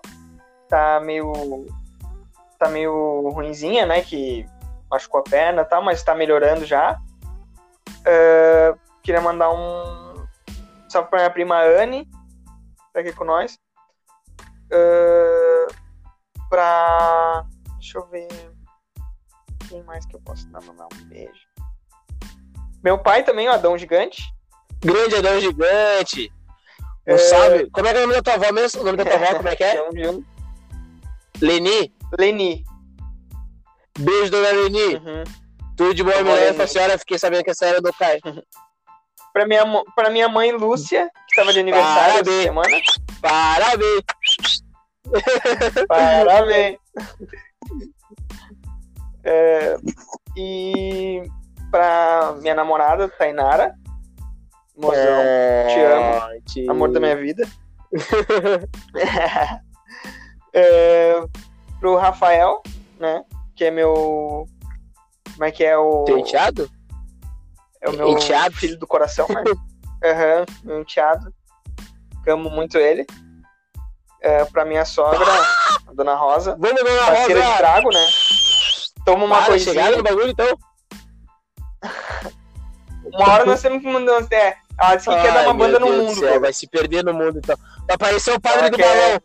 Tá 0.70 1.00
meio. 1.02 1.66
Tá 2.58 2.70
meio 2.70 3.30
ruinzinha, 3.30 3.86
né? 3.86 4.02
Que 4.02 4.46
machucou 4.90 5.20
a 5.20 5.24
perna 5.24 5.64
e 5.64 5.66
tal, 5.66 5.84
mas 5.84 6.04
tá 6.04 6.16
melhorando 6.16 6.66
já. 6.66 6.98
Uh, 7.90 8.80
queria 9.04 9.22
mandar 9.22 9.52
um 9.52 10.26
salve 10.90 11.10
pra 11.10 11.20
minha 11.20 11.30
prima 11.30 11.62
Anne, 11.62 12.10
tá 12.94 13.02
aqui 13.02 13.12
com 13.12 13.26
nós. 13.26 13.60
Uh, 14.72 15.74
pra. 16.50 17.46
Deixa 17.80 17.98
eu 17.98 18.08
ver. 18.08 18.28
Quem 19.68 19.84
mais 19.84 20.06
que 20.06 20.16
eu 20.16 20.22
posso 20.22 20.48
dar 20.48 20.62
mandar 20.62 20.88
um 20.94 21.06
beijo? 21.06 21.48
Meu 22.84 22.98
pai 22.98 23.24
também, 23.24 23.48
o 23.48 23.52
Adão 23.52 23.78
Gigante. 23.78 24.24
Grande 24.80 25.16
Adão 25.16 25.40
Gigante. 25.40 26.32
Não 27.06 27.16
é... 27.16 27.18
sabe? 27.18 27.70
Como 27.72 27.88
é 27.88 27.92
que 27.92 27.98
é 27.98 28.00
o 28.00 28.08
nome 28.08 28.16
da 28.16 28.22
tua 28.22 28.34
avó 28.34 28.52
mesmo? 28.54 28.82
O 28.82 28.86
nome 28.86 28.98
da 28.98 29.06
tua 29.06 29.16
avó, 29.16 29.36
como 29.36 29.50
é 29.50 29.56
que 29.56 29.64
é? 29.64 29.78
Leni? 31.42 31.94
Leni. 32.18 32.64
Beijo, 34.00 34.32
dona 34.32 34.52
Leni. 34.52 34.96
Uhum. 34.96 35.24
Tudo 35.76 35.94
de 35.94 36.04
bom, 36.04 36.24
mulher 36.24 36.56
pra 36.56 36.68
senhora. 36.68 36.98
Fiquei 36.98 37.20
sabendo 37.20 37.44
que 37.44 37.52
essa 37.52 37.66
era 37.66 37.82
do 37.82 37.92
Caio. 37.94 38.22
pra, 39.34 39.46
minha, 39.46 39.64
pra 39.96 40.10
minha 40.10 40.30
mãe 40.30 40.52
Lúcia, 40.52 41.10
que 41.28 41.34
estava 41.34 41.54
de 41.54 41.60
aniversário 41.60 42.24
Parabéns. 42.24 42.36
essa 42.36 42.44
semana. 42.44 42.82
Parabéns. 43.22 44.04
Parabéns. 45.88 46.78
É, 49.30 49.78
e 50.38 51.22
pra 51.70 52.34
minha 52.40 52.56
namorada, 52.56 53.10
Tainara. 53.10 53.76
Mozão, 54.74 54.96
é, 54.98 55.68
te 55.68 55.80
amo. 55.82 56.42
Te... 56.46 56.70
Amor 56.70 56.92
da 56.94 57.02
minha 57.02 57.18
vida. 57.18 57.46
é, 60.54 61.22
pro 61.78 61.98
Rafael, 61.98 62.64
né? 62.98 63.26
Que 63.54 63.66
é 63.66 63.72
meu. 63.72 64.48
Como 65.34 65.44
é 65.44 65.52
que 65.52 65.66
é 65.66 65.78
o. 65.78 66.06
Teu 66.06 66.20
enteado? 66.20 66.72
É 67.82 67.90
o 67.90 67.94
meu 67.94 68.10
enteado? 68.10 68.56
filho 68.56 68.80
do 68.80 68.88
coração, 68.88 69.28
né? 69.28 69.44
Aham, 70.06 70.40
uhum, 70.40 70.46
meu 70.64 70.82
enteado. 70.82 71.34
Amo 72.26 72.50
muito 72.50 72.78
ele. 72.78 73.06
É, 74.22 74.46
pra 74.46 74.64
minha 74.64 74.86
sogra, 74.86 75.20
a 75.88 75.94
dona 75.94 76.16
Rosa. 76.16 76.56
Vamos, 76.58 76.82
dona 76.82 77.06
parceira 77.06 77.42
Rosa! 77.42 77.52
de 77.52 77.58
trago, 77.58 77.90
né? 77.90 78.08
Toma 79.08 79.24
uma 79.24 79.38
Para, 79.38 79.46
coisinha. 79.46 79.92
no 79.92 80.04
bagulho, 80.04 80.28
então. 80.28 80.58
uma 83.06 83.32
hora 83.32 83.46
nós 83.46 83.62
temos 83.62 83.82
que 83.82 83.88
mandar. 83.88 84.22
É, 84.30 84.58
ela 84.78 84.96
disse 84.98 85.08
que 85.08 85.16
Ai, 85.16 85.22
quer 85.22 85.34
dar 85.34 85.44
uma 85.44 85.54
banda 85.54 85.80
Deus 85.80 85.90
no 85.90 86.04
mundo. 86.04 86.20
Céu, 86.20 86.42
vai 86.42 86.52
se 86.52 86.68
perder 86.68 87.06
no 87.06 87.14
mundo, 87.14 87.38
então. 87.38 87.58
Vai 87.88 87.96
aparecer 87.96 88.34
o 88.34 88.42
padre 88.42 88.60
ela 88.60 88.70
do 88.70 88.76
quer... 88.76 88.84
balão. 88.84 89.22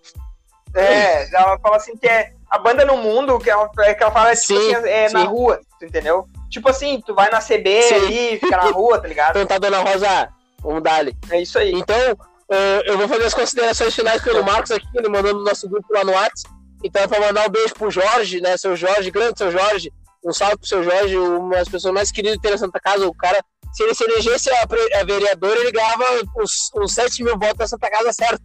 É, 0.76 1.36
ela 1.36 1.58
fala 1.58 1.76
assim 1.78 1.96
que 1.96 2.06
é 2.06 2.32
a 2.48 2.58
banda 2.60 2.84
no 2.84 2.96
mundo, 2.96 3.40
que 3.40 3.50
ela, 3.50 3.68
é, 3.80 3.92
que 3.92 4.04
ela 4.04 4.12
fala 4.12 4.36
tipo 4.36 4.60
sim, 4.60 4.72
assim, 4.72 4.88
é 4.88 5.08
sim. 5.08 5.14
na 5.14 5.24
rua, 5.24 5.60
tu 5.80 5.84
entendeu? 5.84 6.26
Tipo 6.48 6.70
assim, 6.70 7.02
tu 7.04 7.12
vai 7.12 7.28
na 7.28 7.40
CB 7.40 7.82
sim. 7.82 7.94
ali, 7.96 8.38
fica 8.38 8.56
na 8.56 8.70
rua, 8.70 9.00
tá 9.00 9.08
ligado? 9.08 9.30
Então 9.30 9.46
tá, 9.46 9.58
dona 9.58 9.80
Rosa, 9.80 10.28
vamos 10.60 10.80
dar 10.84 11.00
ali. 11.00 11.12
É 11.28 11.42
isso 11.42 11.58
aí. 11.58 11.72
Então, 11.72 12.12
uh, 12.12 12.82
eu 12.84 12.96
vou 12.96 13.08
fazer 13.08 13.24
as 13.24 13.34
considerações 13.34 13.92
finais 13.92 14.22
pelo 14.22 14.44
Marcos 14.44 14.70
aqui, 14.70 14.86
ele 14.94 15.08
mandou 15.08 15.34
no 15.34 15.42
nosso 15.42 15.68
grupo 15.68 15.92
lá 15.92 16.04
no 16.04 16.12
WhatsApp. 16.12 16.61
Então, 16.84 17.06
para 17.08 17.20
mandar 17.20 17.46
um 17.46 17.50
beijo 17.50 17.74
pro 17.74 17.90
Jorge, 17.90 18.40
né? 18.40 18.56
Seu 18.56 18.76
Jorge, 18.76 19.10
grande 19.10 19.38
seu 19.38 19.50
Jorge. 19.50 19.92
Um 20.24 20.32
salve 20.32 20.56
pro 20.56 20.68
seu 20.68 20.82
Jorge, 20.82 21.16
uma 21.16 21.56
das 21.56 21.68
pessoas 21.68 21.94
mais 21.94 22.12
queridas 22.12 22.38
ter 22.40 22.50
na 22.50 22.58
Santa 22.58 22.80
Casa. 22.80 23.06
O 23.06 23.14
cara, 23.14 23.42
se 23.72 23.82
ele 23.82 23.94
se 23.94 24.04
elegesse 24.04 24.50
a, 24.50 24.62
a 24.62 25.04
vereador, 25.04 25.56
ele 25.56 25.72
ganhava 25.72 26.04
uns, 26.36 26.70
uns 26.76 26.92
7 26.92 27.22
mil 27.24 27.38
votos 27.38 27.58
na 27.58 27.66
Santa 27.66 27.90
Casa, 27.90 28.12
certo? 28.12 28.42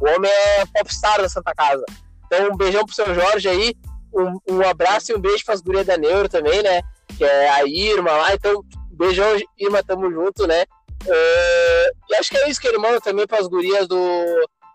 O 0.00 0.08
homem 0.08 0.30
é 0.30 0.64
popstar 0.66 1.20
da 1.20 1.28
Santa 1.28 1.52
Casa. 1.54 1.84
Então, 2.26 2.52
um 2.52 2.56
beijão 2.56 2.84
pro 2.84 2.94
seu 2.94 3.14
Jorge 3.14 3.48
aí. 3.48 3.74
Um, 4.12 4.38
um 4.50 4.68
abraço 4.68 5.12
e 5.12 5.14
um 5.14 5.20
beijo 5.20 5.44
as 5.48 5.60
gurias 5.60 5.86
da 5.86 5.96
Neuro 5.96 6.28
também, 6.28 6.62
né? 6.62 6.80
Que 7.16 7.24
é 7.24 7.48
a 7.48 7.64
Irma 7.64 8.10
lá. 8.10 8.34
Então, 8.34 8.64
beijão, 8.90 9.26
Irma, 9.58 9.82
tamo 9.82 10.10
junto, 10.10 10.46
né? 10.46 10.64
Uh, 11.04 11.90
e 12.10 12.14
acho 12.16 12.28
que 12.28 12.36
é 12.36 12.48
isso 12.48 12.60
que 12.60 12.68
ele 12.68 12.78
manda 12.78 13.00
também 13.00 13.26
para 13.26 13.38
as 13.38 13.46
gurias 13.46 13.86
do, 13.88 13.96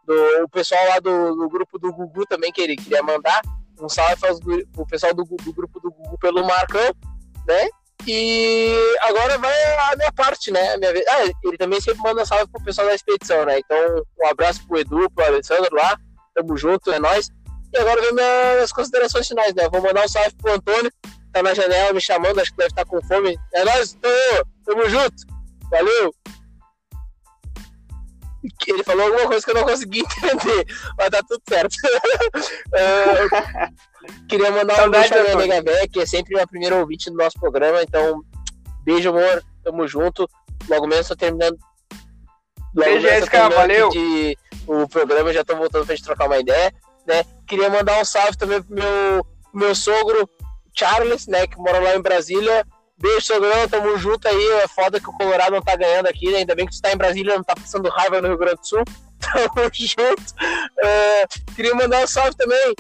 do 0.06 0.44
o 0.44 0.50
pessoal 0.50 0.82
lá 0.90 1.00
do, 1.00 1.36
do, 1.36 1.50
grupo 1.50 1.78
do 1.78 1.92
Gugu 1.92 2.26
também 2.26 2.52
que 2.52 2.62
ele 2.62 2.76
queria 2.76 3.04
mandar. 3.04 3.42
Um 3.80 3.90
salve 3.90 4.16
para 4.18 4.32
o 4.78 4.88
pessoal 4.88 5.14
do, 5.14 5.24
do, 5.24 5.54
grupo 5.54 5.80
do 5.80 5.92
Gugu 5.92 6.18
pelo 6.18 6.46
Marcão, 6.46 6.94
né? 7.46 7.68
E 8.08 8.74
agora 9.02 9.38
vai 9.38 9.92
a 9.92 9.96
minha 9.96 10.12
parte, 10.14 10.52
né? 10.52 10.74
A 10.74 10.78
minha. 10.78 10.92
Ah, 10.92 11.24
ele 11.44 11.58
também 11.58 11.82
sempre 11.82 12.02
manda 12.02 12.26
salve 12.26 12.48
pro 12.48 12.64
pessoal 12.64 12.88
da 12.88 12.96
expedição, 12.96 13.46
né? 13.46 13.60
Então, 13.60 14.04
um 14.20 14.28
abraço 14.28 14.66
pro 14.68 14.80
Edu, 14.80 15.10
pro 15.12 15.26
Alessandro 15.26 15.76
lá. 15.76 15.98
Tamo 16.34 16.56
junto, 16.56 16.92
é 16.92 17.00
nóis. 17.00 17.30
E 17.74 17.78
agora 17.78 18.02
vem 18.02 18.14
minhas 18.14 18.72
considerações 18.72 19.28
finais, 19.28 19.54
né? 19.54 19.68
Vou 19.70 19.82
mandar 19.82 20.06
um 20.06 20.08
salve 20.08 20.36
pro 20.36 20.54
Antônio, 20.54 20.92
tá 21.34 21.44
na 21.44 21.54
janela 21.54 21.94
me 21.94 22.00
chamando, 22.00 22.40
acho 22.40 22.52
que 22.52 22.58
deve 22.58 22.70
estar 22.70 22.86
com 22.86 23.02
fome. 23.04 23.38
É 23.54 23.66
nóis, 23.66 23.94
tô, 23.94 24.10
tamo 24.66 24.88
junto. 24.88 25.16
Valeu! 25.70 26.14
Ele 28.68 28.84
falou 28.84 29.08
alguma 29.08 29.28
coisa 29.28 29.44
que 29.44 29.52
eu 29.52 29.56
não 29.56 29.64
consegui 29.64 30.02
entender, 30.24 30.66
mas 30.98 31.10
tá 31.10 31.22
tudo 31.28 31.42
certo. 31.48 31.76
queria 34.30 34.52
mandar 34.52 34.88
um 34.88 34.92
beijo 34.92 35.10
pra 35.10 35.24
minha 35.24 35.36
nega 35.36 35.64
Bé, 35.64 35.88
que 35.88 36.02
é 36.02 36.06
sempre 36.06 36.40
a 36.40 36.48
primeira 36.48 36.76
ouvinte 36.76 37.10
do 37.10 37.18
nosso 37.18 37.40
programa, 37.40 37.82
então, 37.82 38.22
beijo, 38.84 39.10
amor. 39.10 39.44
Tamo 39.64 39.88
junto. 39.88 40.30
Logo 40.70 40.88
menos 40.88 41.08
tô 41.08 41.16
terminando. 41.16 41.58
Logo 42.76 42.90
Beijo, 42.90 43.08
Jéssica, 43.08 43.50
valeu. 43.50 43.90
De, 43.90 44.38
o 44.68 44.88
programa, 44.88 45.34
já 45.34 45.44
tô 45.44 45.56
voltando 45.56 45.86
pra 45.86 45.96
gente 45.96 46.06
trocar 46.06 46.28
uma 46.28 46.38
ideia, 46.38 46.74
né? 47.08 47.24
Queria 47.48 47.70
mandar 47.70 48.00
um 48.00 48.06
salve 48.06 48.38
também 48.38 48.62
pro 48.62 48.76
meu, 48.76 49.26
meu 49.54 49.76
sogro, 49.76 50.30
Charles, 50.74 51.28
né? 51.28 51.48
Que 51.48 51.58
mora 51.58 51.80
lá 51.80 51.96
em 51.96 52.02
Brasília. 52.02 52.66
Beijo, 52.98 53.22
sogrão, 53.22 53.68
tamo 53.68 53.98
junto 53.98 54.28
aí. 54.28 54.52
É 54.64 54.68
foda 54.68 55.00
que 55.00 55.10
o 55.10 55.14
Colorado 55.14 55.52
não 55.52 55.62
tá 55.62 55.76
ganhando 55.76 56.08
aqui, 56.08 56.32
né? 56.32 56.40
Ainda 56.40 56.56
bem 56.56 56.66
que 56.66 56.76
tu 56.76 56.82
tá 56.82 56.92
em 56.92 56.98
Brasília, 56.98 57.36
não 57.36 57.44
tá 57.44 57.56
passando 57.56 57.90
raiva 57.90 58.22
no 58.22 58.30
Rio 58.30 58.38
Grande 58.38 58.62
do 58.62 58.68
Sul. 58.68 58.84
Tamo 59.20 59.70
junto. 59.74 60.34
É, 60.84 61.26
queria 61.56 61.76
mandar 61.76 62.04
um 62.04 62.08
salve 62.08 62.36
também. 62.38 62.74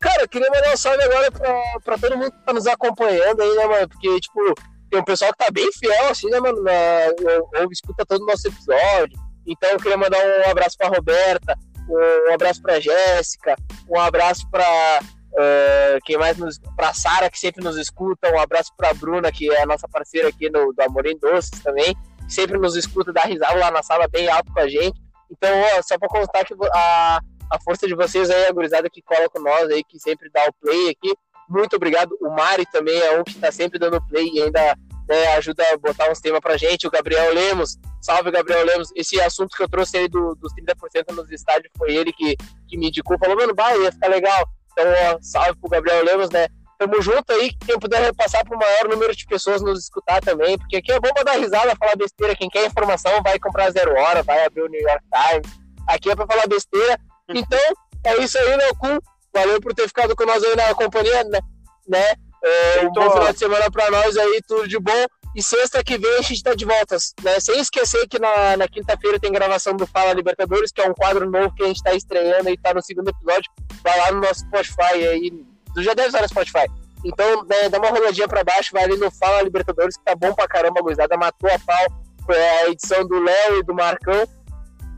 Cara, 0.00 0.26
queria 0.26 0.50
mandar 0.50 0.72
um 0.72 0.76
salve 0.76 1.02
agora 1.02 1.30
pra, 1.30 1.62
pra 1.84 1.98
todo 1.98 2.16
mundo 2.16 2.32
que 2.32 2.44
tá 2.44 2.52
nos 2.52 2.66
acompanhando 2.66 3.40
aí, 3.40 3.54
né, 3.54 3.66
mano? 3.66 3.88
Porque, 3.88 4.20
tipo, 4.20 4.54
tem 4.90 5.00
um 5.00 5.04
pessoal 5.04 5.32
que 5.32 5.44
tá 5.44 5.50
bem 5.50 5.70
fiel, 5.72 6.08
assim, 6.08 6.28
né, 6.28 6.40
mano? 6.40 6.62
Na, 6.62 6.72
ouve, 7.60 7.72
escuta 7.72 8.04
todo 8.06 8.22
o 8.22 8.26
nosso 8.26 8.48
episódio. 8.48 9.18
Então, 9.46 9.70
eu 9.70 9.78
queria 9.78 9.96
mandar 9.96 10.18
um 10.18 10.50
abraço 10.50 10.76
pra 10.76 10.88
Roberta, 10.88 11.56
um 11.88 12.34
abraço 12.34 12.62
pra 12.62 12.80
Jéssica, 12.80 13.56
um 13.88 14.00
abraço 14.00 14.48
pra 14.50 15.00
Uh, 15.32 15.98
quem 16.04 16.18
mais 16.18 16.36
nos. 16.36 16.58
Pra 16.76 16.92
Sara, 16.92 17.30
que 17.30 17.38
sempre 17.38 17.64
nos 17.64 17.76
escuta. 17.76 18.32
Um 18.32 18.38
abraço 18.38 18.70
pra 18.76 18.92
Bruna, 18.92 19.32
que 19.32 19.50
é 19.50 19.62
a 19.62 19.66
nossa 19.66 19.88
parceira 19.88 20.28
aqui 20.28 20.50
no, 20.50 20.72
do 20.72 20.82
Amor 20.82 21.06
em 21.06 21.18
Doces 21.18 21.50
também. 21.62 21.96
Sempre 22.28 22.58
nos 22.58 22.76
escuta, 22.76 23.12
dá 23.12 23.22
risada 23.22 23.58
lá 23.58 23.70
na 23.70 23.82
sala 23.82 24.06
bem 24.08 24.28
alto 24.28 24.52
com 24.52 24.60
a 24.60 24.68
gente. 24.68 25.00
Então, 25.30 25.50
só 25.82 25.98
pra 25.98 26.08
contar 26.08 26.44
que 26.44 26.54
a, 26.74 27.20
a 27.50 27.60
força 27.60 27.86
de 27.86 27.94
vocês 27.94 28.30
aí, 28.30 28.46
a 28.46 28.52
gurizada 28.52 28.88
que 28.90 29.00
cola 29.02 29.28
com 29.28 29.40
nós 29.40 29.70
aí, 29.70 29.82
que 29.82 29.98
sempre 29.98 30.30
dá 30.30 30.44
o 30.48 30.52
play 30.52 30.90
aqui. 30.90 31.14
Muito 31.48 31.76
obrigado. 31.76 32.16
O 32.20 32.30
Mari 32.30 32.66
também 32.66 32.98
é 32.98 33.18
um 33.18 33.24
que 33.24 33.38
tá 33.38 33.50
sempre 33.50 33.78
dando 33.78 34.00
play 34.08 34.28
e 34.32 34.42
ainda 34.42 34.76
né, 35.08 35.26
ajuda 35.34 35.64
a 35.72 35.76
botar 35.76 36.10
uns 36.10 36.20
temas 36.20 36.40
pra 36.40 36.56
gente. 36.56 36.86
O 36.86 36.90
Gabriel 36.90 37.32
Lemos, 37.32 37.78
salve 38.00 38.30
Gabriel 38.30 38.64
Lemos. 38.64 38.90
Esse 38.94 39.20
assunto 39.20 39.56
que 39.56 39.62
eu 39.62 39.68
trouxe 39.68 39.96
aí 39.96 40.08
do, 40.08 40.34
dos 40.34 40.52
30% 40.54 41.14
nos 41.14 41.30
estádios 41.30 41.72
foi 41.76 41.94
ele 41.94 42.12
que, 42.12 42.36
que 42.68 42.76
me 42.76 42.88
indicou. 42.88 43.18
Falou, 43.18 43.36
mano, 43.36 43.54
vai, 43.54 43.78
ia 43.82 43.92
ficar 43.92 44.08
legal. 44.08 44.48
Então, 44.72 44.84
ó, 45.14 45.18
salve 45.20 45.54
pro 45.60 45.70
Gabriel 45.70 46.04
Lemos, 46.04 46.30
né? 46.30 46.48
Tamo 46.78 47.00
junto 47.00 47.32
aí, 47.32 47.52
quem 47.64 47.78
puder 47.78 48.02
repassar 48.02 48.44
para 48.44 48.56
o 48.56 48.58
maior 48.58 48.88
número 48.88 49.14
de 49.14 49.24
pessoas 49.26 49.62
nos 49.62 49.84
escutar 49.84 50.20
também, 50.20 50.58
porque 50.58 50.76
aqui 50.76 50.90
é 50.90 50.98
bom 50.98 51.12
pra 51.14 51.22
dar 51.22 51.38
risada, 51.38 51.76
falar 51.76 51.94
besteira. 51.96 52.34
Quem 52.34 52.48
quer 52.48 52.66
informação 52.66 53.22
vai 53.22 53.38
comprar 53.38 53.70
zero 53.70 53.94
hora, 53.94 54.22
vai 54.22 54.44
abrir 54.44 54.62
o 54.62 54.68
New 54.68 54.80
York 54.80 55.04
Times. 55.12 55.58
Aqui 55.86 56.10
é 56.10 56.16
para 56.16 56.26
falar 56.26 56.46
besteira. 56.48 56.98
Então, 57.28 57.60
é 58.04 58.16
isso 58.18 58.36
aí, 58.38 58.56
meu 58.56 58.74
cu. 58.76 58.98
Valeu 59.32 59.60
por 59.60 59.72
ter 59.74 59.86
ficado 59.86 60.14
com 60.16 60.26
nós 60.26 60.42
aí 60.42 60.56
na 60.56 60.74
companhia, 60.74 61.22
né? 61.24 61.38
né? 61.88 62.14
É, 62.44 62.86
um 62.86 62.92
bom 62.92 63.10
final 63.10 63.32
de 63.32 63.38
semana 63.38 63.70
para 63.70 63.90
nós 63.90 64.16
aí, 64.16 64.40
tudo 64.46 64.66
de 64.66 64.78
bom. 64.78 65.06
E 65.34 65.42
sexta 65.42 65.82
que 65.82 65.96
vem 65.96 66.18
a 66.18 66.20
gente 66.20 66.42
tá 66.42 66.54
de 66.54 66.64
voltas, 66.66 67.14
né? 67.22 67.40
Sem 67.40 67.58
esquecer 67.58 68.06
que 68.06 68.18
na, 68.18 68.56
na 68.56 68.68
quinta-feira 68.68 69.18
tem 69.18 69.32
gravação 69.32 69.74
do 69.74 69.86
Fala 69.86 70.12
Libertadores, 70.12 70.70
que 70.70 70.82
é 70.82 70.90
um 70.90 70.92
quadro 70.92 71.30
novo 71.30 71.54
que 71.54 71.62
a 71.62 71.66
gente 71.68 71.82
tá 71.82 71.94
estreando 71.94 72.50
e 72.50 72.58
tá 72.58 72.74
no 72.74 72.82
segundo 72.82 73.08
episódio. 73.08 73.50
Vai 73.82 73.98
lá 73.98 74.12
no 74.12 74.20
nosso 74.20 74.40
Spotify 74.40 75.06
aí. 75.08 75.44
Tu 75.74 75.82
já 75.82 75.94
deve 75.94 76.08
estar 76.08 76.22
no 76.22 76.28
Spotify. 76.28 76.66
Então, 77.04 77.44
né, 77.44 77.68
dá 77.68 77.78
uma 77.78 77.90
roladinha 77.90 78.28
pra 78.28 78.44
baixo, 78.44 78.70
vai 78.72 78.84
ali 78.84 78.96
no 78.96 79.10
Fala 79.10 79.42
Libertadores, 79.42 79.96
que 79.96 80.04
tá 80.04 80.14
bom 80.14 80.32
pra 80.34 80.46
caramba, 80.46 80.80
a 80.80 81.16
matou 81.16 81.50
a 81.50 81.58
pau. 81.58 82.02
Foi 82.24 82.36
a 82.36 82.68
edição 82.68 83.04
do 83.06 83.20
Léo 83.20 83.58
e 83.58 83.62
do 83.64 83.74
Marcão. 83.74 84.24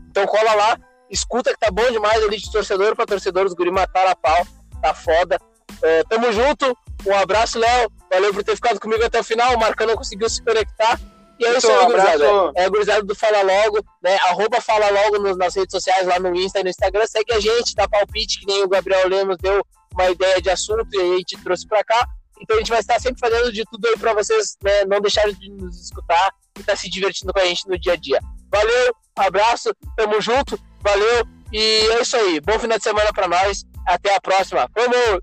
Então 0.09 0.25
cola 0.27 0.53
lá, 0.53 0.77
escuta 1.09 1.51
que 1.51 1.59
tá 1.59 1.71
bom 1.71 1.89
demais 1.91 2.23
ali 2.23 2.37
de 2.37 2.51
torcedor 2.51 2.95
pra 2.95 3.05
torcedor, 3.05 3.45
os 3.45 3.53
guri 3.53 3.71
mataram 3.71 4.11
a 4.11 4.15
pau, 4.15 4.45
tá 4.81 4.93
foda. 4.93 5.37
É, 5.81 6.03
tamo 6.03 6.31
junto, 6.31 6.77
um 7.05 7.15
abraço, 7.15 7.59
Léo. 7.59 7.91
Valeu 8.11 8.33
por 8.33 8.43
ter 8.43 8.55
ficado 8.55 8.79
comigo 8.79 9.03
até 9.03 9.19
o 9.19 9.23
final. 9.23 9.55
O 9.55 9.59
Marcão 9.59 9.85
não 9.85 9.95
conseguiu 9.95 10.29
se 10.29 10.41
conectar. 10.41 10.99
E 11.39 11.45
é 11.45 11.57
isso 11.57 11.69
aí, 11.69 11.85
gurizada. 11.85 12.25
É 12.55 12.69
gurizada 12.69 13.03
do 13.03 13.15
Fala 13.15 13.41
Logo, 13.41 13.83
né? 14.01 14.17
Arroba 14.25 14.61
Fala 14.61 14.89
Logo 14.89 15.19
nos, 15.19 15.37
nas 15.37 15.55
redes 15.55 15.71
sociais, 15.71 16.07
lá 16.07 16.19
no 16.19 16.35
Insta 16.35 16.59
e 16.59 16.63
no 16.63 16.69
Instagram. 16.69 17.05
Segue 17.05 17.33
a 17.33 17.39
gente, 17.39 17.75
dá 17.75 17.87
palpite, 17.87 18.39
que 18.39 18.47
nem 18.47 18.63
o 18.63 18.69
Gabriel 18.69 19.07
Lemos 19.07 19.37
deu 19.37 19.65
uma 19.93 20.09
ideia 20.09 20.41
de 20.41 20.49
assunto 20.49 20.87
e 20.93 20.99
a 20.99 21.17
gente 21.17 21.37
trouxe 21.43 21.67
pra 21.67 21.83
cá. 21.83 22.07
Então 22.41 22.55
a 22.55 22.59
gente 22.59 22.69
vai 22.69 22.79
estar 22.79 22.99
sempre 22.99 23.19
fazendo 23.19 23.51
de 23.51 23.63
tudo 23.65 23.87
aí 23.87 23.97
pra 23.97 24.13
vocês 24.13 24.57
né, 24.61 24.85
não 24.85 24.99
deixarem 24.99 25.33
de 25.33 25.49
nos 25.51 25.85
escutar 25.85 26.33
e 26.55 26.59
estar 26.59 26.73
tá 26.73 26.77
se 26.77 26.89
divertindo 26.89 27.31
com 27.31 27.39
a 27.39 27.45
gente 27.45 27.67
no 27.67 27.79
dia 27.79 27.93
a 27.93 27.95
dia. 27.95 28.19
Valeu, 28.51 28.95
abraço, 29.15 29.73
tamo 29.95 30.21
junto, 30.21 30.59
valeu. 30.81 31.25
E 31.51 31.87
é 31.91 32.01
isso 32.01 32.17
aí. 32.17 32.39
Bom 32.41 32.59
final 32.59 32.77
de 32.77 32.83
semana 32.83 33.11
pra 33.13 33.27
nós. 33.27 33.63
Até 33.87 34.15
a 34.15 34.19
próxima. 34.19 34.67
Vamos! 34.75 35.21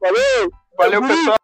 Valeu! 0.00 0.50
Valeu, 0.78 1.02
pessoal! 1.02 1.36